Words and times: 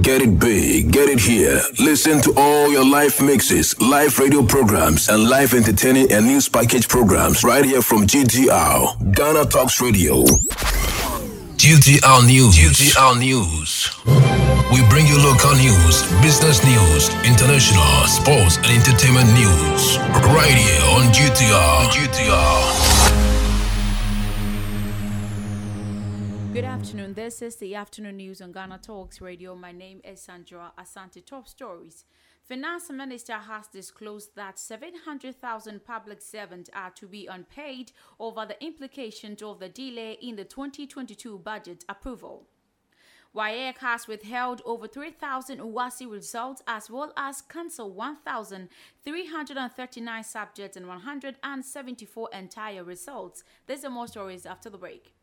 Get 0.00 0.22
it 0.22 0.38
big, 0.38 0.90
get 0.90 1.10
it 1.10 1.20
here. 1.20 1.60
Listen 1.78 2.22
to 2.22 2.32
all 2.38 2.72
your 2.72 2.84
live 2.84 3.20
mixes, 3.20 3.78
live 3.78 4.18
radio 4.18 4.42
programs, 4.42 5.10
and 5.10 5.28
live 5.28 5.52
entertaining 5.52 6.10
and 6.10 6.26
news 6.26 6.48
package 6.48 6.88
programs 6.88 7.44
right 7.44 7.62
here 7.62 7.82
from 7.82 8.06
GTR, 8.06 9.14
Ghana 9.14 9.44
Talks 9.50 9.82
Radio. 9.82 10.24
GTR 11.60 12.26
News. 12.26 12.56
GTR 12.56 13.18
News. 13.18 13.90
We 14.72 14.80
bring 14.88 15.06
you 15.06 15.18
local 15.18 15.54
news, 15.56 16.02
business 16.22 16.64
news, 16.64 17.10
international, 17.28 18.06
sports, 18.08 18.56
and 18.56 18.72
entertainment 18.72 19.28
news. 19.34 19.98
Right 20.32 20.56
here 20.56 20.84
on 20.96 21.12
GTR. 21.12 21.92
GTR. 21.92 23.21
Good 26.52 26.64
mm. 26.64 26.68
afternoon. 26.68 27.14
This 27.14 27.40
is 27.40 27.56
the 27.56 27.74
afternoon 27.76 28.18
news 28.18 28.42
on 28.42 28.52
Ghana 28.52 28.80
Talks 28.82 29.22
Radio. 29.22 29.54
My 29.54 29.72
name 29.72 30.02
is 30.04 30.20
Sandra 30.20 30.74
Asante. 30.78 31.24
Top 31.24 31.48
stories. 31.48 32.04
Finance 32.46 32.90
Minister 32.90 33.38
has 33.38 33.68
disclosed 33.68 34.36
that 34.36 34.58
700,000 34.58 35.82
public 35.82 36.20
servants 36.20 36.68
are 36.74 36.90
to 36.90 37.06
be 37.06 37.26
unpaid 37.26 37.92
over 38.20 38.44
the 38.44 38.62
implications 38.62 39.42
of 39.42 39.60
the 39.60 39.70
delay 39.70 40.18
in 40.20 40.36
the 40.36 40.44
2022 40.44 41.38
budget 41.38 41.86
approval. 41.88 42.46
WAEC 43.34 43.78
has 43.78 44.06
withheld 44.06 44.60
over 44.66 44.86
3,000 44.86 45.58
UWASI 45.58 46.10
results 46.10 46.62
as 46.66 46.90
well 46.90 47.14
as 47.16 47.40
cancelled 47.40 47.96
1,339 47.96 50.24
subjects 50.24 50.76
and 50.76 50.86
174 50.86 52.28
entire 52.34 52.84
results. 52.84 53.42
There's 53.66 53.88
more 53.88 54.06
stories 54.06 54.44
after 54.44 54.68
the 54.68 54.76
break. 54.76 55.14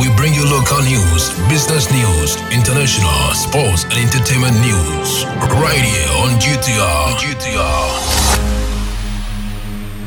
We 0.00 0.08
bring 0.16 0.32
you 0.32 0.46
local 0.48 0.78
news, 0.78 1.28
business 1.50 1.92
news, 1.92 2.34
international, 2.50 3.34
sports, 3.34 3.84
and 3.84 4.00
entertainment 4.00 4.56
news. 4.64 5.26
Right 5.60 5.84
here 5.84 6.08
on 6.22 6.40
GTR. 6.40 7.16
GTR. 7.20 8.54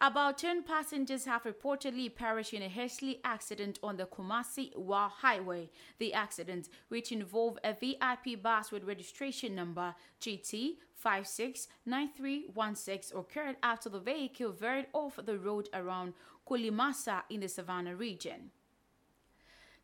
About 0.06 0.38
10 0.38 0.64
passengers 0.64 1.24
have 1.24 1.44
reportedly 1.44 2.14
perished 2.14 2.54
in 2.54 2.62
a 2.62 2.68
hasty 2.68 3.22
accident 3.24 3.80
on 3.82 3.96
the 3.96 4.06
Kumasi 4.06 4.76
Wa 4.76 5.08
Highway. 5.08 5.70
The 5.98 6.14
accident, 6.14 6.68
which 6.90 7.14
involved 7.14 7.60
a 7.64 7.72
VIP 7.72 8.44
bus 8.44 8.70
with 8.70 8.84
registration 8.84 9.56
number 9.56 9.96
GT 10.20 10.76
569316, 10.98 13.18
occurred 13.18 13.56
after 13.64 13.88
the 13.88 14.02
vehicle 14.02 14.52
veered 14.52 14.88
off 14.92 15.18
the 15.26 15.40
road 15.40 15.70
around 15.74 16.16
Kulimasa 16.46 17.22
in 17.30 17.40
the 17.40 17.48
Savannah 17.48 17.96
region. 17.96 18.52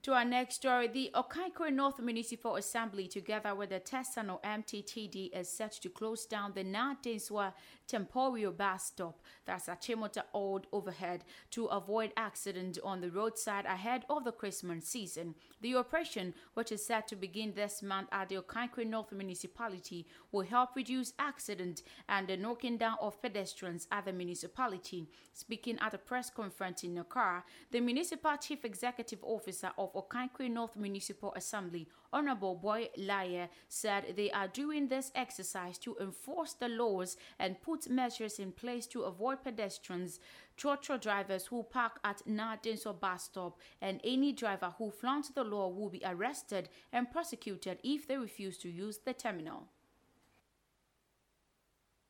To 0.03 0.13
our 0.13 0.23
next 0.23 0.55
story, 0.55 0.87
the 0.87 1.11
Okaikwei 1.13 1.73
North 1.73 1.99
Municipal 1.99 2.55
Assembly, 2.55 3.05
together 3.05 3.53
with 3.53 3.71
the 3.71 3.81
Tesano 3.81 4.41
MTTD, 4.43 5.37
is 5.37 5.49
set 5.49 5.73
to 5.73 5.89
close 5.89 6.25
down 6.25 6.53
the 6.55 6.63
Nadinswa 6.63 7.51
Temporio 7.85 8.55
bus 8.55 8.85
stop, 8.85 9.19
that's 9.45 9.67
a 9.67 9.71
Chimota 9.71 10.23
Old 10.31 10.67
overhead, 10.71 11.25
to 11.51 11.65
avoid 11.65 12.13
accident 12.15 12.77
on 12.81 13.01
the 13.01 13.11
roadside 13.11 13.65
ahead 13.65 14.05
of 14.09 14.23
the 14.23 14.31
Christmas 14.31 14.85
season. 14.85 15.35
The 15.59 15.75
operation, 15.75 16.33
which 16.53 16.71
is 16.71 16.85
set 16.85 17.09
to 17.09 17.17
begin 17.17 17.53
this 17.53 17.83
month 17.83 18.07
at 18.13 18.29
the 18.29 18.37
Okaikwei 18.37 18.87
North 18.87 19.11
Municipality, 19.11 20.07
will 20.31 20.45
help 20.45 20.77
reduce 20.77 21.13
accident 21.19 21.83
and 22.07 22.25
the 22.27 22.37
knocking 22.37 22.77
down 22.77 22.95
of 23.01 23.21
pedestrians 23.21 23.85
at 23.91 24.05
the 24.05 24.13
municipality. 24.13 25.09
Speaking 25.33 25.77
at 25.81 25.93
a 25.93 25.97
press 25.97 26.29
conference 26.29 26.83
in 26.83 26.95
Nakara, 26.95 27.43
the 27.71 27.81
municipal 27.81 28.37
chief 28.37 28.63
executive 28.63 29.19
officer 29.23 29.71
of 29.77 29.88
Okaikwei 29.95 30.49
North 30.49 30.75
Municipal 30.75 31.33
Assembly, 31.35 31.87
Honorable 32.11 32.55
Boye 32.55 32.89
Laryea, 32.97 33.49
said 33.67 34.13
they 34.15 34.31
are 34.31 34.47
doing 34.47 34.87
this 34.87 35.11
exercise 35.15 35.77
to 35.79 35.95
enforce 35.99 36.53
the 36.53 36.67
laws 36.67 37.17
and 37.37 37.61
put 37.61 37.89
measures 37.89 38.39
in 38.39 38.51
place 38.51 38.87
to 38.87 39.01
avoid 39.03 39.43
pedestrians, 39.43 40.19
trotro 40.57 40.99
drivers 40.99 41.45
who 41.47 41.63
park 41.63 41.99
at 42.03 42.21
Nadinso 42.27 42.99
bus 42.99 43.23
stop, 43.23 43.59
and 43.81 43.99
any 44.03 44.33
driver 44.33 44.73
who 44.77 44.91
flaunts 44.91 45.29
the 45.29 45.43
law 45.43 45.69
will 45.69 45.89
be 45.89 46.01
arrested 46.05 46.69
and 46.91 47.11
prosecuted 47.11 47.79
if 47.83 48.07
they 48.07 48.17
refuse 48.17 48.57
to 48.59 48.69
use 48.69 48.99
the 49.05 49.13
terminal. 49.13 49.67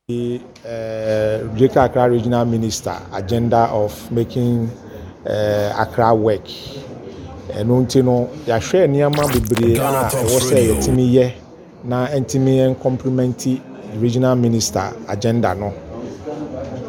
The 0.08 0.40
uh, 0.66 1.56
Greater 1.56 1.80
Accra 1.80 2.10
Regional 2.10 2.44
Minister 2.44 3.00
agenda 3.12 3.68
of 3.70 4.10
making 4.10 4.68
uh, 5.24 5.72
Accra 5.78 6.12
work. 6.14 6.48
Ɛno 7.58 7.74
nti 7.82 8.02
no 8.04 8.28
yɛahwɛ 8.46 8.86
nneɛma 8.88 9.22
bebree 9.32 9.76
a 9.78 10.08
ɛwɔ 10.08 10.38
sɛ 10.48 10.56
yɛtumi 10.68 11.04
yɛ 11.16 11.32
na 11.84 12.06
ntumi 12.20 12.50
yɛn 12.60 12.74
complimenti 12.82 13.60
regional 14.00 14.36
minister 14.36 14.92
agenda 15.08 15.54
no. 15.54 15.72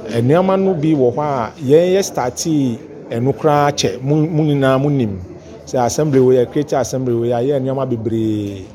Nneɛma 0.09 0.57
no 0.59 0.73
bi 0.73 0.93
wɔ 0.93 1.13
hɔ 1.15 1.21
a 1.21 1.51
yɛn 1.63 1.93
yɛ 1.95 2.01
startee 2.03 2.77
ɛno 3.09 3.33
koraa 3.33 3.71
kyɛ 3.71 4.01
mu 4.01 4.43
nyinaa 4.43 4.77
mu 4.81 4.89
nim 4.89 5.19
sɛ 5.65 5.85
assembly 5.85 6.19
wɔ 6.19 6.31
yɛ 6.39 6.51
creative 6.51 6.79
assembly 6.79 7.13
wɔ 7.13 7.25
yɛ 7.31 7.35
ayɛ 7.39 7.59
nneɛma 7.61 7.85
bebree. 7.89 8.65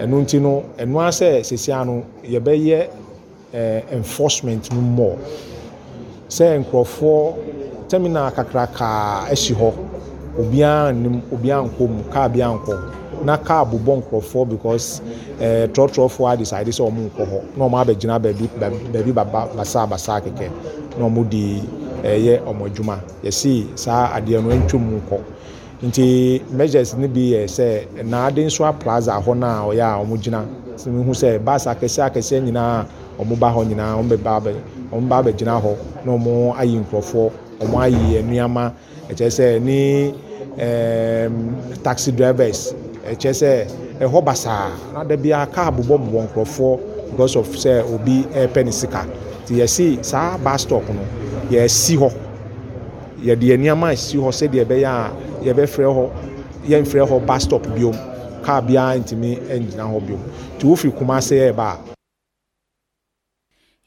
Ɛno 0.00 0.22
nti 0.22 0.40
no 0.40 0.62
ɛno 0.78 0.96
asɛ 1.08 1.44
sesia 1.44 1.84
no 1.84 2.04
yɛbɛyɛ 2.24 2.86
ɛɛ 3.54 3.92
enforcement 3.92 4.72
no 4.72 4.80
more. 4.80 5.18
Sɛ 6.28 6.58
nkurɔfoɔ 6.64 7.34
terminal 7.88 8.30
kakrakaa 8.30 9.28
asi 9.30 9.52
hɔ 9.52 9.89
obiara 10.38 10.92
nim 10.92 11.20
obiara 11.32 11.62
nkɔ 11.66 11.84
mu 11.88 12.02
kaa 12.12 12.28
bi 12.28 12.40
ankɔ 12.42 12.74
na 13.24 13.36
kaa 13.36 13.64
bobɔ 13.64 13.92
nkurɔfoɔ 14.00 14.48
because 14.48 15.02
ɛɛ 15.40 15.68
trɔtrɔfoɔ 15.74 16.32
adecide 16.32 16.68
sɛ 16.72 16.82
wɔn 16.86 17.10
nkɔ 17.10 17.22
hɔ 17.30 17.38
na 17.56 17.64
wɔn 17.64 17.80
abɛgyina 17.84 18.18
baabi 18.22 18.48
baabi 18.92 19.12
baba 19.12 19.48
basa 19.56 19.86
basa 19.86 20.20
kɛkɛ 20.20 20.48
na 20.98 21.04
wɔn 21.06 21.28
de 21.28 21.62
ɛyɛ 22.02 22.40
wɔn 22.44 22.66
adwuma. 22.70 22.96
Yɛsi 23.24 23.66
saa 23.78 24.08
adeɛ 24.16 24.42
no 24.42 24.50
ntwam 24.56 24.80
mu 24.90 25.00
nkɔ 25.00 25.18
nti 25.82 26.42
measures 26.52 26.94
no 26.96 27.08
bi 27.08 27.32
yɛ 27.34 27.44
sɛ 27.44 28.04
naade 28.04 28.44
nso 28.44 28.64
a 28.64 28.72
hɔ 28.72 29.36
na 29.36 29.64
ɔyɛ 29.66 29.82
a 29.82 30.04
wɔn 30.04 30.18
gyina. 30.22 30.44
Hu 30.84 31.12
sɛ 31.12 31.38
bus 31.44 31.66
akɛseɛ 31.66 32.10
akɛseɛ 32.10 32.40
nyinaa 32.44 32.86
wɔn 33.18 33.38
ba 33.38 33.48
hɔ 33.52 33.66
nyinaa 33.68 33.96
wɔn 33.98 34.08
bɛ 34.08 34.16
ba 34.22 34.40
wɔn 34.92 35.08
ba 35.08 35.22
abɛgyina 35.22 35.60
hɔ 35.60 35.76
na 36.04 36.12
wɔn 36.12 36.54
ayi 36.56 36.78
nkurɔfoɔ 36.84 37.30
wɔn 37.60 37.82
ayi 37.82 38.22
nneɛma. 38.22 38.72
Ɛkyɛ 39.10 39.28
sɛ 39.30 39.60
ne 39.60 40.12
ɛɛm 40.58 41.32
taxi 41.82 42.12
drivers 42.12 42.74
ɛkyɛ 43.10 43.32
sɛ 43.32 43.50
ɛhɔ 44.00 44.24
basaa 44.24 44.70
na 44.94 45.04
da 45.04 45.16
bia 45.16 45.46
kaa 45.46 45.70
bobɔ 45.70 45.98
bobɔ 45.98 46.22
nkurɔfoɔ 46.26 46.78
because 47.10 47.36
of 47.36 47.46
sɛ 47.48 47.82
obi 47.94 48.24
ɛɛpɛ 48.34 48.64
ne 48.64 48.70
sika 48.72 49.06
nti 49.44 49.54
yɛsi 49.60 50.04
saa 50.04 50.38
bus 50.38 50.62
stop 50.62 50.82
no 50.88 51.02
yɛsi 51.50 51.96
hɔ 51.98 52.10
yɛde 53.24 53.56
nneɛma 53.58 53.92
asi 53.92 54.16
hɔ 54.16 54.30
sɛdeɛ 54.30 54.64
ɛbɛyɛ 54.64 54.86
a 54.86 55.10
yɛbɛfrɛ 55.44 55.86
hɔ 55.96 56.04
yɛmfrɛ 56.68 57.02
hɔ 57.08 57.26
bus 57.26 57.42
stop 57.42 57.66
biom 57.74 57.96
kaa 58.44 58.60
biara 58.60 58.96
ntumi 58.98 59.38
ngyina 59.60 59.84
hɔ 59.84 59.98
biom 60.06 60.20
nti 60.56 60.64
wofiri 60.66 60.92
kumase 60.92 61.34
ɛɛba 61.52 61.66
a 61.72 61.99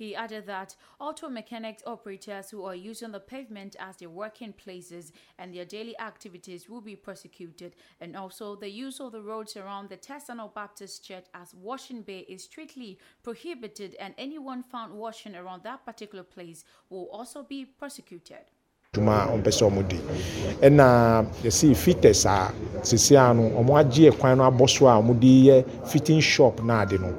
He 0.03 0.17
added 0.17 0.47
that 0.47 0.75
auto 0.99 1.29
mechanics 1.29 1.81
operators 1.87 2.49
who 2.49 2.65
are 2.65 2.75
using 2.75 3.13
the 3.13 3.21
pavement 3.21 3.77
as 3.79 3.95
their 3.95 4.09
working 4.09 4.51
places 4.51 5.13
and 5.39 5.55
their 5.55 5.63
daily 5.63 5.97
activities 5.97 6.67
will 6.67 6.81
be 6.81 6.97
prosecuted, 6.97 7.77
and 8.01 8.17
also 8.17 8.57
the 8.57 8.69
use 8.69 8.99
of 8.99 9.13
the 9.13 9.21
roads 9.21 9.55
around 9.55 9.87
the 9.87 9.95
Tesano 9.95 10.53
Baptist 10.53 11.05
Church 11.05 11.27
as 11.33 11.53
washing 11.55 12.01
bay 12.01 12.25
is 12.27 12.43
strictly 12.43 12.99
prohibited, 13.23 13.95
and 13.97 14.13
anyone 14.17 14.61
found 14.61 14.93
washing 14.93 15.37
around 15.37 15.63
that 15.63 15.85
particular 15.85 16.25
place 16.25 16.65
will 16.89 17.07
also 17.13 17.41
be 17.41 17.63
prosecuted. 17.63 18.51
dwuma 18.93 19.23
a 19.23 19.27
ɔmpɛ 19.37 19.51
sɛ 19.57 19.63
ɔmo 19.69 19.87
di 19.87 19.97
ɛna 20.67 21.25
yɛsi 21.43 21.71
a 22.25 22.53
sisi 22.83 23.15
ano 23.17 23.49
ɔmo 23.59 23.79
agye 23.79 24.11
kwan 24.11 24.37
no 24.37 24.43
abɔ 24.51 24.69
so 24.69 24.85
a 24.87 25.01
ɔmo 25.01 25.17
de 25.19 25.45
yɛ 25.47 25.87
fitting 25.87 26.19
shop 26.19 26.57
naade 26.57 26.99
no 26.99 27.09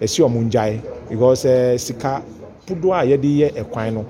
yɛsi 0.00 0.22
ɔmo 0.22 0.40
ngyae 0.46 0.80
because 1.08 1.44
ɛɛ 1.44 1.78
sika 1.78 2.22
dodoɔ 2.66 2.94
a 2.94 3.04
yɛde 3.06 3.28
yɛ 3.40 3.48
ɛkwan 3.62 3.92
no. 3.94 4.04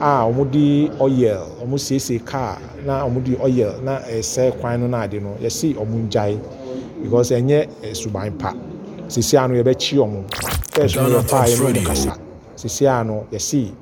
A 0.00 0.24
ɔmo 0.24 0.50
de 0.50 0.90
oil 1.00 1.46
ɔmo 1.62 1.76
siesie 1.78 2.24
car 2.24 2.58
na 2.86 3.04
ɔmo 3.06 3.22
de 3.22 3.36
oil 3.36 3.80
na 3.82 3.98
ɛsɛ 4.00 4.52
kwan 4.60 4.80
no 4.80 4.86
naade 4.88 5.20
no 5.20 5.36
yɛsi 5.42 5.74
ɔmo 5.74 6.08
ngyae 6.08 6.38
because 7.02 7.30
ɛnyɛ 7.30 7.68
suban 7.94 8.32
pa. 8.38 8.54
Sisi 9.08 9.36
ano 9.36 9.54
yɛbɛkyi 9.54 9.98
ɔmo 9.98 10.24
first 10.72 10.96
no 10.96 11.02
yɛ 11.08 11.28
paa 11.30 11.44
yɛn 11.46 11.74
ɔmo 11.74 11.84
kasa. 11.86 12.16
Sisi 12.56 12.86
ano 12.86 13.26
yɛsi 13.32 13.72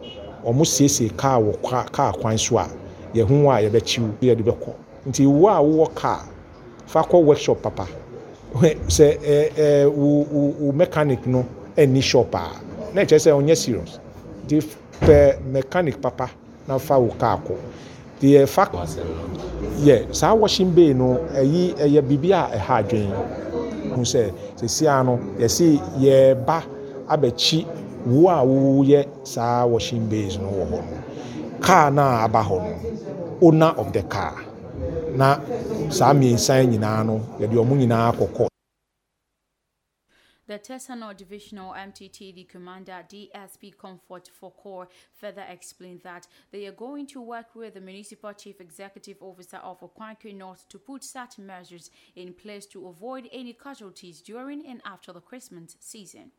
ɔmo 0.44 0.64
siesie 0.64 1.11
car 1.17 1.41
wɔ 1.41 1.93
car 1.93 2.12
kwan 2.14 2.37
so 2.38 2.58
a 2.58 2.67
yɛho 3.14 3.46
a 3.50 3.69
yɛbɛkyiw 3.69 4.11
yɛde 4.20 4.43
bɛkɔ 4.43 4.73
nti 5.06 5.26
wo 5.26 5.49
a 5.49 5.61
wowɔ 5.62 5.94
car 5.94 6.20
fa 6.87 7.02
kɔ 7.02 7.23
workshop 7.25 7.62
papa 7.62 7.87
sɛ 8.88 9.18
ɛɛ 9.18 9.52
ɛɛ 9.56 9.86
wo 9.92 10.26
wo 10.32 10.54
wo 10.60 10.72
mechanic 10.72 11.26
no 11.26 11.44
ɛnni 11.76 12.02
shop 12.02 12.34
a 12.34 12.50
na 12.94 13.02
ɛkyerɛ 13.02 13.18
sɛ 13.18 13.30
ɔnyɛ 13.32 13.56
serious. 13.56 13.98
Nti 14.46 14.60
pɛ 15.00 15.40
mechanic 15.52 16.00
papa 16.00 16.30
na 16.66 16.78
fa 16.78 16.98
wo 16.98 17.08
car 17.18 17.38
kɔ. 17.38 17.54
Deɛ 18.20 18.46
fa 18.48 18.68
yɛ 19.80 20.14
saa 20.14 20.34
washing 20.34 20.70
bay 20.74 20.92
no 20.94 21.18
ɛyi 21.34 21.74
ɛyɛ 21.76 22.00
biribi 22.02 22.30
a 22.32 22.50
ɛha 22.56 22.82
adwene 22.82 23.12
ho 23.94 24.00
sɛ 24.02 24.32
sesia 24.56 25.02
no 25.04 25.18
yɛsi 25.38 25.78
yɛba 25.98 26.62
abɛkyi 27.08 27.66
wo 28.06 28.28
a 28.30 28.42
woyɛ 28.44 29.06
saa 29.24 29.66
washing 29.66 30.08
bays 30.08 30.38
no 30.38 30.48
wɔ 30.48 30.64
hɔ 30.66 30.70
no. 30.70 31.60
Car 31.60 31.90
na 31.90 32.24
aba 32.24 32.42
hɔ 32.42 32.58
no 32.58 32.74
owner 33.40 33.72
of 33.76 33.92
the 33.92 34.02
car. 34.02 34.47
Na 35.19 35.29
saa 35.99 36.12
mmiɛnsa 36.15 36.55
nyinaa 36.70 37.03
no 37.09 37.15
yɛde 37.41 37.56
ɔmo 37.62 37.75
nyinaa 37.81 38.11
kɔkɔ 38.19 38.44
The 40.47 40.59
Tesano 40.61 41.12
Divisional 41.17 41.75
MTTD 41.75 42.49
Commander 42.49 43.05
DSP 43.11 43.76
Comfort 43.76 44.31
Fokor 44.41 44.87
further 45.20 45.44
explained 45.49 46.03
that 46.05 46.29
they 46.53 46.67
are 46.67 46.76
going 46.87 47.06
to 47.09 47.20
work 47.20 47.55
with 47.56 47.75
the 47.75 47.81
Municipal 47.81 48.32
Chief 48.32 48.61
Executive 48.61 49.19
Officer 49.20 49.59
of 49.59 49.81
Okaikwei 49.81 50.35
North 50.37 50.69
to 50.69 50.79
put 50.79 51.03
such 51.03 51.37
measures 51.38 51.91
in 52.15 52.32
place 52.32 52.65
to 52.67 52.87
avoid 52.87 53.29
any 53.32 53.53
casualties 53.53 54.23
during 54.23 54.65
and 54.67 54.81
after 54.85 55.12
the 55.12 55.20
Christmas 55.20 55.76
season. 55.81 56.31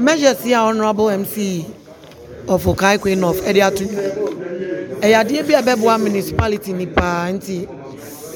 Measures 0.00 0.44
yi 0.46 0.54
a 0.54 0.60
honourable 0.62 1.10
mc 1.10 1.64
of 2.48 2.66
okaikwe 2.66 3.16
north 3.16 3.40
ɛde 3.46 3.60
ato 3.62 3.84
ɛyɛ 5.00 5.14
adeɛ 5.20 5.46
bi 5.46 5.54
a 5.54 5.62
bɛboa 5.62 5.98
municipality 6.00 6.72
ni 6.72 6.86
paa 6.86 7.28
nti 7.32 7.68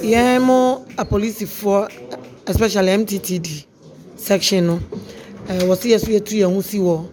yɛn 0.03 0.41
mo 0.43 0.85
apolisifoɔ 0.97 1.89
especially 2.47 2.93
mttd 2.99 3.65
section 4.17 4.67
no. 4.67 4.81
Ɛɛ 5.49 5.63
wɔsi 5.65 5.89
yɛ 5.93 5.99
so 6.01 6.07
yɛtu 6.09 6.37
yɛn 6.41 6.55
ho 6.55 6.61
si 6.63 6.79
wɔ 6.79 7.07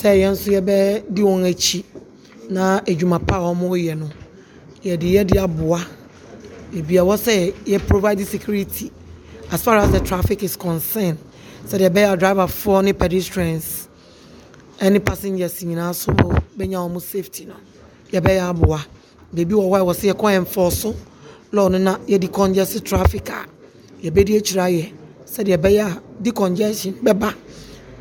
sɛ 0.00 0.16
yɛn 0.20 0.32
nso 0.32 0.50
yɛbɛdi 0.50 1.20
wɔn 1.22 1.44
akyi 1.50 1.84
na 2.50 2.80
adwuma 2.80 3.18
pa 3.26 3.36
a 3.36 3.52
wɔreyɛ 3.54 3.98
no. 3.98 4.08
Yɛde 4.82 5.12
yɛde 5.12 5.36
aboa 5.42 5.80
ebi 6.74 6.96
a 6.98 7.02
wɔsɛ 7.04 7.52
yɛ 7.66 7.78
provide 7.86 8.26
security 8.26 8.90
as 9.52 9.62
far 9.62 9.76
as 9.76 9.90
the 9.92 10.00
traffic 10.00 10.42
is 10.42 10.56
concerned 10.56 11.18
sɛdeɛ 11.68 11.88
ɛbɛyɛ 11.90 12.18
driverfoɔ 12.18 12.84
ne 12.84 12.92
pedestrians 12.92 13.88
ɛne 14.80 15.04
passengers 15.04 15.62
nyinaa 15.62 15.94
so 15.94 16.12
bɛnya 16.58 16.78
wɔn 16.88 17.00
safety 17.00 17.44
no 17.46 17.54
yɛbɛyɛ 18.12 18.50
aboa 18.50 18.80
beebi 19.34 19.54
wɔ 19.54 19.68
hɔ 19.70 19.76
a 19.80 19.84
wɔsɛ 19.94 20.12
yɛkɔ 20.14 20.36
enforce 20.36 20.78
so. 20.82 20.94
No 21.54 21.68
na 21.68 21.98
yɛde 22.08 22.32
congest 22.32 22.84
traffic 22.84 23.28
a 23.30 23.46
yɛbɛdi 24.02 24.36
akyire 24.38 24.60
ayɛ 24.62 24.92
sɛdeɛ 25.24 25.56
ɛbɛyɛ 25.56 25.80
a 25.86 26.02
de 26.20 26.32
congestion 26.32 26.94
bɛba 27.00 27.32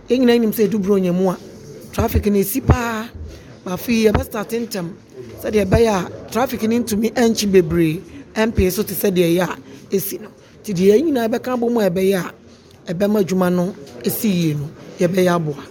yɛn 0.09 0.19
nyinaa 0.21 0.39
nim 0.41 0.51
sɛ 0.51 0.65
eduburo 0.67 0.97
nyɛ 0.99 1.13
mu 1.13 1.29
a 1.29 1.37
traffic 1.91 2.25
no 2.25 2.39
esi 2.39 2.61
paa 2.65 3.07
afei 3.67 4.05
yɛbɛstart 4.09 4.49
ntɛm 4.67 4.89
sɛdeɛ 5.43 5.65
ɛbɛyɛ 5.65 5.87
a 5.87 6.31
traffic 6.31 6.63
no 6.63 6.79
ntumi 6.79 7.13
ɛnkyi 7.13 7.51
bebree 7.51 8.01
ɛmpee 8.33 8.71
so 8.71 8.81
te 8.81 8.95
sɛdeɛ 8.95 9.37
ɛyɛ 9.37 9.43
a 9.47 9.57
esi 9.95 10.19
no. 10.19 10.29
Te 10.63 10.73
deɛ 10.73 10.97
yɛn 10.97 11.03
nyinaa 11.13 11.27
bɛka 11.29 11.53
abɔ 11.53 11.67
a 11.85 11.89
ɛbɛyɛ 11.91 12.17
a 12.25 12.33
ɛbɛma 12.85 13.19
adwuma 13.23 13.49
no 13.49 13.73
yie 14.23 14.53
no 14.53 14.67
yɛbɛyɛ 14.99 15.35
aboa. 15.35 15.63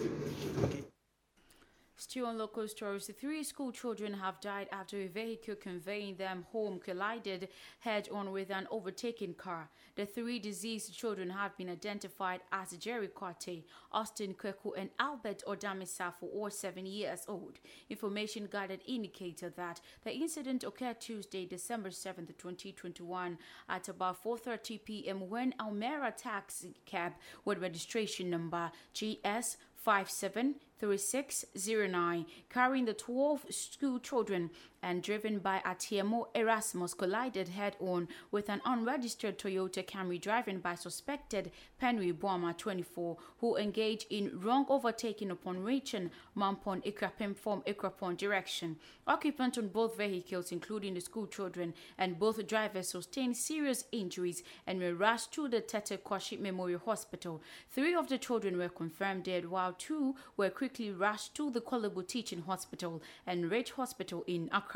Still 1.97 2.27
on 2.27 2.39
local 2.39 2.67
stories, 2.69 3.11
three 3.21 3.43
school 3.43 3.71
children 3.73 4.15
have 4.15 4.41
died 4.41 4.69
after 4.73 4.97
a 4.99 5.07
vehicle 5.09 5.55
conveying 5.55 6.17
them 6.17 6.45
home 6.53 6.79
collided 6.79 7.49
head 7.81 8.09
on 8.13 8.33
with 8.33 8.51
an 8.51 8.67
overtaken 8.71 9.35
car. 9.35 9.71
The 9.95 10.07
three 10.07 10.39
deceased 10.39 10.97
children 10.97 11.29
have 11.31 11.55
been 11.59 11.69
identified 11.69 12.41
as 12.51 12.71
Jerry 12.79 13.09
Kwate, 13.09 13.65
Austin 13.93 14.33
Kweku, 14.33 14.73
and 14.77 14.89
Albert 14.99 15.43
Odamisafo, 15.47 16.33
all 16.33 16.49
seven 16.49 16.87
years 16.87 17.27
old. 17.29 17.59
Information 17.91 18.49
gathered 18.51 18.81
indicated 18.87 19.55
that 19.57 19.83
the 20.03 20.13
incident 20.13 20.65
occurred 20.65 20.99
Tuesday, 20.99 21.45
December 21.45 21.91
7, 21.91 22.27
2021, 22.27 23.37
at 23.69 23.89
about 23.89 24.25
4:30 24.25 24.83
p.m. 24.83 25.29
when 25.29 25.53
Almera 25.61 26.17
taxi 26.17 26.75
cab 26.87 27.13
with 27.45 27.59
registration 27.59 28.31
number 28.31 28.73
GS 28.95 29.59
573609, 29.85 32.25
carrying 32.49 32.87
the 32.87 32.95
12 32.95 33.45
school 33.51 33.99
children 33.99 34.49
and 34.83 35.03
driven 35.03 35.39
by 35.39 35.61
Atiemo 35.65 36.27
Erasmus, 36.35 36.95
collided 36.95 37.49
head 37.49 37.77
on 37.81 38.09
with 38.31 38.49
an 38.49 38.61
unregistered 38.65 39.39
Toyota 39.39 39.87
Camry 39.87 40.21
driven 40.21 40.59
by 40.59 40.75
suspected 40.75 41.53
Penry 41.81 42.13
Boama, 42.13 42.57
24, 42.57 43.17
who 43.39 43.57
engaged 43.57 44.07
in 44.11 44.41
wrong 44.41 44.67
overtaking 44.69 45.31
upon 45.31 45.63
reaching 45.63 46.11
Mampong 46.37 46.83
Akuapem 46.85 47.37
from 47.37 47.63
Akropong 47.63 48.17
direction. 48.17 48.77
Occupants 49.07 49.59
on 49.59 49.69
both 49.69 49.97
vehicles, 49.97 50.53
including 50.53 50.95
the 50.95 51.01
school 51.01 51.27
children 51.27 51.75
and 51.99 52.19
both 52.19 52.45
drivers, 52.47 52.89
sustained 52.89 53.37
serious 53.37 53.85
injuries 53.93 54.43
and 54.67 54.81
were 54.81 54.95
rushed 54.95 55.33
to 55.33 55.49
the 55.49 55.61
Tetteh 55.61 55.99
Quarshie 55.99 56.41
Memorial 56.41 56.81
Hospital. 56.85 57.43
Three 57.71 57.95
of 57.95 58.09
the 58.09 58.19
children 58.19 58.59
were 58.59 58.69
confirmed 58.69 59.25
dead, 59.25 59.49
while 59.51 59.73
two 59.73 60.17
were 60.37 60.51
quickly 60.51 60.91
rushed 60.91 61.35
to 61.37 61.51
the 61.51 61.61
Korle 61.61 61.93
Bu 61.93 62.03
Teaching 62.03 62.43
Hospital 62.43 63.03
and 63.27 63.51
Ridge 63.51 63.73
Hospital 63.73 64.25
in 64.27 64.49
Accra. 64.53 64.72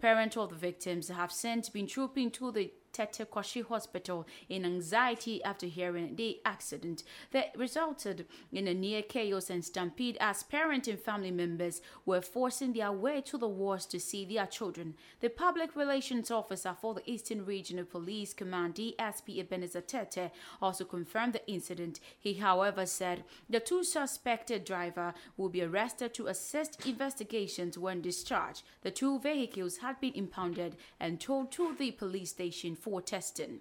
Parents 0.00 0.36
of 0.36 0.50
the 0.50 0.56
victims 0.56 1.08
have 1.08 1.32
since 1.32 1.68
been 1.68 1.86
trooping 1.86 2.30
to 2.32 2.50
the 2.50 2.72
Tetteh 2.94 3.26
Quarshie 3.26 3.66
Hospital 3.66 4.26
in 4.48 4.64
anxiety 4.64 5.42
after 5.42 5.66
hearing 5.66 6.14
the 6.16 6.40
accident 6.44 7.02
that 7.32 7.52
resulted 7.56 8.26
in 8.52 8.68
a 8.68 8.74
near 8.74 9.02
chaos 9.02 9.50
and 9.50 9.64
stampede 9.64 10.16
as 10.20 10.44
parents 10.44 10.88
and 10.88 10.98
family 10.98 11.32
members 11.32 11.82
were 12.06 12.20
forcing 12.22 12.72
their 12.72 12.92
way 12.92 13.20
to 13.20 13.36
the 13.36 13.48
wards 13.48 13.84
to 13.86 13.98
see 13.98 14.24
their 14.24 14.46
children. 14.46 14.94
The 15.20 15.28
public 15.28 15.74
relations 15.74 16.30
officer 16.30 16.76
for 16.80 16.94
the 16.94 17.10
Eastern 17.10 17.44
Regional 17.44 17.84
Police 17.84 18.32
Command 18.32 18.76
DSP 18.76 19.40
Ebenezer 19.40 19.82
Tetteh 19.82 20.30
also 20.62 20.84
confirmed 20.84 21.32
the 21.32 21.46
incident. 21.50 21.98
He, 22.18 22.34
however, 22.34 22.86
said 22.86 23.24
the 23.50 23.60
two 23.60 23.82
suspected 23.82 24.64
driver 24.64 25.14
will 25.36 25.48
be 25.48 25.62
arrested 25.62 26.14
to 26.14 26.28
assist 26.28 26.86
investigations 26.86 27.76
when 27.76 28.00
discharged. 28.00 28.62
The 28.82 28.90
two 28.90 29.18
vehicles 29.18 29.78
had 29.78 30.00
been 30.00 30.14
impounded 30.14 30.76
and 31.00 31.20
towed 31.20 31.50
to 31.52 31.74
the 31.74 31.90
police 31.90 32.30
station 32.30 32.76
for 32.84 33.00
testing. 33.00 33.60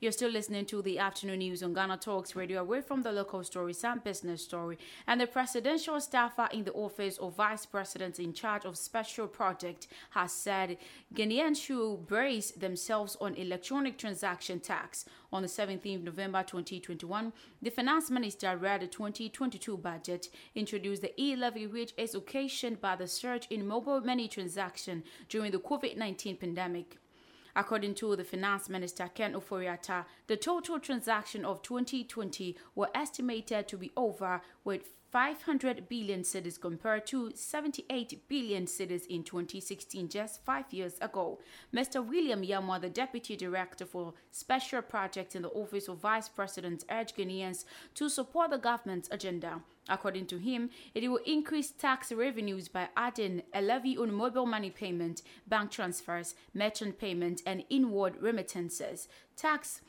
You're 0.00 0.12
still 0.12 0.30
listening 0.30 0.64
to 0.66 0.80
the 0.80 1.00
afternoon 1.00 1.40
news 1.40 1.62
on 1.62 1.74
Ghana 1.74 1.98
Talks 1.98 2.34
Radio, 2.34 2.60
away 2.60 2.80
from 2.80 3.02
the 3.02 3.12
local 3.12 3.42
story, 3.42 3.74
some 3.74 3.98
business 3.98 4.44
story. 4.44 4.78
And 5.06 5.20
the 5.20 5.26
presidential 5.26 6.00
staffer 6.00 6.48
in 6.52 6.62
the 6.64 6.72
office 6.72 7.18
of 7.18 7.34
vice 7.34 7.66
president 7.66 8.20
in 8.20 8.32
charge 8.32 8.64
of 8.64 8.78
special 8.78 9.26
project 9.26 9.88
has 10.10 10.32
said 10.32 10.78
Ghanaians 11.12 11.60
should 11.60 12.06
brace 12.06 12.52
themselves 12.52 13.16
on 13.20 13.34
electronic 13.34 13.98
transaction 13.98 14.60
tax. 14.60 15.04
On 15.32 15.42
the 15.42 15.48
17th 15.48 16.04
November 16.04 16.44
2021, 16.44 17.32
the 17.60 17.70
finance 17.70 18.08
minister 18.08 18.56
read 18.56 18.82
the 18.82 18.86
2022 18.86 19.76
budget, 19.76 20.28
introduced 20.54 21.02
the 21.02 21.20
e-levy, 21.20 21.66
which 21.66 21.92
is 21.98 22.14
occasioned 22.14 22.80
by 22.80 22.94
the 22.94 23.08
surge 23.08 23.48
in 23.50 23.66
mobile 23.66 24.00
money 24.00 24.28
transaction 24.28 25.02
during 25.28 25.50
the 25.50 25.58
COVID-19 25.58 26.38
pandemic. 26.38 26.98
According 27.58 27.96
to 27.96 28.14
the 28.14 28.22
finance 28.22 28.68
minister 28.68 29.10
Ken 29.12 29.34
Ofori-Atta, 29.34 30.06
the 30.28 30.36
total 30.36 30.78
transaction 30.78 31.44
of 31.44 31.60
2020 31.62 32.56
were 32.76 32.88
estimated 32.94 33.66
to 33.66 33.76
be 33.76 33.90
over 33.96 34.40
with 34.62 34.94
500 35.10 35.88
billion 35.88 36.20
cedis 36.20 36.60
compared 36.60 37.04
to 37.08 37.32
78 37.34 38.28
billion 38.28 38.66
cedis 38.66 39.06
in 39.08 39.24
2016, 39.24 40.08
just 40.08 40.44
five 40.44 40.72
years 40.72 40.98
ago. 41.00 41.40
Mr. 41.74 42.06
William 42.06 42.42
Yamwa, 42.42 42.80
the 42.80 42.88
Deputy 42.90 43.34
Director 43.34 43.86
for 43.86 44.14
Special 44.30 44.80
Projects 44.80 45.34
in 45.34 45.42
the 45.42 45.48
Office 45.48 45.88
of 45.88 45.98
Vice 45.98 46.28
President, 46.28 46.84
urged 46.88 47.16
Ghanaians 47.16 47.64
to 47.94 48.08
support 48.08 48.50
the 48.50 48.58
government's 48.58 49.08
agenda. 49.10 49.62
According 49.88 50.26
to 50.26 50.38
him, 50.38 50.70
it 50.94 51.08
will 51.08 51.20
increase 51.24 51.70
tax 51.70 52.12
revenues 52.12 52.68
by 52.68 52.88
adding 52.96 53.42
a 53.54 53.62
levy 53.62 53.96
on 53.96 54.12
mobile 54.12 54.46
money 54.46 54.70
payment, 54.70 55.22
bank 55.46 55.70
transfers, 55.70 56.34
merchant 56.54 56.98
payment, 56.98 57.42
and 57.46 57.64
inward 57.70 58.16
remittances. 58.20 59.08
Tax 59.36 59.80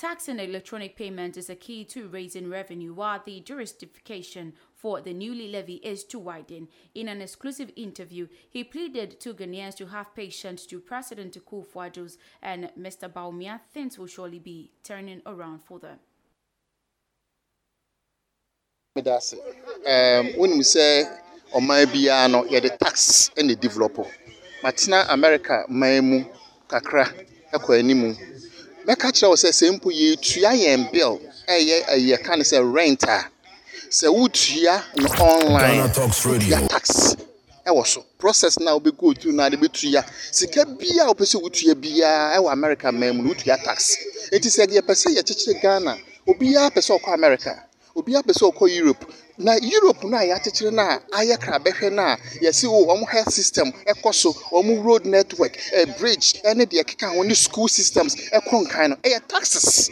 Tax 0.00 0.28
and 0.28 0.40
electronic 0.40 0.96
payment 0.96 1.36
is 1.36 1.50
a 1.50 1.54
key 1.54 1.84
to 1.84 2.08
raising 2.08 2.48
revenue, 2.48 2.94
while 2.94 3.20
the 3.22 3.40
justification 3.40 4.54
for 4.74 5.02
the 5.02 5.12
newly 5.12 5.48
levy 5.48 5.74
is 5.74 6.04
to 6.04 6.18
widen. 6.18 6.68
In 6.94 7.06
an 7.06 7.20
exclusive 7.20 7.70
interview, 7.76 8.26
he 8.48 8.64
pleaded 8.64 9.20
to 9.20 9.34
Ghanaians 9.34 9.76
to 9.76 9.88
have 9.88 10.14
patience 10.14 10.64
to 10.68 10.80
President 10.80 11.36
Kufuor 11.44 12.16
and 12.40 12.70
Mr. 12.78 13.12
Bawumia. 13.12 13.60
Things 13.74 13.98
will 13.98 14.06
surely 14.06 14.38
be 14.38 14.70
turning 14.82 15.20
around 15.26 15.62
for 15.62 15.78
them. 15.78 15.98
Meda 18.96 19.16
ase. 19.16 19.36
Wonim 20.38 20.62
sɛ 20.62 21.06
ɔman 21.56 21.86
biara 21.92 22.28
no 22.28 22.42
yɛde 22.52 22.70
tax 22.78 23.30
ne 23.36 23.54
develop 23.54 23.96
matena 24.64 25.06
america 25.08 25.64
man 25.68 26.04
mu 26.10 26.24
kakra 26.68 27.06
kɔ 27.52 27.78
anim. 27.78 28.16
Mɛka 28.86 29.12
kyerɛ 29.14 29.28
wo 29.30 29.36
sɛ 29.36 29.50
sɛ 29.52 29.70
mpo 29.76 29.90
yɛtua 29.92 30.50
yɛn 30.62 30.90
bill 30.92 31.20
ɛyɛ 31.46 31.76
yɛka 32.08 32.36
no 32.36 32.42
sɛ 32.42 32.58
rent 32.74 33.04
a 33.04 33.30
sɛ 33.90 34.08
wotua 34.10 34.82
no 34.96 35.06
online 35.24 35.88
wotua 35.88 36.68
tax 36.68 37.14
ɛwɔ 37.64 37.86
so. 37.86 38.04
Process 38.18 38.58
na 38.58 38.76
wobɛgo 38.76 39.16
through 39.16 39.32
na 39.32 39.48
de 39.48 39.56
bɛtua. 39.56 40.02
Sika 40.32 40.64
bia 40.66 41.06
wopɛ 41.06 41.24
sɛ 41.30 41.40
wotua 41.40 41.74
biara 41.76 42.36
ɛwɔ 42.38 42.52
america 42.52 42.90
man 42.90 43.16
mu 43.16 43.22
no 43.22 43.34
wotua 43.34 43.56
tax. 43.62 43.96
Enti 44.32 44.50
sɛ 44.50 44.66
yɛpɛ 44.66 44.94
sɛ 44.98 45.14
yɛkyekyere 45.16 45.62
ghana 45.62 45.96
obiara 46.26 46.70
pɛ 46.74 46.80
sɛ 46.82 46.98
ɔkɔ 46.98 47.14
america. 47.14 47.69
Obiara 48.00 48.22
pɛ 48.26 48.32
sɛ 48.32 48.44
ɔkɔ 48.52 48.68
europe. 48.76 49.04
Na 49.38 49.52
europe 49.56 50.04
no 50.04 50.16
a 50.18 50.22
yɛakyekyere 50.28 50.72
no 50.72 50.82
a 50.82 51.00
ayɛ 51.18 51.36
krabɛhwɛ 51.38 51.92
no 51.92 52.02
a 52.02 52.16
yɛsi 52.42 52.66
o 52.68 52.84
wɔn 52.86 53.08
health 53.08 53.32
system 53.32 53.72
ɛkɔ 53.86 54.14
so 54.14 54.32
wɔn 54.52 54.82
road 54.84 55.06
network 55.06 55.56
ɛ 55.76 55.98
bridge 55.98 56.34
ɛne 56.44 56.66
deɛ 56.66 56.82
ɛkeka 56.84 57.14
ho 57.14 57.22
ne 57.22 57.34
school 57.34 57.68
systems 57.68 58.14
ɛkɔ 58.32 58.64
nkan 58.66 58.90
no. 58.90 58.96
Ɛyɛ 58.96 59.20
taxes. 59.28 59.90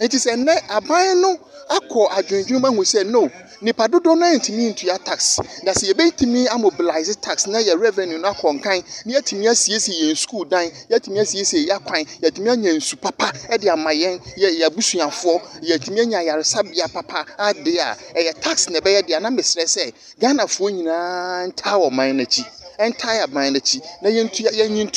Nti 0.00 0.16
sɛ 0.18 0.32
nnɛ 0.36 0.54
aban 0.68 1.20
no 1.20 1.38
akɔ 1.76 2.02
adwendwen 2.18 2.60
mu 2.60 2.66
ahu 2.68 2.82
sɛ 2.84 3.04
no 3.06 3.30
nipa 3.60 3.84
dodoɔ 3.88 4.14
no 4.18 4.26
ntumi 4.36 4.70
ntua 4.72 4.98
tax. 5.04 5.38
Na 5.62 5.72
sɛ 5.72 5.92
yɛbɛtumi 5.92 6.46
amobilize 6.48 7.14
tax 7.20 7.46
na 7.46 7.58
yɛ 7.58 7.78
revenue 7.80 8.18
no 8.18 8.28
akɔ 8.32 8.48
nkan 8.58 8.82
na 9.06 9.12
yɛtumi 9.18 9.48
asiesie 9.48 9.94
yɛn 10.02 10.16
school 10.16 10.44
dan 10.44 10.70
yɛtumi 10.90 11.20
asiesie 11.20 11.66
yɛn 11.66 11.76
akwan 11.78 12.04
yɛtumi 12.22 12.50
anya 12.50 12.72
nsu 12.72 12.96
papa 13.00 13.32
de 13.58 13.68
ama 13.70 13.90
yɛn 13.90 14.20
yɛ 14.36 14.48
yɛ 14.58 14.66
abusuafoɔ 14.70 15.40
yɛtumi 15.62 16.00
anya 16.00 16.18
ayaresabea 16.18 16.88
papa 16.92 17.24
ade 17.38 17.78
a 17.78 17.96
ɛyɛ 18.14 18.40
tax 18.40 18.68
na 18.70 18.78
ɛbɛyɛ 18.80 19.02
deɛ 19.06 19.16
anam 19.16 19.36
mesrɛ 19.36 19.64
sɛ 19.66 19.92
ghanafoɔ 20.20 20.70
nyinaa 20.72 21.46
ntaa 21.48 21.76
ɔman 21.88 22.16
n'akyi 22.18 22.44
ntaa 22.78 23.22
aban 23.24 23.52
n'akyi 23.54 23.80
na 24.02 24.08
yɛntua 24.10 24.50
yɛnyi 24.52 24.90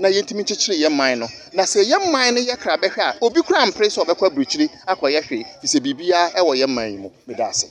na 0.00 0.08
yɛntumi 0.08 0.42
nkyekyere 0.42 0.76
yɛn 0.82 0.92
man 0.96 1.18
no. 1.20 1.28
Na 1.52 1.62
sɛ 1.64 1.80
yɛn 1.84 2.10
man 2.12 2.34
no 2.34 2.40
yɛ 2.40 2.56
kra 2.58 2.76
bɛhwɛ 2.76 3.00
a 3.02 3.14
obi 3.20 3.42
kura 3.42 3.66
mpere 3.66 3.88
sɛ 3.88 4.00
ɔbɛkɔ 4.04 4.26
aburukyiri 4.26 4.66
akɔyɛ 4.88 5.20
hwee 5.28 5.44
fi 5.60 5.66
sɛ 5.66 5.78
biribiara 5.84 6.32
ɛwɔ 6.40 6.52
yɛn 6.60 6.68
man 6.74 6.90
yi 6.92 6.96
mu. 6.98 7.10
Meda 7.26 7.48
ase 7.48 7.66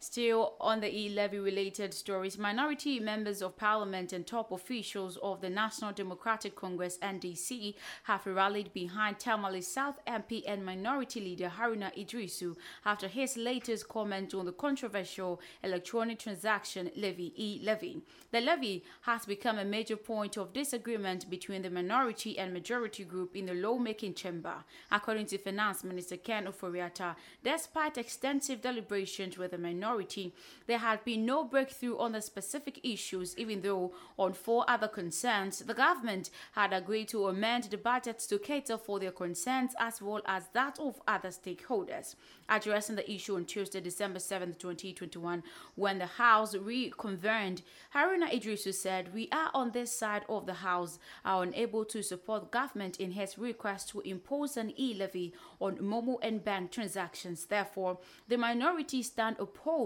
Still 0.00 0.54
on 0.60 0.80
the 0.80 0.96
e-levy 0.96 1.40
related 1.40 1.92
stories, 1.92 2.38
minority 2.38 3.00
members 3.00 3.42
of 3.42 3.56
parliament 3.56 4.12
and 4.12 4.24
top 4.24 4.52
officials 4.52 5.16
of 5.24 5.40
the 5.40 5.50
National 5.50 5.90
Democratic 5.90 6.54
Congress 6.54 6.98
NDC 7.02 7.74
have 8.04 8.24
rallied 8.24 8.72
behind 8.72 9.18
Tamale 9.18 9.60
South 9.60 9.98
MP 10.06 10.44
and 10.46 10.64
minority 10.64 11.18
leader 11.18 11.50
Haruna 11.58 11.92
Iddrisu 11.98 12.54
after 12.86 13.08
his 13.08 13.36
latest 13.36 13.88
comment 13.88 14.34
on 14.34 14.46
the 14.46 14.52
controversial 14.52 15.40
electronic 15.64 16.20
transaction 16.20 16.92
levy 16.94 17.34
e-levy. 17.36 18.00
The 18.30 18.40
levy 18.40 18.84
has 19.02 19.26
become 19.26 19.58
a 19.58 19.64
major 19.64 19.96
point 19.96 20.36
of 20.36 20.52
disagreement 20.52 21.28
between 21.28 21.62
the 21.62 21.70
minority 21.70 22.38
and 22.38 22.52
majority 22.52 23.02
group 23.02 23.34
in 23.34 23.46
the 23.46 23.54
lawmaking 23.54 24.14
chamber, 24.14 24.54
according 24.92 25.26
to 25.26 25.38
Finance 25.38 25.82
Minister 25.82 26.18
Ken 26.18 26.46
Ofori-Atta. 26.46 27.16
Despite 27.42 27.98
extensive 27.98 28.60
deliberations 28.62 29.36
with 29.36 29.50
the 29.50 29.58
minority 29.58 29.87
minority, 29.88 30.34
there 30.66 30.78
had 30.78 31.04
been 31.04 31.24
no 31.24 31.44
breakthrough 31.44 31.96
on 31.98 32.12
the 32.12 32.20
specific 32.20 32.80
issues, 32.82 33.36
even 33.38 33.62
though 33.62 33.92
on 34.18 34.32
four 34.32 34.64
other 34.68 34.88
concerns, 34.88 35.60
the 35.60 35.74
government 35.74 36.30
had 36.52 36.72
agreed 36.72 37.08
to 37.08 37.26
amend 37.26 37.64
the 37.64 37.78
budget 37.78 38.18
to 38.28 38.38
cater 38.38 38.76
for 38.76 39.00
their 39.00 39.10
concerns 39.10 39.72
as 39.78 40.02
well 40.02 40.20
as 40.26 40.48
that 40.52 40.78
of 40.78 41.00
other 41.08 41.30
stakeholders. 41.30 42.14
Addressing 42.50 42.96
the 42.96 43.10
issue 43.10 43.36
on 43.36 43.44
Tuesday, 43.44 43.80
December 43.80 44.18
7, 44.18 44.54
2021, 44.58 45.42
when 45.74 45.98
the 45.98 46.06
House 46.06 46.54
reconvened, 46.54 47.62
Haruna 47.94 48.30
Iddrisu 48.30 48.74
said, 48.74 49.14
We 49.14 49.28
are 49.32 49.50
on 49.54 49.70
this 49.72 49.96
side 49.96 50.24
of 50.28 50.46
the 50.46 50.54
House, 50.54 50.98
are 51.24 51.42
unable 51.42 51.84
to 51.86 52.02
support 52.02 52.50
government 52.50 52.98
in 52.98 53.12
his 53.12 53.38
request 53.38 53.90
to 53.90 54.00
impose 54.00 54.56
an 54.56 54.72
e-levy 54.78 55.34
on 55.60 55.76
Momo 55.76 56.18
and 56.22 56.44
bank 56.44 56.70
transactions. 56.70 57.46
Therefore, 57.46 57.98
the 58.28 58.36
minority 58.36 59.02
stand 59.02 59.36
opposed 59.38 59.77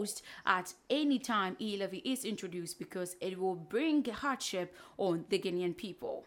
at 0.47 0.75
any 0.91 1.19
time 1.19 1.57
e-levy 1.61 1.99
is 1.99 2.25
introduced 2.25 2.79
because 2.79 3.17
it 3.21 3.39
will 3.39 3.55
bring 3.55 4.05
hardship 4.05 4.75
on 4.97 5.25
the 5.29 5.39
Guinean 5.39 5.77
people. 5.77 6.25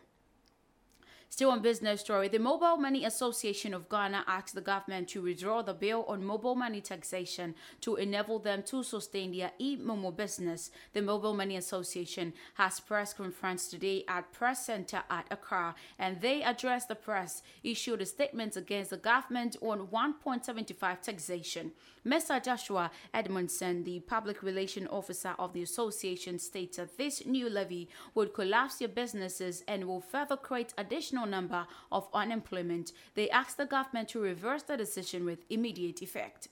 Still 1.36 1.52
on 1.52 1.62
business 1.62 2.00
story, 2.00 2.30
the 2.30 2.40
Mobile 2.40 2.78
Money 2.78 3.04
Association 3.04 3.74
of 3.74 3.90
Ghana 3.90 4.24
asked 4.26 4.56
the 4.56 4.62
government 4.62 5.10
to 5.10 5.24
withdraw 5.24 5.62
the 5.62 5.74
bill 5.74 6.06
on 6.08 6.24
mobile 6.24 6.56
money 6.56 6.80
taxation 6.80 7.56
to 7.82 7.98
enable 7.98 8.40
them 8.40 8.64
to 8.68 8.84
sustain 8.84 9.36
their 9.36 9.52
e-momo 9.60 10.16
business. 10.16 10.72
The 10.94 11.02
Mobile 11.02 11.34
Money 11.34 11.58
Association 11.58 12.32
has 12.54 12.80
press 12.80 13.14
conference 13.14 13.68
today 13.68 14.06
at 14.08 14.32
Press 14.32 14.66
Center 14.66 15.04
at 15.10 15.28
Accra, 15.30 15.76
and 16.00 16.22
they 16.22 16.42
addressed 16.42 16.88
the 16.88 16.96
press, 16.96 17.44
issued 17.64 18.02
a 18.02 18.06
statement 18.06 18.56
against 18.56 18.92
the 18.92 18.98
government 18.98 19.58
on 19.62 19.88
1.75 19.88 21.02
taxation. 21.02 21.74
Mr. 22.08 22.42
Joshua 22.42 22.92
Edmondson, 23.14 23.84
the 23.84 24.00
public 24.00 24.44
relation 24.44 24.88
officer 24.88 25.34
of 25.40 25.52
the 25.52 25.64
association, 25.64 26.40
states 26.40 26.78
that 26.78 26.98
this 26.98 27.26
new 27.26 27.50
levy 27.50 27.90
would 28.14 28.32
collapse 28.34 28.80
your 28.80 28.90
businesses 28.90 29.64
and 29.68 29.86
will 29.86 30.00
further 30.00 30.38
create 30.38 30.72
additional 30.78 31.25
number 31.26 31.66
of 31.92 32.08
unemployment. 32.14 32.92
They 33.16 33.30
asked 33.30 33.58
the 33.58 33.66
government 33.66 34.10
to 34.10 34.20
reverse 34.20 34.64
the 34.64 34.78
decision 34.78 35.26
with 35.26 35.40
immediate 35.50 36.02
effect. 36.02 36.48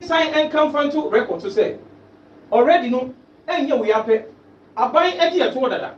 Sign 0.00 0.34
and 0.34 0.50
come 0.50 0.70
from 0.72 0.90
to 0.90 1.08
record 1.08 1.40
to 1.42 1.50
say 1.50 1.78
already 2.50 2.90
no 2.90 3.14
and 3.48 3.68
yeah 3.68 3.74
we 3.76 3.90
have 3.90 4.06
aban 4.76 5.14
edi 5.26 5.40
eto 5.40 5.68
dada. 5.70 5.96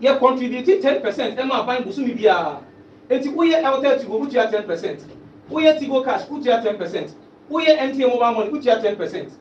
Ye 0.00 0.18
contribute 0.18 0.82
10 0.82 1.00
percent 1.02 1.38
ɛma 1.38 1.64
aban 1.64 1.84
busumi 1.84 2.16
biara 2.18 2.62
eti 3.08 3.28
woyɛ 3.28 3.62
eltel 3.62 3.98
tigo 4.00 4.18
wotua 4.20 4.50
10 4.50 4.64
percent? 4.64 5.00
Woyɛ 5.50 5.78
tigo 5.78 6.04
cash 6.04 6.26
wotua 6.28 6.62
10 6.62 6.76
percent? 6.76 7.14
Woyɛ 7.50 7.78
nta 7.78 8.08
mobile 8.08 8.32
money 8.32 8.50
wotua 8.50 8.82
10 8.82 8.96
percent? 8.96 9.32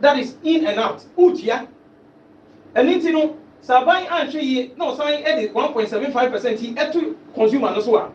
That 0.00 0.18
is 0.18 0.36
in 0.42 0.66
and 0.66 0.78
out. 0.78 1.04
Wotua 1.16 1.66
ɛne 2.74 3.00
ti 3.00 3.12
no 3.12 3.36
sɛ 3.66 3.82
aban 3.82 4.06
anhwɛ 4.06 4.40
yie 4.42 4.70
na 4.76 4.86
ɔsan 4.92 5.24
de 5.24 5.48
one 5.52 5.72
point 5.72 5.88
seven 5.88 6.12
five 6.12 6.30
percent 6.30 6.60
yi 6.60 6.74
ɛto 6.74 7.14
consumer 7.34 7.70
no 7.74 7.80
so 7.80 7.96
a 7.96 8.10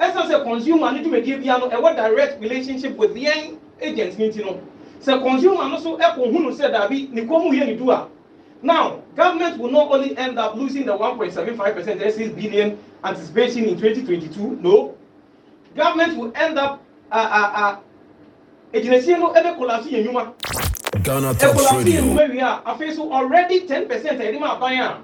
ɛsan 0.00 0.28
sɛ 0.30 0.44
consumer 0.44 0.92
no 0.92 0.98
dwumadie 1.02 1.40
bia 1.42 1.58
no 1.58 1.68
ɛwɔ 1.68 1.96
direct 1.96 2.40
relationship 2.40 2.96
with 2.96 3.14
yɛn 3.14 3.56
agent 3.80 4.18
ne 4.18 4.30
ti 4.30 4.42
no 4.42 4.58
sɛ 5.02 5.22
consumer 5.22 5.68
no 5.68 5.78
so 5.78 5.96
ɛkɔ 5.98 6.32
hunu 6.32 6.50
sɛ 6.52 6.70
daabi 6.72 7.10
ne 7.12 7.22
kɔn 7.22 7.44
mu 7.44 7.52
yɛ 7.52 7.66
ne 7.66 7.74
du 7.76 7.90
a 7.90 8.06
now 8.62 8.98
government 9.14 9.58
will 9.58 9.70
not 9.70 9.90
only 9.90 10.16
end 10.16 10.38
up 10.38 10.54
losing 10.56 10.86
the 10.86 10.96
one 10.96 11.16
point 11.16 11.32
seven 11.32 11.54
five 11.56 11.74
percent 11.74 12.00
six 12.00 12.30
billion 12.34 12.78
anticipation 13.04 13.64
in 13.64 13.78
twenty 13.78 14.02
twenty 14.02 14.28
two 14.28 14.58
no. 14.62 14.94
Government 15.76 16.16
will 16.16 16.32
end 16.34 16.58
up 16.58 16.80
egyinasie 18.72 19.18
no 19.18 19.32
ɛbɛ 19.32 19.56
collapse 19.56 19.86
yɛn 19.86 20.04
nnwuma. 20.06 20.32
Ghana 21.02 21.34
Talks 21.34 21.72
Radio. 21.72 23.10
already 23.10 23.66
ten 23.66 23.88
percent 23.88 24.20
ɛde 24.20 24.38
ma 24.38 25.00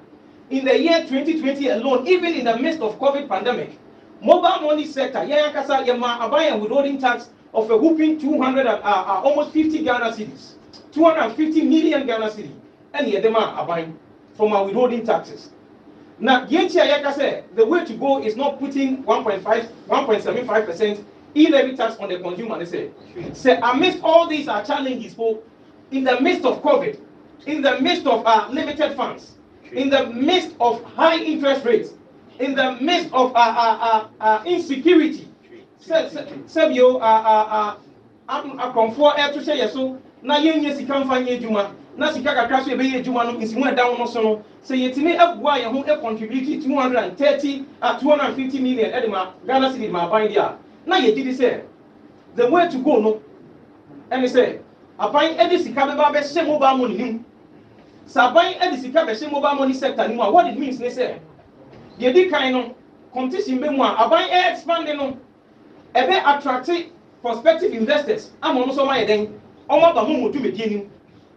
in 0.51 0.65
the 0.65 0.79
year 0.79 1.01
2020 1.07 1.69
alone 1.69 2.07
even 2.07 2.35
in 2.35 2.45
the 2.45 2.57
midst 2.59 2.81
of 2.81 2.99
covid 2.99 3.29
pandemic 3.29 3.79
mobile 4.23 4.61
money 4.63 4.87
sector 4.87 5.19
yɛn 5.21 5.51
ankasa 5.53 5.85
yɛ 5.85 5.99
ma 5.99 6.19
aban 6.29 6.61
withholding 6.61 6.99
tax 6.99 7.31
of 7.55 7.71
a 7.71 7.77
whooping 7.77 8.19
200 8.21 8.67
uh, 8.67 8.81
uh, 8.85 9.21
almost 9.25 9.53
50 9.53 9.83
Ghana 9.83 10.13
cedis 10.13 10.55
250 10.93 11.63
million 11.63 12.07
Ghana 12.07 12.27
cedi 12.31 12.51
ɛne 12.95 13.13
yɛde 13.13 13.33
ma 13.33 13.57
aban 13.65 13.93
from 14.35 14.53
our 14.53 14.65
withholding 14.65 15.05
taxes. 15.05 15.51
Now, 16.19 16.47
yɛn 16.47 16.71
ti 16.71 16.79
a 16.79 16.85
yɛka 16.87 17.15
sɛ 17.15 17.43
the 17.57 17.67
way 17.67 17.85
to 17.85 17.95
go 17.95 18.23
is 18.23 18.37
not 18.37 18.59
putting 18.61 19.03
1.5 19.05 19.43
1.75 19.89 20.67
percent 20.67 21.05
e-levy 21.35 21.77
tax 21.77 21.97
on 21.99 22.09
the 22.09 22.19
consumer. 22.19 22.59
Ne 22.59 22.65
sɛ 22.65 22.91
sɛ 23.33 23.59
amidst 23.73 24.01
all 24.05 24.29
these 24.29 24.47
are 24.47 24.65
challenges 24.65 25.15
for 25.15 25.39
in 25.91 26.05
the 26.05 26.21
midst 26.21 26.45
of 26.45 26.63
COVID, 26.63 26.99
in 27.47 27.63
the 27.63 27.81
midst 27.81 28.07
of 28.07 28.25
uh, 28.27 28.49
limited 28.51 28.95
funds, 28.95 29.33
in 29.73 29.91
the 29.91 30.07
midst 30.07 30.55
of 30.61 30.83
high 30.85 31.17
interest 31.19 31.65
rates, 31.65 31.91
in 32.39 32.55
the 32.55 32.73
midst 32.81 33.13
of 33.13 33.35
uh, 33.35 33.39
uh, 33.39 34.09
uh, 34.21 34.25
uh 34.25 34.43
insecurity. 34.45 35.27
Sẹ́bíò 35.81 37.01
akọ̀nfọ́ 38.29 39.17
ẹ̀ 39.23 39.33
tó 39.35 39.41
ṣe 39.41 39.55
yẹ 39.57 39.69
so 39.69 39.99
na 40.23 40.35
yɛnyɛ 40.39 40.77
sika 40.77 40.95
mfa 41.01 41.21
nyɛ 41.21 41.33
adwuma 41.39 41.71
na 41.97 42.13
sika 42.13 42.35
kakra 42.35 42.63
so 42.65 42.71
yɛbɛyɛ 42.71 43.01
adwuma 43.03 43.25
no 43.25 43.33
nsimu 43.39 43.65
ho 43.79 43.97
no 43.97 44.05
so 44.07 44.23
no 44.23 44.43
sɛ 44.63 44.77
yɛtumi 44.77 45.17
aboa 45.19 45.59
yɛn 45.59 45.73
ho 45.87 45.97
contribute 46.01 46.63
two 46.63 46.75
hundred 46.75 46.99
and 47.05 47.17
thirty 47.19 47.65
a 47.83 47.99
two 47.99 48.11
hundred 48.11 48.27
and 48.27 48.37
fifty 48.37 48.59
million 48.61 48.91
ɛde 48.93 49.09
ma 49.09 49.31
ghana 49.47 49.73
city 49.73 49.89
ma 49.89 50.07
aban 50.09 50.29
deɛ 50.29 50.37
a. 50.39 50.59
Na 50.87 50.97
yɛgye 51.01 51.25
di 51.25 51.33
sɛ 51.33 51.63
the 52.37 52.47
way 52.51 52.69
to 52.69 52.79
go 52.79 53.01
no 53.01 53.21
ɛne 54.13 54.29
sɛ 54.29 54.59
aban 55.01 55.35
ɛde 55.39 55.59
sika 55.59 55.81
bɛba 55.87 56.13
bɛhyɛ 56.13 56.47
mobile 56.47 56.77
money 56.77 56.97
nim 56.97 57.25
sɛ 58.07 58.21
aban 58.29 58.53
ɛde 58.61 58.77
sika 58.81 59.01
bɛhyɛ 59.07 59.31
mobile 59.31 59.55
money 59.55 59.73
sector 59.75 60.07
nim 60.09 60.21
a 60.21 60.31
what 60.31 60.47
it 60.47 60.59
means 60.59 60.79
ne 60.79 60.89
sɛ 60.89 61.19
deɛ 61.99 62.13
di 62.15 62.29
kan 62.29 62.53
no 62.53 62.75
competition 63.15 63.59
bɛ 63.61 63.75
mu 63.77 63.83
a 63.83 63.95
aban 63.97 64.29
ɛ 64.29 64.51
expand 64.53 64.87
no 64.99 65.17
ɛbɛ 65.95 66.37
attract 66.37 66.71
prospective 67.23 67.73
investors. 67.73 68.31
Ama 68.43 68.61
ɔmo 68.61 68.69
nso 68.73 68.83
ɔmo 68.85 68.93
ayɛ 68.93 69.07
dɛn 69.09 69.29
ɔmo 69.71 69.85
aba 69.91 70.03
mo 70.07 70.19
mo 70.19 70.29
dwumadie 70.31 70.87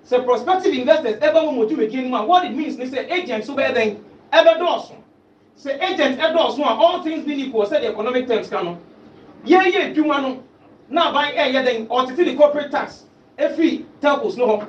sɛ 0.06 0.26
prospective 0.26 0.74
investors 0.74 1.16
ɛbɛ 1.20 1.46
mo 1.46 1.52
mo 1.54 1.66
dwumadie 1.66 2.04
nim 2.04 2.14
a 2.14 2.26
what 2.26 2.44
it 2.44 2.54
means 2.54 2.78
ne 2.78 2.86
sɛ 2.86 3.10
agents 3.12 3.48
so 3.48 3.56
bɛyɛ 3.56 3.74
dɛn 3.76 3.98
ɛbɛ 4.34 4.60
dɔɔso 4.60 4.96
sɛ 5.58 5.82
agents 5.82 6.22
ɛdɔɔso 6.22 6.60
a 6.60 6.76
all 6.76 7.02
things 7.02 7.24
being 7.26 7.40
equal 7.40 7.64
sɛ 7.66 7.80
the 7.80 7.88
economic 7.88 8.28
terms 8.28 8.50
ka 8.50 8.62
no 8.62 8.78
yɛyɛ 9.46 9.94
adwuma 9.96 10.22
no 10.22 10.44
na 10.90 11.12
aban 11.14 11.32
ɛyɛ 11.34 11.64
dɛn 11.66 11.88
ɔtete 11.88 12.26
ne 12.26 12.36
corporate 12.36 12.70
tax 12.70 13.06
efiri 13.38 13.86
telcos 14.02 14.38
no 14.38 14.48
hɔ 14.48 14.68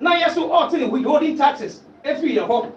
na 0.00 0.14
yɛ 0.16 0.30
so 0.34 0.48
ɔte 0.48 0.78
ne 0.78 0.86
withholding 0.86 1.36
taxes. 1.36 1.82
Efiri 2.04 2.36
yɛ 2.36 2.46
hɔ 2.48 2.72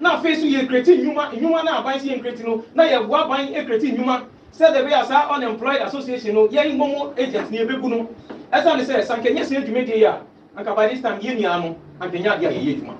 na 0.00 0.16
afei 0.18 0.36
so 0.36 0.44
yɛ 0.46 0.66
kreti 0.68 0.96
nnwuma 0.98 1.32
nnwuma 1.32 1.64
na 1.64 1.78
aban 1.82 2.00
si 2.00 2.08
yɛ 2.10 2.20
kreti 2.22 2.44
no 2.44 2.64
na 2.74 2.84
yɛ 2.84 3.06
bu 3.06 3.14
aban 3.14 3.54
ekreti 3.54 3.92
nnwuma 3.92 4.26
sɛ 4.52 4.72
de 4.72 4.80
bɛyɛ 4.84 5.06
saa 5.06 5.34
unemployed 5.34 5.80
association 5.82 6.34
no 6.34 6.48
yɛn 6.48 6.76
mɔmɔ 6.76 7.18
agent 7.18 7.50
ne 7.50 7.58
ebegu 7.64 7.88
no 7.88 8.08
ɛsan 8.52 8.76
ne 8.76 8.84
sɛ 8.84 9.02
sankɛnyɛ 9.06 9.42
sɛ 9.44 9.64
dwumadie 9.66 9.96
yi 9.96 10.04
a 10.04 10.22
anka 10.56 10.74
by 10.76 10.88
this 10.88 11.00
time 11.02 11.20
yɛn 11.20 11.36
nyinaa 11.38 11.60
no 11.62 11.76
ankɛnyɛ 12.00 12.28
adeɛ 12.36 12.46
a 12.48 12.52
yɛyɛ 12.52 12.76
adwuma. 12.76 12.96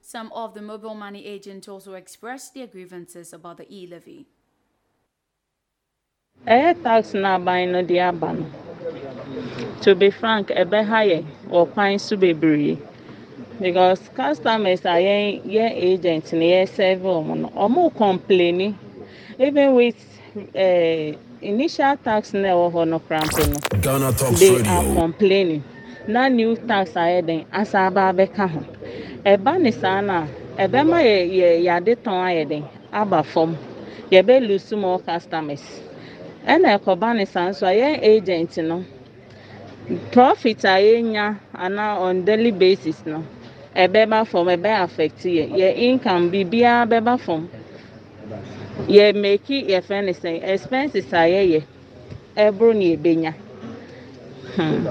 Some 0.00 0.30
of 0.32 0.54
the 0.54 0.62
mobile 0.62 0.94
money 0.94 1.24
agents 1.26 1.68
also 1.68 1.94
expressed 1.94 2.54
their 2.54 2.66
grievances 2.66 3.32
about 3.32 3.56
the 3.56 3.66
e-levy. 3.68 4.26
ɛyɛ 6.46 6.82
tax 6.82 7.14
na 7.14 7.38
aban 7.38 7.72
no 7.72 7.82
de 7.82 7.98
aba 8.00 8.32
no 8.34 8.46
to 9.82 9.94
be 9.94 10.10
frank 10.10 10.48
ɛbɛha 10.48 10.98
yɛ 11.10 11.24
wɔ 11.50 11.72
kwan 11.72 11.98
so 11.98 12.16
bebree. 12.16 12.78
Because 13.60 14.00
customers 14.14 14.80
a 14.84 14.94
yɛn 15.06 15.42
yɛn 15.44 15.72
agent 15.74 16.32
ne 16.32 16.50
yɛ 16.52 16.68
serve 16.68 17.00
wɔn 17.00 17.36
no 17.42 17.48
wɔn 17.50 17.92
complaini. 17.94 18.74
Even 19.38 19.74
with 19.74 19.96
uh, 20.56 21.16
initial 21.42 21.96
tax 22.04 22.32
na 22.32 22.48
ɛwɔ 22.48 22.72
hɔ 22.72 22.88
no 22.88 22.98
krampo 23.00 23.42
no 23.52 23.58
they 24.38 24.48
are 24.68 24.82
Radio. 24.82 24.94
complaining. 24.94 25.64
Na 26.06 26.28
new 26.28 26.56
tax 26.56 26.92
ayɛ 26.92 27.26
den 27.26 27.44
asa 27.52 27.78
aba 27.86 28.12
abɛka 28.12 28.48
ho. 28.48 28.60
Ɛba 29.24 29.60
ne 29.60 29.70
saa 29.72 30.00
na 30.00 30.26
ɛbɛma 30.56 30.98
yɛ 31.02 31.30
yɛ 31.38 31.62
yade 31.64 31.96
tɔn 31.96 32.18
ayɛ 32.28 32.48
den 32.48 32.64
aba 32.92 33.22
fam. 33.24 33.56
Yɛbɛ 34.10 34.46
lose 34.48 34.72
more 34.72 35.00
customers. 35.00 35.62
Ɛna 36.46 36.78
ɛkɔba 36.78 37.16
ne 37.16 37.24
saa 37.24 37.48
nso 37.50 37.66
a 37.66 37.70
yɛn 37.74 37.98
agent 38.02 38.56
no 38.58 38.84
profit 40.12 40.64
a 40.64 40.78
yɛnya 40.80 41.38
ana 41.54 41.98
on 42.00 42.24
daily 42.24 42.50
basis 42.52 43.04
no 43.06 43.24
ɛbɛba 43.76 44.26
fam 44.26 44.46
ɛbɛ 44.46 44.82
affect 44.84 45.24
yɛ. 45.24 45.48
Yɛ 45.50 45.76
income 45.76 46.30
biribiara 46.30 46.86
bɛba 46.88 47.18
fam. 47.20 47.48
Yɛ 48.88 49.14
make 49.14 49.46
yɛfrɛ 49.48 50.04
ne 50.04 50.12
sɛn. 50.12 50.42
Expenses 50.44 51.12
a 51.12 51.26
yɛyɛ 51.28 51.62
ɛboro 52.36 52.74
ne 52.76 52.96
yɛbɛnya 52.96 53.34
hmm. 54.56 54.88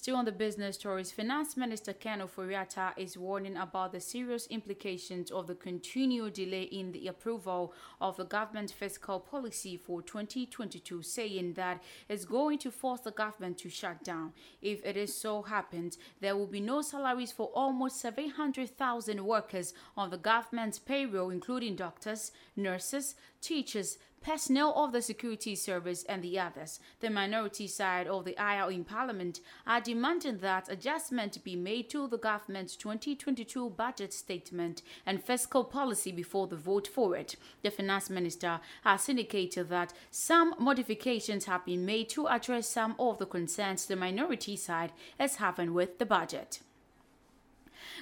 Still 0.00 0.16
on 0.16 0.24
the 0.24 0.32
business 0.32 0.76
stories, 0.76 1.12
Finance 1.12 1.58
Minister 1.58 1.92
Ken 1.92 2.20
Ofori-Atta 2.20 2.94
is 2.96 3.18
warning 3.18 3.58
about 3.58 3.92
the 3.92 4.00
serious 4.00 4.46
implications 4.46 5.30
of 5.30 5.46
the 5.46 5.54
continued 5.54 6.32
delay 6.32 6.62
in 6.62 6.92
the 6.92 7.08
approval 7.08 7.74
of 8.00 8.16
the 8.16 8.24
government 8.24 8.70
fiscal 8.70 9.20
policy 9.20 9.76
for 9.76 10.00
2022, 10.00 11.02
saying 11.02 11.52
that 11.52 11.82
it's 12.08 12.24
going 12.24 12.56
to 12.60 12.70
force 12.70 13.00
the 13.00 13.10
government 13.10 13.58
to 13.58 13.68
shut 13.68 14.02
down. 14.02 14.32
If 14.62 14.82
it 14.86 14.96
is 14.96 15.14
so 15.14 15.42
happens, 15.42 15.98
there 16.22 16.34
will 16.34 16.46
be 16.46 16.60
no 16.60 16.80
salaries 16.80 17.32
for 17.32 17.50
almost 17.54 18.00
700,000 18.00 19.22
workers 19.22 19.74
on 19.98 20.08
the 20.08 20.16
government's 20.16 20.78
payroll, 20.78 21.28
including 21.28 21.76
doctors, 21.76 22.32
nurses, 22.56 23.16
teachers, 23.42 23.98
personnel 24.22 24.74
of 24.76 24.92
the 24.92 25.02
security 25.02 25.54
service 25.54 26.04
and 26.04 26.22
the 26.22 26.38
others. 26.38 26.80
The 27.00 27.10
minority 27.10 27.66
side 27.66 28.06
of 28.06 28.24
the 28.24 28.36
aisle 28.36 28.68
in 28.68 28.84
parliament 28.84 29.40
are 29.66 29.80
demanding 29.80 30.38
that 30.38 30.70
adjustment 30.70 31.42
be 31.42 31.56
made 31.56 31.88
to 31.90 32.06
the 32.06 32.18
government's 32.18 32.76
2022 32.76 33.70
budget 33.70 34.12
statement 34.12 34.82
and 35.06 35.22
fiscal 35.22 35.64
policy 35.64 36.12
before 36.12 36.46
the 36.46 36.56
vote 36.56 36.86
for 36.86 37.16
it. 37.16 37.36
The 37.62 37.70
finance 37.70 38.10
minister 38.10 38.60
has 38.84 39.08
indicated 39.08 39.68
that 39.70 39.92
some 40.10 40.54
modifications 40.58 41.46
have 41.46 41.64
been 41.64 41.86
made 41.86 42.08
to 42.10 42.28
address 42.28 42.68
some 42.68 42.94
of 42.98 43.18
the 43.18 43.26
concerns 43.26 43.86
the 43.86 43.96
minority 43.96 44.56
side 44.56 44.92
is 45.18 45.36
having 45.36 45.74
with 45.74 45.98
the 45.98 46.06
budget. 46.06 46.60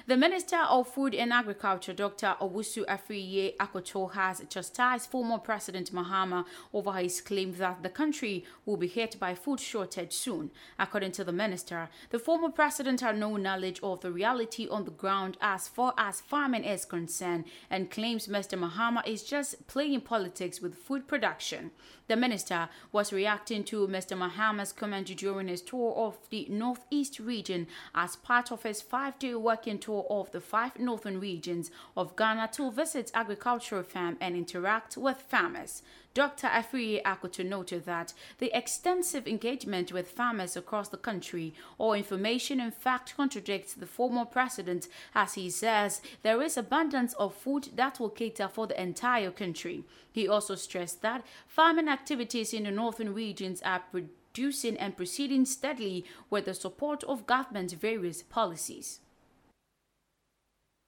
The 0.07 0.17
Minister 0.17 0.57
of 0.57 0.87
Food 0.87 1.13
and 1.15 1.31
Agriculture, 1.31 1.93
Dr. 1.93 2.35
Owusu 2.41 2.85
Afriyie 2.85 3.55
Akoto, 3.57 4.11
has 4.13 4.41
chastised 4.49 5.09
former 5.09 5.37
President 5.37 5.93
Mahama 5.93 6.45
over 6.73 6.93
his 6.93 7.21
claim 7.21 7.53
that 7.53 7.83
the 7.83 7.89
country 7.89 8.45
will 8.65 8.77
be 8.77 8.87
hit 8.87 9.19
by 9.19 9.35
food 9.35 9.59
shortage 9.59 10.13
soon. 10.13 10.51
According 10.77 11.11
to 11.13 11.23
the 11.23 11.31
minister, 11.31 11.89
the 12.09 12.19
former 12.19 12.49
president 12.49 13.01
had 13.01 13.17
no 13.17 13.37
knowledge 13.37 13.79
of 13.83 14.01
the 14.01 14.11
reality 14.11 14.67
on 14.69 14.85
the 14.85 14.91
ground 14.91 15.37
as 15.41 15.67
far 15.67 15.93
as 15.97 16.21
farming 16.21 16.63
is 16.63 16.85
concerned 16.85 17.45
and 17.69 17.91
claims 17.91 18.27
Mr. 18.27 18.57
Mahama 18.57 19.05
is 19.07 19.23
just 19.23 19.67
playing 19.67 20.01
politics 20.01 20.61
with 20.61 20.75
food 20.75 21.07
production. 21.07 21.71
The 22.09 22.15
minister 22.15 22.69
was 22.91 23.13
reacting 23.13 23.63
to 23.65 23.87
Mr. 23.87 24.17
Mahama's 24.17 24.73
comment 24.73 25.15
during 25.15 25.47
his 25.47 25.61
tour 25.61 25.93
of 25.95 26.17
the 26.31 26.47
Northeast 26.49 27.19
region 27.19 27.67
as 27.93 28.15
part 28.15 28.51
of 28.51 28.63
his 28.63 28.81
five 28.81 29.19
day 29.19 29.35
working 29.35 29.77
tour 29.77 30.07
of 30.09 30.31
the 30.31 30.41
five 30.41 30.79
northern 30.79 31.19
regions 31.19 31.69
of 31.95 32.15
Ghana 32.15 32.49
to 32.53 32.71
visit 32.71 33.11
agricultural 33.13 33.83
farm 33.83 34.17
and 34.19 34.35
interact 34.35 34.97
with 34.97 35.21
farmers. 35.21 35.83
Dr. 36.15 36.47
Afriyie 36.47 37.03
Akoto 37.03 37.45
noted 37.45 37.85
that 37.85 38.13
the 38.39 38.55
extensive 38.57 39.27
engagement 39.27 39.93
with 39.93 40.09
farmers 40.09 40.57
across 40.57 40.89
the 40.89 40.97
country 40.97 41.53
or 41.77 41.95
information 41.95 42.59
in 42.59 42.71
fact 42.71 43.15
contradicts 43.15 43.73
the 43.75 43.85
former 43.85 44.25
president 44.25 44.87
as 45.13 45.35
he 45.35 45.49
says 45.51 46.01
there 46.23 46.41
is 46.41 46.57
abundance 46.57 47.13
of 47.13 47.35
food 47.35 47.69
that 47.75 47.99
will 47.99 48.09
cater 48.09 48.47
for 48.47 48.65
the 48.65 48.81
entire 48.81 49.29
country. 49.29 49.83
He 50.11 50.27
also 50.27 50.55
stressed 50.55 51.03
that 51.03 51.23
farming 51.47 51.87
activities 51.87 52.53
in 52.53 52.63
the 52.63 52.71
northern 52.71 53.13
regions 53.13 53.61
are 53.61 53.83
producing 53.91 54.77
and 54.77 54.97
proceeding 54.97 55.45
steadily 55.45 56.05
with 56.31 56.45
the 56.45 56.55
support 56.55 57.03
of 57.03 57.27
government's 57.27 57.73
various 57.73 58.23
policies. 58.23 58.99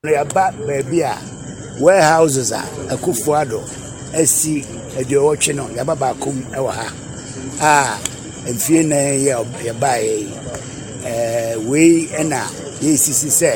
yɛba 0.04 0.34
baabi 0.34 1.04
a 2.90 2.98
asi 4.14 4.64
aduɔwɔtwe 5.00 5.56
no 5.56 5.64
yɛaba 5.76 5.96
baako 5.96 6.32
mu 6.32 6.44
wɔ 6.56 6.72
ha. 6.72 6.88
A 7.62 7.98
mfie 8.52 8.84
nan 8.86 9.20
yɛ 9.26 9.36
yɛbaeɛ 9.66 10.04
yi. 10.04 10.34
Ɛɛ 11.06 11.56
wei 11.68 12.08
ɛna 12.20 12.42
yɛresisi 12.82 13.30
sɛ 13.30 13.52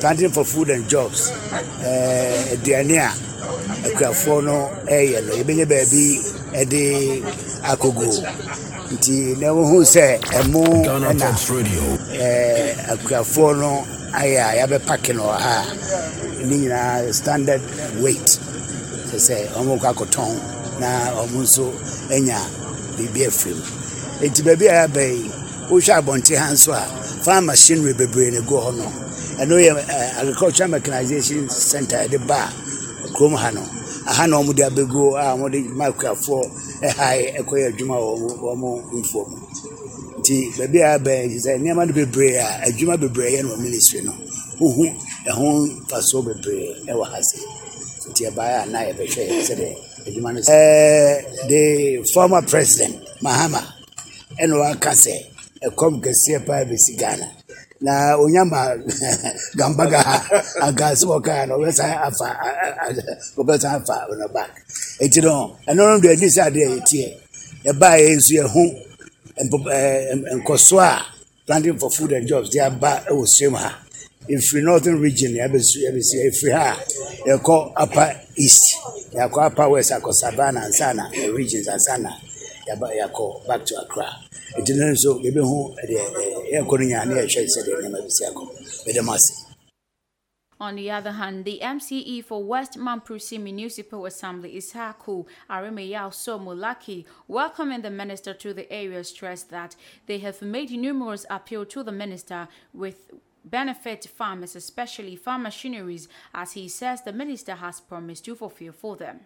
planting 0.00 0.30
for 0.30 0.44
food 0.44 0.70
and 0.70 0.88
jobs 0.88 1.30
ɛɛ 1.82 2.52
aduane 2.54 2.96
a 2.98 3.12
akuafoɔ 3.88 4.44
no 4.44 4.70
ɛreyɛ 4.86 5.26
no 5.26 5.32
yɛbɛnya 5.34 5.66
baabi 5.66 6.20
ɛde 6.54 7.22
akogo. 7.64 8.06
Nti 8.92 9.36
na 9.38 9.48
wohu 9.52 9.82
sɛ 9.84 10.18
ɛmo 10.20 10.62
Radio. 11.50 11.84
ɛɛ 12.12 12.92
akuafoɔ 12.92 13.58
no 13.60 13.84
ayɛ 14.14 14.38
a 14.40 14.56
yɛabɛpake 14.66 15.14
no 15.16 15.24
wɔ 15.24 15.36
ha. 15.38 15.64
Ne 16.46 16.56
nyinaa 16.56 17.12
standard 17.12 17.60
weight 18.00 18.38
sɛ 19.10 19.18
sɛ 19.28 19.36
ɔmo 19.58 19.78
kɔ 19.80 19.88
akɔtɔn 19.92 20.32
na 20.80 20.88
ɔmo 21.22 21.38
nso 21.44 21.64
anya 22.14 22.38
biribi 22.96 23.26
afiri 23.26 23.54
mu 23.54 24.44
baabi 24.44 24.66
a 24.68 24.72
yɛaba 24.86 25.02
yi 25.02 25.30
wohwɛ 25.70 25.92
abɔnten 26.00 26.36
ha 26.36 26.52
nso 26.52 26.72
a 26.72 26.82
farm 27.24 27.46
machinery 27.46 27.92
bebree 27.94 28.30
na 28.30 28.38
egu 28.40 28.56
hɔ 28.56 28.76
no. 28.76 28.86
Ɛno 29.40 29.54
yɛ 29.60 29.70
ɛɛ 29.76 30.20
agricultural 30.20 30.70
mechanization 30.70 31.48
center 31.50 31.96
yɛde 32.08 32.26
ba 32.26 32.50
kurom 33.14 33.36
ha 33.36 33.50
no. 33.50 33.62
Aha 34.06 34.26
na 34.26 34.36
ɔmo 34.40 34.54
de 34.54 34.62
abɛgu 34.62 35.16
a 35.16 35.36
ɔmo 35.36 35.50
de 35.52 35.60
ma 35.76 35.86
akuafoɔ 35.90 36.42
ɛhae 36.82 37.38
ɛkɔyɛ 37.38 37.66
adwuma 37.72 37.96
wɔ 38.00 38.54
ɔmo 38.54 38.68
mfuo 38.92 39.28
mu 39.30 39.36
nti 40.18 40.50
baabi 40.58 40.78
a 40.82 40.94
aba 40.94 41.12
yi 41.24 41.38
sɛ 41.38 41.58
nneɛma 41.60 41.86
no 41.86 41.92
bebree 41.92 42.36
a 42.36 42.66
adwuma 42.66 42.96
bebree 42.98 43.32
yɛ 43.36 43.42
no 43.42 43.54
wɔ 43.54 43.60
ministry 43.62 44.00
no. 44.02 44.12
Wohu 44.58 44.84
ɛho 45.26 45.86
mfasoɔ 45.86 46.24
bebree 46.26 46.74
ɛwɔ 46.88 47.04
ha 47.06 47.20
se. 47.22 47.38
Nti 48.08 48.22
ɛbaeɛ 48.30 48.56
a 48.62 48.66
na 48.72 48.78
yɛbɛhwɛ 48.88 49.22
sɛdeɛ 49.48 49.72
adwuma 50.06 50.30
no 50.34 50.40
ɛɛ 50.40 51.48
the 51.48 51.62
former 52.12 52.42
president 52.42 52.94
mahama 53.22 53.60
ɛna 54.40 54.54
waka 54.60 54.90
sɛ 55.04 55.14
ɛkɔm 55.66 55.94
kɛseɛ 56.04 56.46
paa 56.46 56.64
bɛsi 56.64 56.92
ghana. 56.98 57.28
Na 57.80 58.16
onyama 58.18 58.74
gambaga 59.58 60.00
ha 60.02 60.16
aga 60.66 60.86
sɛ 60.98 61.04
wɔkaa 61.12 61.46
no 61.48 61.54
wɔbɛsan 61.58 61.90
afa 62.06 62.28
wɔbɛsan 63.36 63.72
afa 63.78 63.94
ɔno 64.10 64.26
back. 64.34 64.50
Enti 65.00 65.22
no 65.22 65.56
ɛno 65.68 65.76
no 65.86 66.00
de 66.00 66.08
adi 66.10 66.26
sɛ 66.26 66.42
adeɛ 66.50 66.66
yɛteɛ 66.74 67.08
yɛbaeɛ 67.66 68.16
nso 68.16 68.32
yɛho 68.38 68.62
nkɔso 70.38 70.78
a 70.80 71.06
planting 71.46 71.78
for 71.78 71.90
food 71.90 72.12
and 72.12 72.26
jobs 72.26 72.50
de 72.50 72.58
aba 72.60 73.02
wɔ 73.10 73.24
suam 73.26 73.54
ha 73.54 73.70
northern 74.62 75.00
region 75.00 75.32
efiri 75.32 76.52
ha 76.52 76.78
upper 77.76 78.20
east. 78.36 78.62
Upper 79.16 79.68
west 79.68 79.92
akɔ 79.92 80.12
savannah 80.12 80.60
ansana 80.60 81.10
ansana 81.12 82.12
yaba 82.68 83.46
back 83.46 83.64
to 83.64 83.80
accra. 83.80 84.06
Nso 84.58 85.20
yɛhwɛ 85.22 85.42
sɛ 87.54 87.60
deɛ 87.66 87.76
nneɛma 87.82 87.98
akɔ 88.06 89.14
ase 89.14 89.48
On 90.60 90.74
the 90.74 90.90
other 90.90 91.12
hand, 91.12 91.44
the 91.44 91.60
MCE 91.62 92.24
for 92.24 92.42
West 92.42 92.76
Mamprusi 92.76 93.40
Municipal 93.40 94.04
Assembly, 94.06 94.56
Ishaku 94.56 95.24
Arimeyao 95.48 96.10
Somulaki, 96.10 97.04
welcoming 97.28 97.82
the 97.82 97.90
minister 97.90 98.34
to 98.34 98.52
the 98.52 98.70
area, 98.72 99.04
stressed 99.04 99.50
that 99.50 99.76
they 100.06 100.18
have 100.18 100.42
made 100.42 100.72
numerous 100.72 101.24
appeals 101.30 101.68
to 101.68 101.84
the 101.84 101.92
minister 101.92 102.48
with 102.74 103.12
benefit 103.50 104.06
farmers, 104.06 104.56
especially 104.56 105.16
farm 105.16 105.42
machineries, 105.42 106.08
as 106.34 106.52
he 106.52 106.68
says 106.68 107.02
the 107.02 107.12
minister 107.12 107.54
has 107.54 107.80
promised 107.80 108.24
to 108.24 108.34
fulfill 108.34 108.72
for 108.72 108.96
them. 108.96 109.20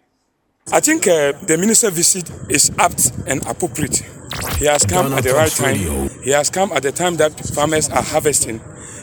I 0.71 0.79
think 0.79 1.07
uh, 1.07 1.33
the 1.45 1.57
minister 1.57 1.89
visit 1.91 2.31
is 2.49 2.71
apt 2.79 3.11
and 3.27 3.45
appropriate. 3.45 3.97
He 4.57 4.65
has 4.65 4.85
come 4.85 5.11
at 5.13 5.23
the 5.23 5.33
right 5.33 5.51
time. 5.51 6.09
He 6.23 6.31
has 6.31 6.49
come 6.49 6.71
at 6.71 6.83
the 6.83 6.91
time 6.91 7.17
that 7.17 7.37
farmers 7.53 7.89
are 7.89 8.01
harvesting. 8.01 8.61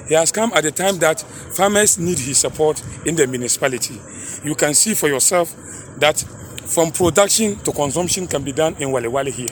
He 0.08 0.14
has 0.14 0.32
come 0.32 0.52
at 0.54 0.62
the 0.64 0.70
time 0.70 0.98
that 0.98 1.20
farmers 1.20 1.98
need 1.98 2.18
his 2.18 2.38
support 2.38 2.82
in 3.06 3.14
the 3.14 3.26
municipality. 3.26 4.00
You 4.42 4.54
can 4.54 4.74
see 4.74 4.94
for 4.94 5.08
yourself 5.08 5.54
that 5.98 6.18
from 6.66 6.92
production 6.92 7.56
to 7.60 7.72
consumption 7.72 8.26
can 8.26 8.42
be 8.42 8.52
done 8.52 8.74
in 8.78 8.88
Walewale 8.88 9.30
here 9.30 9.50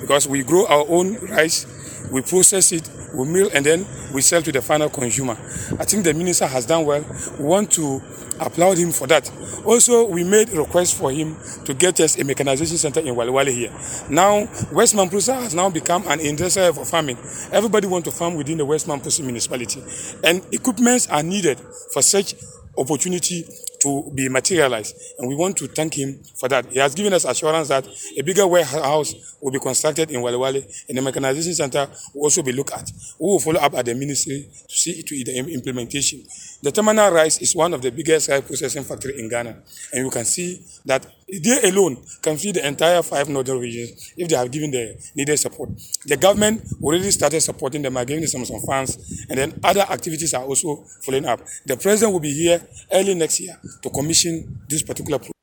because 0.00 0.28
we 0.28 0.42
grow 0.42 0.66
our 0.66 0.84
own 0.88 1.16
rice, 1.26 1.66
we 2.10 2.22
process 2.22 2.72
it, 2.72 2.88
we 3.14 3.26
mill, 3.26 3.50
and 3.54 3.64
then 3.64 3.86
we 4.12 4.20
sell 4.20 4.42
to 4.42 4.52
the 4.52 4.62
final 4.62 4.88
consumer. 4.88 5.36
I 5.78 5.84
think 5.84 6.04
the 6.04 6.14
minister 6.14 6.46
has 6.46 6.66
done 6.66 6.84
well. 6.84 7.04
We 7.38 7.44
want 7.44 7.70
to 7.72 8.02
applaud 8.40 8.78
him 8.78 8.92
for 8.92 9.06
that. 9.08 9.30
Also, 9.64 10.06
we 10.06 10.24
made 10.24 10.50
requests 10.50 10.92
for 10.92 11.10
him 11.10 11.36
to 11.64 11.74
get 11.74 12.00
us 12.00 12.18
a 12.18 12.24
mechanization 12.24 12.78
center 12.78 13.00
in 13.00 13.14
Walewale 13.14 13.52
here. 13.52 13.72
Now, 14.08 14.48
West 14.72 14.94
Mamprusi 14.94 15.34
has 15.34 15.54
now 15.54 15.70
become 15.70 16.06
an 16.06 16.20
industrial 16.20 16.72
for 16.72 16.84
farming. 16.84 17.18
Everybody 17.52 17.86
want 17.86 18.04
to 18.06 18.10
farm 18.10 18.34
within 18.34 18.58
the 18.58 18.64
West 18.64 18.86
Mamprusi 18.86 19.24
municipality, 19.24 19.82
and 20.24 20.42
equipments 20.52 21.08
are 21.08 21.22
needed 21.22 21.58
for 21.92 22.02
such 22.02 22.34
opportunity 22.76 23.44
to 23.80 24.10
be 24.14 24.28
materialized. 24.28 24.96
And 25.18 25.28
we 25.28 25.34
want 25.34 25.56
to 25.58 25.68
thank 25.68 25.94
him 25.94 26.20
for 26.36 26.48
that. 26.48 26.66
He 26.66 26.78
has 26.78 26.94
given 26.94 27.12
us 27.12 27.24
assurance 27.24 27.68
that 27.68 27.86
a 28.16 28.22
bigger 28.22 28.46
warehouse 28.46 29.14
will 29.40 29.52
be 29.52 29.58
constructed 29.58 30.10
in 30.10 30.20
Walewale 30.20 30.64
and 30.88 30.98
the 30.98 31.02
mechanization 31.02 31.54
center 31.54 31.88
will 32.14 32.24
also 32.24 32.42
be 32.42 32.52
looked 32.52 32.72
at. 32.72 32.90
We 33.18 33.26
will 33.26 33.40
follow 33.40 33.60
up 33.60 33.74
at 33.74 33.86
the 33.86 33.94
ministry 33.94 34.48
to 34.68 34.74
see 34.74 35.02
to 35.02 35.24
the 35.24 35.38
implementation. 35.52 36.24
The 36.60 36.72
terminal 36.72 37.12
rice 37.12 37.40
is 37.40 37.54
one 37.54 37.72
of 37.72 37.82
the 37.82 37.92
biggest 37.92 38.28
rice 38.28 38.40
processing 38.40 38.82
factory 38.82 39.18
in 39.18 39.28
Ghana. 39.28 39.62
And 39.92 40.04
you 40.04 40.10
can 40.10 40.24
see 40.24 40.60
that 40.86 41.06
they 41.28 41.68
alone 41.68 42.02
can 42.20 42.36
feed 42.36 42.56
the 42.56 42.66
entire 42.66 43.00
five 43.02 43.28
northern 43.28 43.60
regions 43.60 44.12
if 44.16 44.28
they 44.28 44.34
have 44.34 44.50
given 44.50 44.72
the 44.72 44.96
needed 45.14 45.36
support. 45.36 45.70
The 46.04 46.16
government 46.16 46.62
already 46.82 47.10
started 47.12 47.42
supporting 47.42 47.82
them 47.82 47.94
by 47.94 48.04
giving 48.04 48.24
them 48.24 48.44
some, 48.44 48.60
funds, 48.60 49.24
and 49.30 49.38
then 49.38 49.60
other 49.62 49.82
activities 49.82 50.34
are 50.34 50.44
also 50.44 50.84
following 51.02 51.26
up. 51.26 51.40
The 51.64 51.76
president 51.76 52.12
will 52.12 52.20
be 52.20 52.32
here 52.32 52.60
early 52.90 53.14
next 53.14 53.38
year 53.38 53.56
to 53.82 53.90
commission 53.90 54.60
this 54.68 54.82
particular 54.82 55.18
program. 55.18 55.37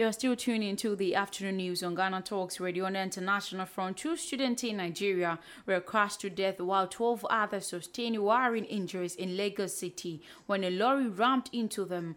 You're 0.00 0.12
still 0.12 0.34
tuning 0.34 0.76
to 0.76 0.96
the 0.96 1.14
afternoon 1.14 1.58
news 1.58 1.82
on 1.82 1.94
Ghana 1.94 2.22
Talks 2.22 2.58
Radio 2.58 2.86
on 2.86 2.94
the 2.94 3.02
international 3.02 3.66
front. 3.66 3.98
Two 3.98 4.16
students 4.16 4.64
in 4.64 4.78
Nigeria 4.78 5.38
were 5.66 5.78
crushed 5.82 6.22
to 6.22 6.30
death 6.30 6.58
while 6.58 6.86
12 6.88 7.26
others 7.28 7.66
sustained 7.66 8.18
wiring 8.24 8.64
injuries 8.64 9.14
in 9.14 9.36
Lagos 9.36 9.76
City 9.76 10.22
when 10.46 10.64
a 10.64 10.70
lorry 10.70 11.06
rammed 11.06 11.50
into 11.52 11.84
them 11.84 12.16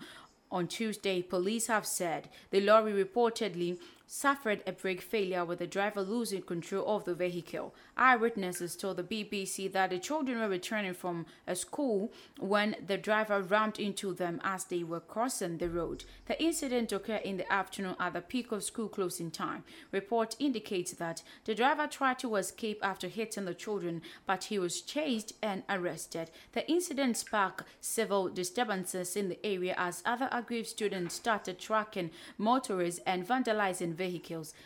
on 0.50 0.68
Tuesday, 0.68 1.22
police 1.22 1.68
have 1.68 1.86
said 1.86 2.30
the 2.52 2.62
lorry 2.62 2.94
reportedly 2.94 3.78
suffered 4.14 4.62
a 4.68 4.72
brake 4.72 5.02
failure 5.02 5.44
with 5.44 5.58
the 5.58 5.66
driver 5.66 6.04
losing 6.04 6.44
control 6.44 6.86
of 6.86 7.04
the 7.04 7.16
vehicle. 7.16 7.74
Eyewitnesses 7.98 8.76
told 8.76 8.98
the 8.98 9.04
BBC 9.04 9.72
that 9.72 9.90
the 9.90 9.98
children 9.98 10.40
were 10.40 10.48
returning 10.48 10.94
from 10.94 11.26
a 11.48 11.56
school 11.56 12.14
when 12.38 12.76
the 12.86 12.96
driver 12.96 13.42
rammed 13.42 13.80
into 13.80 14.14
them 14.14 14.40
as 14.44 14.66
they 14.66 14.84
were 14.84 15.00
crossing 15.00 15.58
the 15.58 15.68
road. 15.68 16.04
The 16.28 16.42
incident 16.42 16.92
occurred 16.92 17.24
in 17.24 17.38
the 17.38 17.52
afternoon 17.52 17.96
at 18.00 18.14
the 18.14 18.22
peak 18.22 18.52
of 18.52 18.64
school 18.64 18.88
closing 18.88 19.32
time. 19.32 19.64
Report 19.92 20.36
indicates 20.38 20.92
that 20.92 21.24
the 21.46 21.56
driver 21.56 21.88
tried 21.88 22.20
to 22.20 22.36
escape 22.36 22.80
after 22.84 23.08
hitting 23.08 23.46
the 23.46 23.56
children, 23.56 24.04
but 24.28 24.44
he 24.46 24.60
was 24.60 24.82
chased 24.82 25.34
and 25.42 25.64
arrested. 25.68 26.30
The 26.52 26.70
incident 26.70 27.18
sparked 27.18 27.64
civil 27.82 28.30
disturbances 28.30 29.16
in 29.16 29.30
the 29.30 29.44
area 29.44 29.74
as 29.76 30.04
other 30.06 30.30
aggrieved 30.32 30.68
students 30.68 31.16
started 31.16 31.58
tracking 31.58 32.12
motorists 32.38 33.02
and 33.08 33.28
vandalizing. 33.28 34.03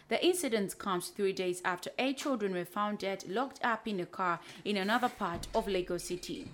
The 0.09 0.25
incident 0.25 0.77
comes 0.77 1.09
three 1.09 1.33
days 1.33 1.61
after 1.63 1.89
eight 1.99 2.17
children 2.17 2.53
were 2.53 2.65
found 2.65 2.99
dead 2.99 3.23
locked 3.27 3.59
up 3.63 3.87
in 3.87 3.99
a 3.99 4.05
car 4.05 4.39
in 4.65 4.77
another 4.77 5.09
part 5.09 5.47
of 5.53 5.67
Lagos 5.67 6.05
City. 6.05 6.47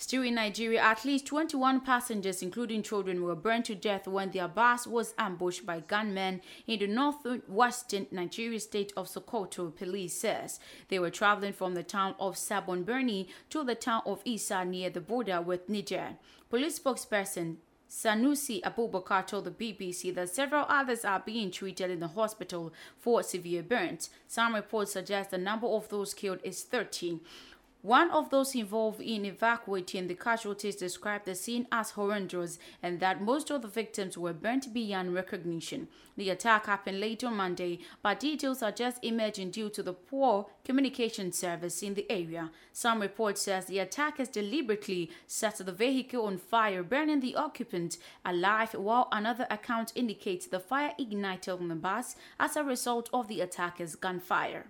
Still 0.00 0.22
in 0.22 0.36
Nigeria, 0.36 0.80
at 0.80 1.04
least 1.04 1.26
21 1.26 1.80
passengers, 1.80 2.40
including 2.40 2.84
children, 2.84 3.24
were 3.24 3.34
burned 3.34 3.64
to 3.64 3.74
death 3.74 4.06
when 4.06 4.30
their 4.30 4.46
bus 4.46 4.86
was 4.86 5.12
ambushed 5.18 5.66
by 5.66 5.80
gunmen 5.80 6.40
in 6.68 6.78
the 6.78 6.86
northwestern 6.86 8.06
Nigeria 8.12 8.60
state 8.60 8.92
of 8.96 9.08
Sokoto, 9.08 9.74
police 9.74 10.14
says. 10.14 10.60
They 10.86 11.00
were 11.00 11.10
traveling 11.10 11.52
from 11.52 11.74
the 11.74 11.82
town 11.82 12.14
of 12.20 12.36
Sabon 12.36 12.84
Birni 12.84 13.26
to 13.50 13.64
the 13.64 13.74
town 13.74 14.02
of 14.06 14.22
Isa 14.24 14.64
near 14.64 14.88
the 14.88 15.00
border 15.00 15.42
with 15.42 15.68
Niger. 15.68 16.10
Police 16.48 16.78
spokesperson 16.78 17.56
Sanusi 17.88 18.60
Abubakar 18.62 19.26
told 19.26 19.44
the 19.44 19.50
BBC 19.50 20.14
that 20.14 20.28
several 20.28 20.66
others 20.68 21.04
are 21.04 21.20
being 21.24 21.50
treated 21.50 21.90
in 21.90 22.00
the 22.00 22.08
hospital 22.08 22.72
for 22.98 23.22
severe 23.22 23.62
burns. 23.62 24.10
Some 24.26 24.54
reports 24.54 24.92
suggest 24.92 25.30
the 25.30 25.38
number 25.38 25.66
of 25.66 25.88
those 25.88 26.12
killed 26.12 26.40
is 26.42 26.62
13. 26.64 27.20
One 27.82 28.10
of 28.10 28.30
those 28.30 28.56
involved 28.56 29.00
in 29.00 29.24
evacuating 29.24 30.08
the 30.08 30.16
casualties 30.16 30.74
described 30.74 31.26
the 31.26 31.36
scene 31.36 31.68
as 31.70 31.92
horrendous 31.92 32.58
and 32.82 32.98
that 32.98 33.22
most 33.22 33.50
of 33.50 33.62
the 33.62 33.68
victims 33.68 34.18
were 34.18 34.32
burnt 34.32 34.74
beyond 34.74 35.14
recognition. 35.14 35.86
The 36.16 36.30
attack 36.30 36.66
happened 36.66 36.98
late 36.98 37.22
on 37.22 37.36
Monday, 37.36 37.78
but 38.02 38.18
details 38.18 38.64
are 38.64 38.72
just 38.72 39.04
emerging 39.04 39.52
due 39.52 39.70
to 39.70 39.82
the 39.84 39.92
poor 39.92 40.46
communication 40.64 41.30
service 41.30 41.80
in 41.84 41.94
the 41.94 42.10
area. 42.10 42.50
Some 42.72 43.00
reports 43.00 43.42
says 43.42 43.66
the 43.66 43.78
attackers 43.78 44.28
deliberately 44.28 45.10
set 45.28 45.58
the 45.58 45.70
vehicle 45.70 46.26
on 46.26 46.38
fire, 46.38 46.82
burning 46.82 47.20
the 47.20 47.36
occupant 47.36 47.96
alive, 48.24 48.74
while 48.74 49.06
another 49.12 49.46
account 49.50 49.92
indicates 49.94 50.48
the 50.48 50.58
fire 50.58 50.94
ignited 50.98 51.54
on 51.54 51.68
the 51.68 51.76
bus 51.76 52.16
as 52.40 52.56
a 52.56 52.64
result 52.64 53.08
of 53.12 53.28
the 53.28 53.40
attackers' 53.40 53.94
gunfire. 53.94 54.66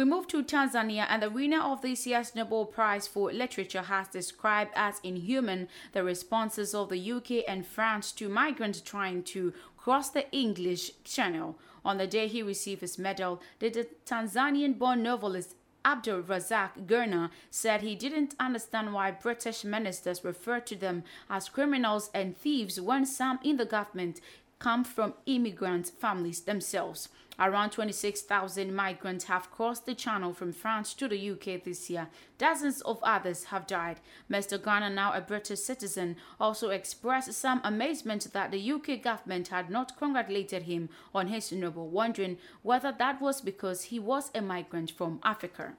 We 0.00 0.06
move 0.06 0.28
to 0.28 0.42
Tanzania, 0.42 1.04
and 1.10 1.22
the 1.22 1.28
winner 1.28 1.60
of 1.60 1.82
this 1.82 2.06
year's 2.06 2.34
Nobel 2.34 2.64
Prize 2.64 3.06
for 3.06 3.30
Literature 3.30 3.82
has 3.82 4.08
described 4.08 4.72
as 4.74 4.98
inhuman 5.02 5.68
the 5.92 6.02
responses 6.02 6.74
of 6.74 6.88
the 6.88 7.12
UK 7.12 7.44
and 7.46 7.66
France 7.66 8.10
to 8.12 8.30
migrants 8.30 8.80
trying 8.80 9.24
to 9.24 9.52
cross 9.76 10.08
the 10.08 10.26
English 10.32 10.92
Channel. 11.04 11.58
On 11.84 11.98
the 11.98 12.06
day 12.06 12.28
he 12.28 12.42
received 12.42 12.80
his 12.80 12.98
medal, 12.98 13.42
the 13.58 13.88
Tanzanian 14.06 14.78
born 14.78 15.02
novelist 15.02 15.54
Abdulrazak 15.84 16.86
Gurnah 16.86 17.30
said 17.50 17.82
he 17.82 17.94
didn't 17.94 18.34
understand 18.40 18.94
why 18.94 19.10
British 19.10 19.64
ministers 19.64 20.24
referred 20.24 20.64
to 20.68 20.76
them 20.76 21.04
as 21.28 21.50
criminals 21.50 22.10
and 22.14 22.38
thieves 22.38 22.80
when 22.80 23.04
some 23.04 23.38
in 23.42 23.58
the 23.58 23.66
government 23.66 24.22
come 24.60 24.84
from 24.84 25.14
immigrant 25.26 25.88
families 25.88 26.42
themselves. 26.42 27.08
Around 27.38 27.70
26,000 27.70 28.74
migrants 28.74 29.24
have 29.24 29.50
crossed 29.50 29.86
the 29.86 29.94
channel 29.94 30.34
from 30.34 30.52
France 30.52 30.92
to 30.92 31.08
the 31.08 31.30
UK 31.30 31.64
this 31.64 31.88
year. 31.88 32.08
Dozens 32.36 32.82
of 32.82 32.98
others 33.02 33.44
have 33.44 33.66
died. 33.66 33.98
Mr. 34.30 34.58
Gurnah, 34.58 34.92
now 34.92 35.14
a 35.14 35.22
British 35.22 35.60
citizen, 35.60 36.16
also 36.38 36.68
expressed 36.68 37.32
some 37.32 37.62
amazement 37.64 38.30
that 38.34 38.50
the 38.50 38.72
UK 38.72 39.02
government 39.02 39.48
had 39.48 39.70
not 39.70 39.96
congratulated 39.96 40.64
him 40.64 40.90
on 41.14 41.28
his 41.28 41.50
Nobel, 41.50 41.88
wondering 41.88 42.36
whether 42.62 42.92
that 42.92 43.22
was 43.22 43.40
because 43.40 43.84
he 43.84 43.98
was 43.98 44.30
a 44.34 44.42
migrant 44.42 44.90
from 44.90 45.18
Africa. 45.24 45.72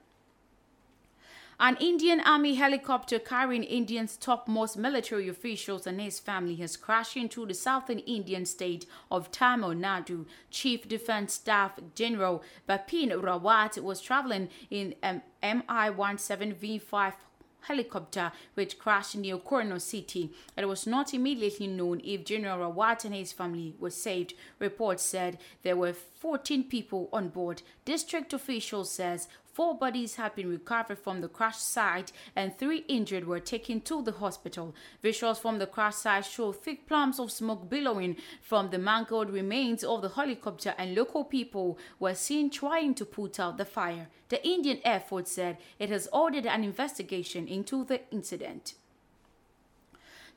An 1.60 1.76
Indian 1.80 2.20
Army 2.20 2.54
helicopter 2.54 3.18
carrying 3.18 3.62
India's 3.62 4.16
topmost 4.16 4.76
military 4.76 5.28
officials 5.28 5.86
and 5.86 6.00
his 6.00 6.18
family 6.18 6.56
has 6.56 6.76
crashed 6.76 7.16
into 7.16 7.46
the 7.46 7.54
southern 7.54 8.00
Indian 8.00 8.44
state 8.46 8.86
of 9.10 9.30
Tamil 9.30 9.74
Nadu. 9.74 10.26
Chief 10.50 10.88
Defense 10.88 11.34
Staff 11.34 11.78
General 11.94 12.42
Bipin 12.68 13.10
Rawat 13.10 13.82
was 13.82 14.00
traveling 14.00 14.48
in 14.70 14.94
an 15.02 15.22
Mi-17V5 15.42 17.12
helicopter 17.62 18.32
which 18.54 18.78
crashed 18.78 19.16
near 19.16 19.38
Coonoor 19.38 19.80
city. 19.80 20.30
It 20.56 20.66
was 20.66 20.86
not 20.86 21.14
immediately 21.14 21.66
known 21.66 22.00
if 22.04 22.24
General 22.24 22.72
Rawat 22.72 23.04
and 23.04 23.14
his 23.14 23.32
family 23.32 23.74
were 23.78 23.90
saved. 23.90 24.34
Reports 24.58 25.02
said 25.02 25.38
there 25.62 25.76
were 25.76 25.92
14 25.92 26.64
people 26.64 27.08
on 27.12 27.28
board. 27.28 27.62
District 27.84 28.32
officials 28.32 28.90
says 28.90 29.28
Four 29.52 29.76
bodies 29.76 30.14
have 30.14 30.34
been 30.34 30.48
recovered 30.48 30.98
from 30.98 31.20
the 31.20 31.28
crash 31.28 31.58
site 31.58 32.10
and 32.34 32.56
three 32.56 32.84
injured 32.88 33.26
were 33.26 33.38
taken 33.38 33.82
to 33.82 34.02
the 34.02 34.12
hospital. 34.12 34.74
Visuals 35.04 35.36
from 35.36 35.58
the 35.58 35.66
crash 35.66 35.96
site 35.96 36.24
show 36.24 36.52
thick 36.52 36.86
plumes 36.86 37.20
of 37.20 37.30
smoke 37.30 37.68
billowing 37.68 38.16
from 38.40 38.70
the 38.70 38.78
mangled 38.78 39.28
remains 39.28 39.84
of 39.84 40.00
the 40.00 40.08
helicopter 40.08 40.74
and 40.78 40.94
local 40.94 41.22
people 41.22 41.78
were 41.98 42.14
seen 42.14 42.48
trying 42.48 42.94
to 42.94 43.04
put 43.04 43.38
out 43.38 43.58
the 43.58 43.66
fire. 43.66 44.08
The 44.30 44.42
Indian 44.46 44.78
Air 44.86 45.00
Force 45.00 45.32
said 45.32 45.58
it 45.78 45.90
has 45.90 46.08
ordered 46.14 46.46
an 46.46 46.64
investigation 46.64 47.46
into 47.46 47.84
the 47.84 48.00
incident. 48.10 48.72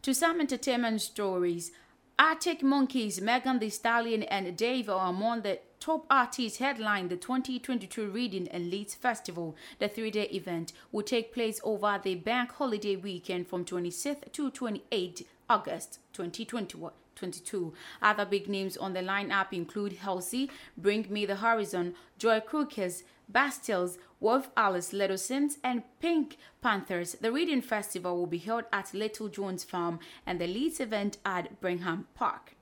To 0.01 0.13
some 0.13 0.41
entertainment 0.41 1.01
stories, 1.01 1.71
Arctic 2.17 2.63
Monkeys, 2.63 3.19
Megan 3.19 3.59
Thee 3.59 3.69
Stallion, 3.69 4.23
and 4.23 4.55
Dave 4.55 4.89
are 4.89 5.09
among 5.09 5.41
the 5.41 5.59
top 5.81 6.05
artists 6.09 6.59
headline 6.59 7.09
the 7.09 7.17
2022 7.17 8.07
Reading 8.09 8.47
and 8.47 8.69
Leeds 8.69 8.95
Festival. 8.95 9.53
The 9.79 9.89
three-day 9.89 10.29
event 10.31 10.71
will 10.93 11.03
take 11.03 11.33
place 11.33 11.59
over 11.61 11.99
the 12.01 12.15
bank 12.15 12.53
holiday 12.53 12.95
weekend 12.95 13.49
from 13.49 13.65
26th 13.65 14.31
to 14.31 14.49
28 14.49 15.27
August 15.49 15.99
2021. 16.13 16.93
22. 17.15 17.73
Other 18.01 18.25
big 18.25 18.47
names 18.47 18.77
on 18.77 18.93
the 18.93 19.01
lineup 19.01 19.51
include 19.51 19.93
Halsey, 19.93 20.49
Bring 20.77 21.07
Me 21.09 21.25
the 21.25 21.37
Horizon, 21.37 21.95
Joy 22.17 22.39
Crookes, 22.39 23.03
Bastilles, 23.31 23.97
Wolf 24.19 24.49
Alice, 24.55 24.93
Sims, 25.15 25.57
and 25.63 25.83
Pink 25.99 26.37
Panthers. 26.61 27.15
The 27.19 27.31
Reading 27.31 27.61
Festival 27.61 28.17
will 28.17 28.27
be 28.27 28.37
held 28.37 28.65
at 28.71 28.93
Little 28.93 29.29
Johns 29.29 29.63
Farm 29.63 29.99
and 30.25 30.39
the 30.39 30.47
Leeds 30.47 30.79
event 30.79 31.17
at 31.25 31.59
Bramham 31.61 32.05
Park. 32.15 32.55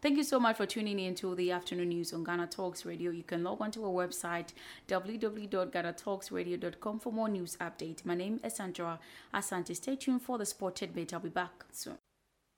Thank 0.00 0.16
you 0.16 0.22
so 0.22 0.38
much 0.38 0.56
for 0.56 0.64
tuning 0.64 1.00
in 1.00 1.16
to 1.16 1.34
the 1.34 1.50
afternoon 1.50 1.88
news 1.88 2.12
on 2.12 2.22
Ghana 2.22 2.46
Talks 2.46 2.86
Radio. 2.86 3.10
You 3.10 3.24
can 3.24 3.42
log 3.42 3.60
on 3.60 3.72
to 3.72 3.84
our 3.84 4.06
website 4.06 4.50
www.ghanatalksradio.com 4.86 7.00
for 7.00 7.12
more 7.12 7.28
news 7.28 7.56
updates. 7.60 8.04
My 8.04 8.14
name 8.14 8.38
is 8.44 8.54
Sandra 8.54 9.00
Asante. 9.34 9.74
Stay 9.74 9.96
tuned 9.96 10.22
for 10.22 10.38
the 10.38 10.46
Sported 10.46 10.94
Bit. 10.94 11.12
I'll 11.12 11.18
be 11.18 11.30
back 11.30 11.64
soon. 11.72 11.98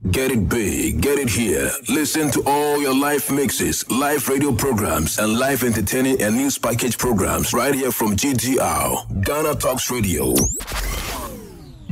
Get 0.09 0.31
it 0.33 0.49
big, 0.49 1.03
get 1.03 1.19
it 1.19 1.29
here. 1.29 1.71
Listen 1.91 2.31
to 2.31 2.43
all 2.47 2.81
your 2.81 2.97
live 2.97 3.31
mixes, 3.31 3.85
live 3.91 4.27
radio 4.29 4.51
programs, 4.51 5.19
and 5.19 5.39
live 5.39 5.63
entertaining 5.63 6.23
and 6.23 6.35
news 6.35 6.57
package 6.57 6.97
programs 6.97 7.53
right 7.53 7.75
here 7.75 7.93
from 7.93 8.17
GTR, 8.17 9.23
Ghana 9.23 9.57
Talks 9.57 9.91
Radio. 9.91 10.33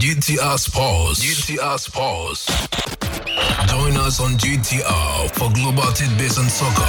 GTR 0.01 0.59
Sports. 0.59 1.21
GTR 1.21 1.79
Sports. 1.79 2.47
Join 3.69 3.93
us 4.01 4.21
on 4.25 4.41
GTR 4.41 5.29
for 5.37 5.53
global 5.53 5.93
tidbits 5.93 6.39
and 6.39 6.49
soccer. 6.49 6.89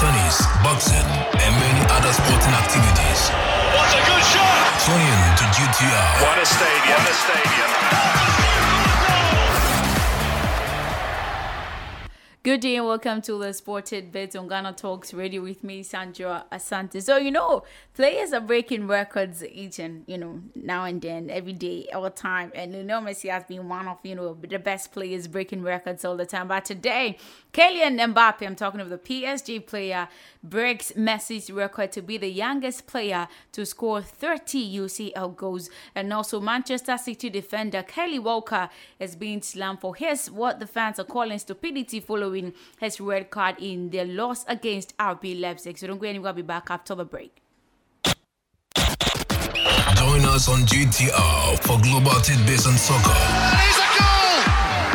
Tennis, 0.00 0.46
boxing, 0.64 0.96
and 0.96 1.52
many 1.60 1.84
other 1.92 2.12
sporting 2.16 2.56
activities. 2.56 3.28
What 3.76 3.92
a 3.92 4.00
good 4.00 4.24
shot! 4.32 4.80
Tune 4.80 4.96
in 4.96 5.20
to 5.36 5.44
GTR. 5.52 6.24
What 6.24 6.40
a 6.40 6.46
stadium! 6.46 6.96
What 6.96 7.10
a 7.10 7.14
stadium! 7.14 8.16
Good 12.46 12.60
day 12.60 12.76
and 12.76 12.86
welcome 12.86 13.20
to 13.22 13.40
the 13.40 13.52
Sported 13.52 14.12
Bits 14.12 14.36
on 14.36 14.46
Ghana 14.46 14.74
Talks 14.74 15.12
Radio 15.12 15.42
with 15.42 15.64
me, 15.64 15.82
Sandra 15.82 16.44
Asante. 16.52 17.02
So, 17.02 17.16
you 17.16 17.32
know, 17.32 17.64
players 17.96 18.34
are 18.34 18.40
breaking 18.40 18.86
records 18.86 19.42
each 19.42 19.78
and, 19.78 20.04
you 20.06 20.18
know, 20.18 20.38
now 20.54 20.84
and 20.84 21.00
then, 21.00 21.30
every 21.30 21.54
day, 21.54 21.88
all 21.94 22.02
the 22.02 22.10
time. 22.10 22.52
And 22.54 22.74
Lionel 22.74 23.00
Messi 23.00 23.30
has 23.30 23.44
been 23.44 23.70
one 23.70 23.88
of, 23.88 23.96
you 24.02 24.14
know, 24.14 24.34
the 24.34 24.58
best 24.58 24.92
players 24.92 25.26
breaking 25.26 25.62
records 25.62 26.04
all 26.04 26.14
the 26.14 26.26
time. 26.26 26.48
But 26.48 26.66
today, 26.66 27.16
Kylian 27.54 27.98
Mbappe, 28.12 28.46
I'm 28.46 28.54
talking 28.54 28.82
of 28.82 28.90
the 28.90 28.98
PSG 28.98 29.66
player, 29.66 30.08
breaks 30.44 30.92
Messi's 30.92 31.50
record 31.50 31.90
to 31.92 32.02
be 32.02 32.18
the 32.18 32.28
youngest 32.28 32.86
player 32.86 33.28
to 33.52 33.64
score 33.64 34.02
30 34.02 34.76
UCL 34.76 35.34
goals. 35.34 35.70
And 35.94 36.12
also, 36.12 36.38
Manchester 36.38 36.98
City 36.98 37.30
defender 37.30 37.82
Kyle 37.82 38.20
Walker 38.20 38.68
is 39.00 39.16
being 39.16 39.40
slammed 39.40 39.80
for 39.80 39.96
his, 39.96 40.30
what 40.30 40.60
the 40.60 40.66
fans 40.66 40.98
are 40.98 41.04
calling 41.04 41.38
stupidity 41.38 42.00
following 42.00 42.52
his 42.78 43.00
red 43.00 43.30
card 43.30 43.56
in 43.58 43.88
their 43.88 44.04
loss 44.04 44.44
against 44.48 44.94
RB 44.98 45.40
Leipzig. 45.40 45.78
So 45.78 45.86
don't 45.86 45.98
go 45.98 46.06
anywhere, 46.06 46.28
I'll 46.28 46.34
be 46.34 46.42
back 46.42 46.66
after 46.68 46.94
the 46.94 47.06
break. 47.06 47.45
Join 50.06 50.24
us 50.26 50.48
on 50.48 50.60
GTR 50.60 51.58
for 51.66 51.80
global 51.82 52.14
tidbits 52.22 52.66
and 52.66 52.78
soccer. 52.78 53.10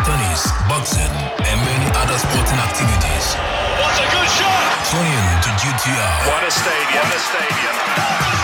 Tennis, 0.08 0.48
boxing, 0.72 1.12
and 1.44 1.58
many 1.68 1.88
other 2.00 2.18
sporting 2.18 2.60
activities. 2.64 3.36
What 3.76 3.92
a 4.00 4.08
good 4.08 4.30
shot! 4.32 4.88
Tune 4.88 5.04
in 5.04 5.28
to 5.44 5.50
GTR. 5.60 6.28
What 6.32 6.48
a 6.48 6.52
stadium! 6.52 7.04
What 7.04 7.14
a 7.14 7.20
stadium! 7.20 8.41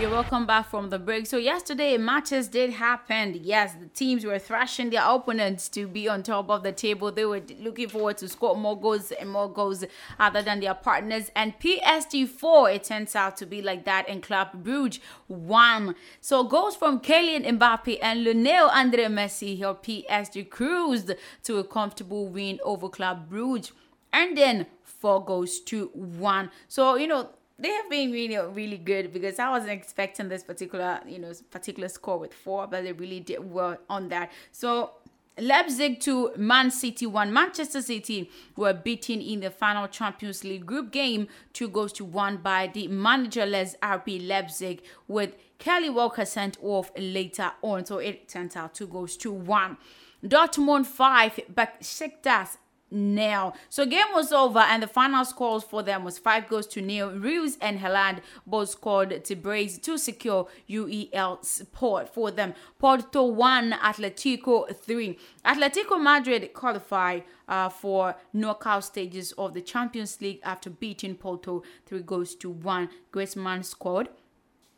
You're 0.00 0.10
welcome 0.10 0.46
back 0.46 0.70
from 0.70 0.90
the 0.90 0.98
break. 1.00 1.26
So 1.26 1.38
yesterday 1.38 1.96
matches 1.96 2.46
did 2.46 2.70
happen. 2.70 3.40
Yes, 3.42 3.74
the 3.74 3.88
teams 3.88 4.24
were 4.24 4.38
thrashing 4.38 4.90
their 4.90 5.02
opponents 5.04 5.68
to 5.70 5.88
be 5.88 6.08
on 6.08 6.22
top 6.22 6.50
of 6.50 6.62
the 6.62 6.70
table. 6.70 7.10
They 7.10 7.24
were 7.24 7.42
looking 7.58 7.88
forward 7.88 8.18
to 8.18 8.28
score 8.28 8.56
more 8.56 8.80
goals 8.80 9.10
and 9.10 9.28
more 9.28 9.52
goals 9.52 9.84
other 10.20 10.40
than 10.40 10.60
their 10.60 10.74
partners. 10.74 11.32
And 11.34 11.58
PSG 11.58 12.28
4, 12.28 12.70
it 12.70 12.84
turns 12.84 13.16
out 13.16 13.36
to 13.38 13.46
be 13.46 13.60
like 13.60 13.86
that. 13.86 14.08
And 14.08 14.22
Club 14.22 14.62
Brugge 14.62 15.00
1. 15.26 15.96
So 16.20 16.44
goals 16.44 16.76
from 16.76 17.00
Kylian 17.00 17.58
Mbappe 17.58 17.98
and 18.00 18.22
Lionel 18.22 18.68
Andre 18.68 19.06
Messi 19.06 19.58
helped 19.58 19.88
PSG 19.88 20.48
cruised 20.48 21.10
to 21.42 21.58
a 21.58 21.64
comfortable 21.64 22.28
win 22.28 22.60
over 22.62 22.88
Club 22.88 23.28
Brugge. 23.28 23.72
And 24.12 24.38
then 24.38 24.66
four 24.84 25.24
goals 25.24 25.58
to 25.60 25.86
one. 25.92 26.52
So, 26.68 26.94
you 26.94 27.08
know, 27.08 27.30
they 27.58 27.70
have 27.70 27.90
been 27.90 28.12
really 28.12 28.38
really 28.38 28.78
good 28.78 29.12
because 29.12 29.38
I 29.38 29.50
wasn't 29.50 29.72
expecting 29.72 30.28
this 30.28 30.42
particular 30.42 31.00
you 31.06 31.18
know 31.18 31.32
particular 31.50 31.88
score 31.88 32.18
with 32.18 32.34
four, 32.34 32.66
but 32.66 32.84
they 32.84 32.92
really 32.92 33.20
did 33.20 33.40
well 33.40 33.78
on 33.88 34.08
that. 34.08 34.30
So 34.52 34.92
Leipzig 35.40 36.00
to 36.00 36.32
Man 36.36 36.70
City 36.70 37.06
one. 37.06 37.32
Manchester 37.32 37.80
City 37.80 38.30
were 38.56 38.72
beaten 38.72 39.20
in 39.20 39.40
the 39.40 39.50
final 39.50 39.86
Champions 39.86 40.42
League 40.44 40.66
group 40.66 40.90
game, 40.90 41.28
two 41.52 41.68
goals 41.68 41.92
to 41.94 42.04
one 42.04 42.38
by 42.38 42.70
the 42.72 42.88
managerless 42.88 43.76
RB 43.78 44.26
Leipzig 44.26 44.82
with 45.06 45.34
Kyle 45.58 45.92
Walker 45.92 46.24
sent 46.24 46.56
off 46.62 46.90
later 46.96 47.52
on. 47.62 47.84
So 47.84 47.98
it 47.98 48.28
turns 48.28 48.56
out 48.56 48.74
two 48.74 48.86
goals 48.86 49.16
to 49.18 49.32
one. 49.32 49.76
Dortmund 50.24 50.86
five, 50.86 51.38
but 51.54 51.80
Besiktas 51.80 52.56
nil. 52.90 53.54
So 53.68 53.86
game 53.86 54.06
was 54.14 54.32
over 54.32 54.60
and 54.60 54.82
the 54.82 54.86
final 54.86 55.24
scores 55.24 55.64
for 55.64 55.82
them 55.82 56.04
was 56.04 56.18
five 56.18 56.48
goals 56.48 56.66
to 56.68 56.80
nil. 56.80 57.10
Reus 57.10 57.56
and 57.60 57.80
Haaland 57.80 58.20
both 58.46 58.70
scored 58.70 59.24
to 59.24 59.36
brace 59.36 59.78
to 59.78 59.98
secure 59.98 60.48
UEL 60.68 61.44
support 61.44 62.12
for 62.12 62.30
them. 62.30 62.54
Porto 62.78 63.24
1, 63.24 63.72
Atletico 63.72 64.74
3. 64.74 65.18
Atletico 65.44 66.00
Madrid 66.00 66.52
qualify 66.54 67.20
uh, 67.48 67.68
for 67.68 68.14
knockout 68.32 68.84
stages 68.84 69.32
of 69.32 69.54
the 69.54 69.60
Champions 69.60 70.20
League 70.20 70.40
after 70.42 70.70
beating 70.70 71.14
Porto 71.14 71.62
3 71.86 72.00
goals 72.02 72.34
to 72.36 72.50
1. 72.50 72.88
Griezmann 73.12 73.64
scored. 73.64 74.08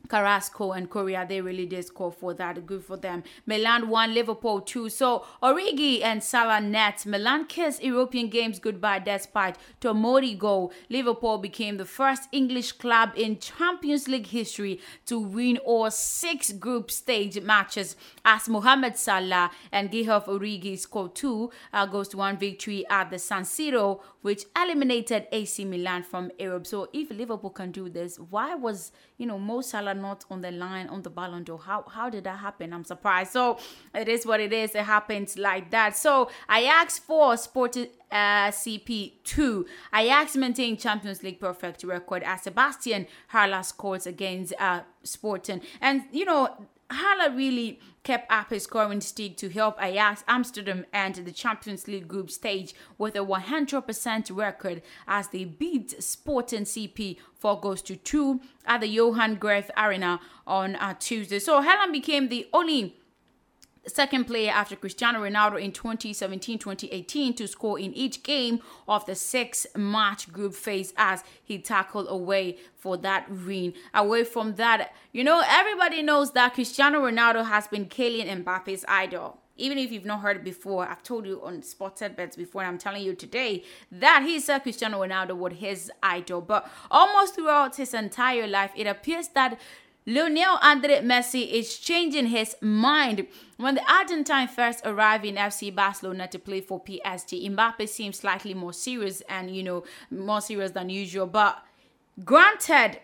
Carrasco 0.08 0.72
and 0.72 0.90
Correa, 0.90 1.26
they 1.28 1.40
really 1.40 1.66
did 1.66 1.84
score 1.84 2.10
for 2.10 2.34
that. 2.34 2.66
Good 2.66 2.84
for 2.84 2.96
them. 2.96 3.22
Milan 3.46 3.88
won, 3.88 4.14
Liverpool 4.14 4.60
2. 4.60 4.88
So 4.88 5.24
Origi 5.42 6.02
and 6.02 6.22
Salah 6.22 6.60
net. 6.60 7.06
Milan 7.06 7.46
kissed 7.46 7.82
European 7.82 8.28
games 8.28 8.58
goodbye 8.58 8.98
despite 8.98 9.56
Tomori 9.80 10.36
goal. 10.38 10.72
Liverpool 10.88 11.38
became 11.38 11.76
the 11.76 11.84
first 11.84 12.28
English 12.32 12.72
club 12.72 13.10
in 13.16 13.38
Champions 13.38 14.08
League 14.08 14.26
history 14.26 14.80
to 15.06 15.18
win 15.18 15.58
all 15.58 15.90
six 15.90 16.52
group 16.52 16.90
stage 16.90 17.40
matches 17.40 17.96
as 18.24 18.48
Mohamed 18.48 18.96
Salah 18.96 19.50
and 19.70 19.90
Guilherme 19.90 20.26
Origi 20.26 20.78
scored 20.78 21.14
two 21.14 21.50
uh, 21.72 21.86
goes 21.86 22.08
to 22.08 22.16
one 22.16 22.36
victory 22.36 22.84
at 22.88 23.10
the 23.10 23.18
San 23.18 23.42
Siro, 23.42 24.00
which 24.22 24.44
eliminated 24.56 25.26
AC 25.32 25.64
Milan 25.64 26.02
from 26.02 26.30
Europe. 26.38 26.66
So 26.66 26.88
if 26.92 27.10
Liverpool 27.10 27.50
can 27.50 27.70
do 27.70 27.88
this, 27.88 28.18
why 28.18 28.54
was, 28.54 28.92
you 29.18 29.26
know, 29.26 29.38
Mo 29.38 29.60
Salah 29.60 29.89
Haaland 29.90 30.00
not 30.00 30.24
on 30.30 30.40
the 30.40 30.50
line 30.50 30.88
on 30.88 31.02
the 31.02 31.10
Ballon 31.10 31.44
d'Or? 31.44 31.58
How 31.58 31.84
how 31.88 32.10
did 32.10 32.24
that 32.24 32.38
happen? 32.38 32.72
I'm 32.72 32.84
surprised. 32.84 33.32
So 33.32 33.58
it 33.94 34.08
is 34.08 34.26
what 34.26 34.40
it 34.40 34.52
is. 34.52 34.74
It 34.74 34.84
happens 34.84 35.36
like 35.36 35.70
that. 35.70 35.96
So 35.96 36.30
I 36.48 36.64
asked 36.64 37.02
for 37.04 37.36
Sporting 37.36 37.88
uh, 38.10 38.50
CP2. 38.50 39.64
Ajax 39.94 40.36
maintained 40.36 40.80
Champions 40.80 41.22
League 41.22 41.40
perfect 41.40 41.84
record 41.84 42.22
as 42.24 42.42
Sebastian 42.42 43.06
Haller 43.28 43.62
scores 43.62 44.06
against 44.06 44.52
uh, 44.58 44.80
Sporting. 45.02 45.60
And, 45.80 46.04
you 46.12 46.24
know, 46.24 46.48
Haller 46.90 47.34
really 47.34 47.80
kept 48.02 48.30
up 48.32 48.50
his 48.50 48.64
scoring 48.64 49.00
streak 49.00 49.36
to 49.36 49.48
help 49.48 49.82
Ajax 49.82 50.24
Amsterdam 50.26 50.86
enter 50.92 51.22
the 51.22 51.32
Champions 51.32 51.86
League 51.86 52.08
group 52.08 52.30
stage 52.30 52.74
with 52.98 53.14
a 53.14 53.18
100% 53.18 54.36
record 54.36 54.82
as 55.06 55.28
they 55.28 55.44
beat 55.44 56.02
Sporting 56.02 56.64
CP 56.64 57.16
4 57.34 57.60
goals 57.60 57.82
to 57.82 57.96
2 57.96 58.40
at 58.66 58.80
the 58.80 58.88
Johan 58.88 59.36
Cruyff 59.36 59.70
Arena 59.76 60.20
on 60.46 60.76
uh, 60.76 60.94
Tuesday. 60.98 61.38
So 61.38 61.62
Haaland 61.62 61.92
became 61.92 62.28
the 62.28 62.48
only 62.52 62.96
second 63.90 64.24
player 64.24 64.50
after 64.50 64.76
Cristiano 64.76 65.20
Ronaldo 65.20 65.60
in 65.60 65.72
2017-2018 65.72 67.36
to 67.36 67.46
score 67.46 67.78
in 67.78 67.92
each 67.92 68.22
game 68.22 68.60
of 68.88 69.04
the 69.06 69.14
six-match 69.14 70.32
group 70.32 70.54
phase 70.54 70.94
as 70.96 71.22
he 71.42 71.58
tackled 71.58 72.06
away 72.08 72.56
for 72.76 72.96
that 72.96 73.30
win. 73.30 73.74
Away 73.92 74.24
from 74.24 74.54
that, 74.54 74.94
you 75.12 75.22
know, 75.22 75.42
everybody 75.46 76.02
knows 76.02 76.32
that 76.32 76.54
Cristiano 76.54 77.00
Ronaldo 77.00 77.46
has 77.46 77.68
been 77.68 77.86
Kylian 77.86 78.44
Mbappe's 78.44 78.84
idol. 78.88 79.38
Even 79.56 79.76
if 79.76 79.92
you've 79.92 80.06
not 80.06 80.20
heard 80.20 80.38
it 80.38 80.44
before, 80.44 80.88
I've 80.88 81.02
told 81.02 81.26
you 81.26 81.42
on 81.44 81.62
Sport 81.62 81.96
Tidbits 81.96 82.34
before, 82.34 82.62
and 82.62 82.68
I'm 82.70 82.78
telling 82.78 83.02
you 83.02 83.14
today 83.14 83.62
that 83.92 84.22
he 84.22 84.40
said 84.40 84.60
Cristiano 84.60 85.02
Ronaldo 85.02 85.36
was 85.36 85.52
his 85.52 85.92
idol. 86.02 86.40
But 86.40 86.66
almost 86.90 87.34
throughout 87.34 87.76
his 87.76 87.92
entire 87.92 88.46
life, 88.46 88.72
it 88.74 88.86
appears 88.86 89.28
that 89.28 89.60
Lionel 90.06 90.58
Andre 90.62 91.02
Messi 91.02 91.50
is 91.50 91.78
changing 91.78 92.26
his 92.26 92.56
mind. 92.60 93.26
When 93.58 93.74
the 93.74 93.92
Argentine 93.92 94.48
first 94.48 94.80
arrived 94.84 95.24
in 95.24 95.34
FC 95.34 95.74
Barcelona 95.74 96.26
to 96.28 96.38
play 96.38 96.62
for 96.62 96.82
PSG, 96.82 97.50
Mbappe 97.50 97.88
seemed 97.88 98.16
slightly 98.16 98.54
more 98.54 98.72
serious 98.72 99.20
and, 99.28 99.54
you 99.54 99.62
know, 99.62 99.84
more 100.10 100.40
serious 100.40 100.70
than 100.70 100.88
usual. 100.88 101.26
But 101.26 101.62
granted, 102.24 102.98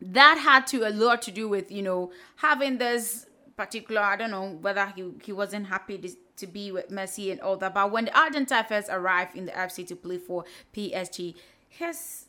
that 0.00 0.38
had 0.38 0.66
to 0.68 0.86
a 0.86 0.90
lot 0.90 1.22
to 1.22 1.30
do 1.30 1.48
with, 1.48 1.72
you 1.72 1.82
know, 1.82 2.12
having 2.36 2.78
this 2.78 3.26
particular, 3.56 4.02
I 4.02 4.16
don't 4.16 4.30
know 4.30 4.58
whether 4.60 4.92
he, 4.94 5.12
he 5.24 5.32
wasn't 5.32 5.66
happy 5.66 5.98
to, 5.98 6.10
to 6.36 6.46
be 6.46 6.70
with 6.70 6.90
Messi 6.90 7.32
and 7.32 7.40
all 7.40 7.56
that. 7.56 7.74
But 7.74 7.90
when 7.90 8.04
the 8.04 8.18
Argentine 8.18 8.64
first 8.64 8.88
arrived 8.90 9.34
in 9.34 9.46
the 9.46 9.52
FC 9.52 9.86
to 9.88 9.96
play 9.96 10.18
for 10.18 10.44
PSG, 10.74 11.34
his 11.68 12.27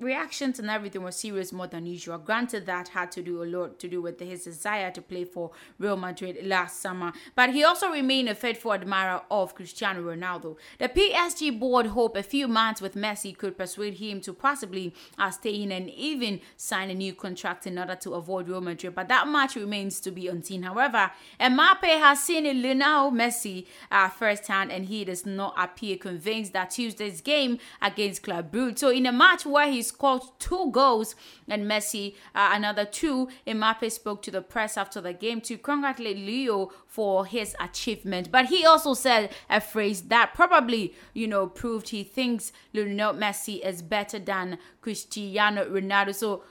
reactions 0.00 0.58
and 0.58 0.70
everything 0.70 1.02
was 1.02 1.16
serious 1.16 1.52
more 1.52 1.66
than 1.66 1.86
usual. 1.86 2.18
Granted, 2.18 2.66
that 2.66 2.88
had 2.88 3.12
to 3.12 3.22
do 3.22 3.42
a 3.42 3.44
lot 3.44 3.78
to 3.78 3.88
do 3.88 4.02
with 4.02 4.18
his 4.18 4.44
desire 4.44 4.90
to 4.90 5.02
play 5.02 5.24
for 5.24 5.50
Real 5.78 5.96
Madrid 5.96 6.38
last 6.44 6.80
summer, 6.80 7.12
but 7.34 7.50
he 7.50 7.62
also 7.62 7.90
remained 7.90 8.28
a 8.28 8.34
faithful 8.34 8.72
admirer 8.72 9.22
of 9.30 9.54
Cristiano 9.54 10.02
Ronaldo. 10.02 10.56
The 10.78 10.88
PSG 10.88 11.58
board 11.58 11.86
hope 11.86 12.16
a 12.16 12.22
few 12.22 12.48
months 12.48 12.80
with 12.80 12.94
Messi 12.94 13.36
could 13.36 13.56
persuade 13.56 13.94
him 13.94 14.20
to 14.22 14.32
possibly 14.32 14.94
uh, 15.18 15.30
stay 15.30 15.62
in 15.62 15.72
and 15.72 15.90
even 15.90 16.40
sign 16.56 16.90
a 16.90 16.94
new 16.94 17.14
contract 17.14 17.66
in 17.66 17.78
order 17.78 17.96
to 17.96 18.14
avoid 18.14 18.48
Real 18.48 18.60
Madrid, 18.60 18.94
but 18.94 19.08
that 19.08 19.28
much 19.28 19.54
remains 19.56 20.00
to 20.00 20.10
be 20.10 20.28
unseen. 20.28 20.62
However, 20.62 21.10
Mbappe 21.38 21.84
has 21.84 22.22
seen 22.22 22.44
Lionel 22.62 23.10
Messi 23.12 23.66
uh, 23.90 24.08
firsthand, 24.08 24.72
and 24.72 24.86
he 24.86 25.04
does 25.04 25.26
not 25.26 25.54
appear 25.56 25.96
convinced 25.96 26.52
that 26.52 26.70
Tuesday's 26.70 27.20
game 27.20 27.58
against 27.82 28.22
Club 28.22 28.50
Brugge. 28.50 28.78
So, 28.78 28.90
in 28.90 29.06
a 29.06 29.12
match 29.12 29.44
where 29.46 29.70
he's 29.70 29.89
scored 29.90 30.22
two 30.38 30.70
goals 30.72 31.14
and 31.48 31.64
Messi 31.70 32.14
uh, 32.34 32.50
another 32.52 32.84
two. 32.84 33.28
Mbappe 33.46 33.90
spoke 33.90 34.22
to 34.22 34.30
the 34.30 34.42
press 34.42 34.76
after 34.76 35.00
the 35.00 35.12
game 35.12 35.40
to 35.42 35.56
congratulate 35.56 36.16
Leo 36.16 36.70
for 36.86 37.26
his 37.26 37.54
achievement. 37.60 38.30
But 38.30 38.46
he 38.46 38.64
also 38.64 38.94
said 38.94 39.30
a 39.48 39.60
phrase 39.60 40.02
that 40.02 40.32
probably, 40.34 40.94
you 41.14 41.26
know, 41.26 41.46
proved 41.46 41.90
he 41.90 42.02
thinks 42.02 42.52
Lionel 42.72 43.14
Messi 43.14 43.64
is 43.64 43.82
better 43.82 44.18
than 44.18 44.58
Cristiano 44.80 45.64
Ronaldo. 45.64 46.14
So 46.14 46.42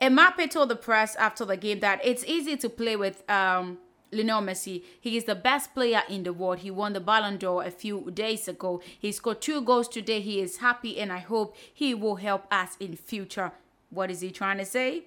Mbappe 0.00 0.50
told 0.50 0.68
the 0.70 0.76
press 0.76 1.16
after 1.16 1.44
the 1.44 1.56
game 1.56 1.80
that 1.80 2.00
it's 2.04 2.24
easy 2.24 2.56
to 2.56 2.68
play 2.68 2.96
with 2.96 3.28
um 3.30 3.78
Lionel 4.12 4.42
Messi, 4.42 4.82
he 5.00 5.16
is 5.16 5.24
the 5.24 5.34
best 5.34 5.74
player 5.74 6.02
in 6.08 6.24
the 6.24 6.32
world. 6.32 6.58
He 6.58 6.70
won 6.70 6.92
the 6.92 7.00
Ballon 7.00 7.36
d'Or 7.36 7.62
a 7.62 7.70
few 7.70 8.10
days 8.10 8.48
ago. 8.48 8.80
He 8.98 9.12
scored 9.12 9.40
two 9.40 9.62
goals 9.62 9.88
today. 9.88 10.20
He 10.20 10.40
is 10.40 10.58
happy 10.58 10.98
and 10.98 11.12
I 11.12 11.18
hope 11.18 11.56
he 11.72 11.94
will 11.94 12.16
help 12.16 12.46
us 12.52 12.76
in 12.80 12.96
future. 12.96 13.52
What 13.90 14.10
is 14.10 14.20
he 14.20 14.30
trying 14.30 14.58
to 14.58 14.64
say? 14.64 15.04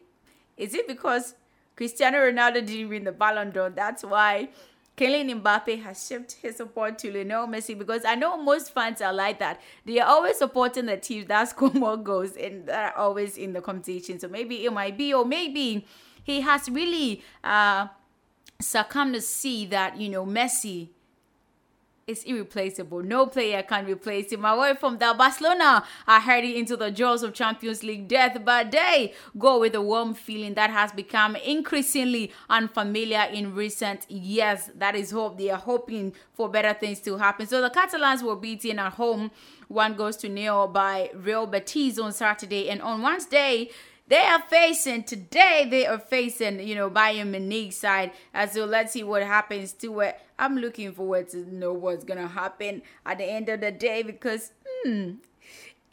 Is 0.57 0.73
it 0.73 0.87
because 0.87 1.35
Cristiano 1.75 2.19
Ronaldo 2.19 2.65
didn't 2.65 2.89
win 2.89 3.03
the 3.03 3.11
Ballon 3.11 3.51
d'Or? 3.51 3.69
That's 3.69 4.03
why 4.03 4.49
Kylian 4.95 5.41
Mbappe 5.41 5.81
has 5.81 6.07
shifted 6.07 6.37
his 6.41 6.57
support 6.57 6.99
to 6.99 7.11
Lionel 7.11 7.47
Messi 7.47 7.77
because 7.77 8.05
I 8.05 8.15
know 8.15 8.37
most 8.37 8.73
fans 8.73 9.01
are 9.01 9.13
like 9.13 9.39
that. 9.39 9.59
They 9.85 9.99
are 9.99 10.07
always 10.07 10.37
supporting 10.37 10.85
the 10.85 10.97
teams 10.97 11.27
that 11.27 11.43
score 11.49 11.71
more 11.71 11.97
goals 11.97 12.37
and 12.37 12.67
that 12.67 12.93
are 12.93 12.97
always 12.99 13.37
in 13.37 13.53
the 13.53 13.61
competition. 13.61 14.19
So 14.19 14.27
maybe 14.27 14.65
it 14.65 14.71
might 14.71 14.97
be, 14.97 15.13
or 15.13 15.25
maybe 15.25 15.85
he 16.23 16.41
has 16.41 16.69
really 16.69 17.23
uh 17.43 17.87
succumb 18.63 19.13
to 19.13 19.21
see 19.21 19.65
that 19.67 19.97
you 19.97 20.09
know 20.09 20.25
Messi 20.25 20.89
is 22.07 22.23
irreplaceable. 22.23 23.01
No 23.01 23.27
player 23.27 23.63
can 23.63 23.85
replace 23.85 24.31
him. 24.31 24.43
Away 24.45 24.75
from 24.75 24.97
that, 24.97 25.17
Barcelona 25.17 25.83
are 26.07 26.19
heading 26.19 26.55
into 26.57 26.75
the 26.75 26.91
jaws 26.91 27.23
of 27.23 27.33
Champions 27.33 27.83
League 27.83 28.07
death, 28.07 28.37
but 28.43 28.71
they 28.71 29.13
go 29.37 29.59
with 29.59 29.75
a 29.75 29.81
warm 29.81 30.13
feeling 30.13 30.53
that 30.55 30.69
has 30.69 30.91
become 30.91 31.35
increasingly 31.37 32.31
unfamiliar 32.49 33.23
in 33.31 33.55
recent 33.55 34.09
years. 34.11 34.69
That 34.75 34.95
is 34.95 35.11
hope. 35.11 35.37
They 35.37 35.49
are 35.49 35.59
hoping 35.59 36.13
for 36.33 36.49
better 36.49 36.73
things 36.73 36.99
to 37.01 37.17
happen. 37.17 37.47
So 37.47 37.61
the 37.61 37.69
Catalans 37.69 38.21
were 38.21 38.35
beaten 38.35 38.79
at 38.79 38.93
home. 38.93 39.31
One 39.69 39.95
goes 39.95 40.17
to 40.17 40.29
nil 40.29 40.67
by 40.67 41.09
Real 41.15 41.47
Betis 41.47 41.97
on 41.97 42.11
Saturday, 42.11 42.69
and 42.69 42.81
on 42.81 43.01
Wednesday 43.01 43.69
they 44.13 44.19
are 44.19 44.43
facing 44.43 45.01
today. 45.01 45.67
They 45.67 45.87
are 45.87 45.97
facing 45.97 46.59
you 46.59 46.75
know 46.75 46.87
Bayern 46.87 47.31
Munich 47.31 47.73
side. 47.73 48.11
Uh, 48.31 48.45
so 48.45 48.65
let's 48.65 48.93
see 48.93 49.03
what 49.03 49.23
happens 49.23 49.73
to 49.73 50.01
it. 50.01 50.21
I'm 50.37 50.55
looking 50.55 50.91
forward 50.91 51.29
to 51.29 51.37
know 51.51 51.73
what's 51.73 52.03
gonna 52.03 52.27
happen 52.27 52.83
at 53.07 53.17
the 53.17 53.23
end 53.25 53.49
of 53.49 53.61
the 53.61 53.71
day 53.71 54.03
because 54.03 54.51
hmm, 54.85 55.13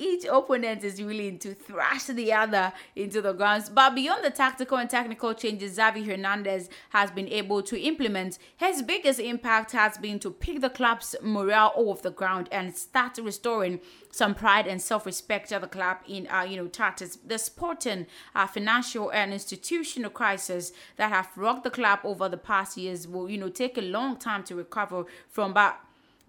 each 0.00 0.24
opponent 0.24 0.82
is 0.84 1.00
willing 1.00 1.38
to 1.38 1.54
thrash 1.54 2.04
the 2.04 2.32
other 2.32 2.72
into 2.96 3.20
the 3.20 3.32
grounds. 3.32 3.68
But 3.68 3.94
beyond 3.94 4.24
the 4.24 4.30
tactical 4.30 4.78
and 4.78 4.88
technical 4.88 5.34
changes 5.34 5.78
Xavi 5.78 6.06
Hernandez 6.06 6.68
has 6.90 7.10
been 7.10 7.28
able 7.28 7.62
to 7.62 7.78
implement, 7.78 8.38
his 8.56 8.82
biggest 8.82 9.20
impact 9.20 9.72
has 9.72 9.98
been 9.98 10.18
to 10.20 10.30
pick 10.30 10.60
the 10.60 10.70
club's 10.70 11.14
morale 11.22 11.72
off 11.76 12.02
the 12.02 12.10
ground 12.10 12.48
and 12.50 12.76
start 12.76 13.18
restoring 13.18 13.80
some 14.10 14.34
pride 14.34 14.66
and 14.66 14.80
self-respect 14.80 15.52
of 15.52 15.60
the 15.60 15.68
club 15.68 15.98
in, 16.08 16.26
uh, 16.28 16.42
you 16.42 16.56
know, 16.56 16.66
tatters. 16.66 17.18
The 17.24 17.38
sporting, 17.38 18.06
uh, 18.34 18.46
financial 18.46 19.10
and 19.10 19.32
institutional 19.32 20.10
crisis 20.10 20.72
that 20.96 21.12
have 21.12 21.28
rocked 21.36 21.64
the 21.64 21.70
club 21.70 22.00
over 22.04 22.28
the 22.28 22.36
past 22.36 22.76
years 22.76 23.06
will, 23.06 23.28
you 23.30 23.38
know, 23.38 23.48
take 23.48 23.78
a 23.78 23.82
long 23.82 24.16
time 24.16 24.42
to 24.44 24.54
recover 24.54 25.04
from. 25.28 25.52
But 25.52 25.78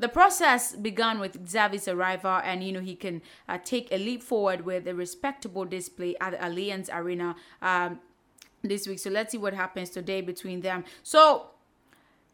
the 0.01 0.09
process 0.09 0.75
began 0.75 1.19
with 1.19 1.47
Xavi's 1.47 1.87
arrival, 1.87 2.41
and 2.43 2.63
you 2.63 2.71
know 2.71 2.81
he 2.81 2.95
can 2.95 3.21
uh, 3.47 3.59
take 3.63 3.91
a 3.91 3.97
leap 3.97 4.23
forward 4.23 4.65
with 4.65 4.87
a 4.87 4.95
respectable 4.95 5.63
display 5.63 6.15
at 6.19 6.37
Allianz 6.41 6.89
Arena 6.91 7.35
um, 7.61 7.99
this 8.63 8.87
week. 8.87 8.97
So 8.99 9.11
let's 9.11 9.31
see 9.31 9.37
what 9.37 9.53
happens 9.53 9.89
today 9.89 10.21
between 10.21 10.61
them. 10.61 10.83
So. 11.03 11.47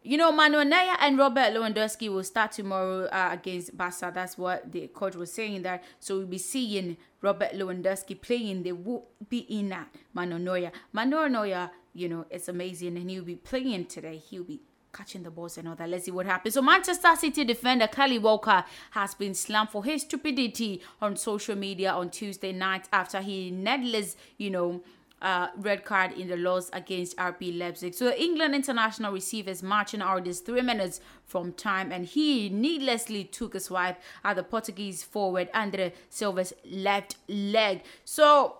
You 0.03 0.15
know, 0.15 0.31
Manuel 0.31 0.63
Neuer 0.63 0.95
and 1.01 1.17
Robert 1.17 1.51
Lewandowski 1.53 2.07
will 2.07 2.23
start 2.23 2.53
tomorrow 2.53 3.07
uh, 3.07 3.29
against 3.33 3.75
Barca. 3.75 4.09
That's 4.13 4.37
what 4.37 4.71
the 4.71 4.87
coach 4.87 5.15
was 5.15 5.33
saying 5.33 5.63
that. 5.63 5.83
So 5.99 6.19
we'll 6.19 6.27
be 6.27 6.37
seeing 6.37 6.95
Robert 7.21 7.51
Lewandowski 7.51 8.21
playing. 8.21 8.63
They 8.63 8.71
will 8.71 9.05
be 9.27 9.39
in 9.39 9.67
that 9.69 9.89
Manuel 10.13 10.39
Neuer. 10.39 10.71
Manuel 10.93 11.27
Neuer, 11.29 11.71
you 11.93 12.07
know, 12.07 12.25
it's 12.29 12.47
amazing, 12.47 12.95
and 12.95 13.09
he'll 13.09 13.25
be 13.25 13.35
playing 13.35 13.87
today. 13.87 14.15
He'll 14.15 14.45
be 14.45 14.61
catching 14.97 15.23
the 15.23 15.31
balls 15.31 15.57
and 15.57 15.67
all 15.67 15.75
that. 15.75 15.89
Let's 15.89 16.05
see 16.05 16.11
what 16.11 16.25
happens. 16.25 16.55
So 16.55 16.61
Manchester 16.61 17.15
City 17.15 17.43
defender 17.43 17.87
Kyle 17.87 18.19
Walker 18.19 18.63
has 18.91 19.13
been 19.13 19.33
slammed 19.33 19.69
for 19.69 19.83
his 19.83 20.01
stupidity 20.01 20.81
on 21.01 21.15
social 21.15 21.55
media 21.55 21.91
on 21.91 22.09
Tuesday 22.09 22.51
night 22.51 22.87
after 22.91 23.21
he 23.21 23.51
needless, 23.51 24.15
you 24.37 24.49
know, 24.49 24.81
uh, 25.21 25.47
red 25.57 25.83
card 25.83 26.11
in 26.13 26.27
the 26.27 26.37
loss 26.37 26.69
against 26.73 27.17
RB 27.17 27.57
Leipzig. 27.57 27.93
So 27.93 28.05
the 28.05 28.21
England 28.21 28.53
international 28.53 29.11
received 29.11 29.47
his 29.47 29.63
marching 29.63 30.01
orders 30.01 30.39
three 30.39 30.61
minutes 30.61 30.99
from 31.25 31.53
time, 31.53 31.91
and 31.91 32.05
he 32.05 32.49
needlessly 32.49 33.23
took 33.23 33.55
a 33.55 33.59
swipe 33.59 33.99
at 34.23 34.35
the 34.35 34.43
Portuguese 34.43 35.03
forward 35.03 35.49
Andre 35.53 35.93
Silva's 36.09 36.53
left 36.65 37.15
leg. 37.27 37.81
So 38.05 38.57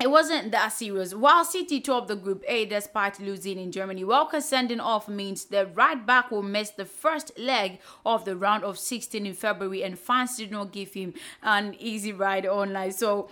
it 0.00 0.10
wasn't 0.10 0.52
that 0.52 0.68
serious. 0.68 1.12
While 1.12 1.44
City 1.44 1.80
topped 1.80 2.08
the 2.08 2.14
Group 2.14 2.44
A 2.46 2.66
despite 2.66 3.18
losing 3.18 3.58
in 3.58 3.72
Germany, 3.72 4.04
Walker 4.04 4.40
sending 4.40 4.78
off 4.78 5.08
means 5.08 5.46
the 5.46 5.66
right 5.66 6.04
back 6.06 6.30
will 6.30 6.42
miss 6.42 6.70
the 6.70 6.84
first 6.84 7.36
leg 7.36 7.80
of 8.06 8.24
the 8.24 8.36
round 8.36 8.62
of 8.62 8.78
16 8.78 9.26
in 9.26 9.34
February, 9.34 9.82
and 9.82 9.98
fans 9.98 10.36
did 10.36 10.52
not 10.52 10.72
give 10.72 10.92
him 10.94 11.14
an 11.42 11.74
easy 11.80 12.12
ride 12.12 12.46
online. 12.46 12.92
So 12.92 13.28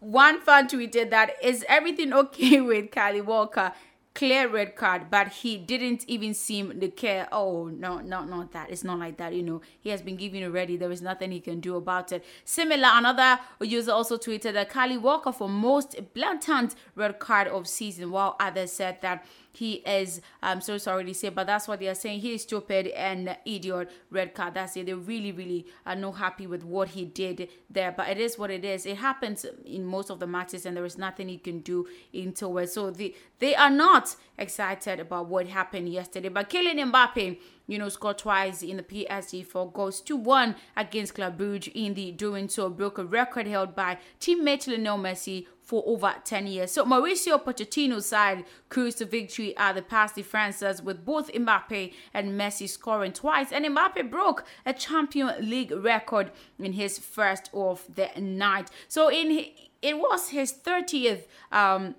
one 0.00 0.40
fan 0.40 0.68
tweeted 0.68 1.10
that 1.10 1.32
is 1.42 1.64
everything 1.68 2.12
okay 2.12 2.60
with 2.60 2.90
Kyle 2.90 3.22
Walker? 3.22 3.72
Clear 4.14 4.48
red 4.48 4.74
card, 4.74 5.10
but 5.10 5.28
he 5.28 5.56
didn't 5.56 6.04
even 6.08 6.34
seem 6.34 6.80
to 6.80 6.88
care. 6.88 7.28
Oh 7.30 7.66
no, 7.68 7.98
no, 7.98 8.24
not 8.24 8.50
that. 8.52 8.68
It's 8.70 8.82
not 8.82 8.98
like 8.98 9.16
that. 9.18 9.32
You 9.32 9.44
know, 9.44 9.60
he 9.78 9.90
has 9.90 10.02
been 10.02 10.16
given 10.16 10.42
already. 10.42 10.76
There 10.76 10.90
is 10.90 11.02
nothing 11.02 11.30
he 11.30 11.38
can 11.38 11.60
do 11.60 11.76
about 11.76 12.10
it. 12.10 12.24
Similar, 12.44 12.88
another 12.92 13.38
user 13.60 13.92
also 13.92 14.18
tweeted 14.18 14.54
that 14.54 14.70
Kyle 14.70 14.98
Walker 14.98 15.30
for 15.30 15.48
most 15.48 15.94
blatant 16.14 16.74
red 16.96 17.20
card 17.20 17.46
of 17.46 17.68
season, 17.68 18.10
while 18.10 18.34
others 18.40 18.72
said 18.72 19.00
that 19.02 19.24
he 19.58 19.74
is 19.74 20.20
i'm 20.42 20.60
so 20.60 20.78
sorry 20.78 21.04
to 21.04 21.14
say 21.14 21.28
but 21.28 21.46
that's 21.46 21.66
what 21.68 21.80
they 21.80 21.88
are 21.88 21.94
saying. 21.94 22.20
He 22.20 22.34
is 22.34 22.42
stupid 22.42 22.88
and 22.88 23.36
idiot 23.44 23.90
red 24.10 24.34
card. 24.34 24.54
That's 24.54 24.76
it. 24.76 24.86
They 24.86 24.94
really 24.94 25.32
really 25.32 25.66
are 25.86 25.96
not 25.96 26.12
happy 26.12 26.46
with 26.46 26.64
what 26.64 26.90
he 26.90 27.04
did 27.04 27.48
there 27.70 27.92
but 27.92 28.08
it 28.08 28.18
is 28.18 28.38
what 28.38 28.50
it 28.50 28.64
is. 28.64 28.86
It 28.86 28.98
happens 28.98 29.44
in 29.64 29.84
most 29.84 30.10
of 30.10 30.20
the 30.20 30.26
matches 30.26 30.66
and 30.66 30.76
there 30.76 30.84
is 30.84 30.98
nothing 30.98 31.28
he 31.28 31.38
can 31.38 31.60
do 31.60 31.86
into 32.12 32.58
it. 32.58 32.70
So 32.70 32.90
the, 32.90 33.14
they 33.38 33.54
are 33.54 33.70
not 33.70 34.16
excited 34.36 35.00
about 35.00 35.26
what 35.26 35.46
happened 35.46 35.88
yesterday 35.88 36.28
but 36.28 36.50
Kylian 36.50 36.90
Mbappe 36.92 37.38
you 37.68 37.78
know, 37.78 37.90
scored 37.90 38.16
twice 38.16 38.62
in 38.62 38.78
the 38.78 38.82
PSG 38.82 39.46
for 39.46 39.70
goals 39.70 40.00
to 40.00 40.16
one 40.16 40.56
against 40.74 41.14
Club 41.14 41.38
Brugge 41.38 41.70
in 41.74 41.92
the 41.92 42.10
doing 42.12 42.48
so. 42.48 42.70
Broke 42.70 42.96
a 42.96 43.04
record 43.04 43.46
held 43.46 43.76
by 43.76 43.98
teammate 44.18 44.66
Lionel 44.66 44.98
Messi 44.98 45.46
for 45.68 45.82
over 45.86 46.14
10 46.24 46.46
years. 46.46 46.72
So 46.72 46.86
Mauricio 46.86 47.44
Pochettino's 47.44 48.06
side 48.06 48.46
cruised 48.70 48.98
to 48.98 49.04
victory 49.04 49.54
at 49.58 49.74
the 49.74 49.82
Parc 49.82 50.14
des 50.14 50.22
Princes 50.22 50.80
with 50.80 51.04
both 51.04 51.30
Mbappe 51.30 51.92
and 52.14 52.40
Messi 52.40 52.66
scoring 52.66 53.12
twice. 53.12 53.52
And 53.52 53.66
Mbappe 53.66 54.10
broke 54.10 54.44
a 54.64 54.72
Champion 54.72 55.30
League 55.46 55.70
record 55.70 56.30
in 56.58 56.72
his 56.72 56.98
first 56.98 57.50
of 57.52 57.84
the 57.94 58.08
night. 58.18 58.70
So 58.88 59.10
in 59.10 59.44
it 59.82 59.98
was 59.98 60.30
his 60.30 60.54
30th 60.54 61.24
um, 61.52 61.96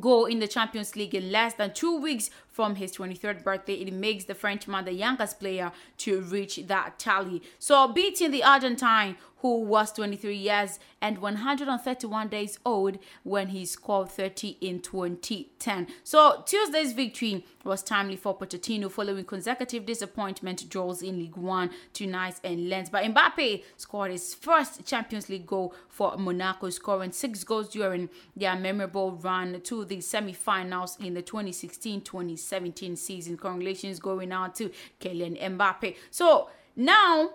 goal 0.00 0.24
in 0.24 0.38
the 0.38 0.48
Champions 0.48 0.96
League 0.96 1.14
in 1.14 1.30
less 1.30 1.52
than 1.54 1.74
two 1.74 2.00
weeks 2.00 2.30
from 2.48 2.76
his 2.76 2.96
23rd 2.96 3.44
birthday. 3.44 3.74
It 3.74 3.92
makes 3.92 4.24
the 4.24 4.34
Frenchman 4.34 4.84
the 4.84 4.92
youngest 4.92 5.38
player 5.38 5.70
to 5.98 6.22
reach 6.22 6.56
that 6.66 6.98
tally. 6.98 7.42
So 7.58 7.88
beating 7.88 8.30
the 8.30 8.42
Argentine, 8.42 9.16
who 9.42 9.60
was 9.60 9.92
23 9.92 10.36
years 10.36 10.78
and 11.00 11.18
131 11.18 12.28
days 12.28 12.60
old 12.64 12.96
when 13.24 13.48
he 13.48 13.64
scored 13.66 14.08
30 14.08 14.56
in 14.60 14.80
2010. 14.80 15.88
So 16.04 16.44
Tuesday's 16.46 16.92
victory 16.92 17.44
was 17.64 17.82
timely 17.82 18.14
for 18.14 18.38
Pochettino 18.38 18.88
following 18.88 19.24
consecutive 19.24 19.84
disappointment 19.84 20.68
draws 20.70 21.02
in 21.02 21.18
League 21.18 21.36
One 21.36 21.70
to 21.94 22.06
Nice 22.06 22.40
and 22.44 22.68
Lens. 22.68 22.88
But 22.88 23.02
Mbappe 23.04 23.64
scored 23.76 24.12
his 24.12 24.32
first 24.32 24.84
Champions 24.86 25.28
League 25.28 25.46
goal 25.46 25.74
for 25.88 26.16
Monaco, 26.16 26.70
scoring 26.70 27.10
six 27.10 27.42
goals 27.42 27.68
during 27.68 28.10
their 28.36 28.54
memorable 28.54 29.10
run 29.10 29.60
to 29.62 29.84
the 29.84 30.00
semi-finals 30.00 30.96
in 31.00 31.14
the 31.14 31.22
2016-2017 31.22 32.96
season. 32.96 33.36
Congratulations 33.36 33.98
going 33.98 34.30
out 34.30 34.54
to 34.54 34.70
Kylian 35.00 35.40
Mbappe. 35.40 35.96
So 36.12 36.48
now 36.76 37.30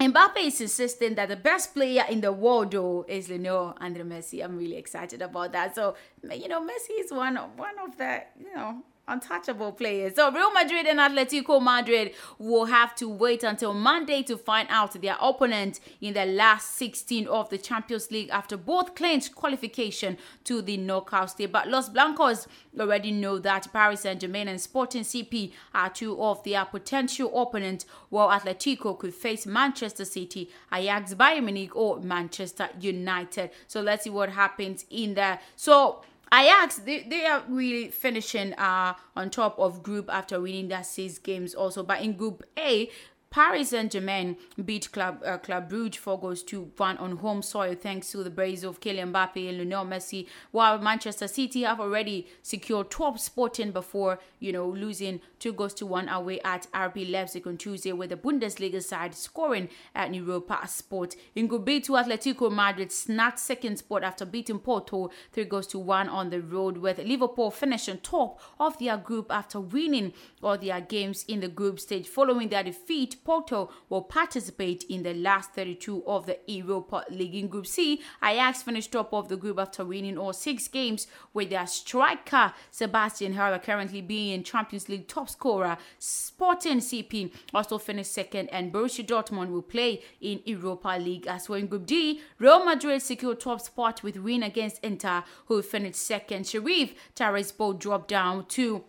Mbappe 0.00 0.38
is 0.38 0.62
insisting 0.62 1.14
that 1.16 1.28
the 1.28 1.36
best 1.36 1.74
player 1.74 2.04
in 2.08 2.22
the 2.22 2.32
world, 2.32 2.70
though, 2.70 3.04
is 3.06 3.28
Lionel 3.28 3.76
Andre 3.82 4.02
Messi. 4.02 4.42
I'm 4.42 4.56
really 4.56 4.76
excited 4.76 5.20
about 5.20 5.52
that. 5.52 5.74
So, 5.74 5.94
you 6.22 6.48
know, 6.48 6.62
Messi 6.62 6.98
is 7.00 7.12
one 7.12 7.36
of 7.36 7.50
one 7.58 7.78
of 7.78 7.98
the, 7.98 8.22
you 8.38 8.54
know, 8.54 8.82
untouchable 9.10 9.72
players. 9.72 10.14
So 10.14 10.30
Real 10.32 10.52
Madrid 10.52 10.86
and 10.86 10.98
Atletico 10.98 11.60
Madrid 11.62 12.14
will 12.38 12.66
have 12.66 12.94
to 12.96 13.08
wait 13.08 13.42
until 13.42 13.74
Monday 13.74 14.22
to 14.22 14.36
find 14.36 14.68
out 14.70 15.00
their 15.00 15.16
opponent 15.20 15.80
in 16.00 16.14
the 16.14 16.24
last 16.26 16.76
16 16.76 17.26
of 17.26 17.50
the 17.50 17.58
Champions 17.58 18.10
League 18.10 18.30
after 18.30 18.56
both 18.56 18.94
clinched 18.94 19.34
qualification 19.34 20.16
to 20.44 20.62
the 20.62 20.76
knockout 20.76 21.30
stage. 21.30 21.52
But 21.52 21.68
Los 21.68 21.88
Blancos 21.88 22.46
already 22.78 23.10
know 23.10 23.38
that 23.38 23.72
Paris 23.72 24.00
Saint-Germain 24.00 24.48
and 24.48 24.60
Sporting 24.60 25.02
CP 25.02 25.52
are 25.74 25.90
two 25.90 26.20
of 26.22 26.42
their 26.44 26.64
potential 26.64 27.30
opponents, 27.40 27.86
while 28.08 28.28
Atletico 28.28 28.98
could 28.98 29.14
face 29.14 29.46
Manchester 29.46 30.04
City, 30.04 30.50
Ajax, 30.72 31.14
Bayern 31.14 31.44
Munich, 31.44 31.74
or 31.74 32.00
Manchester 32.00 32.68
United. 32.80 33.50
So 33.66 33.80
let's 33.80 34.04
see 34.04 34.10
what 34.10 34.30
happens 34.30 34.84
in 34.90 35.14
there. 35.14 35.40
So 35.56 36.02
Ajax, 36.32 36.76
they, 36.78 37.02
they 37.02 37.26
are 37.26 37.42
really 37.48 37.88
finishing 37.88 38.52
uh, 38.54 38.94
on 39.16 39.30
top 39.30 39.58
of 39.58 39.82
group 39.82 40.08
after 40.08 40.40
winning 40.40 40.68
their 40.68 40.84
six 40.84 41.18
games 41.18 41.54
also. 41.54 41.82
But 41.82 42.02
in 42.02 42.12
Group 42.12 42.44
A, 42.56 42.88
Paris 43.30 43.70
Saint-Germain 43.70 44.36
beat 44.64 44.90
Club 44.90 45.22
uh, 45.24 45.38
Club 45.38 45.70
Brugge 45.70 45.94
four 45.94 46.18
goals 46.18 46.42
to 46.42 46.72
one 46.76 46.96
on 46.96 47.18
home 47.18 47.42
soil 47.42 47.76
thanks 47.76 48.10
to 48.10 48.24
the 48.24 48.30
brace 48.30 48.64
of 48.64 48.80
Kylian 48.80 49.12
Mbappe 49.12 49.48
and 49.48 49.58
Lionel 49.58 49.84
Messi. 49.84 50.26
While 50.50 50.80
Manchester 50.80 51.28
City 51.28 51.62
have 51.62 51.78
already 51.78 52.26
secured 52.42 52.90
top 52.90 53.20
spotting 53.20 53.70
before 53.70 54.18
you 54.40 54.50
know 54.50 54.66
losing 54.66 55.20
two 55.38 55.52
goals 55.52 55.74
to 55.74 55.86
one 55.86 56.08
away 56.08 56.40
at 56.40 56.66
RB 56.74 57.08
Leipzig 57.08 57.46
on 57.46 57.56
Tuesday, 57.56 57.92
with 57.92 58.10
the 58.10 58.16
Bundesliga 58.16 58.82
side 58.82 59.14
scoring 59.14 59.68
at 59.94 60.12
Europa 60.12 60.66
Sport. 60.66 61.14
In 61.36 61.46
Group 61.46 61.66
B, 61.66 61.80
two 61.80 61.92
Atletico 61.92 62.50
Madrid 62.50 62.90
snapped 62.90 63.38
second 63.38 63.76
spot 63.76 64.02
after 64.02 64.24
beating 64.24 64.58
Porto 64.58 65.08
three 65.30 65.44
goals 65.44 65.68
to 65.68 65.78
one 65.78 66.08
on 66.08 66.30
the 66.30 66.40
road, 66.40 66.78
with 66.78 66.98
Liverpool 66.98 67.52
finishing 67.52 67.98
top 67.98 68.40
of 68.58 68.76
their 68.80 68.96
group 68.96 69.30
after 69.30 69.60
winning 69.60 70.14
all 70.42 70.58
their 70.58 70.80
games 70.80 71.24
in 71.28 71.38
the 71.38 71.48
group 71.48 71.78
stage 71.78 72.08
following 72.08 72.48
their 72.48 72.64
defeat 72.64 73.18
Porto 73.24 73.70
will 73.88 74.02
participate 74.02 74.84
in 74.84 75.02
the 75.02 75.14
last 75.14 75.52
32 75.52 76.04
of 76.06 76.26
the 76.26 76.38
Europa 76.46 77.04
League. 77.10 77.34
In 77.34 77.48
Group 77.48 77.66
C, 77.66 78.00
Ajax 78.22 78.62
finished 78.62 78.92
top 78.92 79.12
of 79.12 79.28
the 79.28 79.36
group 79.36 79.58
after 79.58 79.84
winning 79.84 80.18
all 80.18 80.32
six 80.32 80.68
games, 80.68 81.06
with 81.32 81.50
their 81.50 81.66
striker 81.66 82.52
Sebastian 82.70 83.34
Haller 83.34 83.58
currently 83.58 84.00
being 84.02 84.42
Champions 84.42 84.88
League 84.88 85.08
top 85.08 85.28
scorer. 85.28 85.76
Sporting 85.98 86.78
CP 86.78 87.32
also 87.54 87.78
finished 87.78 88.12
second, 88.12 88.48
and 88.48 88.72
Borussia 88.72 89.06
Dortmund 89.06 89.50
will 89.50 89.62
play 89.62 90.02
in 90.20 90.40
Europa 90.44 90.96
League 91.00 91.26
as 91.26 91.48
well. 91.48 91.58
In 91.58 91.66
Group 91.66 91.86
D, 91.86 92.20
Real 92.38 92.64
Madrid 92.64 93.02
secured 93.02 93.40
top 93.40 93.60
spot 93.60 94.02
with 94.02 94.16
win 94.16 94.42
against 94.42 94.82
Inter, 94.82 95.24
who 95.46 95.62
finished 95.62 95.96
second. 95.96 96.46
Sheriff 96.46 96.94
Tiraspol 97.14 97.78
dropped 97.78 98.08
down 98.08 98.46
to 98.46 98.84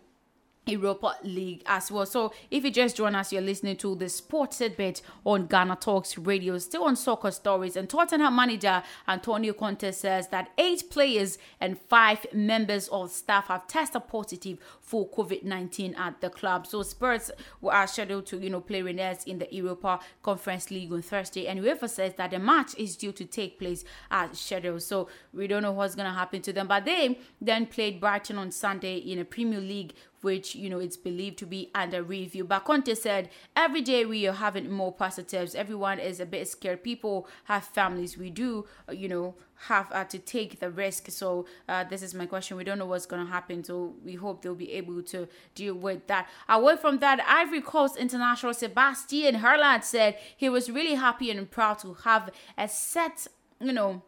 Europa 0.66 1.16
League 1.24 1.62
as 1.66 1.90
well. 1.90 2.06
So 2.06 2.32
if 2.50 2.64
you 2.64 2.70
just 2.70 2.96
join 2.96 3.14
us, 3.14 3.32
you're 3.32 3.42
listening 3.42 3.76
to 3.78 3.96
the 3.96 4.08
sports 4.08 4.62
bit 4.76 5.02
on 5.24 5.46
Ghana 5.46 5.76
Talks 5.80 6.16
Radio, 6.16 6.56
still 6.58 6.84
on 6.84 6.94
soccer 6.94 7.30
stories. 7.30 7.76
And 7.76 7.88
Tottenham 7.88 8.36
manager 8.36 8.82
Antonio 9.08 9.54
Conte 9.54 9.90
says 9.90 10.28
that 10.28 10.50
eight 10.58 10.84
players 10.90 11.38
and 11.60 11.78
five 11.78 12.26
members 12.32 12.88
of 12.88 13.10
staff 13.10 13.48
have 13.48 13.66
tested 13.66 14.06
positive 14.06 14.58
for 14.80 15.08
COVID-19 15.08 15.98
at 15.98 16.20
the 16.20 16.30
club. 16.30 16.66
So 16.66 16.82
Spurs 16.82 17.30
are 17.64 17.86
scheduled 17.86 18.26
to, 18.26 18.38
you 18.38 18.50
know, 18.50 18.60
play 18.60 18.82
Rennes 18.82 19.24
in 19.24 19.38
the 19.38 19.48
Europa 19.50 19.98
Conference 20.22 20.70
League 20.70 20.92
on 20.92 21.02
Thursday. 21.02 21.48
And 21.48 21.60
UEFA 21.60 21.88
says 21.88 22.14
that 22.14 22.30
the 22.30 22.38
match 22.38 22.76
is 22.78 22.96
due 22.96 23.12
to 23.12 23.24
take 23.24 23.58
place 23.58 23.84
as 24.10 24.38
scheduled. 24.38 24.82
So 24.82 25.08
we 25.32 25.48
don't 25.48 25.62
know 25.62 25.72
what's 25.72 25.96
going 25.96 26.08
to 26.08 26.16
happen 26.16 26.40
to 26.42 26.52
them. 26.52 26.68
But 26.68 26.84
they 26.84 27.18
then 27.40 27.66
played 27.66 28.00
Brighton 28.00 28.38
on 28.38 28.52
Sunday 28.52 28.98
in 28.98 29.18
a 29.18 29.24
Premier 29.24 29.60
League 29.60 29.94
which 30.22 30.54
you 30.54 30.70
know 30.70 30.78
it's 30.78 30.96
believed 30.96 31.38
to 31.38 31.46
be 31.46 31.70
under 31.74 32.02
review. 32.02 32.44
But 32.44 32.64
Conte 32.64 32.94
said 32.94 33.28
every 33.54 33.82
day 33.82 34.04
we 34.04 34.26
are 34.26 34.32
having 34.32 34.70
more 34.70 34.92
positives. 34.92 35.54
Everyone 35.54 35.98
is 35.98 36.20
a 36.20 36.26
bit 36.26 36.48
scared. 36.48 36.82
People 36.82 37.28
have 37.44 37.64
families. 37.64 38.16
We 38.16 38.30
do, 38.30 38.66
uh, 38.88 38.92
you 38.92 39.08
know, 39.08 39.34
have 39.66 39.90
uh, 39.92 40.04
to 40.04 40.18
take 40.18 40.60
the 40.60 40.70
risk. 40.70 41.10
So 41.10 41.46
uh, 41.68 41.84
this 41.84 42.02
is 42.02 42.14
my 42.14 42.26
question. 42.26 42.56
We 42.56 42.64
don't 42.64 42.78
know 42.78 42.86
what's 42.86 43.06
going 43.06 43.24
to 43.24 43.30
happen. 43.30 43.62
So 43.62 43.94
we 44.04 44.14
hope 44.14 44.42
they'll 44.42 44.54
be 44.54 44.72
able 44.72 45.02
to 45.02 45.28
deal 45.54 45.74
with 45.74 46.06
that. 46.06 46.28
Away 46.48 46.76
from 46.76 46.98
that, 46.98 47.20
Ivory 47.26 47.60
Coast 47.60 47.96
international 47.96 48.54
Sebastian 48.54 49.36
Haller 49.36 49.80
said 49.82 50.16
he 50.36 50.48
was 50.48 50.70
really 50.70 50.94
happy 50.94 51.30
and 51.30 51.50
proud 51.50 51.78
to 51.80 51.94
have 52.04 52.30
a 52.56 52.68
set, 52.68 53.26
you 53.60 53.72
know 53.72 54.02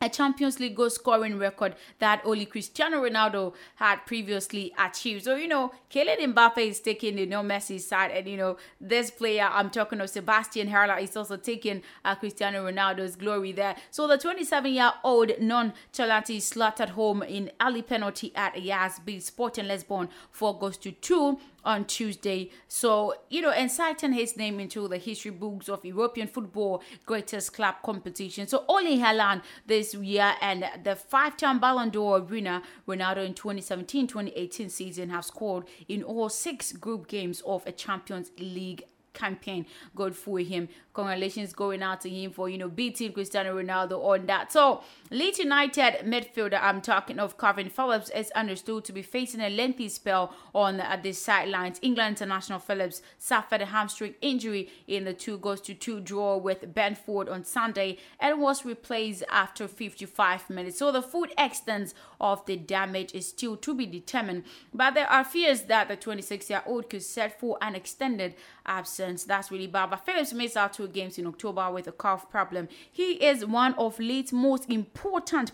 a 0.00 0.08
Champions 0.08 0.60
League 0.60 0.76
goal 0.76 0.90
scoring 0.90 1.38
record 1.38 1.74
that 1.98 2.20
only 2.24 2.44
Cristiano 2.46 3.02
Ronaldo 3.02 3.54
had 3.76 4.04
previously 4.06 4.72
achieved. 4.78 5.24
So, 5.24 5.36
you 5.36 5.48
know, 5.48 5.72
Kylian 5.90 6.34
Mbappe 6.34 6.58
is 6.58 6.80
taking 6.80 7.16
the 7.16 7.26
no 7.26 7.42
Messi 7.42 7.80
side, 7.80 8.10
and 8.10 8.28
you 8.28 8.36
know, 8.36 8.56
this 8.80 9.10
player 9.10 9.48
I'm 9.50 9.70
talking 9.70 10.00
of, 10.00 10.10
Sebastian 10.10 10.68
Haller, 10.68 10.98
is 10.98 11.16
also 11.16 11.36
taking 11.36 11.82
uh, 12.04 12.14
Cristiano 12.16 12.70
Ronaldo's 12.70 13.16
glory 13.16 13.52
there. 13.52 13.76
So, 13.90 14.06
the 14.06 14.18
27 14.18 14.72
year 14.72 14.92
old 15.02 15.32
non 15.40 15.72
Chalati 15.92 16.40
slaughtered 16.42 16.90
home 16.90 17.22
in 17.22 17.50
early 17.60 17.82
penalty 17.82 18.32
at 18.34 18.60
Yas 18.60 18.98
beat 18.98 19.22
Sporting 19.22 19.68
Lisbon 19.68 20.08
4 20.30 20.58
goals 20.58 20.76
to 20.78 20.92
2 20.92 21.38
on 21.64 21.84
Tuesday. 21.84 22.50
So, 22.68 23.14
you 23.30 23.40
know, 23.40 23.52
inciting 23.52 24.12
his 24.12 24.36
name 24.36 24.60
into 24.60 24.88
the 24.88 24.98
history 24.98 25.30
books 25.30 25.68
of 25.68 25.84
European 25.84 26.28
football 26.28 26.82
greatest 27.06 27.52
club 27.52 27.76
competition. 27.84 28.46
So, 28.46 28.64
only 28.68 28.98
Haaland 28.98 29.42
this 29.66 29.94
year 29.94 30.34
and 30.40 30.64
the 30.82 30.96
five 30.96 31.36
time 31.36 31.58
Ballon 31.58 31.90
d'Or 31.90 32.20
winner, 32.20 32.62
Ronaldo 32.86 33.24
in 33.24 33.34
2017 33.34 34.06
2018 34.06 34.68
season, 34.68 35.10
have 35.10 35.24
scored 35.24 35.64
in 35.88 36.02
all 36.02 36.28
six 36.28 36.72
group 36.72 37.08
games 37.08 37.42
of 37.46 37.66
a 37.66 37.72
Champions 37.72 38.30
League 38.38 38.84
campaign. 39.14 39.64
Good 39.94 40.14
for 40.14 40.40
him. 40.40 40.68
Congratulations 40.92 41.52
going 41.52 41.82
out 41.82 42.00
to 42.02 42.10
him 42.10 42.32
for, 42.32 42.48
you 42.48 42.58
know, 42.58 42.68
beating 42.68 43.12
Cristiano 43.12 43.60
Ronaldo 43.60 43.92
on 44.04 44.26
that. 44.26 44.52
So, 44.52 44.82
Leeds 45.14 45.38
United 45.38 46.04
midfielder, 46.04 46.58
I'm 46.60 46.80
talking 46.80 47.20
of 47.20 47.38
Calvin 47.38 47.68
Phillips, 47.68 48.10
is 48.10 48.32
understood 48.32 48.84
to 48.86 48.92
be 48.92 49.02
facing 49.02 49.40
a 49.40 49.48
lengthy 49.48 49.88
spell 49.88 50.34
on 50.52 50.80
uh, 50.80 50.98
the 51.00 51.12
sidelines. 51.12 51.78
England 51.82 52.16
international 52.16 52.58
Phillips 52.58 53.00
suffered 53.16 53.60
a 53.60 53.66
hamstring 53.66 54.16
injury 54.20 54.70
in 54.88 55.04
the 55.04 55.12
two 55.12 55.38
goals 55.38 55.60
to 55.60 55.74
two 55.74 56.00
draw 56.00 56.36
with 56.36 56.74
Brentford 56.74 57.28
on 57.28 57.44
Sunday 57.44 57.98
and 58.18 58.40
was 58.40 58.64
replaced 58.64 59.22
after 59.30 59.68
55 59.68 60.50
minutes. 60.50 60.80
So, 60.80 60.90
the 60.90 61.00
full 61.00 61.28
extent 61.38 61.94
of 62.20 62.44
the 62.46 62.56
damage 62.56 63.14
is 63.14 63.28
still 63.28 63.56
to 63.58 63.72
be 63.72 63.86
determined, 63.86 64.42
but 64.72 64.94
there 64.94 65.08
are 65.08 65.22
fears 65.22 65.62
that 65.62 65.86
the 65.86 65.94
26 65.94 66.50
year 66.50 66.64
old 66.66 66.90
could 66.90 67.04
set 67.04 67.38
for 67.38 67.56
an 67.62 67.76
extended 67.76 68.34
absence. 68.66 69.22
That's 69.22 69.52
really 69.52 69.68
bad. 69.68 69.90
But 69.90 70.04
Phillips 70.04 70.32
missed 70.32 70.56
out 70.56 70.72
two 70.72 70.88
games 70.88 71.18
in 71.18 71.26
October 71.28 71.70
with 71.70 71.86
a 71.86 71.92
calf 71.92 72.28
problem. 72.28 72.68
He 72.90 73.12
is 73.24 73.46
one 73.46 73.74
of 73.74 74.00
Leeds' 74.00 74.32
most 74.32 74.68
important 74.68 75.03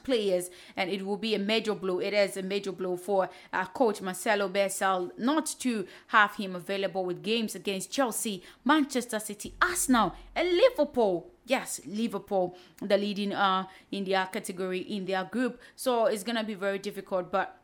players, 0.02 0.50
and 0.76 0.90
it 0.90 1.04
will 1.04 1.16
be 1.16 1.34
a 1.34 1.38
major 1.38 1.74
blow. 1.74 1.98
It 1.98 2.14
is 2.14 2.36
a 2.36 2.42
major 2.42 2.72
blow 2.72 2.96
for 2.96 3.28
uh, 3.52 3.66
coach 3.66 4.00
Marcelo 4.00 4.48
Bielsa 4.48 5.10
not 5.18 5.46
to 5.60 5.86
have 6.08 6.34
him 6.36 6.56
available 6.56 7.04
with 7.04 7.22
games 7.22 7.54
against 7.54 7.90
Chelsea, 7.90 8.42
Manchester 8.64 9.18
City, 9.18 9.54
Arsenal, 9.60 10.14
and 10.34 10.48
Liverpool 10.48 11.30
yes, 11.46 11.80
Liverpool, 11.84 12.56
the 12.80 12.96
leading 12.96 13.32
uh 13.32 13.64
in 13.90 14.04
their 14.04 14.26
category 14.26 14.80
in 14.80 15.04
their 15.04 15.24
group. 15.24 15.60
So 15.74 16.06
it's 16.06 16.22
gonna 16.22 16.44
be 16.44 16.54
very 16.54 16.78
difficult, 16.78 17.32
but 17.32 17.59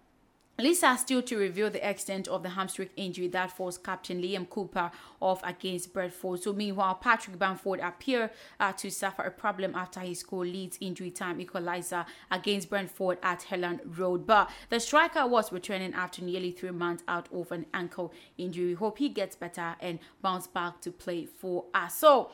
Lisa 0.58 0.96
still 0.98 1.20
to 1.22 1.36
reveal 1.36 1.70
the 1.70 1.86
extent 1.86 2.28
of 2.28 2.42
the 2.42 2.48
hamstring 2.50 2.88
injury 2.96 3.28
that 3.28 3.50
forced 3.50 3.84
captain 3.84 4.22
Liam 4.22 4.48
Cooper 4.48 4.90
off 5.20 5.40
against 5.44 5.92
Brentford. 5.92 6.42
So 6.42 6.52
meanwhile, 6.54 6.94
Patrick 6.94 7.38
Bamford 7.38 7.80
appeared 7.80 8.30
uh, 8.58 8.72
to 8.72 8.90
suffer 8.90 9.22
a 9.22 9.30
problem 9.30 9.74
after 9.74 10.00
he 10.00 10.14
scored 10.14 10.48
Leeds 10.48 10.78
injury 10.80 11.10
time 11.10 11.40
equalizer 11.40 12.06
against 12.30 12.70
Brentford 12.70 13.18
at 13.22 13.40
Elland 13.50 13.80
Road. 13.98 14.26
But 14.26 14.50
the 14.70 14.80
striker 14.80 15.26
was 15.26 15.52
returning 15.52 15.92
after 15.92 16.22
nearly 16.22 16.52
three 16.52 16.70
months 16.70 17.02
out 17.06 17.28
of 17.32 17.52
an 17.52 17.66
ankle 17.74 18.14
injury. 18.38 18.68
We 18.68 18.74
hope 18.74 18.98
he 18.98 19.10
gets 19.10 19.36
better 19.36 19.76
and 19.80 19.98
bounce 20.22 20.46
back 20.46 20.80
to 20.82 20.90
play 20.90 21.26
for 21.26 21.66
us. 21.74 21.96
So 21.96 22.30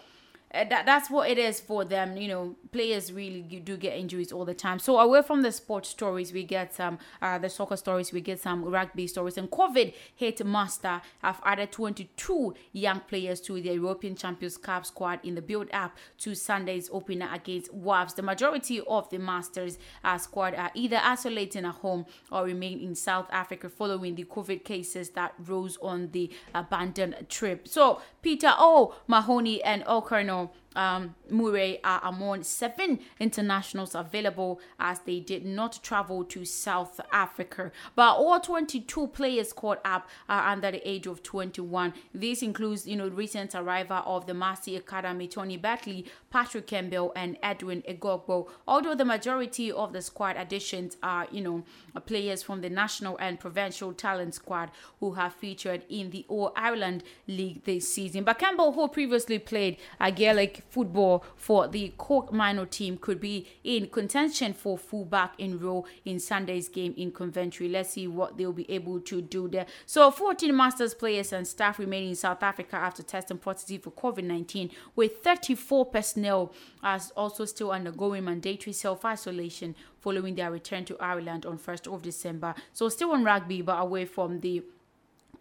uh, 0.55 0.65
that 0.65 0.87
that's 0.87 1.11
what 1.11 1.31
it 1.31 1.39
is 1.39 1.61
for 1.61 1.85
them. 1.85 2.17
You 2.17 2.29
know, 2.29 2.57
players 2.73 3.13
really 3.13 3.43
do 3.43 3.77
get 3.77 3.97
injuries 3.97 4.33
all 4.33 4.45
the 4.45 4.55
time. 4.55 4.79
So 4.79 4.99
away 4.99 5.23
from 5.23 5.43
the 5.43 5.53
sports 5.53 5.89
stories, 5.89 6.33
we 6.33 6.45
get 6.45 6.75
some 6.75 6.99
uh, 7.21 7.39
the 7.39 7.49
soccer 7.49 7.77
stories, 7.77 8.13
we 8.13 8.21
get 8.21 8.41
some 8.41 8.65
rugby 8.65 9.07
stories. 9.07 9.39
And 9.39 9.51
COVID 9.51 9.95
hit 10.15 10.45
Munster 10.45 11.01
have 11.23 11.41
added 11.45 11.73
22 11.73 12.55
young 12.73 13.01
players 13.01 13.41
to 13.43 13.55
the 13.55 13.75
European 13.75 14.17
Champions 14.17 14.57
Cup 14.57 14.85
squad 14.85 15.21
in 15.23 15.35
the 15.35 15.43
build-up 15.43 15.97
to 16.19 16.35
Sunday's 16.35 16.91
opener 16.93 17.29
against 17.33 17.73
Wolves. 17.73 18.15
The 18.15 18.23
majority 18.23 18.81
of 18.81 19.09
the 19.11 19.19
Masters 19.19 19.79
uh, 20.05 20.19
squad 20.19 20.55
are 20.55 20.71
either 20.75 21.01
isolating 21.03 21.65
at 21.65 21.75
home 21.77 22.07
or 22.31 22.45
remain 22.45 22.81
in 22.81 22.95
South 22.95 23.29
Africa 23.31 23.69
following 23.69 24.15
the 24.15 24.25
COVID 24.25 24.65
cases 24.65 25.11
that 25.11 25.35
rose 25.39 25.79
on 25.81 26.11
the 26.13 26.31
abandoned 26.55 27.27
trip. 27.29 27.67
So 27.69 28.01
Peter 28.23 28.53
O, 28.59 28.95
Mahoney, 29.07 29.63
and 29.63 29.83
O'Connell 29.87 30.42
know 30.43 30.62
um, 30.77 31.15
Murray 31.31 31.81
are 31.85 32.01
among 32.05 32.43
seven 32.43 33.01
internationals 33.21 33.95
available 33.95 34.61
as 34.79 35.01
they 35.01 35.21
did 35.21 35.45
not 35.45 35.81
travel 35.83 36.25
to 36.25 36.45
South 36.45 37.01
Africa. 37.13 37.73
But 37.95 38.17
all 38.17 38.41
22 38.41 39.09
players 39.09 39.53
caught 39.53 39.81
up 39.85 40.09
are 40.29 40.49
under 40.49 40.71
the 40.71 40.89
age 40.89 41.07
of 41.07 41.23
21. 41.23 41.95
This 42.15 42.43
includes, 42.43 42.87
you 42.87 42.97
know, 42.97 43.09
recent 43.09 43.55
arrival 43.55 44.03
of 44.05 44.27
the 44.27 44.35
Massey 44.35 44.77
Academy, 44.77 45.29
Tony 45.29 45.57
Batley, 45.57 46.07
Patrick 46.31 46.67
Campbell, 46.67 47.13
and 47.17 47.37
Edwin 47.43 47.83
Edogbo. 47.83 48.49
Although 48.67 48.95
the 48.95 49.05
majority 49.05 49.71
of 49.71 49.93
the 49.93 50.03
squad 50.03 50.37
additions 50.37 50.97
are, 51.03 51.27
you 51.31 51.41
know, 51.43 51.65
players 52.07 52.43
from 52.43 52.61
the 52.61 52.71
national 52.71 53.17
and 53.19 53.39
provincial 53.39 53.93
talent 53.93 54.35
squad 54.35 54.71
who 55.01 55.13
have 55.13 55.35
featured 55.35 55.85
in 55.89 56.11
the 56.11 56.25
All 56.29 56.53
Ireland 56.57 57.03
League 57.27 57.65
this 57.65 57.93
season. 57.93 58.25
But 58.25 58.39
Campbell, 58.39 58.73
who 58.73 58.89
previously 58.89 59.39
played 59.39 59.77
a 60.01 60.11
Gaelic 60.11 60.62
football 60.69 61.25
for 61.37 61.69
the 61.69 61.93
Cork 61.97 62.33
minor 62.33 62.67
team 62.67 62.97
could 62.97 63.21
be 63.21 63.47
in 63.65 63.89
contention 63.89 64.53
for 64.53 64.79
fullback 64.79 65.35
in 65.39 65.59
role 65.59 65.87
in 66.05 66.19
Sunday's 66.19 66.69
game 66.69 66.95
in 66.97 67.11
Coventry. 67.11 67.69
Let's 67.69 67.91
see 67.91 68.07
what 68.07 68.37
they'll 68.37 68.53
be 68.53 68.71
able 68.71 69.01
to 69.01 69.21
do 69.21 69.49
there. 69.49 69.67
So 69.87 70.11
14 70.11 70.55
Masters 70.55 70.95
players 70.95 71.33
and 71.33 71.47
staff 71.47 71.79
remain 71.79 72.09
in 72.09 72.15
South 72.15 72.43
Africa 72.43 72.77
after 72.77 73.03
testing 73.03 73.39
positive 73.39 73.83
for 73.83 73.91
COVID-19 73.91 74.71
with 74.97 75.19
34 75.23 75.87
personnel 75.87 76.53
as 76.83 77.11
also 77.13 77.45
still 77.45 77.73
undergoing 77.73 78.25
mandatory 78.25 78.73
self-isolation 78.73 79.75
following 80.01 80.35
their 80.35 80.51
return 80.51 80.85
to 80.85 80.97
Ireland 80.99 81.47
on 81.47 81.59
1st 81.59 81.93
of 81.93 82.03
December. 82.03 82.55
So 82.73 82.89
still 82.89 83.13
on 83.13 83.25
rugby 83.25 83.63
but 83.63 83.81
away 83.81 84.05
from 84.05 84.41
the 84.41 84.63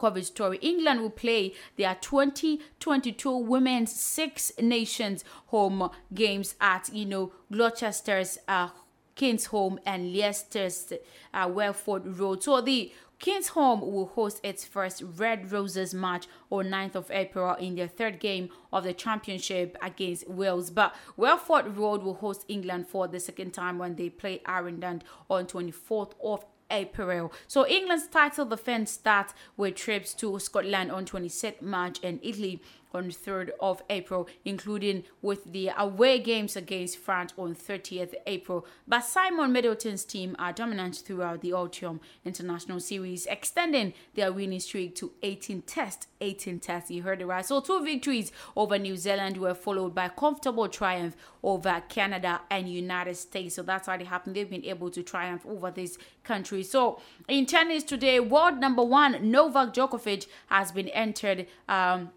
COVID 0.02 0.26
story. 0.26 0.58
England 0.58 1.02
will 1.02 1.12
play 1.12 1.54
their 1.78 1.95
2022 1.95 3.38
Women's 3.38 3.91
Six 3.91 4.52
Nations 4.60 5.24
home 5.47 5.89
games 6.14 6.56
at, 6.60 6.89
you 6.91 7.06
know, 7.06 7.32
Gloucester's 7.52 8.39
uh, 8.47 8.70
Kingsholm 9.16 9.78
and 9.86 10.14
Leicester's 10.14 10.93
uh, 11.34 11.49
Welford 11.54 12.08
Road. 12.20 12.41
So 12.41 12.62
the 12.62 12.91
King's 13.22 13.49
Kingsholm 13.52 13.82
will 13.82 14.08
host 14.08 14.39
its 14.41 14.66
first 14.66 15.04
Red 15.16 15.52
Roses 15.52 15.93
match 15.93 16.28
on 16.49 16.66
9th 16.66 16.95
of 16.95 17.12
April 17.12 17.54
in 17.54 17.76
their 17.76 17.88
third 17.88 18.20
game 18.20 18.49
of 18.74 18.84
the 18.84 18.93
championship 18.93 19.78
against 19.80 20.28
Wales. 20.28 20.72
But 20.72 20.95
Welford 21.18 21.78
Road 21.78 22.02
will 22.02 22.16
host 22.16 22.45
England 22.47 22.88
for 22.88 23.08
the 23.08 23.20
second 23.20 23.52
time 23.52 23.78
when 23.78 23.95
they 23.95 24.10
play 24.10 24.41
Ireland 24.43 25.04
on 25.30 25.45
24th 25.45 26.14
of 26.24 26.43
April. 26.72 27.32
So 27.48 27.68
England's 27.68 28.08
title 28.08 28.46
defense 28.46 28.92
starts 28.92 29.34
with 29.58 29.76
trips 29.76 30.14
to 30.16 30.40
Scotland 30.40 30.92
on 30.92 31.06
26th 31.06 31.62
March 31.62 32.00
and 32.04 32.20
Italy 32.24 32.62
on 32.94 33.06
3rd 33.06 33.52
of 33.60 33.82
April, 33.89 34.28
including 34.46 35.04
with 35.22 35.52
the 35.52 35.72
away 35.78 36.20
games 36.20 36.56
against 36.56 36.98
France 36.98 37.34
on 37.38 37.56
30th 37.56 38.14
April. 38.28 38.66
But 38.88 39.02
Simon 39.02 39.52
Middleton's 39.52 40.06
team 40.06 40.36
are 40.39 40.54
dominant 40.54 40.98
throughout 40.98 41.42
the 41.42 41.54
Autumn 41.54 42.00
International 42.26 42.80
Series, 42.80 43.26
extending 43.26 43.94
their 44.16 44.32
winning 44.32 44.60
streak 44.60 44.96
to 44.96 45.12
18 45.24 45.64
tests. 45.64 46.08
18 46.22 46.60
tests, 46.60 46.92
you 46.92 47.02
heard 47.02 47.22
it 47.22 47.26
right. 47.26 47.46
So 47.46 47.62
two 47.62 47.84
victories 47.84 48.32
over 48.56 48.78
New 48.78 48.96
Zealand 48.96 49.38
were 49.38 49.56
followed 49.56 49.96
by 49.96 50.06
a 50.06 50.10
comfortable 50.10 50.68
triumph 50.68 51.16
over 51.44 51.82
Canada 51.89 52.42
and 52.50 52.70
United 52.70 53.16
States. 53.18 53.56
So 53.56 53.64
that's 53.64 53.88
how 53.88 53.94
it 53.94 54.08
happened. 54.08 54.36
They've 54.36 54.50
been 54.50 54.66
able 54.66 54.92
to 54.92 55.04
triumph 55.04 55.46
over 55.48 55.72
these 55.72 55.98
countries. 56.24 56.70
So 56.70 57.02
in 57.28 57.46
tennis 57.46 57.84
today, 57.84 58.20
world 58.20 58.60
number 58.60 58.84
one 58.84 59.32
Novak 59.32 59.74
Djokovic 59.74 60.28
has 60.48 60.72
been 60.72 60.89
entered. 60.89 61.48
Um, 61.68 62.12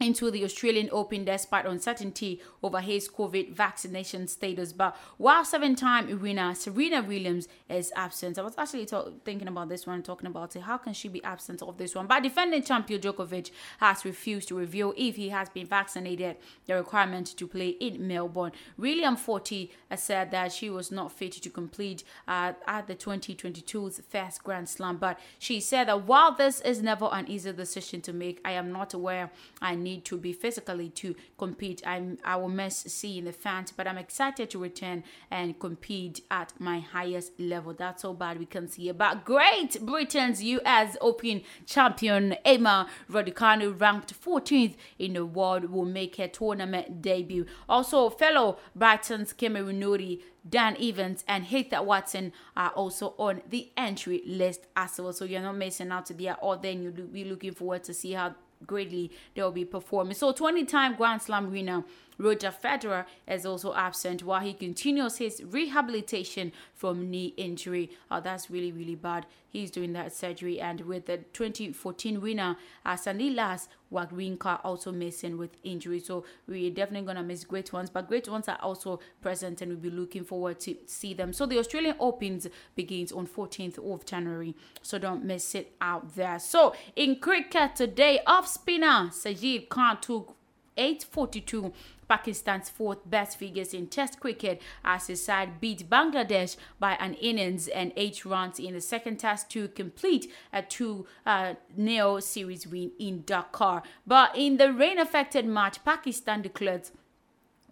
into 0.00 0.30
the 0.30 0.44
Australian 0.44 0.88
Open 0.90 1.24
despite 1.24 1.64
uncertainty 1.64 2.40
over 2.62 2.80
his 2.80 3.08
COVID 3.08 3.52
vaccination 3.52 4.26
status. 4.26 4.72
But 4.72 4.96
while 5.16 5.44
seven 5.44 5.76
time 5.76 6.20
winner 6.20 6.54
Serena 6.54 7.02
Williams 7.02 7.48
is 7.68 7.92
absent, 7.94 8.38
I 8.38 8.42
was 8.42 8.54
actually 8.58 8.86
talk- 8.86 9.24
thinking 9.24 9.48
about 9.48 9.68
this 9.68 9.86
one, 9.86 10.02
talking 10.02 10.26
about 10.26 10.56
it. 10.56 10.62
How 10.62 10.76
can 10.76 10.92
she 10.92 11.08
be 11.08 11.22
absent 11.22 11.62
of 11.62 11.78
this 11.78 11.94
one? 11.94 12.06
But 12.06 12.22
defending 12.22 12.62
champion 12.62 13.00
Djokovic 13.00 13.50
has 13.78 14.04
refused 14.04 14.48
to 14.48 14.56
reveal 14.56 14.92
if 14.96 15.16
he 15.16 15.28
has 15.28 15.48
been 15.48 15.66
vaccinated, 15.66 16.36
the 16.66 16.74
requirement 16.74 17.28
to 17.36 17.46
play 17.46 17.68
in 17.68 18.06
Melbourne. 18.06 18.52
William 18.76 19.16
Forty 19.16 19.70
said 19.94 20.30
that 20.32 20.52
she 20.52 20.68
was 20.68 20.90
not 20.90 21.12
fit 21.12 21.32
to 21.32 21.50
complete 21.50 22.02
uh, 22.26 22.52
at 22.66 22.86
the 22.86 22.94
2022's 22.94 24.02
first 24.08 24.42
Grand 24.42 24.68
Slam. 24.68 24.96
But 24.96 25.18
she 25.38 25.60
said 25.60 25.88
that 25.88 26.06
while 26.06 26.32
this 26.34 26.60
is 26.60 26.82
never 26.82 27.08
an 27.12 27.28
easy 27.28 27.52
decision 27.52 28.00
to 28.02 28.12
make, 28.12 28.40
I 28.44 28.52
am 28.52 28.72
not 28.72 28.94
aware 28.94 29.30
I 29.60 29.74
need 29.82 30.04
to 30.06 30.16
be 30.16 30.32
physically 30.32 30.88
to 30.90 31.14
compete. 31.38 31.82
I'm 31.86 32.18
I 32.24 32.36
will 32.36 32.48
miss 32.48 32.76
seeing 32.76 33.24
the 33.24 33.32
fans, 33.32 33.72
but 33.72 33.86
I'm 33.86 33.98
excited 33.98 34.50
to 34.50 34.58
return 34.58 35.04
and 35.30 35.58
compete 35.58 36.20
at 36.30 36.52
my 36.58 36.80
highest 36.80 37.38
level. 37.38 37.74
That's 37.74 38.02
how 38.02 38.12
bad 38.12 38.38
we 38.38 38.46
can 38.46 38.68
see. 38.68 38.90
But 38.92 39.24
Great 39.24 39.80
Britain's 39.80 40.42
US 40.42 40.96
Open 41.00 41.42
champion 41.66 42.34
Emma 42.44 42.88
Raducanu, 43.10 43.80
ranked 43.80 44.14
14th 44.20 44.76
in 44.98 45.14
the 45.14 45.26
world, 45.26 45.70
will 45.70 45.84
make 45.84 46.16
her 46.16 46.28
tournament 46.28 47.02
debut. 47.02 47.46
Also, 47.68 48.10
fellow 48.10 48.58
Brighton's 48.74 49.32
Cameron 49.32 49.78
Norrie 49.78 50.20
Dan 50.48 50.76
Evans 50.80 51.24
and 51.28 51.44
Heather 51.44 51.82
Watson 51.82 52.32
are 52.56 52.70
also 52.70 53.14
on 53.16 53.42
the 53.48 53.70
entry 53.76 54.22
list 54.26 54.66
as 54.76 54.98
well. 54.98 55.12
So 55.12 55.24
you're 55.24 55.40
not 55.40 55.56
missing 55.56 55.92
out 55.92 56.10
there, 56.16 56.36
or 56.40 56.56
then 56.56 56.82
you'll 56.82 56.92
be 56.92 57.24
looking 57.24 57.52
forward 57.52 57.84
to 57.84 57.94
see 57.94 58.12
how 58.12 58.34
greatly 58.66 59.10
they'll 59.34 59.52
be 59.52 59.64
performing. 59.64 60.14
So 60.14 60.32
20 60.32 60.64
time 60.64 60.94
Grand 60.94 61.22
Slam 61.22 61.50
winner 61.50 61.84
Roger 62.22 62.52
Federer 62.52 63.04
is 63.26 63.44
also 63.44 63.74
absent 63.74 64.22
while 64.22 64.40
he 64.40 64.54
continues 64.54 65.16
his 65.16 65.42
rehabilitation 65.44 66.52
from 66.74 67.10
knee 67.10 67.34
injury. 67.36 67.90
Oh, 68.10 68.20
that's 68.20 68.48
really, 68.50 68.70
really 68.70 68.94
bad. 68.94 69.26
He's 69.48 69.70
doing 69.70 69.92
that 69.94 70.14
surgery. 70.14 70.60
And 70.60 70.82
with 70.82 71.06
the 71.06 71.18
2014 71.32 72.20
winner, 72.20 72.56
Stanislas 72.96 73.68
Wawrinka 73.92 74.60
also 74.64 74.92
missing 74.92 75.36
with 75.36 75.56
injury. 75.62 76.00
So 76.00 76.24
we're 76.46 76.70
definitely 76.70 77.04
going 77.04 77.18
to 77.18 77.22
miss 77.22 77.44
great 77.44 77.72
ones. 77.72 77.90
But 77.90 78.08
great 78.08 78.28
ones 78.28 78.48
are 78.48 78.58
also 78.62 79.00
present 79.20 79.60
and 79.60 79.72
we'll 79.72 79.80
be 79.80 79.90
looking 79.90 80.24
forward 80.24 80.60
to 80.60 80.76
see 80.86 81.12
them. 81.12 81.32
So 81.32 81.44
the 81.44 81.58
Australian 81.58 81.96
Opens 81.98 82.46
begins 82.74 83.12
on 83.12 83.26
14th 83.26 83.78
of 83.78 84.06
January. 84.06 84.54
So 84.80 84.98
don't 84.98 85.24
miss 85.24 85.54
it 85.54 85.74
out 85.80 86.14
there. 86.14 86.38
So 86.38 86.74
in 86.96 87.16
cricket 87.16 87.76
today, 87.76 88.20
off 88.26 88.46
spinner 88.46 89.10
Sajid 89.10 89.68
Khan 89.68 90.00
took 90.00 90.36
842 90.76 91.72
Pakistan's 92.08 92.68
fourth 92.68 92.98
best 93.08 93.38
figures 93.38 93.72
in 93.72 93.86
Test 93.86 94.20
cricket 94.20 94.60
as 94.84 95.06
his 95.06 95.24
side 95.24 95.60
beat 95.60 95.88
Bangladesh 95.88 96.56
by 96.78 96.92
an 96.94 97.14
innings 97.14 97.68
and 97.68 97.92
eight 97.96 98.24
runs 98.24 98.58
in 98.58 98.74
the 98.74 98.80
second 98.80 99.18
Test 99.18 99.50
to 99.50 99.68
complete 99.68 100.30
a 100.52 100.62
2 100.62 101.06
uh, 101.24 101.54
0 101.76 102.20
series 102.20 102.66
win 102.66 102.92
in 102.98 103.22
Dhaka. 103.22 103.82
But 104.06 104.36
in 104.36 104.58
the 104.58 104.72
rain 104.72 104.98
affected 104.98 105.46
match, 105.46 105.82
Pakistan 105.84 106.42
declared 106.42 106.90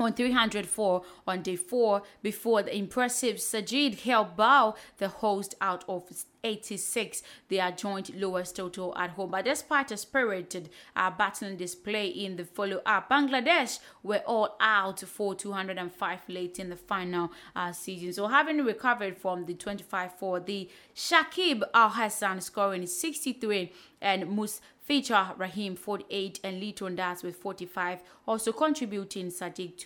on 0.00 0.14
304 0.14 1.02
on 1.26 1.42
day 1.42 1.56
four 1.56 2.02
before 2.22 2.62
the 2.62 2.74
impressive 2.74 3.36
Sajid 3.36 4.00
helped 4.00 4.36
bow 4.36 4.74
the 4.96 5.08
host 5.08 5.54
out 5.60 5.84
of 5.88 6.04
86, 6.42 7.22
their 7.48 7.70
joint 7.72 8.16
lowest 8.16 8.56
total 8.56 8.96
at 8.96 9.10
home. 9.10 9.30
But 9.30 9.44
despite 9.44 9.90
a 9.90 9.96
spirited 9.96 10.70
uh, 10.96 11.10
battling 11.10 11.56
display 11.56 12.06
in 12.08 12.36
the 12.36 12.44
follow 12.44 12.80
up, 12.86 13.10
Bangladesh 13.10 13.78
were 14.02 14.22
all 14.26 14.56
out 14.60 15.00
for 15.00 15.34
205 15.34 16.20
late 16.28 16.58
in 16.58 16.70
the 16.70 16.76
final 16.76 17.32
uh, 17.54 17.72
season. 17.72 18.12
So, 18.12 18.26
having 18.28 18.64
recovered 18.64 19.18
from 19.18 19.46
the 19.46 19.54
25 19.54 20.14
4, 20.18 20.40
the 20.40 20.68
Shakib 20.94 21.62
Al 21.74 21.90
Hassan 21.90 22.40
scoring 22.40 22.86
63 22.86 23.72
and 24.00 24.28
Mus 24.28 24.60
feature 24.90 25.28
Rahim 25.36 25.76
48 25.76 26.40
and 26.42 26.60
Liton 26.60 26.96
Das 26.96 27.22
with 27.22 27.36
45, 27.36 28.00
also 28.26 28.50
contributing 28.50 29.28
Sadiq 29.28 29.76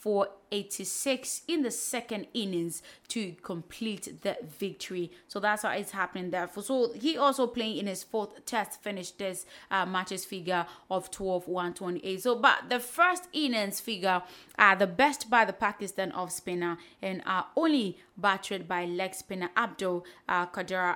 to 0.00 0.10
486 0.50 1.42
in 1.48 1.62
the 1.62 1.70
second 1.70 2.26
innings 2.34 2.82
to 3.08 3.32
complete 3.42 4.22
the 4.22 4.36
victory. 4.58 5.10
So 5.28 5.40
that's 5.40 5.62
how 5.62 5.70
it's 5.70 5.92
happening 5.92 6.30
there. 6.30 6.48
So 6.60 6.92
he 6.92 7.16
also 7.16 7.46
playing 7.46 7.78
in 7.78 7.86
his 7.86 8.02
fourth 8.02 8.44
test, 8.46 8.82
finished 8.82 9.18
this 9.18 9.46
uh, 9.70 9.86
matches 9.86 10.24
figure 10.24 10.66
of 10.90 11.10
12 11.10 11.48
128. 11.48 12.22
So, 12.22 12.36
but 12.36 12.68
the 12.68 12.80
first 12.80 13.24
innings 13.32 13.80
figure 13.80 14.22
are 14.58 14.76
the 14.76 14.86
best 14.86 15.30
by 15.30 15.44
the 15.44 15.52
Pakistan 15.52 16.12
off 16.12 16.32
spinner 16.32 16.78
and 17.02 17.22
are 17.26 17.46
only 17.56 17.98
battered 18.16 18.66
by 18.66 18.84
leg 18.84 19.14
spinner 19.14 19.50
Abdul 19.56 20.04
uh, 20.28 20.46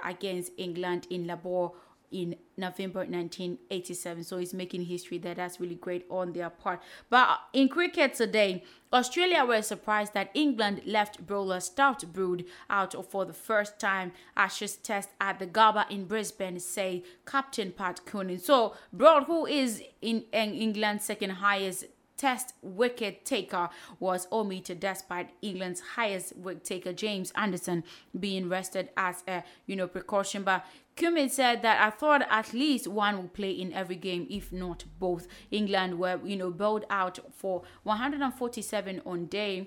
against 0.04 0.52
England 0.56 1.06
in 1.10 1.26
Lahore 1.26 1.72
in 2.14 2.36
November 2.56 3.00
1987. 3.00 4.22
So 4.22 4.38
he's 4.38 4.54
making 4.54 4.84
history 4.84 5.18
there. 5.18 5.34
That's 5.34 5.58
really 5.58 5.74
great 5.74 6.06
on 6.08 6.32
their 6.32 6.48
part. 6.48 6.80
But 7.10 7.40
in 7.52 7.68
cricket 7.68 8.14
today, 8.14 8.62
Australia 8.92 9.44
were 9.44 9.60
surprised 9.60 10.14
that 10.14 10.30
England 10.32 10.82
left 10.86 11.26
bowler 11.26 11.58
Stuart 11.58 12.04
Broad 12.12 12.44
out 12.70 12.94
for 13.10 13.24
the 13.24 13.32
first 13.32 13.80
time 13.80 14.12
Ashes 14.36 14.76
test 14.76 15.08
at 15.20 15.40
the 15.40 15.46
Gabba 15.48 15.90
in 15.90 16.04
Brisbane, 16.06 16.60
say 16.60 17.02
Captain 17.26 17.72
Pat 17.72 18.06
Cummins. 18.06 18.44
So 18.44 18.74
Broad, 18.92 19.24
who 19.24 19.46
is 19.46 19.82
in 20.00 20.22
England's 20.32 21.04
second 21.04 21.30
highest 21.30 21.86
test 22.24 22.54
wicket 22.62 23.26
taker 23.26 23.68
was 24.00 24.26
omitted 24.32 24.80
despite 24.80 25.28
England's 25.42 25.80
highest 25.96 26.34
wicket 26.36 26.64
taker 26.64 26.92
James 26.94 27.30
Anderson 27.36 27.84
being 28.18 28.48
rested 28.48 28.88
as 28.96 29.22
a 29.28 29.44
you 29.66 29.76
know 29.76 29.86
precaution 29.86 30.42
but 30.42 30.64
Cummins 30.96 31.34
said 31.34 31.60
that 31.60 31.82
I 31.86 31.90
thought 31.90 32.22
at 32.30 32.54
least 32.54 32.86
one 32.86 33.16
would 33.18 33.34
play 33.34 33.50
in 33.50 33.72
every 33.72 33.96
game, 33.96 34.28
if 34.30 34.52
not 34.52 34.84
both. 35.00 35.26
England 35.50 35.98
were, 35.98 36.20
you 36.24 36.36
know, 36.36 36.52
bowled 36.52 36.84
out 36.88 37.18
for 37.32 37.62
147 37.82 39.02
on 39.04 39.26
day 39.26 39.66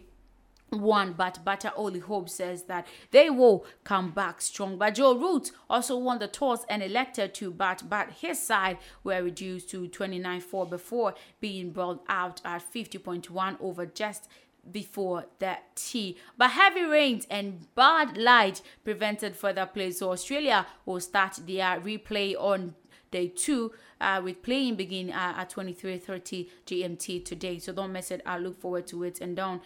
one, 0.69 1.13
but 1.13 1.39
Bata 1.45 1.73
Ollie 1.75 2.01
Pope 2.01 2.29
says 2.29 2.63
that 2.63 2.87
they 3.11 3.29
will 3.29 3.65
come 3.83 4.11
back 4.11 4.41
strong. 4.41 4.77
But 4.77 4.95
Joe 4.95 5.17
Root 5.17 5.51
also 5.69 5.97
won 5.97 6.19
the 6.19 6.27
toss 6.27 6.65
and 6.69 6.83
elected 6.83 7.33
to 7.35 7.51
bat, 7.51 7.83
but 7.87 8.11
his 8.11 8.39
side 8.39 8.77
were 9.03 9.23
reduced 9.23 9.69
to 9.71 9.87
29-4 9.87 10.69
before 10.69 11.15
being 11.39 11.71
brought 11.71 12.03
out 12.09 12.41
at 12.43 12.63
50.1 12.73 13.57
over 13.61 13.85
just 13.85 14.27
before 14.69 15.25
the 15.39 15.57
tea. 15.75 16.17
But 16.37 16.51
heavy 16.51 16.83
rains 16.83 17.25
and 17.29 17.73
bad 17.75 18.17
light 18.17 18.61
prevented 18.83 19.35
further 19.35 19.65
play. 19.65 19.91
So 19.91 20.11
Australia 20.11 20.67
will 20.85 20.99
start 20.99 21.39
their 21.47 21.79
replay 21.79 22.35
on 22.37 22.75
day 23.09 23.29
two 23.29 23.71
uh, 24.01 24.21
with 24.23 24.43
playing 24.43 24.75
begin 24.75 25.11
uh, 25.11 25.35
at 25.37 25.51
23.30 25.51 26.49
GMT 26.65 27.23
today. 27.23 27.59
So 27.59 27.71
don't 27.71 27.93
miss 27.93 28.11
it. 28.11 28.21
I 28.25 28.37
look 28.37 28.59
forward 28.59 28.87
to 28.87 29.03
it. 29.03 29.21
And 29.21 29.35
don't 29.37 29.61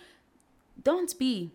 don't 0.84 1.17
be 1.17 1.51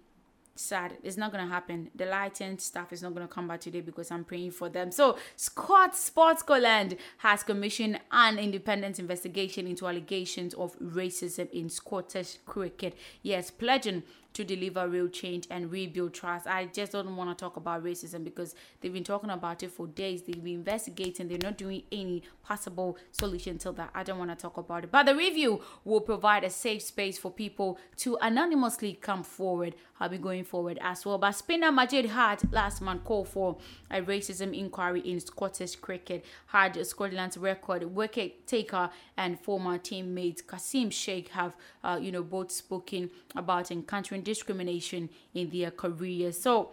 sad. 0.59 0.97
It's 1.03 1.17
not 1.17 1.33
gonna 1.33 1.47
happen. 1.47 1.91
The 1.95 2.07
lighting 2.07 2.59
staff 2.59 2.93
is 2.93 3.03
not 3.03 3.15
gonna 3.15 3.29
come 3.29 3.49
back 3.49 3.61
today 3.61 3.81
because 3.81 4.11
I'm 4.11 4.25
praying 4.25 4.53
for 4.53 4.69
them. 4.69 4.91
So 4.91 5.17
Scott 5.37 5.95
Sports 5.95 6.41
Scotland 6.41 6.97
has 7.19 7.43
commissioned 7.43 8.01
an 8.11 8.39
independent 8.39 8.99
investigation 8.99 9.67
into 9.67 9.87
allegations 9.87 10.55
of 10.55 10.79
racism 10.79 11.51
in 11.51 11.69
Scottish 11.69 12.39
cricket. 12.47 12.97
Yes, 13.23 13.51
pledging 13.51 14.03
to 14.37 14.45
deliver 14.45 14.87
real 14.87 15.09
change 15.09 15.47
and 15.51 15.73
rebuild 15.73 16.13
trust. 16.13 16.47
I 16.47 16.67
just 16.67 16.93
don't 16.93 17.17
want 17.17 17.31
to 17.31 17.43
talk 17.43 17.57
about 17.57 17.83
racism 17.83 18.23
because 18.23 18.55
they've 18.81 18.93
been 18.93 19.03
talking 19.03 19.31
about 19.31 19.63
it 19.63 19.71
for 19.71 19.87
days. 19.87 20.23
They've 20.23 20.45
been 20.45 20.57
investigating. 20.57 21.29
They're 21.29 21.39
not 21.43 21.57
doing 21.57 21.85
any 21.91 22.23
possible 22.45 22.99
solution 23.13 23.57
till 23.57 23.73
that. 23.73 23.91
I 23.95 24.03
don't 24.03 24.19
want 24.19 24.31
to 24.31 24.37
talk 24.37 24.59
about 24.59 24.85
it. 24.85 24.93
But 24.93 25.07
the 25.07 25.17
review 25.17 25.63
will 25.85 26.03
provide 26.03 26.45
a 26.45 26.51
safe 26.51 26.83
space 26.83 27.19
for 27.19 27.31
people 27.31 27.79
to 27.99 28.19
anonymously 28.21 28.99
come 29.01 29.23
forward. 29.23 29.75
I'll 29.99 30.11
be 30.11 30.19
going 30.19 30.45
forward 30.45 30.79
as 30.83 31.07
well. 31.07 31.17
But 31.17 31.33
spinner 31.33 31.73
Majid 31.73 32.05
Haq 32.05 32.41
last 32.53 32.83
month 32.83 33.05
called 33.05 33.29
for 33.29 33.57
a 33.91 34.03
racism 34.03 34.55
inquiry 34.57 35.01
in 35.01 35.19
Scottish 35.21 35.77
cricket. 35.77 36.27
Haq 36.49 36.77
Scotland's 36.85 37.39
record 37.39 37.85
wicket 37.85 38.47
taker 38.47 38.91
and 39.17 39.41
former 39.41 39.79
teammate 39.79 40.47
Kasim 40.47 40.91
Sheikh 40.91 41.29
have, 41.29 41.57
uh, 41.83 41.99
you 42.01 42.13
know, 42.13 42.23
both 42.23 42.51
spoken 42.53 43.11
about 43.35 43.71
encountering 43.71 44.23
discrimination 44.27 45.09
in 45.33 45.49
their 45.51 45.71
careers. 45.71 46.39
So, 46.39 46.73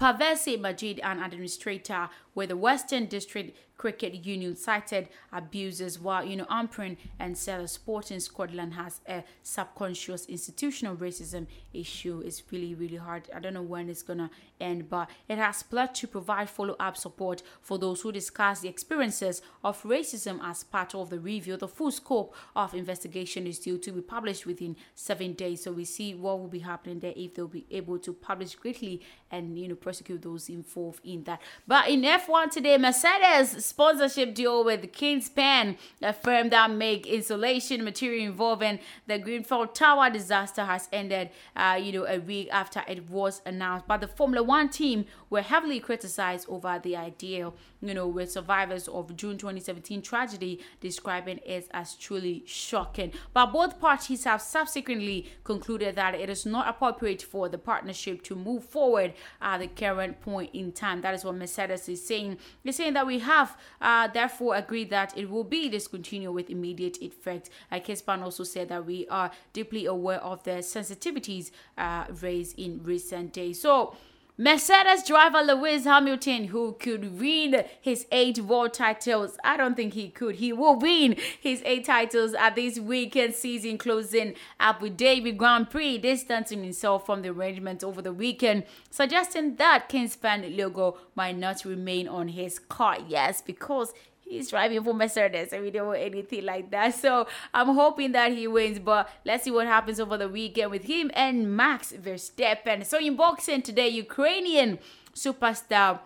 Pavesi 0.00 0.58
Majid, 0.60 1.00
an 1.00 1.20
administrator 1.20 2.08
with 2.38 2.50
the 2.50 2.56
Western 2.56 3.06
District 3.06 3.58
Cricket 3.78 4.26
Union 4.26 4.56
cited 4.56 5.08
abuses 5.32 6.00
while, 6.00 6.24
you 6.24 6.36
know, 6.36 6.46
umpiring 6.48 6.96
and 7.18 7.36
the 7.36 7.66
sport 7.66 8.10
in 8.10 8.20
Scotland 8.20 8.74
has 8.74 9.00
a 9.08 9.22
subconscious 9.42 10.26
institutional 10.26 10.96
racism 10.96 11.46
issue. 11.72 12.20
It's 12.24 12.42
really, 12.50 12.74
really 12.74 12.96
hard. 12.96 13.28
I 13.34 13.38
don't 13.38 13.54
know 13.54 13.62
when 13.62 13.88
it's 13.88 14.02
going 14.02 14.18
to 14.18 14.30
end, 14.60 14.90
but 14.90 15.08
it 15.28 15.38
has 15.38 15.62
pledged 15.62 15.94
to 15.96 16.08
provide 16.08 16.50
follow 16.50 16.74
up 16.80 16.96
support 16.96 17.42
for 17.60 17.78
those 17.78 18.00
who 18.00 18.10
discuss 18.10 18.60
the 18.60 18.68
experiences 18.68 19.42
of 19.62 19.80
racism 19.84 20.40
as 20.42 20.64
part 20.64 20.94
of 20.96 21.10
the 21.10 21.20
review. 21.20 21.56
The 21.56 21.68
full 21.68 21.92
scope 21.92 22.34
of 22.56 22.74
investigation 22.74 23.46
is 23.46 23.60
due 23.60 23.78
to 23.78 23.92
be 23.92 24.00
published 24.00 24.44
within 24.44 24.74
seven 24.96 25.34
days. 25.34 25.62
So 25.62 25.70
we 25.70 25.84
see 25.84 26.16
what 26.16 26.40
will 26.40 26.48
be 26.48 26.58
happening 26.58 26.98
there 26.98 27.14
if 27.14 27.34
they'll 27.34 27.46
be 27.46 27.66
able 27.70 28.00
to 28.00 28.12
publish 28.12 28.56
quickly 28.56 29.02
and, 29.30 29.56
you 29.56 29.68
know, 29.68 29.76
prosecute 29.76 30.22
those 30.22 30.48
involved 30.48 31.00
in 31.04 31.22
that. 31.24 31.40
But 31.64 31.88
in 31.88 32.04
F1 32.28 32.50
today, 32.50 32.76
Mercedes 32.76 33.64
sponsorship 33.64 34.34
deal 34.34 34.62
with 34.62 34.82
Kingspan, 34.92 35.78
a 36.02 36.12
firm 36.12 36.50
that 36.50 36.70
make 36.70 37.06
insulation 37.06 37.82
material 37.82 38.26
involving 38.26 38.80
the 39.06 39.18
Grenfell 39.18 39.66
Tower 39.68 40.10
disaster 40.10 40.64
has 40.64 40.88
ended, 40.92 41.30
uh, 41.56 41.78
you 41.80 41.92
know, 41.92 42.04
a 42.06 42.18
week 42.18 42.48
after 42.52 42.84
it 42.86 43.08
was 43.08 43.40
announced. 43.46 43.86
But 43.88 44.02
the 44.02 44.08
Formula 44.08 44.42
One 44.42 44.68
team 44.68 45.06
were 45.30 45.40
heavily 45.40 45.80
criticized 45.80 46.48
over 46.50 46.78
the 46.82 46.96
idea, 46.96 47.50
you 47.80 47.94
know, 47.94 48.08
with 48.08 48.30
survivors 48.30 48.88
of 48.88 49.14
June 49.16 49.38
2017 49.38 50.02
tragedy 50.02 50.60
describing 50.80 51.40
it 51.44 51.68
as 51.72 51.94
truly 51.94 52.42
shocking. 52.46 53.12
But 53.32 53.46
both 53.46 53.80
parties 53.80 54.24
have 54.24 54.42
subsequently 54.42 55.30
concluded 55.44 55.96
that 55.96 56.14
it 56.14 56.28
is 56.28 56.44
not 56.44 56.68
appropriate 56.68 57.22
for 57.22 57.48
the 57.48 57.58
partnership 57.58 58.22
to 58.24 58.34
move 58.34 58.64
forward 58.64 59.14
at 59.40 59.58
the 59.58 59.68
current 59.68 60.20
point 60.20 60.50
in 60.52 60.72
time. 60.72 61.00
That 61.00 61.14
is 61.14 61.24
what 61.24 61.36
Mercedes 61.36 61.88
is 61.88 62.04
saying. 62.04 62.38
They're 62.64 62.72
saying 62.72 62.94
that 62.94 63.06
we 63.06 63.20
have 63.20 63.56
uh, 63.80 64.08
therefore 64.08 64.56
agreed 64.56 64.90
that 64.90 65.16
it 65.16 65.30
will 65.30 65.44
be 65.44 65.68
discontinued 65.68 66.34
with 66.34 66.50
immediate 66.50 66.98
effect. 67.00 67.50
Uh, 67.70 67.76
Kingspan 67.76 68.22
also 68.22 68.44
said 68.44 68.68
that 68.68 68.84
we 68.84 69.06
are 69.08 69.30
deeply 69.52 69.86
aware 69.86 70.22
of 70.22 70.42
the 70.44 70.58
sensitivities 70.58 71.50
uh, 71.76 72.04
raised 72.20 72.58
in 72.58 72.82
recent 72.82 73.32
days. 73.32 73.60
So, 73.60 73.96
Mercedes 74.40 75.02
driver 75.02 75.40
Lewis 75.42 75.82
Hamilton, 75.82 76.44
who 76.44 76.74
could 76.78 77.18
win 77.18 77.64
his 77.80 78.06
eight 78.12 78.38
world 78.38 78.72
titles, 78.72 79.36
I 79.42 79.56
don't 79.56 79.74
think 79.74 79.94
he 79.94 80.10
could. 80.10 80.36
He 80.36 80.52
will 80.52 80.78
win 80.78 81.16
his 81.40 81.60
eight 81.64 81.86
titles 81.86 82.34
at 82.34 82.54
this 82.54 82.78
weekend 82.78 83.34
season 83.34 83.78
closing 83.78 84.34
Abu 84.60 84.90
Dhabi 84.90 85.36
Grand 85.36 85.70
Prix, 85.70 85.98
distancing 85.98 86.62
himself 86.62 87.04
from 87.04 87.22
the 87.22 87.30
arrangement 87.30 87.82
over 87.82 88.00
the 88.00 88.12
weekend, 88.12 88.62
suggesting 88.90 89.56
that 89.56 89.88
Kingspan 89.88 90.56
logo 90.56 90.98
might 91.16 91.36
not 91.36 91.64
remain 91.64 92.06
on 92.06 92.28
his 92.28 92.60
car. 92.60 92.96
Yes, 93.08 93.42
because 93.42 93.92
he's 94.28 94.50
driving 94.50 94.82
for 94.82 94.94
Mercedes 94.94 95.52
and 95.52 95.62
we 95.62 95.70
don't 95.70 95.88
want 95.88 96.00
anything 96.00 96.44
like 96.44 96.70
that. 96.70 96.94
So 96.94 97.26
I'm 97.52 97.68
hoping 97.68 98.12
that 98.12 98.32
he 98.32 98.46
wins, 98.46 98.78
but 98.78 99.08
let's 99.24 99.44
see 99.44 99.50
what 99.50 99.66
happens 99.66 99.98
over 100.00 100.16
the 100.16 100.28
weekend 100.28 100.70
with 100.70 100.84
him 100.84 101.10
and 101.14 101.56
Max 101.56 101.92
Verstappen. 101.92 102.84
So 102.84 102.98
in 102.98 103.16
boxing 103.16 103.62
today, 103.62 103.88
Ukrainian 103.88 104.78
superstar 105.14 106.00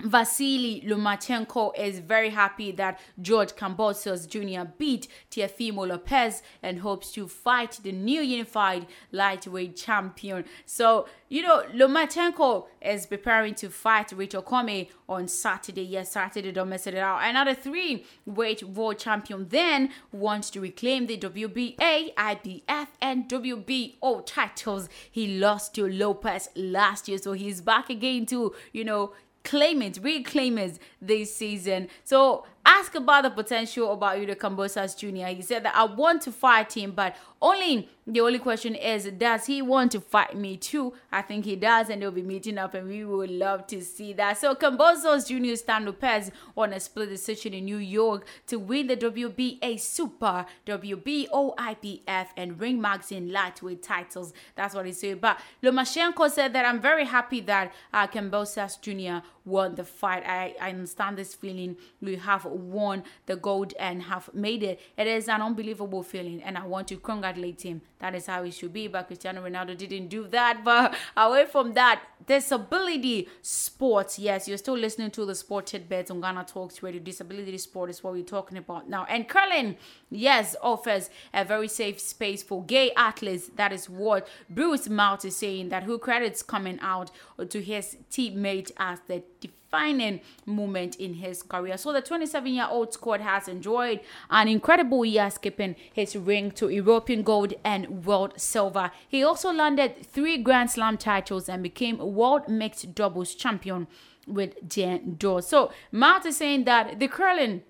Vasily 0.00 0.82
Lomachenko 0.86 1.72
is 1.78 2.00
very 2.00 2.30
happy 2.30 2.70
that 2.72 3.00
George 3.20 3.54
Kambosos 3.54 4.28
Jr. 4.28 4.70
beat 4.76 5.08
Teofimo 5.30 5.88
Lopez 5.88 6.42
and 6.62 6.80
hopes 6.80 7.12
to 7.12 7.26
fight 7.26 7.80
the 7.82 7.92
new 7.92 8.20
unified 8.20 8.86
lightweight 9.10 9.74
champion. 9.76 10.44
So, 10.66 11.08
you 11.28 11.42
know, 11.42 11.64
Lomachenko 11.74 12.66
is 12.82 13.06
preparing 13.06 13.54
to 13.56 13.70
fight 13.70 14.12
Richard 14.12 14.44
Commey 14.44 14.90
on 15.08 15.28
Saturday. 15.28 15.82
Yes, 15.82 16.12
Saturday, 16.12 16.52
don't 16.52 16.68
mess 16.68 16.86
it 16.86 16.94
out. 16.94 17.20
Another 17.22 17.54
three 17.54 18.04
weight 18.26 18.62
world 18.62 18.98
champion 18.98 19.48
then 19.48 19.90
wants 20.12 20.50
to 20.50 20.60
reclaim 20.60 21.06
the 21.06 21.16
WBA, 21.16 22.14
IBF, 22.14 22.88
and 23.00 23.28
WBO 23.28 24.26
titles. 24.26 24.88
He 25.10 25.38
lost 25.38 25.74
to 25.76 25.88
Lopez 25.88 26.50
last 26.54 27.08
year, 27.08 27.18
so 27.18 27.32
he's 27.32 27.60
back 27.60 27.88
again 27.88 28.26
to, 28.26 28.54
you 28.72 28.84
know, 28.84 29.14
claim 29.46 29.80
it, 29.80 29.98
reclaim 30.02 30.58
it 30.58 30.78
this 31.00 31.34
season. 31.34 31.88
So 32.04 32.44
ask 32.66 32.96
about 32.96 33.22
the 33.22 33.30
potential 33.30 33.92
about 33.92 34.18
Yuda 34.18 34.34
Kambosos 34.36 34.96
Jr. 34.98 35.28
He 35.36 35.42
said 35.42 35.64
that 35.64 35.74
I 35.74 35.84
want 35.84 36.22
to 36.22 36.32
fight 36.32 36.76
him, 36.76 36.90
but 36.90 37.14
only 37.40 37.88
the 38.08 38.20
only 38.20 38.38
question 38.38 38.74
is, 38.74 39.04
does 39.18 39.46
he 39.46 39.62
want 39.62 39.92
to 39.92 40.00
fight 40.00 40.36
me 40.36 40.56
too? 40.56 40.94
I 41.10 41.22
think 41.22 41.44
he 41.44 41.56
does, 41.56 41.90
and 41.90 42.00
they'll 42.00 42.12
be 42.12 42.22
meeting 42.22 42.56
up, 42.56 42.74
and 42.74 42.88
we 42.88 43.04
would 43.04 43.30
love 43.30 43.66
to 43.68 43.82
see 43.82 44.12
that. 44.14 44.38
So 44.38 44.54
Kambosos 44.54 45.26
Jr. 45.26 45.56
Stan 45.56 45.84
Lopez 45.84 46.30
on 46.56 46.72
a 46.72 46.80
split 46.80 47.08
decision 47.08 47.52
in 47.52 47.64
New 47.64 47.78
York 47.78 48.26
to 48.46 48.58
win 48.58 48.86
the 48.86 48.96
WBA 48.96 49.78
Super, 49.80 50.46
WBO 50.66 51.56
IBF, 51.56 52.26
and 52.36 52.60
Ring 52.60 52.80
Magazine 52.80 53.32
lightweight 53.32 53.82
titles. 53.82 54.32
That's 54.54 54.74
what 54.74 54.86
he 54.86 54.92
said. 54.92 55.20
But 55.20 55.38
Lomachenko 55.62 56.30
said 56.30 56.52
that 56.52 56.64
I'm 56.64 56.80
very 56.80 57.04
happy 57.04 57.40
that 57.40 57.72
uh, 57.92 58.06
Kambosos 58.06 58.80
Jr. 58.80 59.26
won 59.46 59.74
the 59.74 59.84
fight. 59.84 60.24
I, 60.26 60.54
I 60.60 60.70
understand 60.70 61.16
this 61.16 61.34
feeling. 61.34 61.76
We 62.02 62.16
have 62.16 62.44
won 62.44 63.04
the 63.26 63.36
gold 63.36 63.72
and 63.78 64.02
have 64.02 64.28
made 64.34 64.62
it. 64.62 64.80
It 64.98 65.06
is 65.06 65.28
an 65.28 65.40
unbelievable 65.40 66.02
feeling, 66.02 66.42
and 66.42 66.58
I 66.58 66.66
want 66.66 66.88
to 66.88 66.96
congratulate 66.96 67.62
him. 67.62 67.80
That 67.98 68.14
is 68.14 68.26
how 68.26 68.42
it 68.44 68.52
should 68.52 68.72
be. 68.72 68.88
But 68.88 69.06
Cristiano 69.06 69.42
Ronaldo 69.42 69.76
didn't 69.76 70.08
do 70.08 70.26
that. 70.28 70.62
But 70.64 70.94
away 71.16 71.46
from 71.46 71.72
that, 71.74 72.02
disability 72.26 73.28
sports. 73.40 74.18
Yes, 74.18 74.46
you're 74.46 74.58
still 74.58 74.76
listening 74.76 75.10
to 75.12 75.24
the 75.24 75.34
sport 75.34 75.66
tidbits 75.66 76.10
on 76.10 76.20
Ghana 76.20 76.44
Talks 76.44 76.82
Radio. 76.82 77.00
Disability 77.00 77.58
sport 77.58 77.88
is 77.90 78.04
what 78.04 78.12
we're 78.12 78.22
talking 78.22 78.58
about 78.58 78.88
now. 78.88 79.06
And 79.08 79.28
curling, 79.28 79.76
yes, 80.10 80.54
offers 80.62 81.08
a 81.32 81.44
very 81.44 81.68
safe 81.68 81.98
space 81.98 82.42
for 82.42 82.62
gay 82.64 82.92
athletes. 82.92 83.50
That 83.56 83.72
is 83.72 83.88
what 83.88 84.28
Bruce 84.50 84.88
Mouat 84.88 85.24
is 85.24 85.36
saying. 85.36 85.70
That 85.70 85.84
who 85.84 85.98
credits 85.98 86.42
coming 86.42 86.78
out 86.82 87.10
to 87.48 87.62
his 87.62 87.96
teammate 88.10 88.72
as 88.76 88.98
the 89.06 89.22
defining 89.66 90.20
moment 90.44 90.96
in 90.96 91.14
his 91.14 91.42
career. 91.42 91.76
So 91.76 91.92
the 91.92 92.00
27 92.00 92.54
year 92.54 92.66
old 92.70 92.92
squad 92.92 93.20
has 93.20 93.48
enjoyed 93.48 94.00
an 94.30 94.48
incredible 94.48 95.04
year 95.04 95.30
skipping 95.30 95.76
his 95.92 96.16
ring 96.16 96.50
to 96.52 96.68
European 96.68 97.22
gold 97.22 97.54
and 97.64 98.04
world 98.04 98.34
silver. 98.36 98.90
He 99.08 99.22
also 99.22 99.52
landed 99.52 100.06
three 100.06 100.38
Grand 100.38 100.70
Slam 100.70 100.96
titles 100.96 101.48
and 101.48 101.62
became 101.62 101.98
world 101.98 102.48
mixed 102.48 102.94
doubles 102.94 103.34
champion 103.34 103.86
with 104.26 104.68
Jen 104.68 105.16
Dodds. 105.18 105.46
So 105.46 105.72
Mouat 105.92 106.26
is 106.26 106.36
saying 106.36 106.64
that 106.64 106.98
the 106.98 107.08
curling 107.08 107.62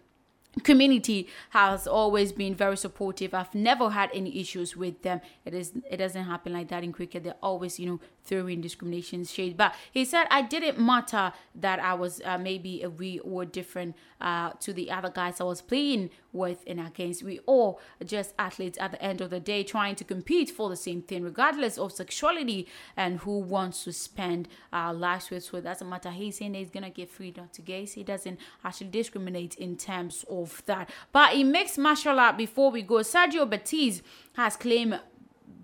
community 0.62 1.28
has 1.50 1.86
always 1.86 2.32
been 2.32 2.54
very 2.54 2.78
supportive 2.78 3.34
i've 3.34 3.54
never 3.54 3.90
had 3.90 4.08
any 4.14 4.40
issues 4.40 4.74
with 4.74 5.02
them 5.02 5.20
it 5.44 5.52
is 5.52 5.74
it 5.90 5.98
doesn't 5.98 6.24
happen 6.24 6.50
like 6.50 6.68
that 6.68 6.82
in 6.82 6.94
cricket 6.94 7.24
they're 7.24 7.34
always 7.42 7.78
you 7.78 7.84
know 7.84 8.00
throwing 8.26 8.60
discrimination 8.60 9.24
shade. 9.24 9.56
But 9.56 9.74
he 9.90 10.04
said 10.04 10.26
i 10.30 10.42
didn't 10.42 10.78
matter 10.78 11.32
that 11.54 11.78
i 11.80 11.94
was 11.94 12.20
uh, 12.24 12.38
maybe 12.38 12.82
a 12.82 12.90
we 12.90 13.18
or 13.20 13.44
different 13.44 13.96
uh, 14.20 14.50
to 14.60 14.72
the 14.72 14.90
other 14.90 15.10
guys 15.10 15.40
i 15.40 15.44
was 15.44 15.60
playing 15.60 16.10
with 16.36 16.62
and 16.66 16.80
against. 16.80 17.22
We 17.22 17.40
all 17.46 17.80
just 18.04 18.34
athletes 18.38 18.78
at 18.80 18.92
the 18.92 19.02
end 19.02 19.20
of 19.20 19.30
the 19.30 19.40
day 19.40 19.64
trying 19.64 19.96
to 19.96 20.04
compete 20.04 20.50
for 20.50 20.68
the 20.68 20.76
same 20.76 21.02
thing 21.02 21.24
regardless 21.24 21.78
of 21.78 21.92
sexuality 21.92 22.68
and 22.96 23.20
who 23.20 23.38
wants 23.38 23.84
to 23.84 23.92
spend 23.92 24.48
our 24.72 24.94
lives 24.94 25.30
with. 25.30 25.42
So 25.44 25.58
it 25.58 25.64
doesn't 25.64 25.88
matter. 25.88 26.10
He's 26.10 26.38
saying 26.38 26.54
he's 26.54 26.70
gonna 26.70 26.90
give 26.90 27.10
freedom 27.10 27.48
to 27.52 27.62
gays. 27.62 27.94
He 27.94 28.04
doesn't 28.04 28.38
actually 28.64 28.88
discriminate 28.88 29.54
in 29.56 29.76
terms 29.76 30.24
of 30.30 30.62
that. 30.66 30.90
But 31.10 31.34
in 31.34 31.50
mixed 31.50 31.78
martial 31.78 32.20
art, 32.20 32.36
before 32.36 32.70
we 32.70 32.82
go, 32.82 32.96
Sergio 32.96 33.50
Pettis 33.50 34.02
has 34.34 34.56
claimed 34.56 35.00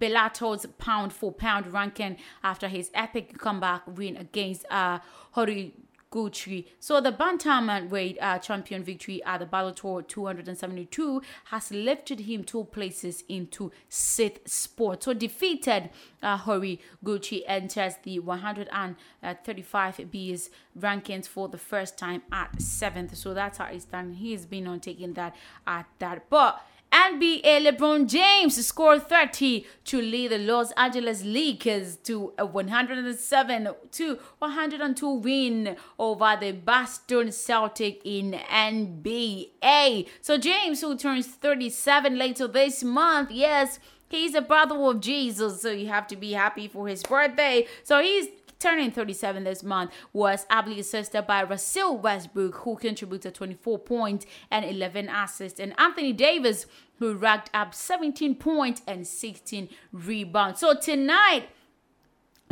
Bellator's 0.02 0.66
pound 0.78 1.12
for 1.12 1.30
pound 1.30 1.72
ranking 1.72 2.16
after 2.42 2.66
his 2.66 2.90
epic 2.92 3.38
comeback 3.38 3.82
win 3.86 4.16
against 4.16 4.66
uh, 4.68 4.98
Hori 5.30 5.74
Gucci. 6.10 6.66
So 6.80 7.00
the 7.00 7.12
bantamweight 7.12 7.88
weight 7.88 8.18
uh, 8.20 8.40
champion 8.40 8.82
victory 8.82 9.22
at 9.24 9.38
the 9.38 9.46
Bellator 9.46 10.06
272 10.06 11.22
has 11.44 11.70
lifted 11.70 12.18
him 12.20 12.42
two 12.42 12.64
places 12.64 13.22
into 13.28 13.70
sixth 13.88 14.50
spot. 14.50 15.04
So 15.04 15.14
defeated 15.14 15.90
uh, 16.20 16.36
Hori 16.36 16.80
Gucci 17.04 17.42
enters 17.46 17.94
the 18.02 18.18
135 18.18 20.10
B's 20.10 20.50
rankings 20.76 21.28
for 21.28 21.48
the 21.48 21.58
first 21.58 21.96
time 21.96 22.22
at 22.32 22.60
seventh. 22.60 23.16
So 23.16 23.34
that's 23.34 23.58
how 23.58 23.66
it's 23.66 23.84
done. 23.84 24.14
He's 24.14 24.46
been 24.46 24.66
on 24.66 24.80
taking 24.80 25.12
that 25.14 25.36
at 25.64 25.86
that. 26.00 26.28
But 26.28 26.60
NBA 26.92 27.42
LeBron 27.66 28.06
James 28.06 28.66
scored 28.66 29.08
30 29.08 29.66
to 29.84 30.00
lead 30.00 30.30
the 30.30 30.38
Los 30.38 30.72
Angeles 30.72 31.24
Lakers 31.24 31.96
to 31.96 32.34
a 32.36 32.44
107 32.44 33.68
to 33.92 34.18
102 34.38 35.14
win 35.14 35.76
over 35.98 36.36
the 36.38 36.52
Boston 36.52 37.32
Celtic 37.32 38.02
in 38.04 38.32
NBA. 38.32 40.08
So 40.20 40.36
James, 40.36 40.82
who 40.82 40.96
turns 40.96 41.26
37 41.28 42.18
later 42.18 42.46
this 42.46 42.84
month, 42.84 43.30
yes, 43.30 43.78
he's 44.10 44.34
a 44.34 44.42
brother 44.42 44.76
of 44.76 45.00
Jesus, 45.00 45.62
so 45.62 45.70
you 45.70 45.88
have 45.88 46.06
to 46.08 46.16
be 46.16 46.32
happy 46.32 46.68
for 46.68 46.88
his 46.88 47.02
birthday. 47.02 47.66
So 47.84 48.02
he's 48.02 48.28
turning 48.62 48.90
37 48.90 49.44
this 49.44 49.62
month, 49.62 49.90
was 50.12 50.46
ably 50.48 50.78
assisted 50.78 51.26
by 51.26 51.42
Russell 51.42 51.98
Westbrook, 51.98 52.54
who 52.56 52.76
contributed 52.76 53.34
24 53.34 53.80
points 53.80 54.24
and 54.50 54.64
11 54.64 55.08
assists, 55.08 55.58
and 55.58 55.74
Anthony 55.78 56.12
Davis, 56.12 56.66
who 56.98 57.14
racked 57.14 57.50
up 57.52 57.74
17 57.74 58.36
points 58.36 58.80
and 58.86 59.06
16 59.06 59.68
rebounds. 59.92 60.60
So 60.60 60.74
tonight, 60.74 61.48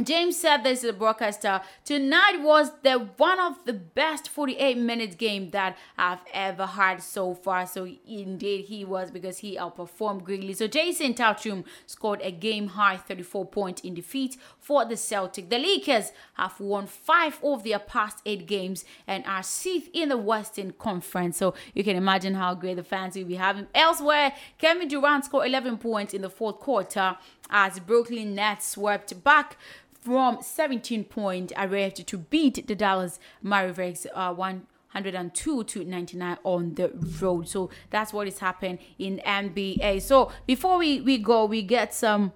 James 0.06 0.36
said 0.36 0.62
this 0.62 0.80
to 0.80 0.88
the 0.88 0.92
broadcaster. 0.92 1.60
Tonight 1.84 2.40
was 2.40 2.70
the 2.82 2.98
one 3.16 3.38
of 3.40 3.64
the 3.64 3.72
best 3.72 4.28
48 4.28 4.78
minutes 4.78 5.16
game 5.16 5.50
that 5.50 5.76
I've 5.98 6.20
ever 6.32 6.66
had 6.66 7.02
so 7.02 7.34
far. 7.34 7.66
So 7.66 7.88
indeed 8.06 8.66
he 8.66 8.84
was 8.84 9.10
because 9.10 9.38
he 9.38 9.56
outperformed 9.56 10.24
greatly. 10.24 10.52
So 10.52 10.68
Jayson 10.68 11.14
Tatum 11.14 11.64
scored 11.86 12.20
a 12.22 12.30
game 12.30 12.68
high 12.68 12.96
34 12.96 13.46
points 13.46 13.82
in 13.82 13.94
defeat 13.94 14.36
for 14.58 14.84
the 14.84 14.96
Celtic. 14.96 15.50
The 15.50 15.58
Lakers 15.58 16.12
have 16.34 16.58
won 16.60 16.86
five 16.86 17.38
of 17.42 17.64
their 17.64 17.78
past 17.78 18.18
eight 18.26 18.46
games 18.46 18.84
and 19.06 19.24
are 19.26 19.42
sixth 19.42 19.90
in 19.92 20.08
the 20.08 20.16
Western 20.16 20.72
Conference. 20.72 21.36
So 21.36 21.54
you 21.74 21.84
can 21.84 21.96
imagine 21.96 22.34
how 22.34 22.54
great 22.54 22.76
the 22.76 22.84
fans 22.84 23.16
will 23.16 23.24
be 23.24 23.34
having. 23.36 23.66
Elsewhere, 23.74 24.32
Kevin 24.58 24.88
Durant 24.88 25.24
scored 25.24 25.46
11 25.46 25.78
points 25.78 26.14
in 26.14 26.22
the 26.22 26.30
fourth 26.30 26.58
quarter 26.58 27.16
as 27.50 27.78
Brooklyn 27.80 28.34
Nets 28.34 28.68
swept 28.68 29.22
back 29.24 29.56
from 30.00 30.42
17 30.42 31.04
point 31.04 31.52
array 31.56 31.90
to 31.90 32.18
beat 32.18 32.66
the 32.66 32.74
Dallas 32.74 33.18
Mavericks 33.42 34.06
uh, 34.14 34.32
102 34.32 35.64
to 35.64 35.84
99 35.84 36.38
on 36.42 36.74
the 36.74 36.90
road. 37.20 37.48
So 37.48 37.70
that's 37.90 38.12
what 38.12 38.26
is 38.26 38.38
happening 38.38 38.78
in 38.98 39.20
NBA. 39.24 40.02
So 40.02 40.32
before 40.46 40.78
we, 40.78 41.00
we 41.00 41.18
go, 41.18 41.44
we 41.44 41.62
get 41.62 41.94
some 41.94 42.32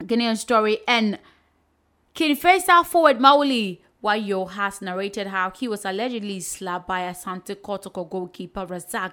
Ghanaian 0.00 0.36
story 0.36 0.78
and 0.86 1.18
King 2.12 2.36
Faisal 2.36 2.84
forward 2.84 3.18
Mawuli 3.18 3.78
Wayo 4.04 4.50
has 4.50 4.82
narrated 4.82 5.28
how 5.28 5.50
he 5.50 5.66
was 5.66 5.84
allegedly 5.84 6.38
slapped 6.38 6.86
by 6.86 7.00
Asante 7.00 7.56
Kotoko 7.56 8.08
goalkeeper 8.08 8.66
Razak 8.66 9.12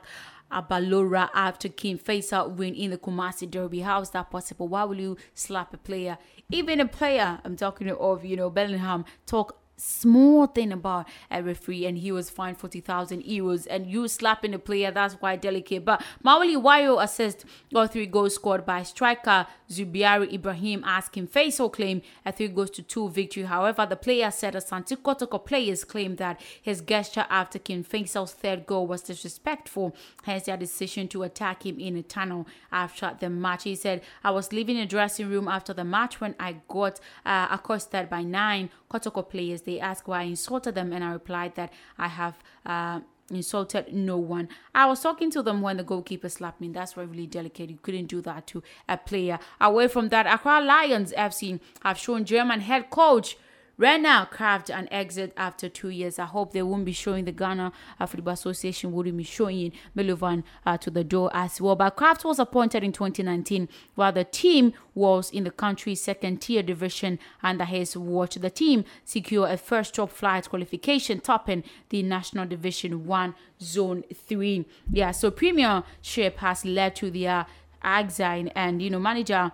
Abalora 0.51 1.29
after 1.33 1.69
King 1.69 1.97
Faisal 1.97 2.55
win 2.55 2.75
in 2.75 2.91
the 2.91 2.97
Kumasi 2.97 3.49
Derby. 3.49 3.79
How 3.79 4.01
is 4.01 4.09
that 4.11 4.29
possible? 4.29 4.67
Why 4.67 4.83
will 4.83 4.99
you 4.99 5.17
slap 5.33 5.73
a 5.73 5.77
player? 5.77 6.17
Even 6.49 6.79
a 6.79 6.87
player, 6.87 7.39
I'm 7.43 7.55
talking 7.55 7.89
of, 7.89 8.25
you 8.25 8.35
know, 8.35 8.49
Bellingham, 8.49 9.05
talk 9.25 9.60
small 9.81 10.45
thing 10.47 10.71
about 10.71 11.07
a 11.31 11.41
referee 11.41 11.85
and 11.85 11.97
he 11.97 12.11
was 12.11 12.29
fined 12.29 12.57
40,000 12.57 13.23
euros 13.23 13.65
and 13.69 13.87
you 13.87 14.07
slapping 14.07 14.53
a 14.53 14.59
player 14.59 14.91
that's 14.91 15.15
quite 15.15 15.41
delicate. 15.41 15.83
But 15.83 16.03
Mawuli 16.23 16.61
Wayo 16.61 17.03
assist 17.03 17.45
all 17.73 17.87
three 17.87 18.05
goals 18.05 18.35
scored 18.35 18.65
by 18.65 18.83
striker 18.83 19.47
Zubairu 19.69 20.31
Ibrahim 20.31 20.83
asking 20.85 21.27
Faisal 21.27 21.71
claim 21.71 22.01
a 22.25 22.31
three 22.31 22.49
goes 22.49 22.69
to 22.71 22.83
two 22.83 23.09
victory. 23.09 23.43
However 23.43 23.85
the 23.85 23.95
player 23.95 24.29
said 24.29 24.53
Asante 24.53 24.95
Kotoko 24.97 25.43
players 25.43 25.83
claimed 25.83 26.17
that 26.17 26.39
his 26.61 26.81
gesture 26.81 27.25
after 27.29 27.57
King 27.57 27.83
Faisal's 27.83 28.33
third 28.33 28.65
goal 28.67 28.85
was 28.85 29.01
disrespectful. 29.01 29.95
Hence 30.23 30.43
their 30.43 30.57
decision 30.57 31.07
to 31.09 31.23
attack 31.23 31.65
him 31.65 31.79
in 31.79 31.95
a 31.95 32.03
tunnel 32.03 32.47
after 32.71 33.15
the 33.19 33.29
match. 33.29 33.63
He 33.63 33.75
said 33.75 34.01
I 34.23 34.29
was 34.31 34.53
leaving 34.53 34.77
the 34.77 34.85
dressing 34.85 35.29
room 35.29 35.47
after 35.47 35.73
the 35.73 35.83
match 35.83 36.21
when 36.21 36.35
I 36.39 36.57
got 36.67 36.99
uh, 37.25 37.47
accosted 37.49 38.09
by 38.09 38.21
nine 38.21 38.69
Kotoko 38.91 39.27
players 39.27 39.61
they 39.61 39.79
asked 39.79 40.07
why 40.07 40.21
I 40.21 40.23
insulted 40.23 40.75
them, 40.75 40.91
and 40.91 41.03
I 41.03 41.11
replied 41.13 41.55
that 41.55 41.71
I 41.97 42.07
have 42.09 42.35
uh, 42.65 42.99
insulted 43.29 43.93
no 43.93 44.17
one. 44.17 44.49
I 44.75 44.85
was 44.85 45.01
talking 45.01 45.31
to 45.31 45.41
them 45.41 45.61
when 45.61 45.77
the 45.77 45.83
goalkeeper 45.83 46.29
slapped 46.29 46.59
me. 46.59 46.69
That's 46.69 46.97
really 46.97 47.27
delicate. 47.27 47.69
You 47.69 47.79
couldn't 47.81 48.07
do 48.07 48.21
that 48.21 48.47
to 48.47 48.63
a 48.89 48.97
player. 48.97 49.39
Away 49.59 49.87
from 49.87 50.09
that, 50.09 50.27
Accra 50.27 50.61
Lions 50.61 51.13
FC 51.13 51.59
have 51.83 51.97
shown 51.97 52.25
German 52.25 52.59
head 52.61 52.89
coach 52.89 53.37
Rainer 53.77 54.27
Kraft 54.29 54.69
an 54.69 54.87
exit 54.91 55.33
after 55.35 55.67
two 55.67 55.89
years. 55.89 56.19
I 56.19 56.25
hope 56.25 56.53
they 56.53 56.61
won't 56.61 56.85
be 56.85 56.91
showing 56.91 57.25
the 57.25 57.31
Ghana 57.31 57.71
Football 58.05 58.33
Association 58.33 58.91
wouldn't 58.91 59.17
be 59.17 59.23
showing 59.23 59.71
Milovan 59.97 60.43
uh, 60.65 60.77
to 60.77 60.91
the 60.91 61.03
door 61.03 61.31
as 61.33 61.59
well. 61.59 61.75
But 61.75 61.95
Kraft 61.95 62.23
was 62.23 62.39
appointed 62.39 62.83
in 62.83 62.91
2019 62.91 63.67
while 63.95 64.11
the 64.11 64.23
team 64.23 64.73
was 64.93 65.31
in 65.31 65.45
the 65.45 65.51
country's 65.51 66.01
second 66.01 66.41
tier 66.41 66.61
division 66.61 67.17
under 67.41 67.65
his 67.65 67.97
watch. 67.97 68.35
The 68.35 68.49
team 68.49 68.85
secured 69.03 69.51
a 69.51 69.57
first 69.57 69.95
top 69.95 70.11
flight 70.11 70.49
qualification, 70.49 71.19
topping 71.19 71.63
the 71.89 72.03
National 72.03 72.45
Division 72.45 73.05
1 73.05 73.35
Zone 73.61 74.03
3. 74.13 74.65
Yeah, 74.91 75.11
so 75.11 75.31
Premiership 75.31 76.37
has 76.37 76.65
led 76.65 76.95
to 76.97 77.09
their 77.09 77.45
exile 77.83 78.47
and, 78.55 78.81
you 78.81 78.89
know, 78.89 78.99
manager 78.99 79.51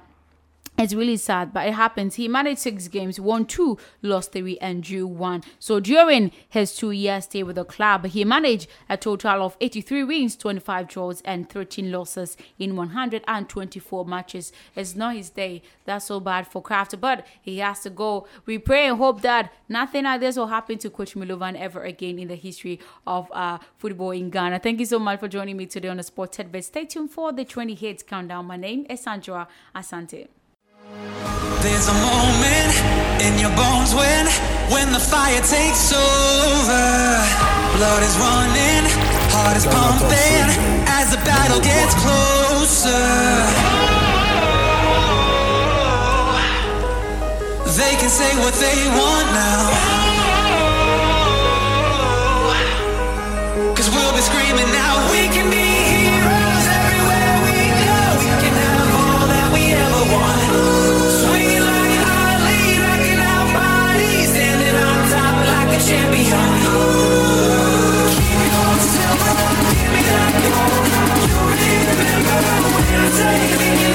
it's 0.78 0.94
really 0.94 1.18
sad, 1.18 1.54
but 1.54 1.68
it 1.68 1.74
happens. 1.74 2.16
He 2.16 2.28
managed 2.28 2.60
six 2.60 2.88
games, 2.88 3.20
won 3.20 3.46
two, 3.46 3.80
lost 4.04 4.32
three, 4.32 4.60
and 4.60 4.84
drew 4.84 5.08
one. 5.08 5.44
So 5.58 5.80
during 5.80 6.32
his 6.48 6.76
two 6.76 6.92
year 6.92 7.20
stay 7.20 7.42
with 7.42 7.56
the 7.56 7.66
club, 7.66 8.06
he 8.06 8.24
managed 8.24 8.68
a 8.88 8.96
total 8.96 9.42
of 9.42 9.58
83 9.60 10.04
wins, 10.04 10.36
25 10.36 10.88
draws, 10.88 11.22
and 11.22 11.50
13 11.50 11.92
losses 11.92 12.38
in 12.60 12.76
124 12.76 14.06
matches. 14.06 14.52
It's 14.76 14.96
not 14.96 15.16
his 15.16 15.32
day. 15.32 15.64
That's 15.86 16.06
so 16.06 16.20
bad 16.20 16.48
for 16.48 16.62
Kraft, 16.62 17.02
but 17.02 17.26
he 17.42 17.58
has 17.58 17.80
to 17.82 17.90
go. 17.90 18.28
We 18.46 18.60
pray 18.60 18.88
and 18.88 18.98
hope 18.98 19.22
that 19.22 19.52
nothing 19.68 20.04
like 20.04 20.22
this 20.22 20.38
will 20.38 20.48
happen 20.48 20.78
to 20.78 20.92
Coach 20.92 21.16
Milovan 21.16 21.60
ever 21.60 21.82
again 21.82 22.20
in 22.20 22.28
the 22.28 22.36
history 22.36 22.80
of 23.08 23.32
uh, 23.32 23.58
football 23.78 24.12
in 24.12 24.30
Ghana. 24.30 24.60
Thank 24.60 24.80
you 24.80 24.86
so 24.86 25.00
much 25.00 25.20
for 25.20 25.28
joining 25.28 25.58
me 25.58 25.66
today 25.66 25.88
on 25.88 25.98
the 25.98 26.04
Sport 26.04 26.34
Tidbit. 26.34 26.66
Stay 26.66 26.86
tuned 26.86 27.10
for 27.10 27.32
the 27.32 27.46
20 27.46 27.74
hits 27.74 28.04
countdown. 28.04 28.46
My 28.46 28.58
name 28.58 28.86
is 28.90 29.02
Sandra 29.02 29.48
Asante. 29.76 30.28
There's 30.88 31.90
a 31.90 31.94
moment 32.00 32.72
in 33.20 33.38
your 33.40 33.52
bones 33.60 33.94
when 33.94 34.26
when 34.72 34.94
the 34.94 35.00
fire 35.00 35.42
takes 35.44 35.92
over. 35.92 36.88
Blood 37.76 38.04
is 38.04 38.16
running, 38.16 38.88
heart 39.36 39.58
is 39.58 39.68
pumping 39.68 40.48
as 40.88 41.12
the 41.12 41.20
battle 41.28 41.60
gets 41.60 41.94
closer. 42.00 43.04
They 47.76 47.94
can 48.00 48.10
say 48.10 48.32
what 48.40 48.54
they 48.56 48.80
want 48.96 49.28
now. 49.36 49.64
Cause 53.76 53.90
we'll 53.92 54.16
be 54.16 54.22
screaming 54.22 54.72
now. 54.72 55.12
We 55.12 55.28
can 55.36 55.52
be 55.52 55.77
remember 72.38 72.70
when 72.70 73.87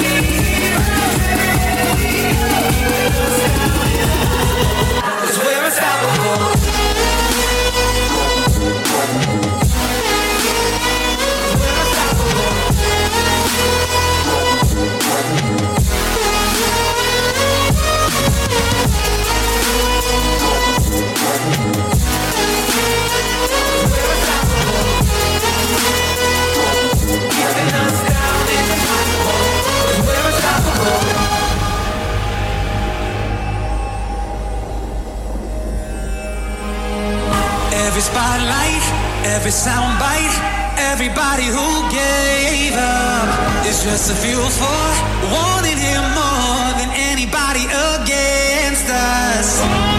Every 37.93 38.01
spotlight, 38.01 38.85
every 39.23 39.51
soundbite, 39.51 40.35
everybody 40.79 41.45
who 41.45 41.91
gave 41.91 42.73
up 42.73 43.67
is 43.67 43.83
just 43.83 44.09
a 44.09 44.15
fuel 44.15 44.49
for 44.49 44.89
wanting 45.31 45.77
him 45.77 46.01
more 46.17 46.73
than 46.79 46.89
anybody 46.89 47.65
against 47.69 48.89
us. 48.89 49.92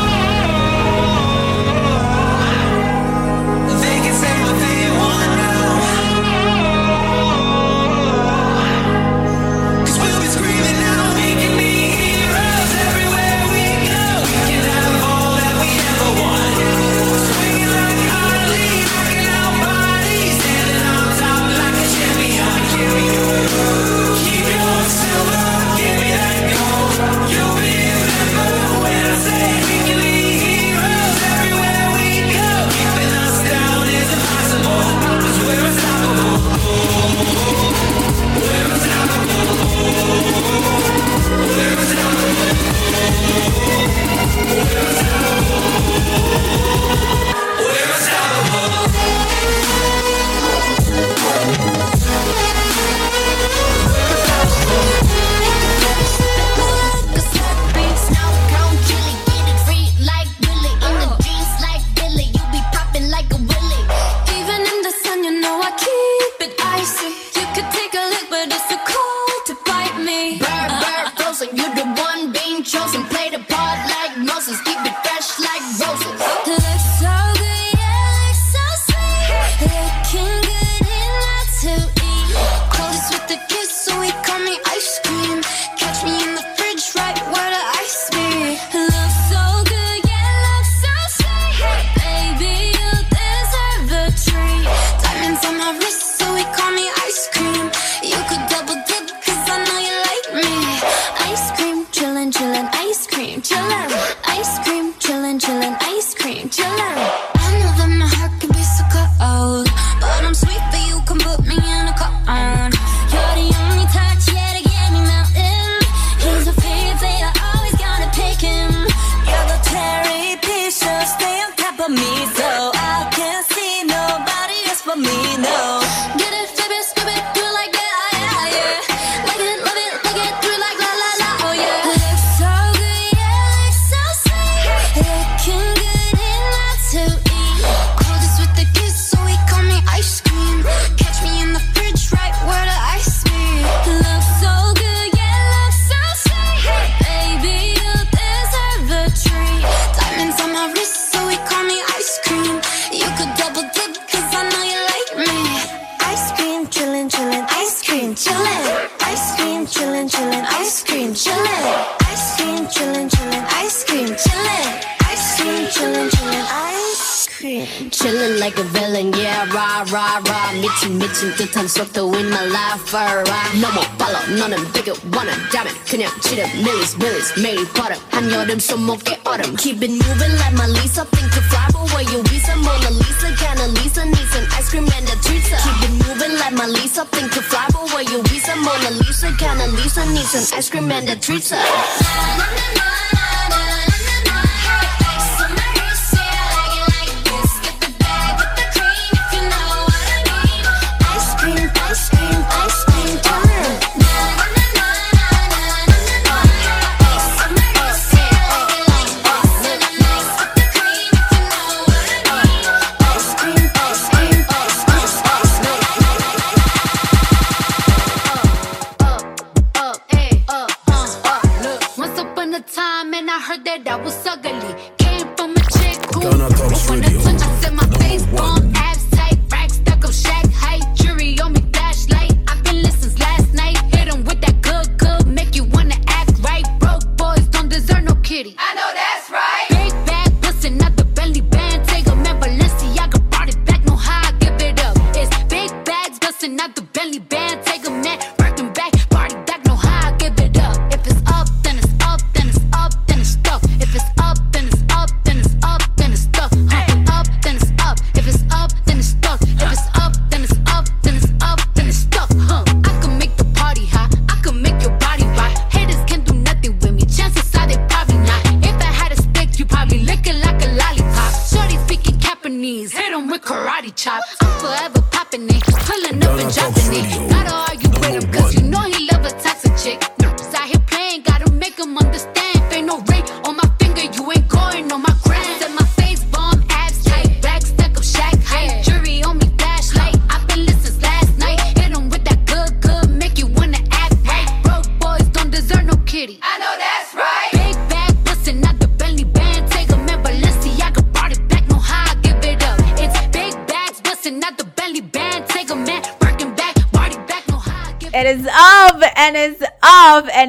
some 178.64 178.88
of 178.88 179.03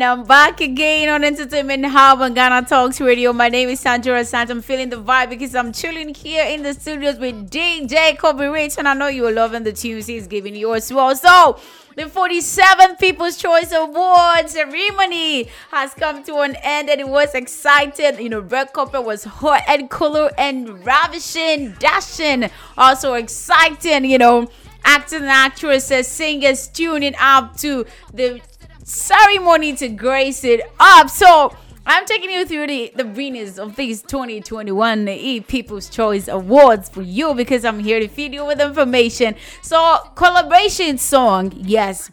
I'm 0.05 0.23
back 0.23 0.61
again 0.61 1.09
on 1.09 1.23
Entertainment 1.23 1.83
Hub 1.87 2.21
on 2.21 2.35
Ghana 2.35 2.67
Talks 2.67 3.01
Radio. 3.01 3.33
My 3.33 3.49
name 3.49 3.69
is 3.69 3.79
Sandra 3.79 4.23
Sant. 4.23 4.51
I'm 4.51 4.61
feeling 4.61 4.89
the 4.89 4.97
vibe 4.97 5.31
because 5.31 5.55
I'm 5.55 5.71
chilling 5.71 6.13
here 6.13 6.45
in 6.45 6.61
the 6.61 6.75
studios 6.75 7.17
with 7.17 7.49
DJ 7.49 8.15
Kobe 8.15 8.45
Rich, 8.45 8.77
and 8.77 8.87
I 8.87 8.93
know 8.93 9.07
you're 9.07 9.31
loving 9.31 9.63
the 9.63 9.73
tunes 9.73 10.05
he's 10.05 10.27
giving 10.27 10.53
you 10.53 10.75
as 10.75 10.93
well. 10.93 11.15
So, 11.15 11.59
the 11.95 12.03
47th 12.03 12.99
People's 12.99 13.37
Choice 13.37 13.71
Award 13.71 14.47
ceremony 14.47 15.49
has 15.71 15.95
come 15.95 16.23
to 16.25 16.35
an 16.41 16.55
end 16.61 16.87
and 16.91 17.01
it 17.01 17.07
was 17.07 17.33
exciting. 17.33 18.21
You 18.21 18.29
know, 18.29 18.41
red 18.41 18.73
carpet 18.73 19.03
was 19.03 19.23
hot 19.23 19.63
and 19.67 19.89
color 19.89 20.29
and 20.37 20.85
ravishing, 20.85 21.71
dashing, 21.79 22.51
also 22.77 23.15
exciting, 23.15 24.05
you 24.05 24.19
know 24.19 24.47
actors 24.85 25.21
and 25.21 25.29
actresses, 25.29 26.07
singers 26.07 26.67
tuning 26.67 27.15
up 27.19 27.57
to 27.57 27.85
the 28.13 28.39
ceremony 28.85 29.75
to 29.75 29.89
grace 29.89 30.43
it 30.43 30.61
up. 30.79 31.09
So 31.09 31.55
I'm 31.85 32.05
taking 32.05 32.29
you 32.29 32.45
through 32.45 32.67
the, 32.67 32.93
the 32.95 33.05
winners 33.05 33.59
of 33.59 33.75
these 33.75 34.01
2021 34.03 35.07
E 35.09 35.41
People's 35.41 35.89
Choice 35.89 36.27
Awards 36.27 36.87
for 36.89 37.01
you 37.01 37.33
because 37.33 37.65
I'm 37.65 37.79
here 37.79 37.99
to 37.99 38.07
feed 38.07 38.33
you 38.33 38.45
with 38.45 38.61
information. 38.61 39.35
So 39.61 39.97
collaboration 40.15 40.97
song, 40.99 41.51
yes, 41.57 42.11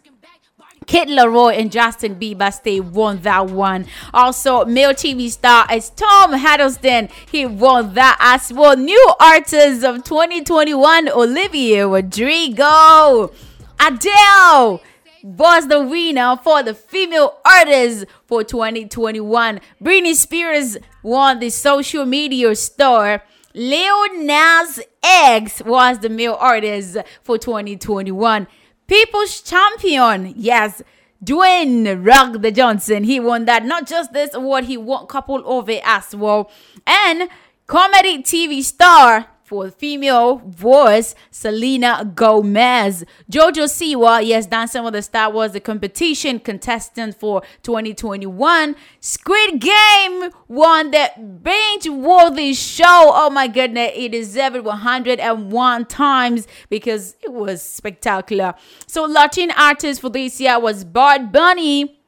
Kid 0.87 1.09
LAROI 1.09 1.59
and 1.59 1.71
Justin 1.71 2.17
Bieber 2.17 2.63
they 2.63 2.81
won 2.81 3.21
that 3.23 3.51
one. 3.51 3.87
Also, 4.13 4.65
male 4.65 4.95
TV 4.95 5.31
star 5.31 5.67
is 5.73 5.91
Tom 5.91 6.33
Hiddleston. 6.33 7.11
He 7.31 7.47
won 7.47 7.95
that 7.95 8.17
as 8.19 8.53
well. 8.53 8.77
New 8.77 9.15
artist 9.21 9.85
of 9.85 10.05
2021, 10.05 11.09
Olivia 11.11 11.87
Rodrigo, 11.87 13.31
Adele 13.79 14.81
was 15.23 15.69
the 15.69 15.81
winner 15.81 16.37
for 16.43 16.63
the 16.63 16.75
female 16.75 17.39
artist 17.45 18.07
for 18.27 18.43
2021. 18.43 19.61
Britney 19.83 20.15
Spears 20.15 20.77
won 21.03 21.39
the 21.39 21.51
social 21.51 22.05
media 22.05 22.55
star. 22.55 23.23
Lil 23.55 24.25
Nas 24.25 24.81
X 25.03 25.63
was 25.63 25.99
the 25.99 26.09
male 26.09 26.37
artist 26.41 26.97
for 27.23 27.39
2021. 27.39 28.47
People's 28.87 29.41
champion, 29.43 30.35
yes. 30.37 30.83
Dwayne 31.25 32.05
Rock 32.05 32.43
the 32.43 32.51
Johnson, 32.51 33.05
he 33.05 33.21
won 33.21 33.45
that. 33.45 33.65
Not 33.65 33.87
just 33.87 34.13
this 34.13 34.35
award, 34.35 34.65
he 34.65 34.77
won 34.77 35.07
couple 35.07 35.47
of 35.47 35.69
it 35.69 35.83
as 35.85 36.17
well. 36.17 36.51
And 36.85 37.29
comedy 37.69 38.23
TV 38.23 38.63
star 38.63 39.29
for 39.53 39.67
the 39.67 39.71
female 39.71 40.39
voice: 40.47 41.15
Selena 41.31 42.11
Gomez. 42.15 43.05
Jojo 43.31 43.67
Siwa, 43.69 44.27
yes, 44.27 44.47
dancing 44.47 44.83
with 44.83 44.95
the 44.95 45.03
star 45.03 45.31
was 45.31 45.53
the 45.53 45.61
competition 45.61 46.41
contestant 46.41 47.21
for 47.21 47.43
2021. 47.63 48.75
Squid 49.01 49.61
Game 49.61 50.31
won 50.49 50.91
that 50.93 51.43
binge-worthy 51.43 52.55
show. 52.55 53.11
Oh 53.13 53.29
my 53.29 53.47
goodness, 53.47 53.93
it 53.95 54.13
deserved 54.13 54.65
101 54.65 55.85
times 55.85 56.49
because 56.71 57.15
it 57.23 57.31
was 57.31 57.61
spectacular. 57.63 58.55
So 58.87 59.05
Latin 59.05 59.51
artist 59.51 60.01
for 60.01 60.09
this 60.09 60.41
year 60.41 60.59
was 60.59 60.83
Bad 60.85 61.31
Bunny. 61.31 61.99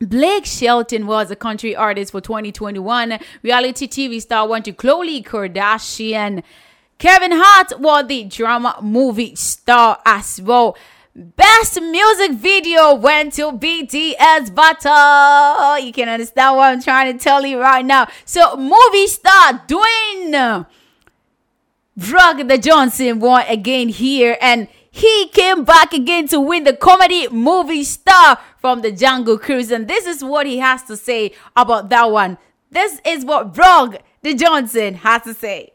Blake 0.00 0.44
Shelton 0.44 1.06
was 1.06 1.30
a 1.30 1.36
country 1.36 1.74
artist 1.74 2.12
for 2.12 2.20
2021. 2.20 3.18
Reality 3.42 3.88
TV 3.88 4.20
star 4.20 4.46
went 4.46 4.64
to 4.66 4.72
Khloe 4.72 5.24
Kardashian. 5.24 6.42
Kevin 6.98 7.32
Hart 7.34 7.80
was 7.80 8.06
the 8.06 8.24
drama 8.24 8.78
movie 8.80 9.34
star 9.34 10.00
as 10.06 10.40
well. 10.40 10.76
Best 11.14 11.80
music 11.80 12.32
video 12.32 12.94
went 12.94 13.34
to 13.34 13.52
BTS 13.52 14.54
Butter. 14.54 15.84
You 15.84 15.92
can 15.92 16.08
understand 16.08 16.56
what 16.56 16.72
I'm 16.72 16.82
trying 16.82 17.16
to 17.16 17.22
tell 17.22 17.46
you 17.46 17.60
right 17.60 17.84
now. 17.84 18.08
So, 18.24 18.56
movie 18.56 19.06
star 19.06 19.64
Dwayne 19.68 20.66
Drug 21.96 22.48
the 22.48 22.58
Johnson 22.58 23.20
won 23.20 23.44
again 23.46 23.88
here, 23.88 24.36
and 24.40 24.66
he 24.90 25.28
came 25.28 25.62
back 25.64 25.92
again 25.92 26.26
to 26.28 26.40
win 26.40 26.64
the 26.64 26.72
comedy 26.74 27.28
movie 27.28 27.84
star 27.84 28.40
from 28.58 28.80
the 28.82 28.90
Jungle 28.90 29.38
Cruise. 29.38 29.70
And 29.70 29.86
this 29.86 30.04
is 30.06 30.24
what 30.24 30.46
he 30.46 30.58
has 30.58 30.82
to 30.84 30.96
say 30.96 31.32
about 31.54 31.90
that 31.90 32.10
one. 32.10 32.38
This 32.70 33.00
is 33.06 33.24
what 33.24 33.54
Drug 33.54 33.98
the 34.22 34.34
Johnson 34.34 34.94
has 34.94 35.22
to 35.22 35.34
say. 35.34 35.70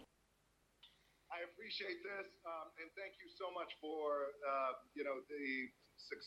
appreciate 1.69 2.01
this, 2.03 2.27
um, 2.43 2.67
and 2.81 2.89
thank 2.97 3.13
you 3.21 3.29
so 3.29 3.47
much 3.53 3.71
for 3.79 4.33
uh, 4.43 4.73
you 4.97 5.03
know 5.05 5.21
the 5.29 5.69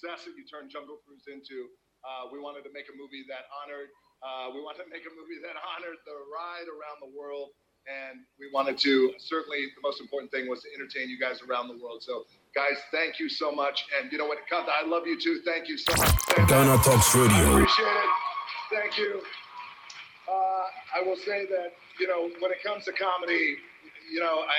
success 0.02 0.26
that 0.26 0.34
you 0.34 0.42
turned 0.42 0.66
Jungle 0.70 0.98
Cruise 1.06 1.30
into. 1.30 1.70
Uh, 2.02 2.26
we 2.34 2.42
wanted 2.42 2.66
to 2.66 2.72
make 2.74 2.90
a 2.90 2.96
movie 2.98 3.22
that 3.30 3.46
honored. 3.62 3.86
Uh, 4.18 4.50
we 4.50 4.58
wanted 4.58 4.82
to 4.82 4.90
make 4.90 5.06
a 5.06 5.14
movie 5.14 5.38
that 5.46 5.54
honored 5.78 5.98
the 6.02 6.16
ride 6.26 6.66
around 6.66 6.98
the 6.98 7.10
world, 7.14 7.54
and 7.86 8.26
we 8.42 8.50
wanted 8.50 8.74
to. 8.82 9.14
Certainly, 9.22 9.70
the 9.78 9.82
most 9.86 10.02
important 10.02 10.34
thing 10.34 10.50
was 10.50 10.66
to 10.66 10.68
entertain 10.74 11.06
you 11.06 11.22
guys 11.22 11.38
around 11.46 11.70
the 11.70 11.78
world. 11.78 12.02
So, 12.02 12.26
guys, 12.50 12.82
thank 12.90 13.22
you 13.22 13.30
so 13.30 13.54
much. 13.54 13.86
And 13.94 14.10
you 14.10 14.18
know 14.18 14.26
what, 14.26 14.42
Kanta, 14.50 14.74
I 14.74 14.82
love 14.82 15.06
you 15.06 15.14
too. 15.14 15.38
Thank 15.46 15.70
you 15.70 15.78
so 15.78 15.94
much. 15.94 16.10
for 16.10 16.34
saying 16.34 16.50
that. 16.50 16.66
Ghana 16.66 16.82
Talks 16.82 17.14
I 17.14 17.22
Radio. 17.22 17.62
appreciate 17.62 17.94
it. 18.02 18.10
Thank 18.74 18.98
you. 18.98 19.22
Uh, 20.26 20.98
I 20.98 21.02
will 21.06 21.18
say 21.18 21.46
that 21.46 21.78
you 22.02 22.10
know 22.10 22.26
when 22.42 22.50
it 22.50 22.58
comes 22.66 22.84
to 22.90 22.92
comedy, 22.92 23.54
you 24.10 24.18
know 24.18 24.42
I 24.42 24.58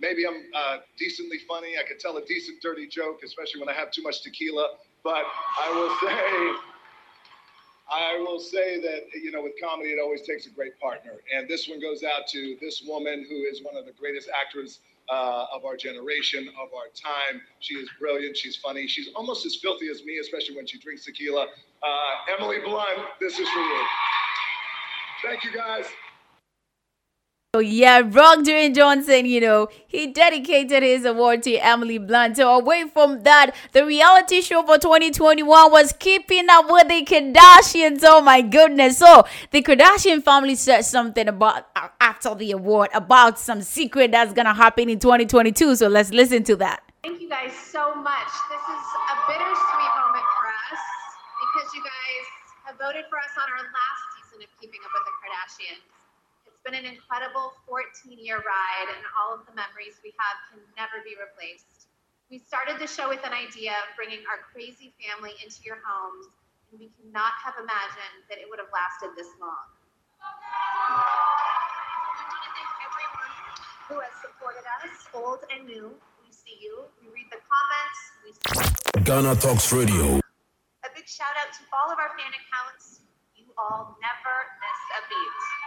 maybe 0.00 0.26
I'm 0.26 0.42
uh, 0.54 0.78
decently 0.98 1.38
funny. 1.48 1.74
I 1.78 1.86
could 1.86 1.98
tell 1.98 2.16
a 2.16 2.24
decent 2.24 2.60
dirty 2.62 2.86
joke, 2.86 3.20
especially 3.24 3.60
when 3.60 3.68
I 3.68 3.72
have 3.74 3.90
too 3.90 4.02
much 4.02 4.22
tequila. 4.22 4.68
But 5.04 5.24
I 5.62 5.70
will 5.70 5.90
say, 6.02 6.60
I 7.90 8.18
will 8.18 8.40
say 8.40 8.80
that 8.80 9.20
you 9.22 9.30
know 9.30 9.42
with 9.42 9.52
comedy 9.62 9.90
it 9.90 10.00
always 10.02 10.22
takes 10.22 10.46
a 10.46 10.50
great 10.50 10.78
partner, 10.80 11.12
and 11.34 11.48
this 11.48 11.68
one 11.68 11.80
goes 11.80 12.02
out 12.02 12.26
to 12.28 12.56
this 12.60 12.82
woman 12.86 13.24
who 13.28 13.36
is 13.44 13.62
one 13.62 13.76
of 13.76 13.84
the 13.84 13.92
greatest 13.92 14.28
actors. 14.28 14.80
Uh, 15.08 15.46
of 15.54 15.64
our 15.64 15.76
generation, 15.76 16.48
of 16.60 16.68
our 16.74 16.88
time. 16.92 17.40
She 17.60 17.74
is 17.74 17.88
brilliant. 18.00 18.36
She's 18.36 18.56
funny. 18.56 18.88
She's 18.88 19.08
almost 19.14 19.46
as 19.46 19.54
filthy 19.54 19.88
as 19.88 20.02
me, 20.02 20.18
especially 20.18 20.56
when 20.56 20.66
she 20.66 20.80
drinks 20.80 21.04
tequila. 21.04 21.46
Uh, 21.80 22.36
Emily 22.36 22.56
Blunt, 22.58 23.06
this 23.20 23.38
is 23.38 23.48
for 23.48 23.60
you. 23.60 23.84
Thank 25.22 25.44
you, 25.44 25.52
guys. 25.52 25.86
So 27.56 27.60
yeah, 27.60 28.02
Rock 28.04 28.40
Dwayne 28.40 28.74
Johnson, 28.74 29.24
you 29.24 29.40
know, 29.40 29.68
he 29.86 30.08
dedicated 30.08 30.82
his 30.82 31.06
award 31.06 31.42
to 31.44 31.56
Emily 31.56 31.96
Blunt. 31.96 32.36
So 32.36 32.54
away 32.54 32.84
from 32.92 33.22
that, 33.22 33.56
the 33.72 33.86
reality 33.86 34.42
show 34.42 34.62
for 34.62 34.76
2021 34.76 35.72
was 35.72 35.94
keeping 35.98 36.50
up 36.50 36.68
with 36.68 36.88
the 36.88 37.02
Kardashians. 37.02 38.00
Oh 38.02 38.20
my 38.20 38.42
goodness. 38.42 38.98
So 38.98 39.24
the 39.52 39.62
Kardashian 39.62 40.22
family 40.22 40.54
said 40.54 40.82
something 40.82 41.28
about 41.28 41.68
uh, 41.74 41.88
after 41.98 42.34
the 42.34 42.52
award 42.52 42.90
about 42.92 43.38
some 43.38 43.62
secret 43.62 44.12
that's 44.12 44.34
gonna 44.34 44.52
happen 44.52 44.90
in 44.90 44.98
2022. 44.98 45.76
So 45.76 45.88
let's 45.88 46.10
listen 46.10 46.44
to 46.44 46.56
that. 46.56 46.82
Thank 47.02 47.22
you 47.22 47.30
guys 47.30 47.54
so 47.56 47.94
much. 47.94 48.32
This 48.52 48.60
is 48.60 48.84
a 49.00 49.16
bittersweet 49.32 49.92
moment 49.96 50.28
for 50.36 50.44
us 50.44 50.80
because 51.40 51.72
you 51.72 51.80
guys 51.80 52.24
have 52.66 52.76
voted 52.76 53.06
for 53.08 53.16
us 53.16 53.32
on 53.40 53.48
our 53.48 53.64
last 53.64 54.02
season 54.12 54.44
of 54.44 54.60
Keeping 54.60 54.80
Up 54.84 54.92
with 54.92 55.08
the 55.08 55.14
Kardashians. 55.24 55.95
It's 56.66 56.74
been 56.74 56.82
an 56.82 56.98
incredible 56.98 57.54
14 57.70 58.18
year 58.18 58.42
ride, 58.42 58.90
and 58.90 58.98
all 59.14 59.38
of 59.38 59.46
the 59.46 59.54
memories 59.54 60.02
we 60.02 60.10
have 60.18 60.50
can 60.50 60.58
never 60.74 60.98
be 61.06 61.14
replaced. 61.14 61.86
We 62.26 62.42
started 62.42 62.82
the 62.82 62.90
show 62.90 63.06
with 63.06 63.22
an 63.22 63.30
idea 63.30 63.70
of 63.86 63.94
bringing 63.94 64.26
our 64.26 64.42
crazy 64.50 64.90
family 64.98 65.30
into 65.46 65.62
your 65.62 65.78
homes, 65.86 66.26
and 66.74 66.82
we 66.82 66.90
cannot 66.98 67.38
have 67.38 67.54
imagined 67.54 68.26
that 68.26 68.42
it 68.42 68.50
would 68.50 68.58
have 68.58 68.74
lasted 68.74 69.14
this 69.14 69.30
long. 69.38 69.78
To 70.18 70.26
everyone 72.82 73.30
who 73.86 74.02
has 74.02 74.10
supported 74.18 74.66
us, 74.82 75.06
old 75.14 75.46
and 75.54 75.70
new. 75.70 75.94
We 75.94 76.34
see 76.34 76.58
you. 76.58 76.90
We 76.98 77.14
read 77.14 77.30
the 77.30 77.38
comments. 77.46 78.00
We 78.26 78.34
see 78.34 79.06
Ghana 79.06 79.38
Talks 79.38 79.70
Radio. 79.70 80.18
a 80.82 80.90
big 80.98 81.06
shout 81.06 81.30
out 81.38 81.54
to 81.54 81.62
all 81.70 81.94
of 81.94 82.02
our 82.02 82.10
fan 82.18 82.34
accounts. 82.34 83.06
You 83.38 83.54
all 83.54 83.94
never 84.02 84.34
miss 84.58 84.80
a 84.98 85.06
beat. 85.06 85.65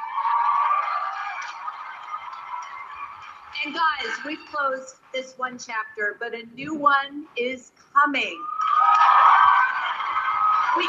And 3.65 3.73
guys, 3.73 4.13
we've 4.25 4.39
closed 4.53 4.95
this 5.13 5.33
one 5.37 5.57
chapter, 5.57 6.15
but 6.19 6.33
a 6.33 6.43
new 6.55 6.75
one 6.75 7.25
is 7.35 7.71
coming. 7.93 8.37
We, 10.77 10.87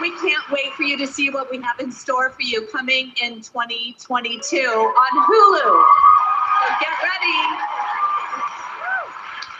we 0.00 0.10
can't 0.20 0.48
wait 0.50 0.74
for 0.74 0.82
you 0.82 0.96
to 0.98 1.06
see 1.06 1.30
what 1.30 1.50
we 1.50 1.60
have 1.62 1.80
in 1.80 1.90
store 1.90 2.30
for 2.30 2.42
you 2.42 2.66
coming 2.66 3.12
in 3.22 3.40
2022 3.40 4.56
on 4.58 5.24
Hulu. 5.24 5.84
So 6.60 6.74
get 6.80 6.94
ready. 7.02 7.38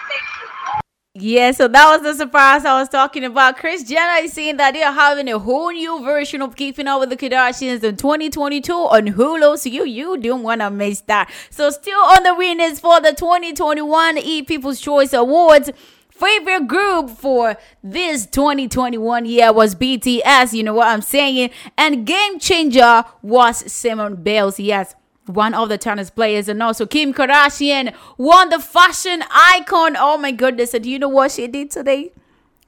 Thank 0.08 0.22
you. 0.40 0.80
Yeah, 1.16 1.52
so 1.52 1.68
that 1.68 1.90
was 1.92 2.02
the 2.02 2.14
surprise 2.14 2.64
I 2.64 2.80
was 2.80 2.88
talking 2.88 3.22
about. 3.22 3.56
Kris 3.56 3.84
Jenner 3.84 4.24
is 4.24 4.32
saying 4.32 4.56
that 4.56 4.74
they 4.74 4.82
are 4.82 4.92
having 4.92 5.28
a 5.28 5.38
whole 5.38 5.70
new 5.70 6.02
version 6.02 6.42
of 6.42 6.56
Keeping 6.56 6.88
Up 6.88 6.98
with 6.98 7.10
the 7.10 7.16
Kardashians 7.16 7.84
in 7.84 7.96
2022 7.96 8.72
on 8.72 9.06
Hulu. 9.06 9.56
So 9.56 9.68
you 9.68 9.84
you 9.84 10.16
don't 10.18 10.42
want 10.42 10.60
to 10.60 10.72
miss 10.72 11.02
that. 11.02 11.30
So 11.50 11.70
still 11.70 12.00
on 12.00 12.24
the 12.24 12.34
winners 12.34 12.80
for 12.80 13.00
the 13.00 13.12
2021 13.12 14.18
E 14.18 14.42
People's 14.42 14.80
Choice 14.80 15.12
Awards. 15.12 15.70
Favorite 16.10 16.66
group 16.66 17.10
for 17.10 17.56
this 17.80 18.26
2021 18.26 19.24
year 19.24 19.52
was 19.52 19.76
BTS. 19.76 20.52
You 20.52 20.64
know 20.64 20.74
what 20.74 20.88
I'm 20.88 21.00
saying? 21.00 21.50
And 21.78 22.04
Game 22.04 22.40
Changer 22.40 23.04
was 23.22 23.70
Simone 23.72 24.16
Biles. 24.16 24.58
Yes 24.58 24.96
one 25.26 25.54
of 25.54 25.68
the 25.68 25.78
tennis 25.78 26.10
players 26.10 26.48
and 26.48 26.62
also 26.62 26.86
Kim 26.86 27.14
Kardashian 27.14 27.94
won 28.18 28.50
the 28.50 28.58
fashion 28.58 29.22
icon. 29.30 29.96
Oh 29.96 30.18
my 30.18 30.32
goodness. 30.32 30.74
And 30.74 30.84
do 30.84 30.90
you 30.90 30.98
know 30.98 31.08
what 31.08 31.32
she 31.32 31.46
did 31.46 31.70
today? 31.70 32.12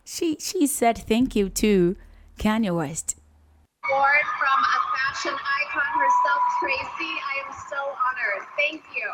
She 0.05 0.37
she 0.41 0.67
said 0.67 0.97
thank 0.99 1.35
you 1.37 1.49
to 1.51 1.97
Kanye 2.39 2.75
West. 2.75 3.17
award 3.85 4.27
from 4.39 4.59
a 4.63 4.79
fashion 4.97 5.35
icon 5.35 5.91
herself, 6.01 6.43
Tracy. 6.61 7.13
I 7.21 7.35
am 7.47 7.53
so 7.71 7.77
honored. 7.77 8.47
Thank 8.57 8.83
you. 8.95 9.09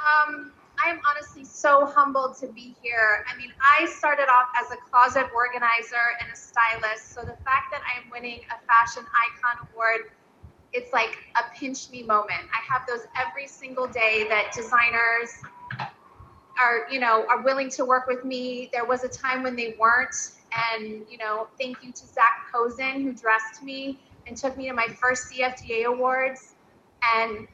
Um, 0.00 0.52
I 0.84 0.90
am 0.90 1.00
honestly 1.08 1.44
so 1.44 1.84
humbled 1.86 2.38
to 2.38 2.46
be 2.48 2.74
here. 2.82 3.24
I 3.28 3.36
mean, 3.36 3.52
I 3.60 3.86
started 3.86 4.28
off 4.30 4.48
as 4.58 4.70
a 4.72 4.76
closet 4.90 5.26
organizer 5.34 6.16
and 6.20 6.32
a 6.32 6.36
stylist, 6.36 7.12
so 7.12 7.20
the 7.20 7.36
fact 7.44 7.70
that 7.70 7.82
I 7.84 8.00
am 8.00 8.10
winning 8.10 8.40
a 8.48 8.58
fashion 8.66 9.04
icon 9.12 9.68
award, 9.72 10.10
it's 10.72 10.92
like 10.92 11.18
a 11.36 11.56
pinch 11.56 11.90
me 11.90 12.02
moment. 12.02 12.40
I 12.52 12.72
have 12.72 12.86
those 12.86 13.06
every 13.16 13.46
single 13.46 13.86
day 13.86 14.26
that 14.28 14.52
designers 14.54 15.30
are, 16.60 16.86
you 16.90 17.00
know, 17.00 17.26
are 17.28 17.42
willing 17.42 17.70
to 17.70 17.84
work 17.84 18.06
with 18.06 18.24
me. 18.24 18.70
There 18.72 18.84
was 18.84 19.04
a 19.04 19.08
time 19.08 19.42
when 19.42 19.56
they 19.56 19.76
weren't, 19.78 20.14
and 20.74 21.04
you 21.10 21.18
know, 21.18 21.48
thank 21.58 21.82
you 21.82 21.92
to 21.92 22.06
Zac 22.06 22.46
Posen 22.52 23.02
who 23.02 23.12
dressed 23.12 23.62
me 23.62 23.98
and 24.26 24.36
took 24.36 24.56
me 24.56 24.68
to 24.68 24.74
my 24.74 24.86
first 25.00 25.30
CFDA 25.30 25.86
awards, 25.86 26.54
and 27.14 27.48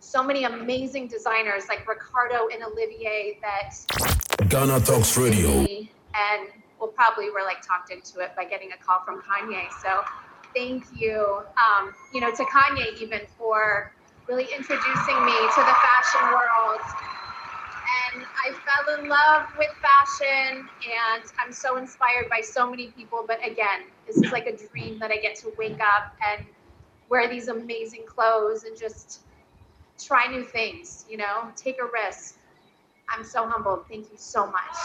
so 0.00 0.22
many 0.22 0.44
amazing 0.44 1.06
designers 1.06 1.64
like 1.68 1.88
Ricardo 1.88 2.48
and 2.52 2.62
Olivier 2.62 3.38
that 3.40 4.48
Ghana 4.48 4.80
Talks 4.80 5.16
Radio. 5.16 5.66
and 6.14 6.48
well, 6.78 6.90
probably 6.90 7.30
were 7.30 7.42
like 7.44 7.62
talked 7.62 7.90
into 7.90 8.20
it 8.20 8.34
by 8.36 8.44
getting 8.44 8.72
a 8.72 8.76
call 8.76 9.00
from 9.04 9.22
Kanye. 9.22 9.68
So 9.82 10.02
thank 10.54 10.84
you, 10.94 11.42
um, 11.56 11.94
you 12.12 12.20
know, 12.20 12.30
to 12.30 12.44
Kanye 12.44 13.00
even 13.00 13.20
for 13.38 13.92
really 14.28 14.44
introducing 14.44 15.24
me 15.24 15.32
to 15.32 15.60
the 15.60 15.76
fashion 15.82 16.22
world. 16.32 16.80
And 18.14 18.24
I 18.44 18.52
fell 18.52 18.98
in 18.98 19.08
love 19.08 19.48
with 19.58 19.70
fashion, 19.80 20.68
and 20.84 21.22
I'm 21.38 21.52
so 21.52 21.76
inspired 21.76 22.28
by 22.30 22.40
so 22.40 22.70
many 22.70 22.88
people. 22.88 23.24
But 23.26 23.38
again, 23.44 23.82
this 24.06 24.16
is 24.16 24.30
like 24.32 24.46
a 24.46 24.56
dream 24.56 24.98
that 24.98 25.10
I 25.10 25.16
get 25.16 25.36
to 25.36 25.52
wake 25.58 25.80
up 25.80 26.14
and 26.26 26.46
wear 27.08 27.28
these 27.28 27.48
amazing 27.48 28.04
clothes 28.06 28.64
and 28.64 28.78
just 28.78 29.20
try 29.98 30.26
new 30.26 30.44
things, 30.44 31.04
you 31.08 31.16
know, 31.16 31.50
take 31.56 31.78
a 31.80 31.86
risk. 31.92 32.36
I'm 33.08 33.24
so 33.24 33.46
humbled. 33.46 33.84
Thank 33.88 34.10
you 34.10 34.16
so 34.16 34.46
much. 34.46 34.76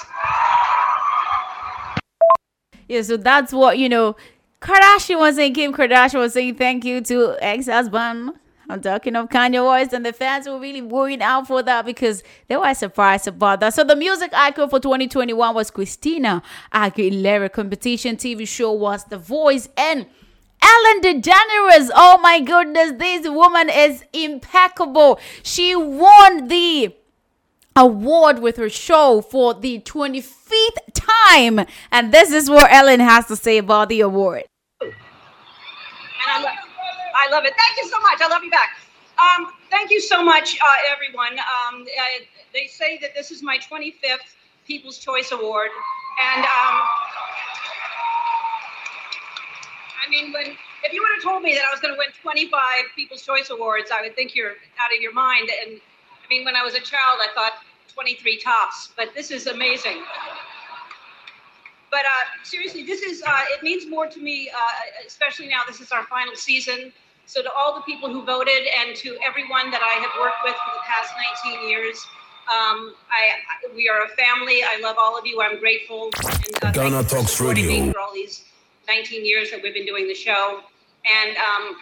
Yeah, 2.87 3.01
so 3.01 3.17
that's 3.17 3.51
what 3.53 3.77
you 3.77 3.89
know. 3.89 4.15
Kardashian 4.61 5.19
was 5.19 5.35
saying, 5.35 5.53
Kim 5.53 5.73
Kardashian 5.73 6.19
was 6.19 6.33
saying 6.33 6.55
thank 6.55 6.83
you 6.83 7.01
to 7.01 7.35
ex-husband. 7.39 8.31
I'm 8.69 8.81
talking 8.81 9.15
of 9.15 9.29
Kanye 9.29 9.65
West, 9.65 9.93
and 9.93 10.05
the 10.05 10.11
fans 10.11 10.47
were 10.47 10.59
really 10.59 10.81
worried 10.81 11.21
out 11.21 11.47
for 11.47 11.63
that 11.63 11.85
because 11.85 12.21
they 12.47 12.57
were 12.57 12.73
surprised 12.73 13.27
about 13.27 13.61
that. 13.61 13.73
So 13.73 13.85
the 13.85 13.95
music 13.95 14.33
icon 14.33 14.69
for 14.69 14.79
2021 14.79 15.55
was 15.55 15.71
Christina 15.71 16.43
Aguilera. 16.73 17.49
Competition 17.51 18.17
TV 18.17 18.45
show 18.45 18.73
was 18.73 19.05
The 19.05 19.17
Voice 19.17 19.69
and 19.77 20.05
Ellen 20.61 21.01
DeGeneres. 21.01 21.89
Oh 21.95 22.19
my 22.21 22.41
goodness, 22.41 22.93
this 22.97 23.29
woman 23.29 23.69
is 23.69 24.03
impeccable. 24.11 25.19
She 25.43 25.73
won 25.75 26.47
the 26.49 26.93
award 27.77 28.39
with 28.39 28.57
her 28.57 28.69
show 28.69 29.21
for 29.21 29.53
the 29.53 29.79
25th 29.79 30.77
time. 30.93 31.65
And 31.91 32.11
this 32.11 32.31
is 32.31 32.49
what 32.49 32.71
Ellen 32.71 32.99
has 32.99 33.27
to 33.27 33.35
say 33.35 33.57
about 33.59 33.89
the 33.89 34.01
award. 34.01 34.43
and 34.81 34.91
I 36.25 36.41
love, 36.41 36.55
I 37.15 37.29
love 37.31 37.45
it. 37.45 37.53
Thank 37.55 37.77
you 37.77 37.89
so 37.89 37.99
much. 38.01 38.19
I 38.21 38.27
love 38.27 38.43
you 38.43 38.51
back. 38.51 38.77
Um, 39.17 39.51
thank 39.69 39.89
you 39.91 40.01
so 40.01 40.23
much, 40.23 40.57
uh, 40.59 40.91
everyone. 40.91 41.39
Um, 41.39 41.81
uh, 41.81 42.03
they 42.53 42.67
say 42.67 42.97
that 43.01 43.15
this 43.15 43.31
is 43.31 43.41
my 43.41 43.57
25th 43.57 44.35
People's 44.65 44.97
Choice 44.97 45.31
Award, 45.31 45.69
and 46.21 46.43
um, 46.43 46.75
I 50.05 50.09
mean, 50.09 50.33
when 50.33 50.55
if 50.83 50.93
you 50.93 51.01
would 51.01 51.09
have 51.15 51.23
told 51.23 51.41
me 51.41 51.53
that 51.55 51.63
I 51.67 51.71
was 51.71 51.79
going 51.79 51.93
to 51.93 51.97
win 51.97 52.09
25 52.21 52.53
People's 52.95 53.23
Choice 53.23 53.49
Awards, 53.49 53.89
I 53.91 54.01
would 54.01 54.15
think 54.15 54.35
you're 54.35 54.51
out 54.51 54.93
of 54.95 55.01
your 55.01 55.13
mind. 55.13 55.49
And 55.65 55.81
I 55.81 56.27
mean, 56.29 56.45
when 56.45 56.55
I 56.55 56.63
was 56.63 56.75
a 56.75 56.79
child, 56.79 57.19
I 57.19 57.27
thought 57.33 57.53
23 57.97 58.37
tops, 58.37 58.91
but 58.95 59.09
this 59.15 59.31
is 59.31 59.47
amazing. 59.47 60.03
But 61.89 62.01
uh, 62.01 62.43
seriously, 62.43 62.85
this 62.85 63.01
is 63.01 63.23
uh, 63.25 63.41
it 63.49 63.63
means 63.63 63.89
more 63.89 64.05
to 64.05 64.19
me, 64.21 64.51
uh, 64.51 65.07
especially 65.07 65.47
now. 65.47 65.61
This 65.67 65.81
is 65.81 65.91
our 65.91 66.03
final 66.03 66.35
season. 66.35 66.93
So 67.25 67.41
to 67.41 67.49
all 67.51 67.73
the 67.73 67.81
people 67.81 68.07
who 68.13 68.23
voted 68.23 68.67
and 68.79 68.95
to 68.97 69.17
everyone 69.25 69.71
that 69.71 69.81
I 69.81 69.99
have 69.99 70.11
worked 70.21 70.43
with 70.43 70.53
for 70.53 70.71
the 70.75 70.83
past 70.85 71.11
19 71.43 71.67
years, 71.67 71.97
um, 72.47 72.93
I, 73.09 73.73
we 73.75 73.89
are 73.89 74.03
a 74.03 74.09
family. 74.09 74.61
I 74.63 74.79
love 74.79 74.97
all 74.99 75.17
of 75.17 75.25
you. 75.25 75.41
I'm 75.41 75.59
grateful. 75.59 76.11
And, 76.23 76.63
uh, 76.63 76.71
Ghana 76.71 77.03
thank 77.03 77.03
you 77.03 77.03
for 77.03 77.15
Talks 77.15 77.41
Radio. 77.41 77.91
for 77.93 77.99
all 77.99 78.13
these 78.13 78.45
19 78.87 79.25
years 79.25 79.49
that 79.49 79.63
we've 79.63 79.73
been 79.73 79.87
doing 79.87 80.07
the 80.07 80.13
show. 80.13 80.61
And 81.11 81.35
um, 81.37 81.77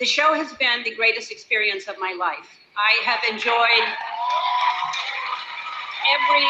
the 0.00 0.06
show 0.06 0.32
has 0.32 0.50
been 0.54 0.82
the 0.82 0.94
greatest 0.94 1.30
experience 1.30 1.88
of 1.88 1.96
my 2.00 2.16
life. 2.18 2.48
I 2.74 3.04
have 3.04 3.20
enjoyed 3.30 3.86
every 6.10 6.46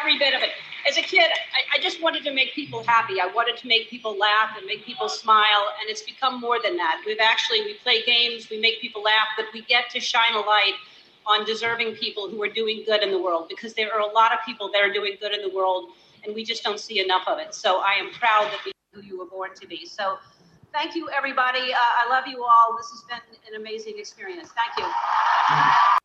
every 0.00 0.18
bit 0.18 0.34
of 0.34 0.42
it. 0.42 0.50
As 0.88 0.96
a 0.96 1.02
kid, 1.02 1.28
I, 1.28 1.78
I 1.78 1.82
just 1.82 2.00
wanted 2.00 2.22
to 2.24 2.32
make 2.32 2.54
people 2.54 2.84
happy. 2.84 3.20
I 3.20 3.26
wanted 3.26 3.56
to 3.58 3.66
make 3.66 3.90
people 3.90 4.16
laugh 4.16 4.56
and 4.56 4.64
make 4.66 4.84
people 4.84 5.08
smile, 5.08 5.72
and 5.80 5.90
it's 5.90 6.02
become 6.02 6.40
more 6.40 6.58
than 6.62 6.76
that. 6.76 7.02
We've 7.04 7.20
actually 7.20 7.62
we 7.62 7.74
play 7.74 8.04
games, 8.04 8.48
we 8.50 8.60
make 8.60 8.80
people 8.80 9.02
laugh, 9.02 9.28
but 9.36 9.46
we 9.52 9.62
get 9.62 9.90
to 9.90 10.00
shine 10.00 10.34
a 10.34 10.40
light 10.40 10.74
on 11.26 11.44
deserving 11.44 11.94
people 11.96 12.28
who 12.28 12.40
are 12.42 12.48
doing 12.48 12.84
good 12.86 13.02
in 13.02 13.10
the 13.10 13.20
world 13.20 13.48
because 13.48 13.74
there 13.74 13.92
are 13.92 14.00
a 14.00 14.12
lot 14.12 14.32
of 14.32 14.38
people 14.46 14.70
that 14.72 14.80
are 14.80 14.92
doing 14.92 15.16
good 15.20 15.32
in 15.34 15.42
the 15.42 15.54
world, 15.54 15.90
and 16.24 16.34
we 16.34 16.44
just 16.44 16.62
don't 16.62 16.78
see 16.78 17.00
enough 17.00 17.26
of 17.26 17.38
it. 17.38 17.54
So 17.54 17.80
I 17.80 17.94
am 17.94 18.10
proud 18.12 18.44
that 18.44 18.60
we 18.64 18.72
who 18.96 19.02
you 19.02 19.18
were 19.18 19.26
born 19.26 19.50
to 19.60 19.66
be. 19.66 19.84
So 19.84 20.18
thank 20.72 20.94
you, 20.94 21.08
everybody. 21.10 21.72
Uh, 21.72 21.76
I 21.78 22.08
love 22.08 22.26
you 22.26 22.42
all. 22.42 22.76
This 22.76 22.90
has 22.90 23.02
been 23.08 23.54
an 23.54 23.60
amazing 23.60 23.98
experience. 23.98 24.50
Thank 24.50 24.78
you. 24.78 25.96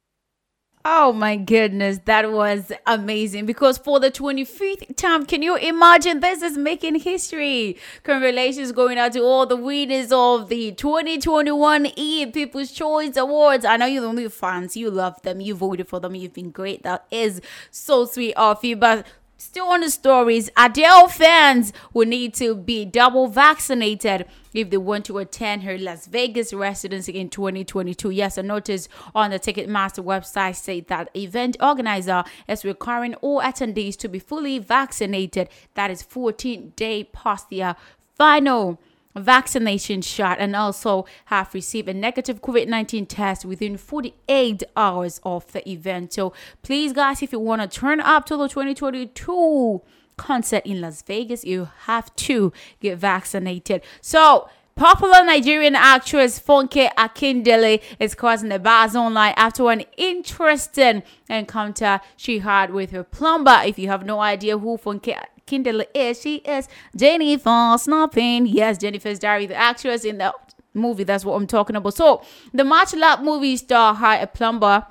Oh 0.83 1.13
my 1.13 1.35
goodness, 1.35 1.99
that 2.05 2.31
was 2.31 2.71
amazing 2.87 3.45
because 3.45 3.77
for 3.77 3.99
the 3.99 4.09
25th 4.09 4.95
time, 4.95 5.27
can 5.27 5.43
you 5.43 5.55
imagine 5.55 6.21
this 6.21 6.41
is 6.41 6.57
making 6.57 6.95
history? 6.95 7.77
Congratulations 8.01 8.71
going 8.71 8.97
out 8.97 9.13
to 9.13 9.19
all 9.21 9.45
the 9.45 9.55
winners 9.55 10.11
of 10.11 10.49
the 10.49 10.71
2021 10.71 11.85
E 11.95 12.25
People's 12.25 12.71
Choice 12.71 13.15
Awards. 13.15 13.63
I 13.63 13.77
know 13.77 13.85
you're 13.85 14.01
the 14.01 14.07
only 14.07 14.27
fans, 14.29 14.75
you 14.75 14.89
love 14.89 15.21
them, 15.21 15.39
you 15.39 15.53
voted 15.53 15.87
for 15.87 15.99
them, 15.99 16.15
you've 16.15 16.33
been 16.33 16.49
great. 16.49 16.81
That 16.81 17.05
is 17.11 17.41
so 17.69 18.05
sweet 18.05 18.33
of 18.33 18.65
you, 18.65 18.75
but 18.75 19.05
Still 19.43 19.69
on 19.69 19.81
the 19.81 19.89
stories, 19.89 20.51
Adele 20.55 21.07
fans 21.07 21.73
will 21.93 22.05
need 22.05 22.35
to 22.35 22.53
be 22.53 22.85
double 22.85 23.26
vaccinated 23.27 24.27
if 24.53 24.69
they 24.69 24.77
want 24.77 25.03
to 25.05 25.18
attend 25.18 25.63
her 25.63 25.80
Las 25.80 26.05
Vegas 26.05 26.53
residency 26.53 27.13
in 27.19 27.27
2022. 27.27 28.11
Yes, 28.11 28.38
a 28.38 28.43
notice 28.43 28.88
on 29.15 29.31
the 29.31 29.39
Ticketmaster 29.39 30.05
website 30.05 30.57
state 30.57 30.89
that 30.89 31.09
event 31.15 31.57
organizer 31.59 32.23
is 32.47 32.63
requiring 32.63 33.15
all 33.15 33.41
attendees 33.41 33.97
to 33.97 34.07
be 34.07 34.19
fully 34.19 34.59
vaccinated. 34.59 35.49
That 35.73 35.89
is 35.89 36.03
14 36.03 36.73
day 36.76 37.05
past 37.05 37.49
their 37.49 37.69
uh, 37.69 37.73
final 38.15 38.80
vaccination 39.15 40.01
shot 40.01 40.38
and 40.39 40.55
also 40.55 41.05
have 41.25 41.53
received 41.53 41.89
a 41.89 41.93
negative 41.93 42.41
COVID 42.41 42.67
19 42.67 43.05
test 43.05 43.45
within 43.45 43.77
48 43.77 44.63
hours 44.75 45.19
of 45.23 45.51
the 45.51 45.67
event. 45.69 46.13
So, 46.13 46.33
please, 46.61 46.93
guys, 46.93 47.21
if 47.21 47.31
you 47.31 47.39
want 47.39 47.61
to 47.61 47.67
turn 47.67 47.99
up 47.99 48.25
to 48.27 48.38
the 48.38 48.47
2022 48.47 49.81
concert 50.17 50.65
in 50.65 50.81
Las 50.81 51.01
Vegas, 51.01 51.43
you 51.43 51.69
have 51.85 52.15
to 52.15 52.53
get 52.79 52.97
vaccinated. 52.97 53.81
So, 54.01 54.49
Popular 54.75 55.23
Nigerian 55.23 55.75
actress 55.75 56.39
Funke 56.39 56.89
Akindele 56.95 57.81
is 57.99 58.15
causing 58.15 58.51
a 58.51 58.57
buzz 58.57 58.95
online 58.95 59.33
after 59.35 59.69
an 59.69 59.83
interesting 59.97 61.03
encounter 61.29 61.99
she 62.15 62.39
had 62.39 62.73
with 62.73 62.91
her 62.91 63.03
plumber. 63.03 63.61
If 63.65 63.77
you 63.77 63.89
have 63.89 64.05
no 64.05 64.21
idea 64.21 64.57
who 64.57 64.77
Funke 64.77 65.15
Akindele 65.51 65.85
is, 65.93 66.21
she 66.21 66.37
is 66.37 66.67
Jennifer 66.95 67.75
Snapping. 67.77 68.47
Yes, 68.47 68.77
Jenifa's 68.77 69.19
Diary, 69.19 69.45
the 69.45 69.55
actress 69.55 70.05
in 70.05 70.17
the 70.17 70.33
movie. 70.73 71.03
That's 71.03 71.25
what 71.25 71.35
I'm 71.35 71.47
talking 71.47 71.75
about. 71.75 71.93
So, 71.93 72.23
the 72.53 72.63
Match 72.63 72.93
Lab 72.95 73.21
movie 73.21 73.57
star 73.57 73.93
hired 73.93 74.23
a 74.23 74.27
plumber 74.27 74.85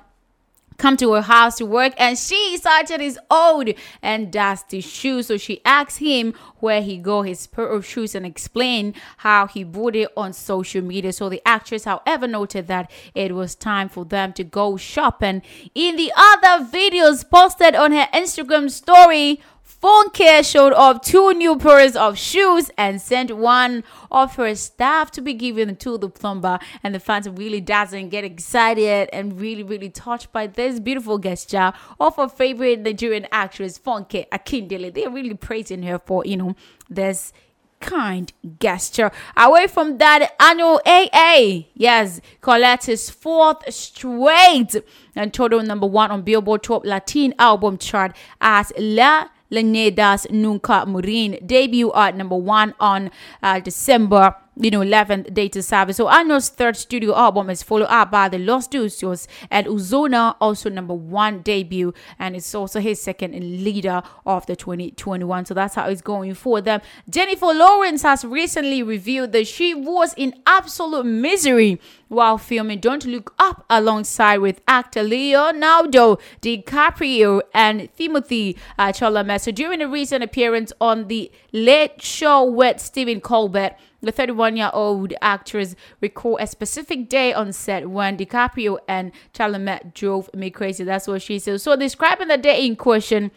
come 0.81 0.97
to 0.97 1.13
her 1.13 1.21
house 1.21 1.57
to 1.57 1.65
work 1.65 1.93
and 1.97 2.17
she 2.17 2.57
cited 2.57 2.99
his 2.99 3.19
old 3.29 3.69
and 4.01 4.31
dusty 4.31 4.81
shoes 4.81 5.27
so 5.27 5.37
she 5.37 5.61
asked 5.63 5.99
him 5.99 6.33
where 6.57 6.81
he 6.81 6.97
got 6.97 7.21
his 7.21 7.45
pair 7.45 7.67
of 7.67 7.85
shoes 7.85 8.15
and 8.15 8.25
explained 8.25 8.95
how 9.17 9.45
he 9.45 9.63
bought 9.63 9.95
it 9.95 10.09
on 10.17 10.33
social 10.33 10.81
media 10.81 11.13
so 11.13 11.29
the 11.29 11.41
actress 11.45 11.83
however 11.83 12.25
noted 12.25 12.65
that 12.65 12.89
it 13.13 13.35
was 13.35 13.53
time 13.53 13.87
for 13.87 14.03
them 14.05 14.33
to 14.33 14.43
go 14.43 14.75
shopping 14.75 15.43
in 15.75 15.95
the 15.97 16.11
other 16.17 16.65
videos 16.65 17.29
posted 17.29 17.75
on 17.75 17.91
her 17.91 18.07
instagram 18.11 18.67
story 18.67 19.39
Funke 19.81 20.47
showed 20.47 20.73
off 20.73 21.01
two 21.01 21.33
new 21.33 21.57
pairs 21.57 21.95
of 21.95 22.15
shoes 22.15 22.69
and 22.77 23.01
sent 23.01 23.35
one 23.35 23.83
of 24.11 24.35
her 24.35 24.53
staff 24.53 25.09
to 25.09 25.21
be 25.21 25.33
given 25.33 25.75
to 25.77 25.97
the 25.97 26.07
plumber. 26.07 26.59
And 26.83 26.93
the 26.93 26.99
fans 26.99 27.27
really 27.27 27.61
doesn't 27.61 28.09
get 28.09 28.23
excited 28.23 29.09
and 29.11 29.41
really, 29.41 29.63
really 29.63 29.89
touched 29.89 30.31
by 30.31 30.45
this 30.45 30.79
beautiful 30.79 31.17
gesture 31.17 31.73
of 31.99 32.15
her 32.17 32.29
favorite 32.29 32.81
Nigerian 32.81 33.25
actress, 33.31 33.79
Funke 33.79 34.29
Akindele. 34.29 34.93
They're 34.93 35.09
really 35.09 35.33
praising 35.33 35.81
her 35.81 35.97
for, 35.97 36.23
you 36.25 36.37
know, 36.37 36.55
this 36.87 37.33
kind 37.79 38.31
gesture. 38.59 39.11
Away 39.35 39.65
from 39.65 39.97
that, 39.97 40.37
Anuel 40.37 40.79
AA, 40.85 41.67
yes, 41.73 42.21
Colette's 42.41 43.09
fourth 43.09 43.73
straight 43.73 44.75
and 45.15 45.33
total 45.33 45.63
number 45.63 45.87
one 45.87 46.11
on 46.11 46.21
Billboard 46.21 46.61
Top 46.61 46.85
Latin 46.85 47.33
album 47.39 47.79
chart 47.79 48.15
as 48.39 48.71
La 48.77 49.27
Leyendas 49.51 50.29
Nunca 50.31 50.85
Mueren. 50.87 51.45
Debut 51.45 51.91
at 51.93 52.15
number 52.15 52.35
one 52.35 52.73
on 52.79 53.11
uh, 53.43 53.59
December 53.59 54.35
you 54.57 54.69
know 54.69 54.81
11th 54.81 55.33
data 55.33 55.63
service 55.63 55.97
so 55.97 56.07
Arnold's 56.07 56.49
third 56.49 56.75
studio 56.75 57.15
album 57.15 57.49
is 57.49 57.63
followed 57.63 57.85
up 57.85 58.11
by 58.11 58.27
the 58.27 58.37
Los 58.37 58.67
Dioses 58.67 59.27
and 59.49 59.65
Ozuna 59.65 60.35
also 60.41 60.69
number 60.69 60.93
one 60.93 61.41
debut 61.41 61.93
and 62.19 62.35
it's 62.35 62.53
also 62.53 62.79
his 62.79 63.01
second 63.01 63.33
leader 63.33 64.03
of 64.25 64.45
the 64.47 64.55
2021 64.55 65.45
so 65.45 65.53
that's 65.53 65.75
how 65.75 65.87
it's 65.87 66.01
going 66.01 66.33
for 66.33 66.59
them. 66.59 66.81
Jennifer 67.09 67.47
Lawrence 67.47 68.01
has 68.01 68.25
recently 68.25 68.83
revealed 68.83 69.31
that 69.31 69.47
she 69.47 69.73
was 69.73 70.13
in 70.15 70.33
absolute 70.45 71.05
misery 71.05 71.79
while 72.11 72.37
filming 72.37 72.77
Don't 72.77 73.05
Look 73.05 73.33
Up 73.39 73.65
alongside 73.69 74.39
with 74.39 74.59
actor 74.67 75.01
Leonardo 75.01 76.17
DiCaprio 76.41 77.41
and 77.53 77.87
Timothée 77.95 78.57
uh, 78.77 78.87
Chalamet. 78.89 79.39
So 79.39 79.51
during 79.51 79.81
a 79.81 79.87
recent 79.87 80.21
appearance 80.21 80.73
on 80.81 81.07
the 81.07 81.31
Late 81.53 82.01
Show 82.01 82.43
with 82.43 82.81
Stephen 82.81 83.21
Colbert, 83.21 83.77
the 84.01 84.11
31 84.11 84.57
year 84.57 84.71
old 84.73 85.13
actress 85.21 85.73
recalled 86.01 86.41
a 86.41 86.47
specific 86.47 87.07
day 87.07 87.31
on 87.31 87.53
set 87.53 87.89
when 87.89 88.17
DiCaprio 88.17 88.79
and 88.89 89.13
Chalamet 89.33 89.93
drove 89.93 90.29
me 90.33 90.49
crazy. 90.49 90.83
That's 90.83 91.07
what 91.07 91.21
she 91.21 91.39
said. 91.39 91.61
So 91.61 91.77
describing 91.77 92.27
the 92.27 92.37
day 92.37 92.65
in 92.65 92.75
question, 92.75 93.31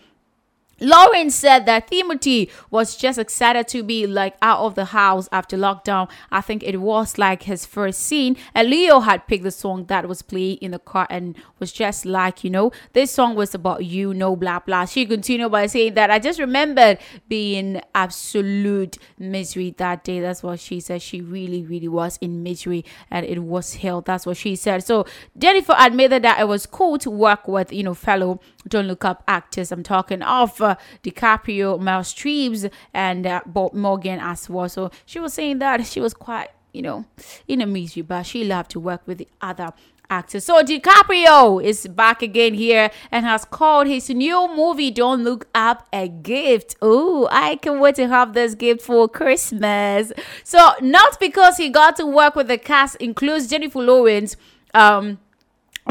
Lauren 0.80 1.30
said 1.30 1.66
that 1.66 1.90
Timothée 1.90 2.50
was 2.70 2.96
just 2.96 3.18
excited 3.18 3.68
to 3.68 3.82
be 3.82 4.06
like 4.06 4.36
out 4.42 4.60
of 4.60 4.74
the 4.74 4.86
house 4.86 5.28
after 5.32 5.56
lockdown. 5.56 6.10
I 6.30 6.40
think 6.40 6.62
it 6.62 6.80
was 6.80 7.18
like 7.18 7.44
his 7.44 7.64
first 7.64 8.00
scene. 8.00 8.36
And 8.54 8.68
Leo 8.68 9.00
had 9.00 9.26
picked 9.26 9.44
the 9.44 9.50
song 9.50 9.86
that 9.86 10.08
was 10.08 10.22
playing 10.22 10.58
in 10.58 10.72
the 10.72 10.78
car 10.78 11.06
and 11.10 11.36
was 11.58 11.72
just 11.72 12.04
like, 12.06 12.44
you 12.44 12.50
know, 12.50 12.72
this 12.92 13.10
song 13.10 13.34
was 13.34 13.54
about 13.54 13.84
you, 13.84 14.14
no 14.14 14.36
blah 14.36 14.58
blah. 14.58 14.84
She 14.84 15.06
continued 15.06 15.52
by 15.52 15.66
saying 15.66 15.94
that 15.94 16.10
I 16.10 16.18
just 16.18 16.38
remembered 16.38 16.98
being 17.28 17.80
absolute 17.94 18.98
misery 19.18 19.74
that 19.78 20.04
day. 20.04 20.20
That's 20.20 20.42
what 20.42 20.60
she 20.60 20.80
said. 20.80 21.02
She 21.02 21.20
really, 21.20 21.62
really 21.62 21.88
was 21.88 22.18
in 22.20 22.42
misery 22.42 22.84
and 23.10 23.24
it 23.24 23.40
was 23.40 23.76
hell. 23.76 24.00
That's 24.00 24.26
what 24.26 24.36
she 24.36 24.56
said. 24.56 24.84
So 24.84 25.06
Jennifer 25.36 25.74
admitted 25.78 26.22
that 26.22 26.40
it 26.40 26.48
was 26.48 26.66
cool 26.66 26.98
to 26.98 27.10
work 27.10 27.46
with, 27.48 27.72
you 27.72 27.82
know, 27.82 27.94
fellow 27.94 28.40
Don't 28.68 28.86
Look 28.86 29.04
Up 29.04 29.22
actors. 29.28 29.72
I'm 29.72 29.82
talking 29.82 30.22
of 30.22 30.60
DiCaprio, 31.02 31.78
Meryl 31.78 32.04
Streep, 32.12 32.70
and 32.92 33.26
uh, 33.26 33.40
Bob 33.46 33.74
Morgan 33.74 34.18
as 34.20 34.48
well. 34.48 34.68
So 34.68 34.90
she 35.06 35.18
was 35.20 35.32
saying 35.34 35.58
that 35.60 35.86
she 35.86 36.00
was 36.00 36.14
quite, 36.14 36.48
you 36.72 36.82
know, 36.82 37.04
in 37.46 37.60
a 37.60 37.66
misery, 37.66 38.02
but 38.02 38.24
she 38.24 38.44
loved 38.44 38.70
to 38.72 38.80
work 38.80 39.02
with 39.06 39.18
the 39.18 39.28
other 39.40 39.72
actor. 40.10 40.40
So 40.40 40.62
DiCaprio 40.62 41.62
is 41.62 41.86
back 41.88 42.22
again 42.22 42.54
here 42.54 42.90
and 43.10 43.24
has 43.24 43.44
called 43.44 43.86
his 43.86 44.10
new 44.10 44.48
movie 44.54 44.90
Don't 44.90 45.24
Look 45.24 45.48
Up 45.54 45.88
a 45.92 46.08
gift. 46.08 46.76
Oh, 46.82 47.28
I 47.30 47.56
can 47.56 47.80
wait 47.80 47.94
to 47.96 48.08
have 48.08 48.34
this 48.34 48.54
gift 48.54 48.82
for 48.82 49.08
Christmas. 49.08 50.12
So 50.42 50.72
not 50.80 51.18
because 51.20 51.56
he 51.56 51.68
got 51.70 51.96
to 51.96 52.06
work 52.06 52.36
with 52.36 52.48
the 52.48 52.58
cast 52.58 52.96
includes 52.96 53.48
Jennifer 53.48 53.80
Lawrence, 53.80 54.36
um 54.74 55.18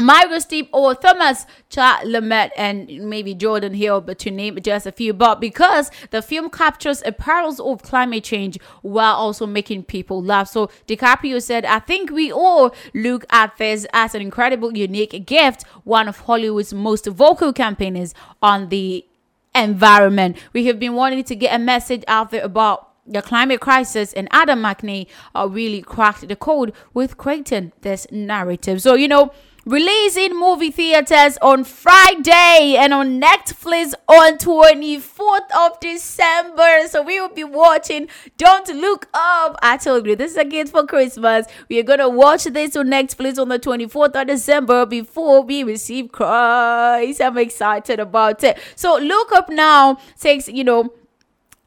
Myra 0.00 0.40
Steep 0.40 0.68
or 0.72 0.94
Thomas 0.94 1.46
Chalamet 1.70 2.50
and 2.56 2.88
maybe 3.08 3.34
Jordan 3.34 3.74
Hill, 3.74 4.00
but 4.00 4.18
to 4.20 4.30
name 4.30 4.58
just 4.60 4.86
a 4.86 4.92
few. 4.92 5.12
But 5.12 5.40
because 5.40 5.90
the 6.10 6.20
film 6.20 6.50
captures 6.50 7.02
a 7.06 7.12
perils 7.12 7.60
of 7.60 7.82
climate 7.82 8.24
change 8.24 8.58
while 8.82 9.14
also 9.14 9.46
making 9.46 9.84
people 9.84 10.22
laugh. 10.22 10.48
So 10.48 10.68
DiCaprio 10.86 11.40
said, 11.40 11.64
I 11.64 11.78
think 11.78 12.10
we 12.10 12.32
all 12.32 12.74
look 12.92 13.24
at 13.30 13.56
this 13.58 13.86
as 13.92 14.14
an 14.14 14.22
incredible, 14.22 14.76
unique 14.76 15.26
gift, 15.26 15.64
one 15.84 16.08
of 16.08 16.20
Hollywood's 16.20 16.74
most 16.74 17.06
vocal 17.06 17.52
campaigners 17.52 18.14
on 18.42 18.68
the 18.70 19.06
environment. 19.54 20.36
We 20.52 20.66
have 20.66 20.80
been 20.80 20.94
wanting 20.94 21.22
to 21.24 21.36
get 21.36 21.54
a 21.54 21.58
message 21.58 22.02
out 22.08 22.30
there 22.30 22.44
about 22.44 22.90
the 23.06 23.22
climate 23.22 23.60
crisis 23.60 24.12
and 24.14 24.28
Adam 24.30 24.62
McKay 24.62 25.06
uh, 25.34 25.46
really 25.50 25.82
cracked 25.82 26.26
the 26.26 26.36
code 26.36 26.72
with 26.94 27.18
creating 27.18 27.72
this 27.82 28.06
narrative. 28.10 28.80
So, 28.80 28.94
you 28.94 29.08
know, 29.08 29.30
release 29.64 30.16
in 30.16 30.38
movie 30.38 30.70
theaters 30.70 31.38
on 31.40 31.64
Friday 31.64 32.76
and 32.78 32.92
on 32.92 33.20
Netflix 33.20 33.94
on 34.08 34.36
24th 34.38 35.50
of 35.56 35.80
December. 35.80 36.86
So 36.88 37.02
we 37.02 37.20
will 37.20 37.34
be 37.34 37.44
watching 37.44 38.08
Don't 38.36 38.68
Look 38.68 39.08
Up. 39.14 39.56
I 39.62 39.76
told 39.76 40.06
you 40.06 40.16
this 40.16 40.32
is 40.32 40.36
a 40.36 40.44
gift 40.44 40.72
for 40.72 40.86
Christmas. 40.86 41.46
We 41.68 41.78
are 41.78 41.84
gonna 41.84 42.08
watch 42.08 42.44
this 42.44 42.76
on 42.76 42.88
Netflix 42.88 43.38
on 43.38 43.48
the 43.48 43.58
24th 43.58 44.20
of 44.20 44.26
December 44.26 44.86
before 44.86 45.42
we 45.42 45.64
receive 45.64 46.12
Christ. 46.12 47.20
I'm 47.20 47.38
excited 47.38 48.00
about 48.00 48.44
it. 48.44 48.58
So 48.76 48.98
look 48.98 49.32
up 49.32 49.48
now 49.48 49.98
takes, 50.18 50.48
you 50.48 50.64
know, 50.64 50.92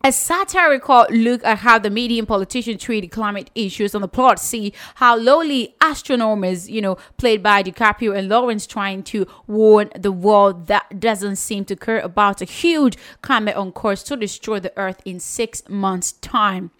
a 0.07 0.11
satirical 0.13 1.05
look 1.09 1.43
at 1.43 1.57
how 1.57 1.77
the 1.77 1.89
median 1.89 2.25
politicians 2.25 2.81
treat 2.81 3.11
climate 3.11 3.51
issues 3.55 3.93
on 3.93 3.99
the 3.99 4.07
plot. 4.07 4.39
See 4.39 4.71
how 4.95 5.17
lowly 5.17 5.75
astronomers, 5.81 6.69
you 6.69 6.81
know, 6.81 6.95
played 7.17 7.43
by 7.43 7.61
DiCaprio 7.61 8.17
and 8.17 8.29
Lawrence, 8.29 8.65
trying 8.65 9.03
to 9.03 9.27
warn 9.47 9.89
the 9.99 10.13
world 10.13 10.67
that 10.67 11.01
doesn't 11.01 11.35
seem 11.35 11.65
to 11.65 11.75
care 11.75 11.99
about 11.99 12.41
a 12.41 12.45
huge 12.45 12.97
climate 13.21 13.57
on 13.57 13.73
course 13.73 14.01
to 14.03 14.15
destroy 14.15 14.61
the 14.61 14.71
Earth 14.77 15.01
in 15.03 15.19
six 15.19 15.67
months' 15.67 16.13
time. 16.13 16.71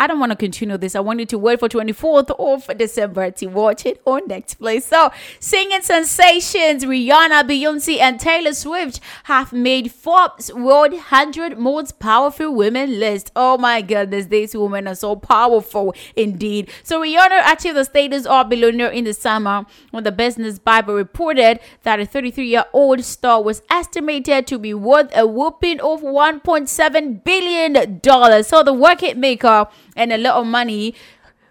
I 0.00 0.06
don't 0.06 0.18
want 0.18 0.32
to 0.32 0.36
continue 0.36 0.78
this. 0.78 0.96
I 0.96 1.00
want 1.00 1.20
you 1.20 1.26
to 1.26 1.36
wait 1.36 1.60
for 1.60 1.68
24th 1.68 2.30
of 2.30 2.78
December 2.78 3.30
to 3.32 3.46
watch 3.48 3.84
it 3.84 4.00
on 4.06 4.26
Netflix. 4.28 4.84
So, 4.84 5.10
singing 5.40 5.82
sensations 5.82 6.86
Rihanna, 6.86 7.42
Beyonce, 7.42 7.98
and 7.98 8.18
Taylor 8.18 8.54
Swift 8.54 8.98
have 9.24 9.52
made 9.52 9.92
Forbes 9.92 10.50
World 10.54 10.92
100 10.92 11.58
Most 11.58 11.98
Powerful 11.98 12.54
Women 12.54 12.98
list. 12.98 13.30
Oh 13.36 13.58
my 13.58 13.82
goodness, 13.82 14.24
these 14.24 14.56
women 14.56 14.88
are 14.88 14.94
so 14.94 15.16
powerful 15.16 15.94
indeed. 16.16 16.70
So, 16.82 17.02
Rihanna 17.02 17.52
achieved 17.52 17.76
the 17.76 17.84
status 17.84 18.24
of 18.24 18.48
billionaire 18.48 18.88
in 18.88 19.04
the 19.04 19.12
summer 19.12 19.66
when 19.90 20.04
the 20.04 20.12
Business 20.12 20.58
Bible 20.58 20.94
reported 20.94 21.60
that 21.82 22.00
a 22.00 22.06
33 22.06 22.46
year 22.48 22.64
old 22.72 23.04
star 23.04 23.42
was 23.42 23.60
estimated 23.68 24.46
to 24.46 24.58
be 24.58 24.72
worth 24.72 25.14
a 25.14 25.26
whooping 25.26 25.78
of 25.80 26.00
$1.7 26.00 27.22
billion. 27.22 28.44
So, 28.44 28.62
the 28.62 28.72
work 28.72 29.02
hit 29.02 29.18
maker 29.18 29.68
and 29.96 30.12
a 30.12 30.18
lot 30.18 30.36
of 30.36 30.46
money 30.46 30.94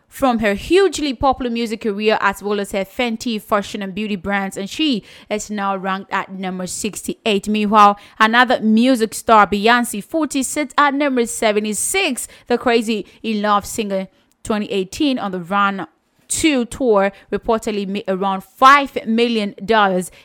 from 0.07 0.39
her 0.39 0.55
hugely 0.55 1.13
popular 1.13 1.51
music 1.51 1.81
career 1.81 2.17
as 2.19 2.41
well 2.41 2.59
as 2.59 2.71
her 2.71 2.83
Fenty 2.83 3.39
fashion 3.39 3.81
and 3.83 3.93
beauty 3.93 4.15
brands 4.15 4.57
and 4.57 4.69
she 4.69 5.03
is 5.29 5.51
now 5.51 5.75
ranked 5.77 6.11
at 6.11 6.31
number 6.31 6.65
68 6.65 7.47
meanwhile 7.47 7.97
another 8.17 8.59
music 8.59 9.13
star 9.13 9.45
Beyonce 9.45 10.03
40 10.03 10.41
sits 10.41 10.73
at 10.77 10.95
number 10.95 11.25
76 11.25 12.27
the 12.47 12.57
crazy 12.57 13.05
in 13.21 13.43
love 13.43 13.65
singer 13.65 14.07
2018 14.43 15.19
on 15.19 15.31
the 15.31 15.39
run 15.39 15.87
2 16.29 16.65
tour 16.65 17.11
reportedly 17.31 17.87
made 17.87 18.05
around 18.07 18.41
$5 18.41 19.07
million. 19.07 19.55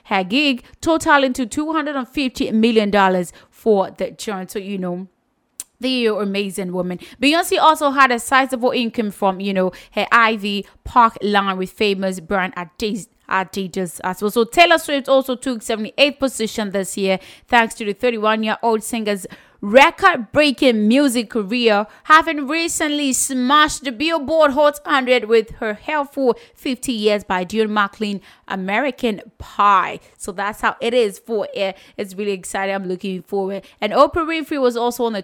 Her 0.05 0.25
gig 0.25 0.63
totaling 0.81 1.33
to 1.33 1.47
$250 1.47 2.53
million 2.53 3.27
for 3.51 3.91
the 3.91 4.11
joint. 4.13 4.51
So, 4.51 4.59
you 4.59 4.79
know, 4.79 5.09
the 5.85 6.07
amazing 6.07 6.73
woman. 6.73 6.99
Beyonce 7.23 7.59
also 7.59 7.91
had 7.91 8.11
a 8.11 8.19
sizable 8.19 8.71
income 8.71 9.11
from, 9.11 9.39
you 9.39 9.55
know, 9.55 9.71
her 9.93 10.07
Ivy 10.11 10.67
Park 10.83 11.17
line 11.23 11.57
with 11.57 11.71
famous 11.71 12.19
brand 12.21 12.55
Adidas. 12.57 13.09
Adidas 13.29 14.01
as 14.05 14.21
well. 14.21 14.31
So 14.31 14.45
Taylor 14.45 14.77
Swift 14.77 15.09
also 15.09 15.35
took 15.35 15.61
78th 15.61 16.19
position 16.19 16.71
this 16.73 16.97
year 16.99 17.19
thanks 17.49 17.75
to 17.77 17.85
the 17.87 17.95
31 17.95 18.43
year 18.43 18.59
old 18.63 18.83
singer's 18.83 19.27
record 19.65 20.31
breaking 20.31 20.87
music 20.87 21.31
career, 21.31 21.87
having 22.05 22.47
recently 22.47 23.15
smashed 23.15 23.85
the 23.85 23.93
Billboard 23.93 24.51
Hot 24.51 24.79
100 24.85 25.25
with 25.25 25.53
her 25.53 25.73
helpful 25.73 26.37
50 26.55 26.93
Years 26.93 27.25
by 27.25 27.45
June 27.45 27.73
McLean 27.73 28.21
American 28.47 29.23
Pie. 29.39 30.01
So 30.19 30.33
that's 30.33 30.61
how 30.61 30.77
it 30.83 30.93
is 30.93 31.19
for 31.19 31.49
it. 31.55 31.79
It's 31.97 32.15
really 32.15 32.33
exciting. 32.33 32.75
I'm 32.75 32.87
looking 32.87 33.23
forward. 33.23 33.65
And 33.81 33.95
Oprah 33.95 34.27
Winfrey 34.27 34.61
was 34.61 34.77
also 34.77 35.05
on 35.05 35.15
the 35.15 35.23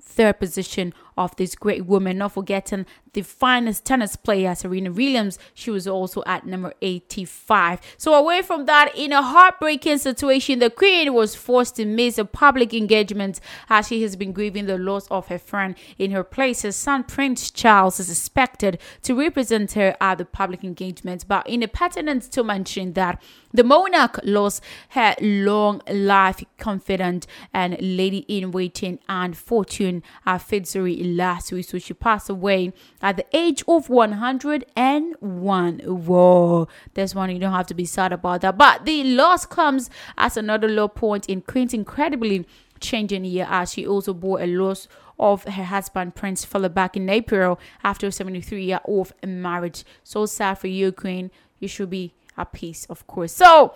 23rd 0.00 0.38
position 0.38 0.94
of 1.16 1.34
this 1.36 1.54
great 1.54 1.86
woman, 1.86 2.18
not 2.18 2.32
forgetting 2.32 2.86
the 3.16 3.22
finest 3.22 3.84
tennis 3.84 4.14
player, 4.14 4.54
Serena 4.54 4.92
Williams. 4.92 5.38
She 5.54 5.70
was 5.70 5.88
also 5.88 6.22
at 6.26 6.46
number 6.46 6.74
85. 6.82 7.80
So, 7.96 8.14
away 8.14 8.42
from 8.42 8.66
that, 8.66 8.94
in 8.94 9.12
a 9.12 9.22
heartbreaking 9.22 9.98
situation, 9.98 10.58
the 10.58 10.68
Queen 10.68 11.14
was 11.14 11.34
forced 11.34 11.76
to 11.76 11.86
miss 11.86 12.18
a 12.18 12.26
public 12.26 12.74
engagement 12.74 13.40
as 13.70 13.88
she 13.88 14.02
has 14.02 14.16
been 14.16 14.32
grieving 14.32 14.66
the 14.66 14.76
loss 14.76 15.08
of 15.08 15.28
her 15.28 15.38
friend. 15.38 15.76
In 15.98 16.10
her 16.10 16.22
place, 16.22 16.62
her 16.62 16.72
son 16.72 17.04
Prince 17.04 17.50
Charles 17.50 17.98
is 17.98 18.10
expected 18.10 18.78
to 19.02 19.14
represent 19.14 19.72
her 19.72 19.96
at 20.00 20.18
the 20.18 20.26
public 20.26 20.62
engagement. 20.62 21.24
But 21.26 21.46
in 21.48 21.62
a 21.62 21.68
pertinent 21.68 22.24
to 22.32 22.44
mention 22.44 22.92
that 22.92 23.22
the 23.52 23.64
monarch 23.64 24.20
lost 24.24 24.62
her 24.90 25.14
long 25.22 25.80
life 25.90 26.44
confidant 26.58 27.26
and 27.54 27.76
lady 27.80 28.18
in 28.28 28.50
waiting 28.50 28.98
and 29.08 29.34
fortune 29.34 30.02
at 30.26 30.42
Fitzroy 30.42 31.05
last 31.06 31.52
week. 31.52 31.68
So 31.68 31.78
she 31.78 31.94
passed 31.94 32.28
away 32.28 32.72
at 33.00 33.16
the 33.16 33.26
age 33.32 33.62
of 33.68 33.88
101. 33.88 35.78
Whoa, 35.78 36.68
there's 36.94 37.14
one 37.14 37.30
you 37.30 37.38
don't 37.38 37.52
have 37.52 37.66
to 37.66 37.74
be 37.74 37.84
sad 37.84 38.12
about 38.12 38.40
that. 38.40 38.58
But 38.58 38.84
the 38.84 39.04
loss 39.04 39.46
comes 39.46 39.88
as 40.18 40.36
another 40.36 40.68
low 40.68 40.88
point 40.88 41.28
in 41.28 41.42
Queen's 41.42 41.74
incredibly 41.74 42.46
changing 42.80 43.24
year 43.24 43.46
as 43.48 43.72
she 43.72 43.86
also 43.86 44.12
bore 44.12 44.40
a 44.40 44.46
loss 44.46 44.88
of 45.18 45.44
her 45.44 45.64
husband 45.64 46.14
Prince 46.14 46.44
Philip 46.44 46.74
back 46.74 46.96
in 46.96 47.08
April 47.08 47.58
after 47.82 48.08
a 48.08 48.12
73 48.12 48.64
year 48.64 48.80
old 48.84 49.12
marriage. 49.24 49.84
So 50.04 50.26
sad 50.26 50.56
for 50.56 50.66
you, 50.68 50.92
Queen. 50.92 51.30
You 51.58 51.68
should 51.68 51.90
be 51.90 52.12
at 52.36 52.52
peace, 52.52 52.84
of 52.86 53.06
course. 53.06 53.32
So, 53.32 53.74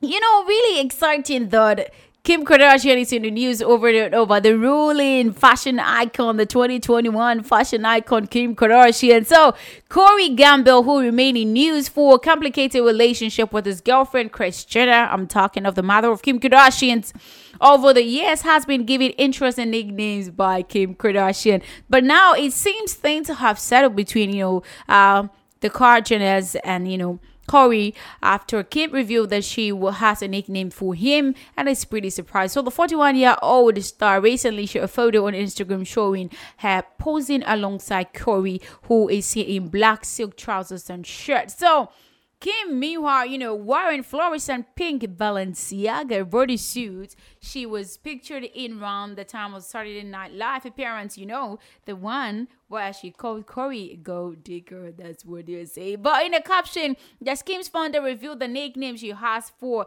you 0.00 0.20
know, 0.20 0.44
really 0.44 0.84
exciting 0.84 1.48
that 1.48 1.92
Kim 2.28 2.44
Kardashian 2.44 3.00
is 3.00 3.10
in 3.10 3.22
the 3.22 3.30
news 3.30 3.62
over 3.62 3.88
and 3.88 4.14
over. 4.14 4.38
The 4.38 4.58
ruling 4.58 5.32
fashion 5.32 5.80
icon, 5.80 6.36
the 6.36 6.44
2021 6.44 7.42
fashion 7.42 7.86
icon 7.86 8.26
Kim 8.26 8.54
Kardashian. 8.54 9.24
So 9.24 9.54
Corey 9.88 10.28
Gamble, 10.28 10.82
who 10.82 11.00
remained 11.00 11.38
in 11.38 11.54
news 11.54 11.88
for 11.88 12.16
a 12.16 12.18
complicated 12.18 12.84
relationship 12.84 13.50
with 13.50 13.64
his 13.64 13.80
girlfriend 13.80 14.32
Kris 14.32 14.66
Jenner. 14.66 15.08
I'm 15.10 15.26
talking 15.26 15.64
of 15.64 15.74
the 15.74 15.82
mother 15.82 16.10
of 16.10 16.20
Kim 16.20 16.38
Kardashian's. 16.38 17.14
Over 17.62 17.94
the 17.94 18.04
years, 18.04 18.42
has 18.42 18.66
been 18.66 18.84
given 18.84 19.12
interesting 19.12 19.70
nicknames 19.70 20.28
by 20.28 20.60
Kim 20.60 20.96
Kardashian, 20.96 21.62
but 21.88 22.04
now 22.04 22.34
it 22.34 22.52
seems 22.52 22.92
things 22.92 23.28
have 23.28 23.58
settled 23.58 23.96
between 23.96 24.34
you 24.34 24.42
know 24.42 24.62
uh, 24.86 25.28
the 25.60 25.70
Kardashians 25.70 26.56
and 26.62 26.92
you 26.92 26.98
know 26.98 27.20
Corey 27.48 27.94
after 28.22 28.62
Kim 28.62 28.92
revealed 28.92 29.30
that 29.30 29.44
she 29.44 29.70
has 29.70 30.22
a 30.22 30.28
nickname 30.28 30.70
for 30.70 30.94
him 30.94 31.34
and 31.56 31.68
is 31.68 31.84
pretty 31.84 32.10
surprised. 32.10 32.54
So 32.54 32.62
the 32.62 32.70
41 32.70 33.16
year 33.16 33.36
old 33.42 33.82
star 33.82 34.20
recently 34.20 34.66
shared 34.66 34.84
a 34.84 34.88
photo 34.88 35.26
on 35.26 35.32
Instagram 35.32 35.84
showing 35.86 36.30
her 36.58 36.84
posing 36.98 37.42
alongside 37.44 38.14
Corey, 38.14 38.60
who 38.82 39.08
is 39.08 39.26
seen 39.26 39.46
in 39.46 39.68
black 39.68 40.04
silk 40.04 40.36
trousers 40.36 40.88
and 40.88 41.06
shirt. 41.06 41.50
So 41.50 41.90
Kim, 42.40 42.78
meanwhile, 42.78 43.26
you 43.26 43.36
know, 43.36 43.52
wearing 43.52 44.04
fluorescent 44.04 44.66
pink 44.76 45.02
Balenciaga 45.02 46.24
bodysuit, 46.24 47.16
she 47.40 47.66
was 47.66 47.96
pictured 47.96 48.44
in 48.44 48.80
around 48.80 49.16
the 49.16 49.24
time 49.24 49.54
of 49.54 49.64
Saturday 49.64 50.04
Night 50.04 50.32
Live 50.32 50.64
appearance, 50.64 51.18
you 51.18 51.26
know, 51.26 51.58
the 51.84 51.96
one 51.96 52.46
where 52.68 52.92
she 52.92 53.10
called 53.10 53.46
Corey 53.46 53.98
Gold 54.00 54.44
Digger. 54.44 54.92
That's 54.92 55.24
what 55.24 55.48
you 55.48 55.66
say. 55.66 55.96
But 55.96 56.26
in 56.26 56.34
a 56.34 56.40
caption, 56.40 56.96
the 57.20 57.34
Skims 57.34 57.66
founder 57.66 58.00
revealed 58.00 58.38
the 58.38 58.46
nickname 58.46 58.96
she 58.96 59.10
has 59.10 59.50
for 59.58 59.86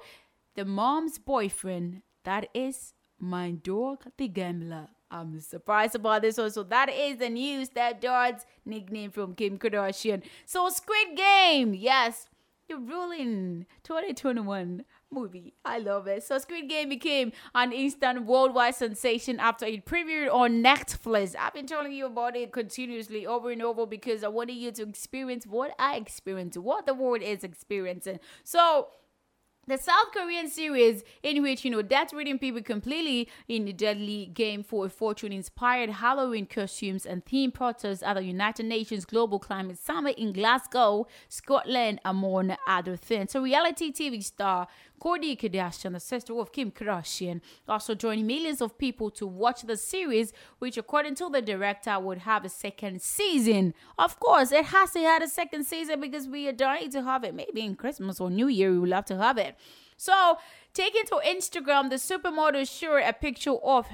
the 0.56 0.66
mom's 0.66 1.20
boyfriend. 1.20 2.02
That 2.26 2.50
is 2.54 2.94
my 3.18 3.52
dog, 3.52 4.04
the 4.18 4.28
gambler. 4.28 4.90
I'm 5.10 5.40
surprised 5.40 5.96
about 5.96 6.22
this 6.22 6.38
one. 6.38 6.52
So 6.52 6.64
that 6.64 6.90
is 6.90 7.18
the 7.18 7.30
new 7.30 7.66
stepdad's 7.66 8.46
nickname 8.66 9.12
from 9.12 9.36
Kim 9.36 9.58
Kardashian. 9.58 10.24
So 10.46 10.68
Squid 10.70 11.16
Game, 11.16 11.74
yes. 11.74 12.28
The 12.72 12.78
ruling 12.78 13.66
2021 13.84 14.86
movie. 15.12 15.54
I 15.66 15.80
love 15.80 16.08
it. 16.08 16.24
So 16.24 16.38
Squid 16.38 16.70
Game 16.70 16.88
became 16.88 17.34
an 17.54 17.74
instant 17.74 18.26
worldwide 18.26 18.76
sensation 18.76 19.40
after 19.40 19.66
it 19.66 19.86
premiered 19.86 20.34
on 20.34 20.64
Netflix. 20.64 21.36
I've 21.38 21.54
been 21.54 21.68
telling 21.68 21.92
you 21.92 22.06
about 22.06 22.38
it 22.38 22.54
continuously 22.54 23.28
over 23.28 23.52
and 23.52 23.62
over 23.62 23.86
because 23.86 24.24
I 24.24 24.30
wanted 24.30 24.54
you 24.54 24.72
to 24.72 24.84
experience 24.84 25.46
what 25.46 25.76
I 25.78 25.96
experienced, 25.98 26.58
what 26.58 26.86
the 26.86 26.94
world 26.94 27.22
is 27.22 27.44
experiencing. 27.44 28.20
So 28.46 28.88
the 29.68 29.78
South 29.78 30.12
Korean 30.12 30.50
series, 30.50 31.04
in 31.22 31.42
which 31.44 31.64
you 31.64 31.70
know 31.70 31.82
death 31.82 32.14
reading 32.14 32.40
people 32.40 32.62
completely 32.62 33.30
in 33.48 33.66
the 33.66 33.74
deadly 33.74 34.32
game 34.34 34.64
for 34.64 34.88
a 34.88 34.90
fortune, 34.90 35.32
inspired 35.32 35.90
Halloween 35.90 36.48
costumes 36.48 37.06
and 37.06 37.24
theme 37.24 37.52
protests 37.52 38.02
at 38.02 38.16
the 38.16 38.24
United 38.24 38.66
Nations 38.66 39.06
Global 39.06 39.38
Climate 39.38 39.78
Summit 39.78 40.18
in 40.18 40.34
Glasgow, 40.34 41.08
Scotland, 41.30 42.00
among 42.04 42.56
other 42.68 42.96
things. 42.96 43.32
So, 43.32 43.42
reality 43.42 43.92
TV 43.92 44.24
star 44.24 44.68
Kourtney 45.02 45.36
Kardashian, 45.36 45.94
the 45.94 46.00
sister 46.00 46.38
of 46.40 46.52
Kim 46.52 46.70
Kardashian, 46.70 47.42
also 47.68 47.96
joined 47.96 48.28
millions 48.28 48.62
of 48.62 48.78
people 48.78 49.10
to 49.12 49.26
watch 49.26 49.64
the 49.64 49.76
series, 49.76 50.32
which, 50.60 50.78
according 50.78 51.16
to 51.16 51.30
the 51.30 51.42
director, 51.42 52.00
would 52.00 52.20
have 52.20 52.46
a 52.46 52.50
second 52.50 53.02
season. 53.02 53.74
Of 53.98 54.20
course, 54.20 54.52
it 54.52 54.66
has 54.66 54.92
to 54.92 55.00
have 55.00 55.24
a 55.24 55.28
second 55.28 55.66
season 55.66 56.02
because 56.02 56.28
we 56.28 56.48
are 56.48 56.54
dying 56.54 56.92
to 56.92 57.02
have 57.02 57.24
it. 57.24 57.34
Maybe 57.34 57.62
in 57.62 57.76
Christmas 57.76 58.22
or 58.22 58.30
New 58.30 58.48
Year, 58.48 58.72
we 58.72 58.80
would 58.80 58.90
love 58.90 59.06
to 59.06 59.18
have 59.18 59.40
it. 59.40 59.51
So, 59.98 60.38
taking 60.74 61.06
to 61.06 61.22
Instagram, 61.26 61.90
the 61.90 61.98
supermodel 61.98 62.68
shared 62.68 63.04
a 63.04 63.14
picture 63.14 63.52
of 63.52 63.88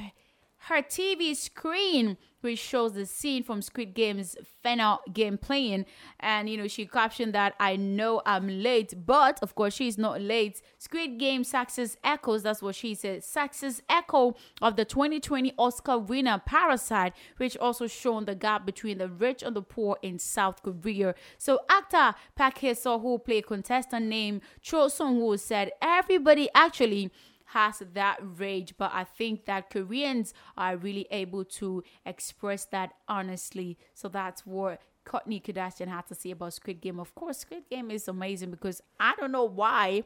her 0.59 0.81
TV 0.81 1.35
screen, 1.35 2.17
which 2.41 2.59
shows 2.59 2.93
the 2.93 3.05
scene 3.05 3.43
from 3.43 3.61
Squid 3.61 3.93
Game's 3.93 4.35
final 4.61 4.99
game 5.13 5.37
playing. 5.37 5.85
And, 6.19 6.49
you 6.49 6.57
know, 6.57 6.67
she 6.67 6.85
captioned 6.85 7.33
that 7.33 7.55
I 7.59 7.75
know 7.75 8.21
I'm 8.25 8.47
late, 8.47 8.93
but 9.05 9.39
of 9.41 9.55
course, 9.55 9.73
she's 9.73 9.97
not 9.97 10.21
late. 10.21 10.61
Squid 10.77 11.19
Game 11.19 11.43
success 11.43 11.95
echoes, 12.03 12.43
that's 12.43 12.61
what 12.61 12.75
she 12.75 12.95
said, 12.95 13.23
success 13.23 13.81
echo 13.89 14.35
of 14.61 14.75
the 14.75 14.85
2020 14.85 15.53
Oscar 15.57 15.97
winner 15.97 16.41
Parasite, 16.45 17.13
which 17.37 17.57
also 17.57 17.87
shown 17.87 18.25
the 18.25 18.35
gap 18.35 18.65
between 18.65 18.97
the 18.97 19.07
rich 19.09 19.43
and 19.43 19.55
the 19.55 19.61
poor 19.61 19.97
in 20.01 20.19
South 20.19 20.61
Korea. 20.63 21.15
So, 21.37 21.61
actor 21.69 22.15
Park 22.35 22.57
Hae-soo, 22.57 22.99
who 22.99 23.19
played 23.19 23.47
contestant 23.47 24.05
named 24.07 24.41
Cho 24.61 24.89
Sang-woo, 24.89 25.37
said 25.37 25.71
everybody 25.81 26.49
actually 26.53 27.11
has 27.51 27.81
that 27.93 28.17
rage, 28.21 28.73
but 28.77 28.91
I 28.93 29.03
think 29.05 29.45
that 29.45 29.69
Koreans 29.69 30.33
are 30.57 30.75
really 30.75 31.07
able 31.11 31.45
to 31.45 31.83
express 32.05 32.65
that 32.65 32.93
honestly. 33.07 33.77
So 33.93 34.09
that's 34.09 34.45
what 34.45 34.81
Kourtney 35.05 35.41
Kardashian 35.41 35.87
had 35.87 36.07
to 36.07 36.15
say 36.15 36.31
about 36.31 36.53
Squid 36.53 36.81
Game. 36.81 36.99
Of 36.99 37.15
course, 37.15 37.39
Squid 37.39 37.63
Game 37.69 37.89
is 37.89 38.07
amazing 38.07 38.51
because 38.51 38.81
I 38.99 39.13
don't 39.17 39.31
know 39.31 39.45
why. 39.45 40.03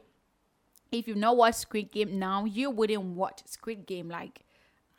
If 0.91 1.07
you 1.07 1.15
know 1.15 1.34
what 1.34 1.55
Squid 1.55 1.91
Game 1.91 2.19
now, 2.19 2.45
you 2.45 2.69
wouldn't 2.69 3.01
watch 3.01 3.41
Squid 3.45 3.88
Game. 3.88 4.09
Like, 4.09 4.41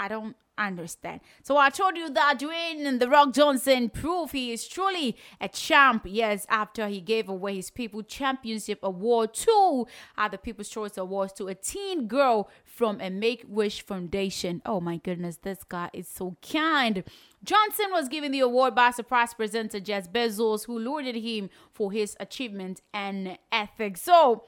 I 0.03 0.09
don't 0.09 0.35
understand. 0.59 1.21
So 1.45 1.57
I 1.57 1.71
told 1.71 1.97
you 1.97 2.11
that 2.11 2.41
Dwayne 2.41 2.85
and 2.85 2.99
The 2.99 3.09
Rock 3.09 3.33
Johnson 3.33 3.89
prove 3.89 4.33
he 4.33 4.53
is 4.53 4.67
truly 4.67 5.17
a 5.41 5.49
champ. 5.49 6.07
Yes, 6.09 6.45
after 6.49 6.89
he 6.89 7.01
gave 7.01 7.29
away 7.29 7.55
his 7.55 7.71
People 7.71 8.03
Championship 8.03 8.81
Award 8.83 9.33
to 9.35 9.87
at 10.17 10.33
the 10.33 10.39
People's 10.39 10.69
Choice 10.69 10.99
Awards 10.99 11.33
to 11.35 11.47
a 11.47 11.55
teen 11.55 12.09
girl 12.09 12.51
from 12.65 13.01
a 13.01 13.11
Make 13.11 13.45
Wish 13.47 13.87
Foundation. 13.87 14.61
Oh 14.67 14.81
my 14.81 14.97
goodness, 14.97 15.37
this 15.37 15.63
guy 15.63 15.89
is 15.93 16.09
so 16.09 16.37
kind. 16.43 17.05
Johnson 17.45 17.87
was 17.93 18.09
given 18.09 18.33
the 18.33 18.41
award 18.41 18.75
by 18.75 18.91
surprise 18.91 19.35
presenter 19.35 19.79
Jeff 19.79 20.13
Bezos, 20.13 20.67
who 20.67 20.81
lauded 20.81 21.15
him 21.15 21.49
for 21.73 21.93
his 21.93 22.17
achievement 22.19 22.81
and 22.93 23.39
ethics. 23.53 24.03
So 24.03 24.47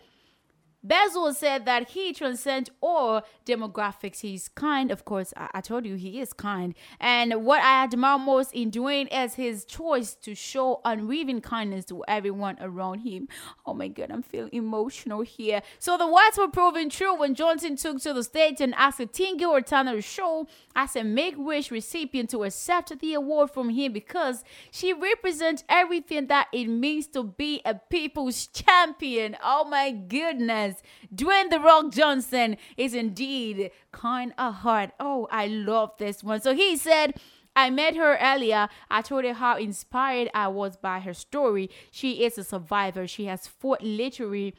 Bezos 0.87 1.37
said 1.37 1.65
that 1.65 1.91
he 1.91 2.13
transcends 2.13 2.71
all 2.81 3.23
demographics. 3.47 4.21
He's 4.21 4.49
kind, 4.49 4.91
of 4.91 5.05
course. 5.05 5.33
I, 5.37 5.49
I 5.55 5.61
told 5.61 5.87
you 5.87 5.95
he 5.95 6.21
is 6.21 6.33
kind. 6.33 6.75
And 7.01 7.45
what 7.45 7.63
I 7.63 7.85
admire 7.85 8.19
most 8.19 8.53
in 8.53 8.71
Dwayne 8.71 9.09
is 9.11 9.35
his 9.35 9.65
choice 9.65 10.15
to 10.17 10.35
show 10.35 10.81
unweaving 10.85 11.41
kindness 11.41 11.87
to 11.87 12.05
everyone 12.07 12.59
around 12.61 13.01
him. 13.01 13.29
Oh 13.65 13.75
my 13.75 13.89
god, 13.89 14.11
I'm 14.11 14.23
feeling 14.23 14.51
emotional 14.53 15.23
here. 15.23 15.63
So 15.79 15.97
the 15.97 16.07
words 16.07 16.37
were 16.37 16.49
proven 16.49 16.91
true 16.91 17.17
when 17.17 17.35
Johnson 17.35 17.77
took 17.77 18.01
to 18.03 18.13
the 18.13 18.23
stage 18.23 18.61
and 18.61 18.75
asked 18.75 19.01
a 19.01 19.07
girl 19.37 19.55
return 19.55 19.87
to 19.87 20.03
show 20.03 20.47
as 20.77 20.97
a 20.97 21.05
Make-Wish 21.05 21.71
recipient 21.71 22.31
to 22.31 22.45
accept 22.45 22.99
the 22.99 23.15
award 23.15 23.51
from 23.51 23.71
him 23.71 23.93
because 23.93 24.45
she 24.71 24.93
represents 24.93 25.65
everything 25.69 26.27
that 26.27 26.49
it 26.53 26.67
means 26.67 27.07
to 27.09 27.23
be 27.23 27.63
a 27.65 27.75
people's 27.75 28.47
champion. 28.49 29.37
Oh 29.43 29.65
my 29.65 29.91
goodness. 29.91 30.74
Dwayne 31.15 31.51
The 31.51 31.61
Rock 31.61 31.93
Johnson 31.93 32.57
is 32.77 32.95
indeed 32.95 33.71
kind 33.93 34.33
of 34.39 34.55
heart. 34.55 34.91
Oh, 34.99 35.29
I 35.31 35.47
love 35.47 35.93
this 35.99 36.23
one. 36.25 36.41
So 36.41 36.55
he 36.55 36.77
said, 36.77 37.15
I 37.57 37.71
met 37.71 37.97
her 37.97 38.17
earlier. 38.21 38.69
I 38.91 39.03
told 39.03 39.25
her 39.25 39.35
how 39.35 39.57
inspired 39.57 40.29
I 40.35 40.49
was 40.49 40.77
by 40.77 41.01
her 41.01 41.15
story. 41.15 41.71
She 41.91 42.25
is 42.25 42.37
a 42.37 42.45
survivor. 42.45 43.07
She 43.07 43.27
has 43.27 43.47
fought 43.47 43.83
literally 43.83 44.55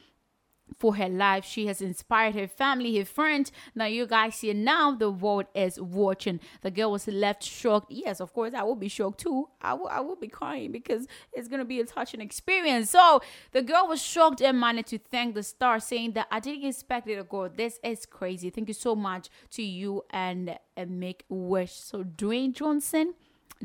for 0.78 0.96
her 0.96 1.08
life. 1.08 1.44
She 1.44 1.66
has 1.66 1.80
inspired 1.80 2.34
her 2.34 2.48
family, 2.48 2.96
her 2.98 3.04
friends. 3.04 3.52
Now, 3.74 3.86
you 3.86 4.06
guys 4.06 4.36
see 4.36 4.52
now 4.52 4.94
the 4.94 5.10
world 5.10 5.46
is 5.54 5.80
watching. 5.80 6.40
The 6.62 6.70
girl 6.70 6.92
was 6.92 7.06
left 7.06 7.42
shocked. 7.42 7.90
Yes, 7.90 8.20
of 8.20 8.32
course, 8.32 8.54
I 8.54 8.62
will 8.62 8.76
be 8.76 8.88
shocked 8.88 9.20
too. 9.20 9.48
I 9.60 9.74
will, 9.74 9.88
I 9.88 10.00
will 10.00 10.16
be 10.16 10.28
crying 10.28 10.72
because 10.72 11.06
it's 11.32 11.48
going 11.48 11.60
to 11.60 11.64
be 11.64 11.80
a 11.80 11.84
touching 11.84 12.20
experience. 12.20 12.90
So, 12.90 13.20
the 13.52 13.62
girl 13.62 13.88
was 13.88 14.02
shocked 14.02 14.40
and 14.42 14.58
managed 14.58 14.88
to 14.88 14.98
thank 14.98 15.34
the 15.34 15.42
star, 15.42 15.80
saying 15.80 16.12
that 16.12 16.26
I 16.30 16.40
didn't 16.40 16.68
expect 16.68 17.08
it 17.08 17.16
to 17.16 17.24
go. 17.24 17.48
This 17.48 17.78
is 17.82 18.06
crazy. 18.06 18.50
Thank 18.50 18.68
you 18.68 18.74
so 18.74 18.94
much 18.94 19.28
to 19.52 19.62
you 19.62 20.02
and, 20.10 20.58
and 20.76 21.00
Make 21.00 21.24
Wish. 21.28 21.72
So, 21.72 22.02
Dwayne 22.04 22.52
Johnson 22.52 23.14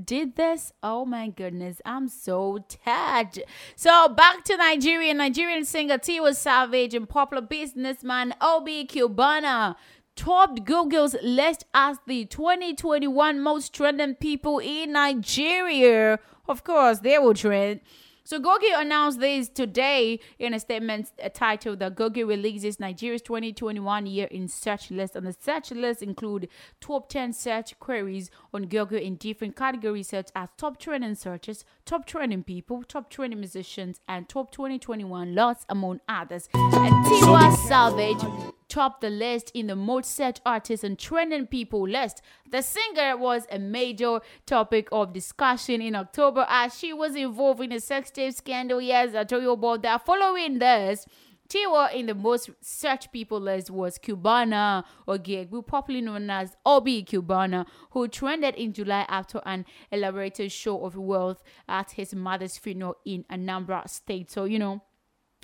did 0.03 0.35
this. 0.35 0.71
Oh 0.83 1.05
my 1.05 1.29
goodness 1.29 1.81
i'm 1.85 2.07
so 2.07 2.63
touched 2.67 3.39
so 3.75 4.07
back 4.09 4.43
to 4.43 4.55
nigeria 4.57 5.13
nigerian 5.13 5.65
singer 5.65 5.97
tiwa 5.97 6.35
savage 6.35 6.93
and 6.93 7.07
popular 7.07 7.41
businessman 7.41 8.33
obi 8.41 8.85
cubana 8.85 9.75
topped 10.15 10.63
google's 10.65 11.15
list 11.23 11.65
as 11.73 11.97
the 12.07 12.25
2021 12.25 13.41
most 13.41 13.73
trending 13.73 14.15
people 14.15 14.59
in 14.59 14.93
nigeria. 14.93 16.19
Of 16.47 16.63
course 16.63 16.99
they 16.99 17.17
will 17.17 17.33
trend 17.33 17.81
so 18.23 18.37
Google 18.37 18.69
announced 18.75 19.19
this 19.19 19.49
today 19.49 20.19
in 20.37 20.53
a 20.53 20.59
statement 20.59 21.11
titled 21.33 21.79
that 21.79 21.95
Google 21.95 22.25
releases 22.25 22.79
Nigeria's 22.79 23.21
2021 23.21 24.05
year 24.05 24.27
in 24.27 24.47
search 24.47 24.91
list. 24.91 25.15
And 25.15 25.25
the 25.25 25.33
search 25.33 25.71
list 25.71 26.01
include 26.01 26.47
top 26.79 27.09
10 27.09 27.33
search 27.33 27.79
queries 27.79 28.29
on 28.53 28.67
Google 28.67 28.99
in 28.99 29.15
different 29.15 29.55
categories 29.55 30.09
such 30.09 30.29
as 30.35 30.49
top 30.57 30.79
trending 30.79 31.15
searches, 31.15 31.65
top 31.85 32.05
trending 32.05 32.43
people, 32.43 32.83
top 32.83 33.09
trending 33.09 33.39
musicians, 33.39 33.99
and 34.07 34.29
top 34.29 34.51
2021 34.51 35.33
lots 35.33 35.65
among 35.69 35.99
others. 36.07 36.47
And 36.53 37.05
Tiwa 37.05 37.55
Savage 37.67 38.51
topped 38.71 39.01
the 39.01 39.09
list 39.09 39.51
in 39.53 39.67
the 39.67 39.75
most 39.75 40.15
searched 40.15 40.41
artists 40.45 40.85
and 40.85 40.97
trending 40.97 41.45
people 41.45 41.87
list. 41.87 42.21
The 42.49 42.61
singer 42.61 43.17
was 43.17 43.45
a 43.51 43.59
major 43.59 44.21
topic 44.45 44.87
of 44.93 45.11
discussion 45.11 45.81
in 45.81 45.93
October 45.93 46.45
as 46.47 46.79
she 46.79 46.93
was 46.93 47.15
involved 47.15 47.61
in 47.61 47.73
a 47.73 47.81
sex 47.81 48.09
tape 48.09 48.33
scandal. 48.33 48.79
Yes, 48.79 49.13
I 49.13 49.25
told 49.25 49.43
you 49.43 49.51
about 49.51 49.81
that. 49.81 50.05
Following 50.05 50.59
this, 50.59 51.05
Tiwa 51.49 51.93
in 51.93 52.05
the 52.05 52.15
most 52.15 52.49
searched 52.61 53.11
people 53.11 53.41
list 53.41 53.69
was 53.69 53.99
Cubana 53.99 54.85
Ogegbu, 55.05 55.67
popularly 55.67 56.05
known 56.05 56.29
as 56.29 56.55
Obi 56.65 57.03
Cubana, 57.03 57.65
who 57.89 58.07
trended 58.07 58.55
in 58.55 58.71
July 58.71 59.05
after 59.09 59.41
an 59.45 59.65
elaborated 59.91 60.49
show 60.49 60.85
of 60.85 60.95
wealth 60.95 61.43
at 61.67 61.91
his 61.91 62.15
mother's 62.15 62.57
funeral 62.57 62.95
in 63.03 63.25
Anambra 63.29 63.89
State. 63.89 64.31
So, 64.31 64.45
you 64.45 64.59
know, 64.59 64.81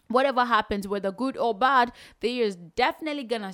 whatever 0.07 0.45
happens, 0.45 0.87
whether 0.87 1.11
good 1.11 1.37
or 1.37 1.53
bad, 1.53 1.91
they 2.19 2.39
is 2.39 2.55
definitely 2.55 3.23
gonna 3.23 3.53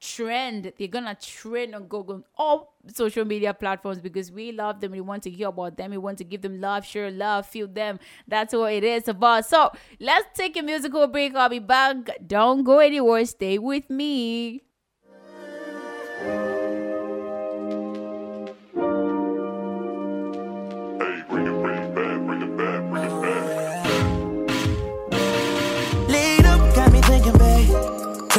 trend. 0.00 0.72
They're 0.78 0.88
gonna 0.88 1.14
trend 1.14 1.74
on 1.74 1.84
Google, 1.84 2.24
all 2.36 2.74
social 2.92 3.24
media 3.24 3.52
platforms 3.54 4.00
because 4.00 4.32
we 4.32 4.52
love 4.52 4.80
them. 4.80 4.92
We 4.92 5.00
want 5.00 5.22
to 5.24 5.30
hear 5.30 5.48
about 5.48 5.76
them. 5.76 5.90
We 5.90 5.98
want 5.98 6.18
to 6.18 6.24
give 6.24 6.42
them 6.42 6.60
love, 6.60 6.84
share 6.84 7.10
love, 7.10 7.46
feel 7.46 7.68
them. 7.68 8.00
That's 8.26 8.54
what 8.54 8.72
it 8.72 8.84
is 8.84 9.08
about. 9.08 9.46
So 9.46 9.70
let's 10.00 10.26
take 10.36 10.56
a 10.56 10.62
musical 10.62 11.06
break. 11.06 11.34
I'll 11.34 11.48
be 11.48 11.58
back. 11.58 11.96
Don't 12.26 12.64
go 12.64 12.78
anywhere. 12.78 13.24
Stay 13.26 13.58
with 13.58 13.90
me. 13.90 14.62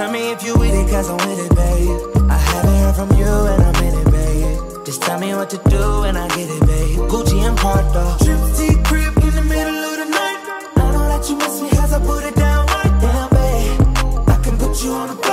Tell 0.02 0.12
me 0.12 0.32
if 0.32 0.44
you 0.44 0.58
with 0.58 0.74
it, 0.74 0.90
cause 0.90 1.12
I'm 1.12 1.18
with 1.30 1.46
it, 1.46 1.56
babe. 1.56 2.26
I 2.28 2.36
haven't 2.36 2.76
heard 2.82 2.96
from 2.96 3.20
you 3.20 3.28
and 3.52 3.62
I'm 3.62 3.84
in 3.84 3.94
it, 4.02 4.12
babe. 4.12 4.84
Just 4.84 5.04
tell 5.04 5.20
me 5.20 5.32
what 5.36 5.52
to 5.52 5.58
do 5.70 6.02
and 6.06 6.18
I 6.18 6.28
get 6.30 6.50
it, 6.50 6.60
babe. 6.66 6.98
Gucci 7.08 7.38
and 7.48 7.56
Prada. 7.56 8.18
Trip 8.26 8.40
to 8.58 8.82
crib 8.82 9.16
in 9.20 9.36
the 9.36 9.44
middle 9.44 9.76
of 9.76 9.98
the 10.02 10.06
night. 10.10 10.40
I 10.76 10.92
know 10.92 11.06
that 11.08 11.30
you 11.30 11.36
miss 11.38 11.62
me 11.62 11.70
cause 11.70 11.94
I 11.94 12.00
put 12.00 12.24
it 12.24 12.36
down 12.36 12.66
right 12.66 12.96
down, 13.00 13.30
babe. 13.30 14.28
I 14.28 14.42
can 14.44 14.58
put 14.58 14.84
you 14.84 14.92
on 14.92 15.12
a 15.12 15.31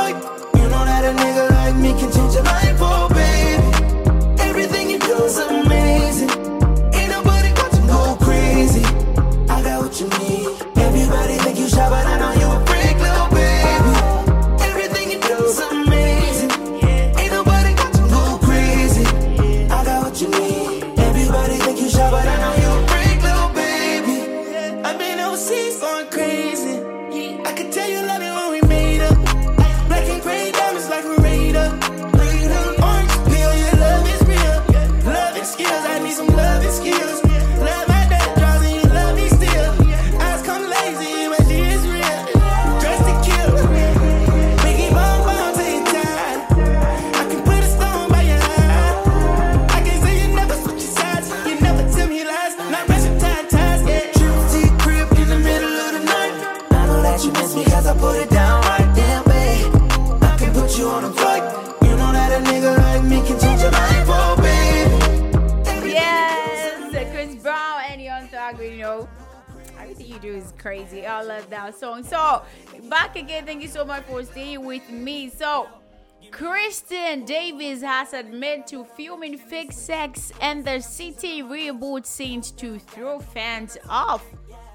Kristin 77.09 77.24
Davis 77.24 77.80
has 77.80 78.12
admitted 78.12 78.66
to 78.66 78.85
filming 78.85 79.39
fake 79.39 79.72
sex 79.72 80.30
and 80.43 80.62
the 80.62 80.78
city 80.80 81.43
reboot 81.43 82.05
scenes 82.05 82.51
to 82.51 82.78
throw 82.78 83.18
fans 83.18 83.78
off. 83.89 84.26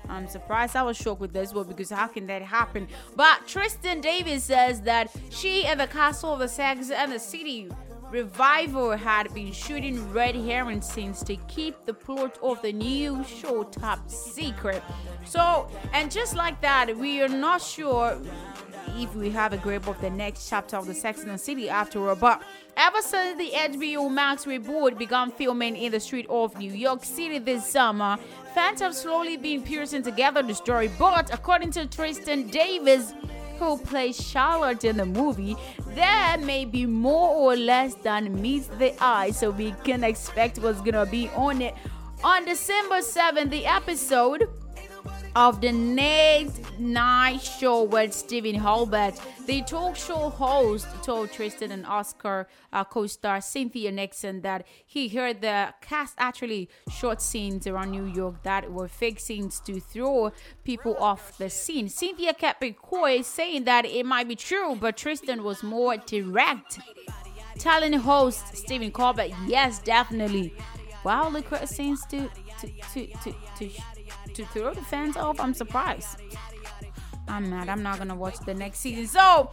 I'm 0.09 0.27
surprised. 0.27 0.75
I 0.75 0.81
was 0.81 0.97
shocked 0.97 1.21
with 1.21 1.31
this 1.31 1.53
one 1.53 1.67
because 1.67 1.91
how 1.91 2.07
can 2.07 2.25
that 2.27 2.41
happen? 2.41 2.87
But 3.15 3.41
Kristin 3.45 4.01
Davis 4.01 4.45
says 4.45 4.81
that 4.81 5.11
she 5.29 5.65
and 5.65 5.79
the 5.79 5.85
Castle 5.85 6.33
of 6.33 6.39
the 6.39 6.47
Sex 6.47 6.89
and 6.89 7.11
the 7.11 7.19
City 7.19 7.69
Revival 8.13 8.91
had 8.91 9.33
been 9.33 9.51
shooting 9.51 10.13
red 10.13 10.35
herring 10.35 10.83
scenes 10.83 11.23
to 11.23 11.35
keep 11.47 11.83
the 11.87 11.95
plot 11.95 12.37
of 12.43 12.61
the 12.61 12.71
new 12.71 13.23
show 13.23 13.63
top 13.63 14.07
secret. 14.07 14.83
So, 15.25 15.67
and 15.93 16.11
just 16.11 16.35
like 16.35 16.61
that, 16.61 16.95
we 16.95 17.23
are 17.23 17.27
not 17.27 17.59
sure 17.59 18.21
if 18.95 19.15
we 19.15 19.31
have 19.31 19.51
a 19.51 19.57
grip 19.57 19.87
of 19.87 19.99
the 19.99 20.11
next 20.11 20.47
chapter 20.47 20.77
of 20.77 20.85
the 20.85 20.93
Sex 20.93 21.23
and 21.23 21.31
the 21.31 21.39
City 21.39 21.69
after 21.69 22.07
all. 22.07 22.15
But 22.15 22.43
ever 22.77 23.01
since 23.01 23.35
the 23.39 23.49
HBO 23.49 24.11
Max 24.11 24.45
reboot 24.45 24.95
began 24.95 25.31
filming 25.31 25.75
in 25.75 25.91
the 25.91 25.99
street 25.99 26.27
of 26.29 26.55
New 26.59 26.71
York 26.71 27.03
City 27.03 27.39
this 27.39 27.65
summer, 27.65 28.19
fans 28.53 28.79
have 28.81 28.93
slowly 28.93 29.37
been 29.37 29.63
piecing 29.63 30.03
together 30.03 30.43
the 30.43 30.53
story. 30.53 30.91
But 30.99 31.33
according 31.33 31.71
to 31.71 31.87
Kristin 31.87 32.51
Davis, 32.51 33.15
who 33.59 33.77
plays 33.77 34.21
Charlotte 34.21 34.83
in 34.83 34.97
the 34.97 35.05
movie, 35.05 35.55
there 35.89 36.37
may 36.37 36.65
be 36.65 36.85
more 36.85 37.29
or 37.29 37.55
less 37.55 37.95
than 37.95 38.41
meets 38.41 38.67
the 38.67 38.93
eye, 39.03 39.31
so 39.31 39.51
we 39.51 39.73
can 39.83 40.03
expect 40.03 40.59
what's 40.59 40.81
gonna 40.81 41.05
be 41.05 41.29
on 41.35 41.61
it. 41.61 41.75
On 42.23 42.45
December 42.45 43.01
7th, 43.01 43.49
the 43.49 43.65
episode 43.65 44.47
of 45.35 45.61
the 45.61 45.71
next 45.71 46.61
night 46.79 47.41
show 47.41 47.83
with 47.83 48.13
Stephen 48.13 48.59
Colbert. 48.59 49.13
The 49.47 49.63
talk 49.63 49.95
show 49.95 50.29
host 50.29 50.87
told 51.01 51.31
Kristin 51.31 51.71
and 51.71 51.85
Oscar 51.85 52.47
uh, 52.71 52.83
co-star 52.83 53.41
Cynthia 53.41 53.91
Nixon 53.91 54.41
that 54.41 54.65
he 54.85 55.09
heard 55.09 55.41
the 55.41 55.73
cast 55.81 56.13
actually 56.17 56.69
shot 56.91 57.21
scenes 57.21 57.65
around 57.65 57.91
New 57.91 58.05
York 58.05 58.43
that 58.43 58.71
were 58.71 58.87
fake 58.87 59.19
scenes 59.19 59.59
to 59.61 59.79
throw 59.79 60.31
people 60.63 60.95
off 60.97 61.37
the 61.37 61.49
scene. 61.49 61.89
Cynthia 61.89 62.33
kept 62.33 62.61
it 62.63 62.79
coy, 62.79 63.21
saying 63.21 63.63
that 63.63 63.85
it 63.85 64.05
might 64.05 64.27
be 64.27 64.35
true, 64.35 64.77
but 64.79 64.97
Kristin 64.97 65.41
was 65.41 65.63
more 65.63 65.97
direct, 65.97 66.79
telling 67.57 67.93
host 67.93 68.55
Stephen 68.55 68.91
Colbert, 68.91 69.31
"Yes, 69.47 69.79
definitely." 69.79 70.53
Wow, 71.03 71.29
look 71.29 71.51
at 71.51 71.67
scenes 71.67 72.05
to 72.07 72.29
to 72.61 72.67
to 72.93 73.07
to 73.07 73.33
to, 73.59 73.69
to 74.33 74.45
throw 74.45 74.73
the 74.73 74.81
fans 74.81 75.17
off. 75.17 75.39
I'm 75.39 75.53
surprised. 75.53 76.21
I'm 77.27 77.49
mad. 77.49 77.69
I'm 77.69 77.81
not 77.81 77.97
gonna 77.97 78.15
watch 78.15 78.37
the 78.39 78.53
next 78.53 78.79
season. 78.79 79.07
So 79.07 79.51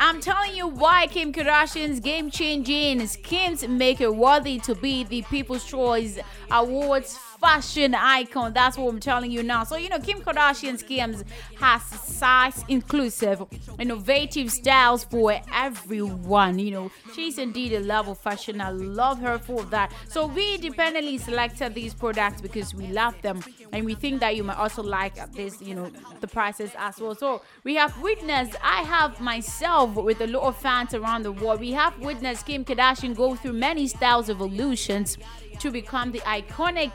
I'm 0.00 0.20
telling 0.20 0.54
you 0.54 0.68
why 0.68 1.08
Kim 1.08 1.32
Kardashian's 1.32 2.00
game 2.00 2.30
changing 2.30 3.06
Skims 3.06 3.66
make 3.66 3.98
her 3.98 4.12
worthy 4.12 4.58
to 4.60 4.74
be 4.74 5.04
the 5.04 5.22
People's 5.22 5.64
Choice 5.64 6.18
Awards 6.50 7.18
fashion 7.40 7.94
icon. 7.94 8.52
That's 8.52 8.76
what 8.76 8.88
I'm 8.88 9.00
telling 9.00 9.30
you 9.30 9.42
now. 9.42 9.64
So 9.64 9.76
you 9.76 9.88
know, 9.88 9.98
Kim 9.98 10.20
Kardashian's 10.20 10.80
Skims 10.80 11.24
has 11.58 11.82
size 11.82 12.64
inclusive, 12.68 13.42
innovative 13.78 14.50
styles 14.50 15.04
for 15.04 15.40
everyone. 15.52 16.58
You 16.58 16.70
know, 16.70 16.90
she's 17.14 17.38
indeed 17.38 17.72
a 17.72 17.80
love 17.80 18.08
of 18.08 18.18
fashion. 18.18 18.60
I 18.60 18.70
love 18.70 19.20
her 19.20 19.38
for 19.38 19.62
that. 19.64 19.92
So 20.08 20.26
we 20.26 20.54
independently 20.54 21.18
selected 21.18 21.74
these 21.74 21.94
products 21.94 22.40
because 22.40 22.74
we 22.74 22.88
love 22.88 23.20
them 23.22 23.42
and 23.72 23.84
we 23.84 23.94
think 23.94 24.20
that 24.20 24.36
you 24.36 24.44
might 24.44 24.56
also 24.56 24.82
like 24.82 25.32
this, 25.32 25.60
you 25.60 25.74
know, 25.74 25.90
the 26.20 26.26
prices 26.28 26.70
as 26.78 27.00
well. 27.00 27.14
So 27.14 27.42
we 27.64 27.74
have 27.76 28.00
witnessed, 28.00 28.56
I 28.62 28.82
have 28.82 29.20
myself 29.20 29.94
with 29.94 30.20
a 30.20 30.26
lot 30.26 30.42
of 30.44 30.56
fans 30.56 30.94
around 30.94 31.22
the 31.22 31.32
world, 31.32 31.60
we 31.60 31.72
have 31.72 31.98
witnessed 31.98 32.46
Kim 32.46 32.64
Kardashian 32.64 33.14
go 33.14 33.34
through 33.34 33.54
many 33.54 33.86
styles 33.88 34.28
of 34.28 34.36
evolutions 34.38 35.18
to 35.58 35.70
become 35.70 36.12
the 36.12 36.20
iconic 36.20 36.92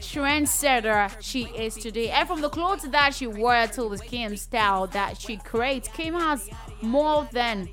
trendsetter 0.00 1.10
she 1.20 1.44
is 1.44 1.74
today. 1.74 2.10
And 2.10 2.26
from 2.28 2.40
the 2.40 2.48
clothes 2.48 2.82
that 2.82 3.14
she 3.14 3.26
wore 3.26 3.66
to 3.66 3.88
the 3.88 3.98
Kim 3.98 4.36
style 4.36 4.86
that 4.88 5.18
she 5.20 5.36
creates, 5.38 5.88
Kim 5.88 6.14
has 6.14 6.48
more 6.82 7.28
than 7.32 7.68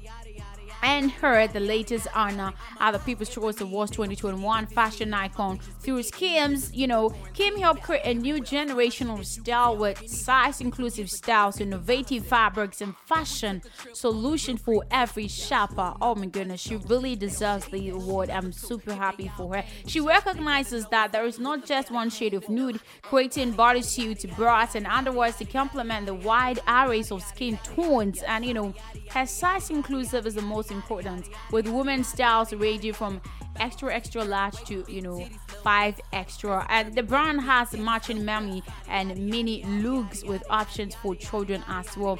and 0.83 1.11
her 1.11 1.47
the 1.47 1.59
latest 1.59 2.07
honor 2.13 2.53
uh, 2.79 2.83
at 2.83 2.91
the 2.91 2.99
People's 2.99 3.29
Choice 3.29 3.61
Awards 3.61 3.91
2021 3.91 4.67
fashion 4.67 5.13
icon 5.13 5.59
through 5.79 6.03
Skims, 6.03 6.73
you 6.73 6.87
know, 6.87 7.13
Kim 7.33 7.57
helped 7.57 7.83
create 7.83 8.05
a 8.05 8.13
new 8.13 8.35
generational 8.35 9.25
style 9.25 9.77
with 9.77 10.07
size 10.09 10.61
inclusive 10.61 11.09
styles, 11.09 11.59
innovative 11.59 12.25
fabrics, 12.25 12.81
and 12.81 12.95
fashion 13.05 13.61
solution 13.93 14.57
for 14.57 14.83
every 14.91 15.27
shopper. 15.27 15.93
Oh 16.01 16.15
my 16.15 16.25
goodness, 16.25 16.61
she 16.61 16.75
really 16.75 17.15
deserves 17.15 17.65
the 17.65 17.89
award. 17.89 18.29
I'm 18.29 18.51
super 18.51 18.93
happy 18.93 19.31
for 19.35 19.55
her. 19.55 19.63
She 19.85 19.99
recognizes 19.99 20.85
that 20.87 21.11
there 21.11 21.25
is 21.25 21.39
not 21.39 21.65
just 21.65 21.91
one 21.91 22.09
shade 22.09 22.33
of 22.33 22.49
nude, 22.49 22.79
creating 23.01 23.53
bodysuits, 23.53 24.35
bras, 24.35 24.75
and 24.75 24.85
underwears 24.85 25.37
to 25.37 25.45
complement 25.45 26.05
the 26.05 26.13
wide 26.13 26.59
arrays 26.67 27.11
of 27.11 27.21
skin 27.23 27.57
tones. 27.63 28.21
And 28.23 28.45
you 28.45 28.53
know, 28.53 28.73
her 29.09 29.25
size 29.25 29.69
inclusive 29.69 30.25
is 30.25 30.35
the 30.35 30.41
most 30.41 30.70
important, 30.71 31.29
with 31.51 31.67
women's 31.67 32.07
styles 32.07 32.53
ranging 32.53 32.93
from 32.93 33.21
extra 33.59 33.93
extra 33.93 34.23
large 34.23 34.55
to 34.65 34.85
you 34.87 35.01
know 35.01 35.27
five 35.63 35.99
extra. 36.13 36.65
And 36.69 36.95
the 36.95 37.03
brand 37.03 37.41
has 37.41 37.73
matching 37.73 38.25
mommy 38.25 38.63
and 38.87 39.17
mini 39.17 39.63
looks 39.63 40.23
with 40.23 40.43
options 40.49 40.95
for 40.95 41.15
children 41.15 41.63
as 41.67 41.95
well. 41.97 42.19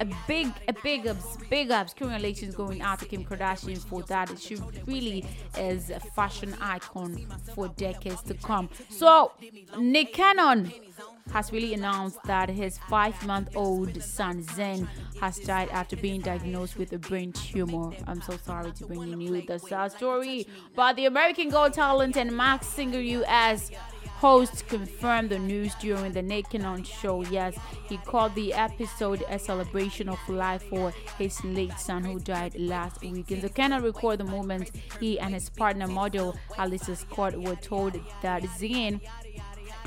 A 0.00 0.06
big 0.26 0.48
a 0.66 0.72
big 0.82 1.06
ups 1.06 1.36
big 1.50 1.70
ups. 1.70 1.92
Congratulations 1.92 2.54
going 2.54 2.80
out 2.80 3.00
to 3.00 3.04
kim 3.04 3.24
kardashian 3.24 3.78
for 3.78 4.02
that. 4.04 4.30
She 4.38 4.56
really 4.86 5.24
is 5.58 5.90
a 5.90 6.00
fashion 6.00 6.54
icon 6.60 7.26
for 7.54 7.68
decades 7.68 8.22
to 8.22 8.34
come. 8.34 8.70
So 8.88 9.32
nick 9.78 10.14
cannon 10.14 10.72
has 11.32 11.52
really 11.52 11.74
announced 11.74 12.22
that 12.24 12.48
his 12.48 12.78
five 12.88 13.14
month 13.26 13.56
old 13.56 14.02
son 14.02 14.42
Zen 14.42 14.88
has 15.20 15.38
died 15.38 15.68
after 15.70 15.96
being 15.96 16.20
diagnosed 16.20 16.76
with 16.76 16.92
a 16.92 16.98
brain 16.98 17.32
tumor. 17.32 17.92
I'm 18.06 18.22
so 18.22 18.36
sorry 18.36 18.72
to 18.72 18.86
bring 18.86 19.20
you 19.20 19.42
the 19.42 19.58
sad 19.58 19.92
story, 19.92 20.46
but 20.74 20.96
the 20.96 21.06
American 21.06 21.50
Got 21.50 21.74
Talent 21.74 22.16
and 22.16 22.36
Masked 22.36 22.64
Singer 22.64 23.00
US 23.00 23.70
host 24.20 24.68
confirmed 24.68 25.30
the 25.30 25.38
news 25.38 25.74
during 25.76 26.12
the 26.12 26.20
Nick 26.20 26.50
Cannon 26.50 26.84
show. 26.84 27.24
Yes, 27.24 27.56
he 27.88 27.96
called 27.96 28.34
the 28.34 28.52
episode 28.52 29.24
a 29.30 29.38
celebration 29.38 30.10
of 30.10 30.18
life 30.28 30.62
for 30.64 30.92
his 31.16 31.42
late 31.42 31.78
son 31.78 32.04
who 32.04 32.20
died 32.20 32.54
last 32.58 33.00
weekend. 33.00 33.40
So 33.40 33.48
cannot 33.48 33.82
record 33.82 34.18
the 34.18 34.24
moment 34.24 34.72
he 35.00 35.18
and 35.18 35.32
his 35.32 35.48
partner 35.48 35.86
model 35.86 36.36
Alyssa 36.50 36.98
Scott 36.98 37.34
were 37.34 37.56
told 37.56 37.98
that 38.20 38.44
Zen 38.58 39.00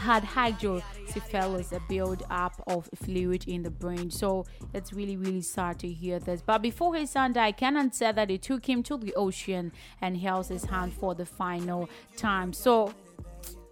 had 0.04 0.24
hydrocephalus, 0.24 1.72
a 1.72 1.80
build 1.88 2.24
up 2.30 2.62
of 2.68 2.90
fluid 2.96 3.46
in 3.48 3.64
the 3.64 3.70
brain. 3.72 4.12
So 4.12 4.46
it's 4.74 4.94
really, 4.94 5.18
really 5.18 5.42
sad 5.42 5.80
to 5.80 5.88
hear 5.88 6.20
this. 6.20 6.42
But 6.42 6.62
before 6.62 6.96
his 6.96 7.10
son 7.12 7.34
died, 7.34 7.58
Cannon 7.58 7.92
said 7.92 8.16
that 8.18 8.30
he 8.30 8.38
took 8.38 8.68
him 8.68 8.84
to 8.84 8.98
the 8.98 9.14
ocean 9.16 9.72
and 10.02 10.18
held 10.18 10.48
his 10.48 10.66
hand 10.66 10.94
for 10.94 11.16
the 11.16 11.26
final 11.26 11.90
time. 12.18 12.54
So 12.54 12.94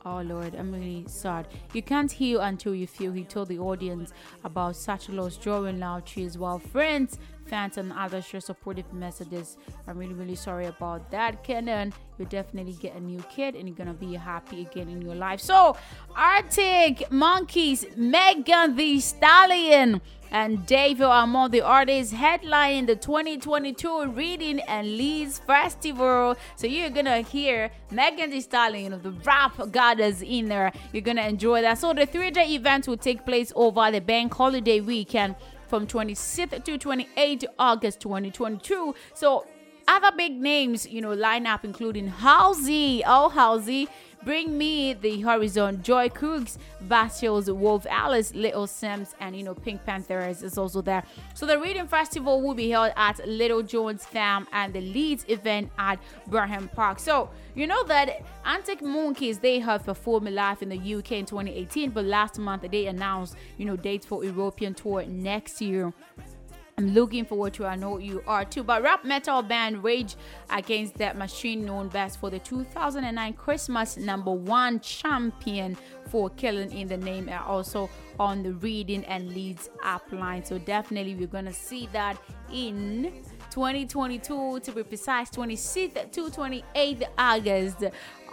Oh 0.04 0.22
Lord, 0.22 0.56
I'm 0.56 0.72
really 0.72 1.06
sad. 1.08 1.48
You 1.74 1.84
can't 1.84 2.12
heal 2.12 2.40
until 2.42 2.74
you 2.74 2.88
feel. 2.88 3.12
He 3.12 3.24
told 3.24 3.50
the 3.50 3.60
audience 3.60 4.14
about 4.44 4.76
such 4.76 5.10
a 5.10 5.12
loss 5.12 5.38
during 5.38 5.80
loud 5.80 6.06
cheers 6.08 6.40
while 6.40 6.58
friends, 6.58 7.20
fans, 7.46 7.78
and 7.78 7.94
others 7.94 8.26
share 8.26 8.42
supportive 8.42 8.92
messages. 8.94 9.58
I'm 9.88 10.00
really, 10.00 10.16
really 10.16 10.36
sorry 10.36 10.66
about 10.66 11.12
that, 11.12 11.44
Kenan. 11.44 11.94
You 12.22 12.28
definitely 12.28 12.74
get 12.74 12.94
a 12.94 13.00
new 13.00 13.24
kid 13.32 13.56
and 13.56 13.68
you're 13.68 13.76
gonna 13.76 13.96
be 13.96 14.14
happy 14.14 14.62
again 14.62 14.90
in 14.90 15.02
your 15.02 15.16
life. 15.16 15.40
So, 15.40 15.76
Arctic 16.16 17.12
Monkeys, 17.12 17.84
Megan 17.96 18.76
Thee 18.76 19.00
Stallion 19.00 20.02
and 20.30 20.64
David 20.68 21.08
among 21.08 21.50
the 21.50 21.62
artists 21.62 22.14
headlining 22.14 22.86
the 22.86 22.96
2022 22.96 24.12
Reading 24.12 24.60
and 24.68 24.88
Leeds 24.88 25.40
Festival. 25.40 26.36
So 26.56 26.68
you're 26.68 26.92
gonna 26.92 27.22
hear 27.22 27.72
Megan 27.90 28.30
Thee 28.30 28.42
Stallion 28.42 28.94
of 28.94 29.02
the 29.02 29.14
rap 29.26 29.60
goddess 29.72 30.22
in 30.22 30.48
there. 30.48 30.72
You're 30.94 31.02
gonna 31.02 31.24
enjoy 31.24 31.64
that. 31.64 31.80
So 31.80 31.92
the 31.92 32.06
three-day 32.06 32.54
event 32.54 32.88
will 32.88 32.98
take 32.98 33.26
place 33.26 33.52
over 33.56 33.90
the 33.90 34.00
bank 34.00 34.32
holiday 34.32 34.80
weekend 34.80 35.38
from 35.68 35.88
26th 35.88 36.64
to 36.66 36.78
28th 36.78 37.46
August 37.58 38.00
2022. 38.00 38.94
So 39.16 39.48
other 39.88 40.12
big 40.16 40.34
names, 40.34 40.88
you 40.88 41.02
know, 41.02 41.14
line 41.14 41.46
up 41.46 41.66
including 41.66 42.08
Halsey, 42.08 43.04
oh 43.06 43.30
Halsey, 43.30 43.88
Bring 44.24 44.56
Me 44.56 44.94
the 44.94 45.20
Horizon, 45.22 45.82
Joy 45.82 46.10
Crookes, 46.10 46.60
Bastille's 46.82 47.50
Wolf 47.50 47.88
Alice, 47.90 48.36
Little 48.36 48.68
Simz, 48.68 49.16
and 49.20 49.36
you 49.36 49.44
know 49.44 49.56
PinkPantheress 49.56 50.44
is 50.44 50.60
also 50.60 50.82
there. 50.82 51.04
So 51.34 51.48
the 51.48 51.58
reading 51.60 51.88
festival 51.88 52.40
will 52.42 52.54
be 52.54 52.70
held 52.70 52.94
at 52.96 53.28
Little 53.28 53.64
Johns 53.64 54.06
Farm 54.06 54.48
and 54.52 54.74
the 54.74 54.82
Leeds 54.82 55.26
event 55.28 55.72
at 55.80 56.00
Bramham 56.30 56.72
Park. 56.72 57.00
So 57.00 57.32
you 57.56 57.66
know 57.66 57.84
that 57.86 58.24
Arctic 58.46 58.84
Monkeys 58.84 59.40
they 59.40 59.60
have 59.60 59.86
performed 59.86 60.30
live 60.30 60.62
in 60.62 60.70
the 60.70 60.78
UK 60.78 61.14
in 61.14 61.26
2018, 61.26 61.90
but 61.90 62.06
last 62.06 62.38
month 62.38 62.64
they 62.70 62.86
announced 62.86 63.36
you 63.58 63.66
know 63.66 63.76
dates 63.76 64.06
for 64.06 64.24
European 64.24 64.76
tour 64.76 65.04
next 65.06 65.62
year. 65.62 65.92
I'm 66.82 66.96
looking 66.96 67.26
forward 67.26 67.54
to. 67.54 67.68
I 67.68 67.76
know 67.76 68.00
you 68.00 68.24
are 68.26 68.44
too. 68.44 68.64
But 68.64 68.82
rap 68.82 69.06
metal 69.06 69.44
band 69.44 69.84
Rage 69.84 70.16
Against 70.50 70.98
That 70.98 71.16
Machine, 71.16 71.64
known 71.64 71.90
best 71.90 72.20
for 72.20 72.32
the 72.32 72.40
2009 72.40 73.34
Christmas 73.34 73.98
number 73.98 74.32
one 74.32 74.80
champion 74.80 75.78
for 76.10 76.32
Killing 76.32 76.72
in 76.72 76.88
the 76.88 76.98
Name, 76.98 77.30
are 77.30 77.44
also 77.44 77.88
on 78.20 78.42
the 78.42 78.54
reading 78.54 79.06
and 79.06 79.30
Leeds 79.30 79.70
up 79.84 80.12
line. 80.12 80.44
So 80.44 80.58
definitely 80.58 81.14
we're 81.14 81.28
gonna 81.28 81.54
see 81.54 81.88
that 81.94 82.18
in 82.52 83.14
2022 83.52 84.62
to 84.62 84.72
be 84.72 84.82
precise 84.82 85.30
26th 85.30 86.12
to 86.12 86.30
28th 86.30 87.04
August 87.16 87.84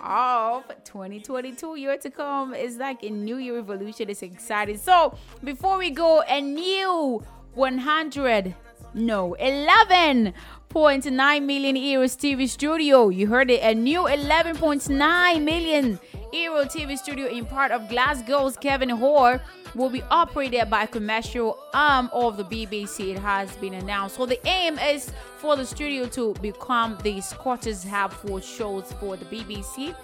of 0.03 0.65
2022 0.85 1.75
year 1.75 1.99
to 1.99 2.09
come 2.09 2.55
it's 2.55 2.77
like 2.77 3.03
a 3.03 3.11
new 3.11 3.37
year 3.37 3.57
revolution 3.57 4.09
it's 4.09 4.23
exciting 4.23 4.79
so 4.79 5.12
before 5.43 5.77
we 5.77 5.91
go 5.91 6.23
a 6.29 6.41
new 6.41 7.20
100 7.55 8.55
no 8.95 9.37
11.9 9.41 11.45
million 11.45 11.77
euros 11.77 12.16
tv 12.16 12.49
studio. 12.49 13.09
You 13.09 13.27
heard 13.27 13.51
it 13.51 13.62
a 13.62 13.75
new 13.75 14.01
11.9 14.01 15.43
million 15.43 15.99
euro 16.33 16.65
tv 16.65 16.99
studio 16.99 17.27
in 17.27 17.47
part 17.47 17.70
of 17.70 17.89
glasgow's 17.89 18.57
kelvin 18.57 18.91
hall 18.91 19.39
will 19.75 19.91
be 19.91 20.03
operated 20.11 20.69
by 20.69 20.83
a 20.83 20.87
commercial 20.87 21.59
arm 21.73 22.11
of 22.12 22.37
the 22.37 22.45
bbc 22.45 23.15
it 23.15 23.19
has 23.19 23.51
been 23.57 23.75
announced. 23.75 24.16
So 24.16 24.27
the 24.27 24.41
aim 24.47 24.79
is 24.79 25.11
for 25.39 25.57
the 25.57 25.65
studio 25.65 26.07
to 26.09 26.35
become 26.43 26.99
the 27.03 27.20
scottish 27.20 27.85
hub 27.85 28.12
for 28.12 28.41
shows 28.41 28.93
for 29.01 29.16
the 29.16 29.25
bbc 29.27 29.95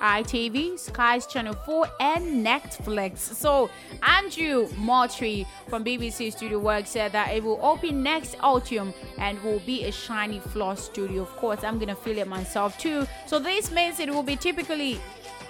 ITV, 0.00 0.78
Sky's 0.78 1.26
Channel 1.26 1.54
4, 1.54 1.86
and 2.00 2.46
Netflix. 2.46 3.18
So, 3.18 3.70
Andrew 4.02 4.68
Moultrie 4.76 5.46
from 5.68 5.84
BBC 5.84 6.32
Studio 6.32 6.58
Work 6.58 6.86
said 6.86 7.12
that 7.12 7.34
it 7.34 7.42
will 7.42 7.58
open 7.62 8.02
next 8.02 8.36
autumn 8.40 8.92
and 9.18 9.42
will 9.42 9.60
be 9.60 9.84
a 9.84 9.92
shiny 9.92 10.40
floor 10.40 10.76
studio. 10.76 11.22
Of 11.22 11.36
course, 11.36 11.62
I'm 11.64 11.78
gonna 11.78 11.96
feel 11.96 12.18
it 12.18 12.28
myself 12.28 12.78
too. 12.78 13.06
So, 13.26 13.38
this 13.38 13.70
means 13.70 14.00
it 14.00 14.08
will 14.10 14.22
be 14.22 14.36
typically 14.36 15.00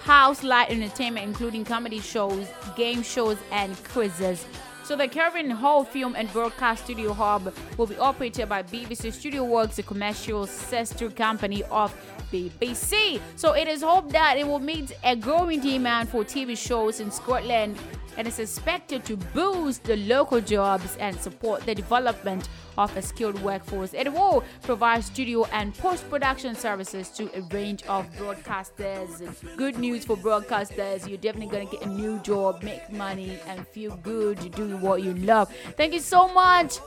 house 0.03 0.43
light 0.43 0.71
entertainment, 0.71 1.27
including 1.27 1.65
comedy 1.65 2.01
shows, 2.01 2.47
game 2.77 3.03
shows, 3.03 3.37
and 3.53 3.77
quizzes. 3.85 4.47
So 4.91 4.97
the 4.97 5.07
Kelvin 5.07 5.51
Hall 5.51 5.85
Film 5.85 6.17
and 6.17 6.29
Broadcast 6.33 6.83
Studio 6.83 7.13
Hub 7.13 7.55
will 7.79 7.87
be 7.87 7.97
operated 7.99 8.49
by 8.49 8.65
BBC 8.65 9.13
Studio 9.13 9.45
Works, 9.45 9.79
a 9.79 9.85
commercial 9.85 10.49
sister 10.49 11.09
company 11.11 11.63
of 11.71 11.95
BBC. 12.33 13.21
So 13.37 13.53
it 13.53 13.69
is 13.69 13.83
hoped 13.83 14.11
that 14.11 14.37
it 14.37 14.45
will 14.45 14.59
meet 14.59 14.91
a 15.05 15.15
growing 15.15 15.61
demand 15.61 16.09
for 16.09 16.25
TV 16.25 16.59
shows 16.59 16.99
in 16.99 17.13
Scotland 17.13 17.77
and 18.21 18.29
is 18.29 18.39
expected 18.39 19.03
to 19.03 19.17
boost 19.33 19.83
the 19.85 19.97
local 19.97 20.43
jobs 20.43 20.95
and 20.99 21.19
support 21.19 21.65
the 21.65 21.75
development 21.75 22.51
of 22.77 22.95
a 22.95 23.01
skilled 23.01 23.41
workforce. 23.41 23.95
It 23.95 24.13
will 24.13 24.45
provide 24.63 25.03
studio 25.05 25.47
and 25.53 25.75
post-production 25.75 26.55
services 26.55 27.09
to 27.13 27.35
a 27.35 27.41
range 27.55 27.83
of 27.85 28.05
broadcasters. 28.17 29.57
Good 29.57 29.79
news 29.79 30.05
for 30.05 30.19
broadcasters, 30.19 31.09
you're 31.09 31.17
definitely 31.17 31.51
gonna 31.51 31.71
get 31.71 31.81
a 31.81 31.89
new 31.89 32.19
job, 32.19 32.63
make 32.63 32.93
money, 32.93 33.39
and 33.47 33.67
feel 33.69 33.97
good 34.03 34.53
doing 34.53 34.83
what 34.83 35.03
you 35.03 35.15
love. 35.15 35.51
Thank 35.79 35.95
you 35.95 36.01
so 36.01 36.29
much. 36.29 36.79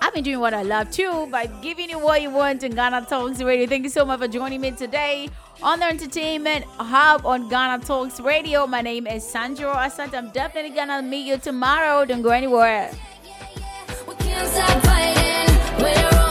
I've 0.00 0.12
been 0.12 0.24
doing 0.24 0.40
what 0.40 0.54
I 0.54 0.62
love 0.62 0.90
too 0.90 1.26
by 1.30 1.46
giving 1.46 1.90
you 1.90 1.98
what 1.98 2.20
you 2.22 2.30
want 2.30 2.62
in 2.62 2.74
Ghana 2.74 3.06
Talks 3.08 3.42
Radio. 3.42 3.66
Thank 3.66 3.84
you 3.84 3.90
so 3.90 4.04
much 4.04 4.20
for 4.20 4.28
joining 4.28 4.60
me 4.60 4.70
today 4.70 5.28
on 5.62 5.78
the 5.80 5.86
Entertainment 5.86 6.64
Hub 6.78 7.24
on 7.24 7.48
Ghana 7.48 7.84
Talks 7.84 8.20
Radio. 8.20 8.66
My 8.66 8.82
name 8.82 9.06
is 9.06 9.26
Sandro 9.26 9.72
Asante. 9.72 10.14
I'm 10.14 10.30
definitely 10.30 10.70
gonna 10.70 11.02
meet 11.02 11.26
you 11.26 11.38
tomorrow. 11.38 12.04
Don't 12.04 12.22
go 12.22 12.30
anywhere. 12.30 12.90
Stop 14.46 14.82
fighting. 14.84 15.82
We're 15.82 16.23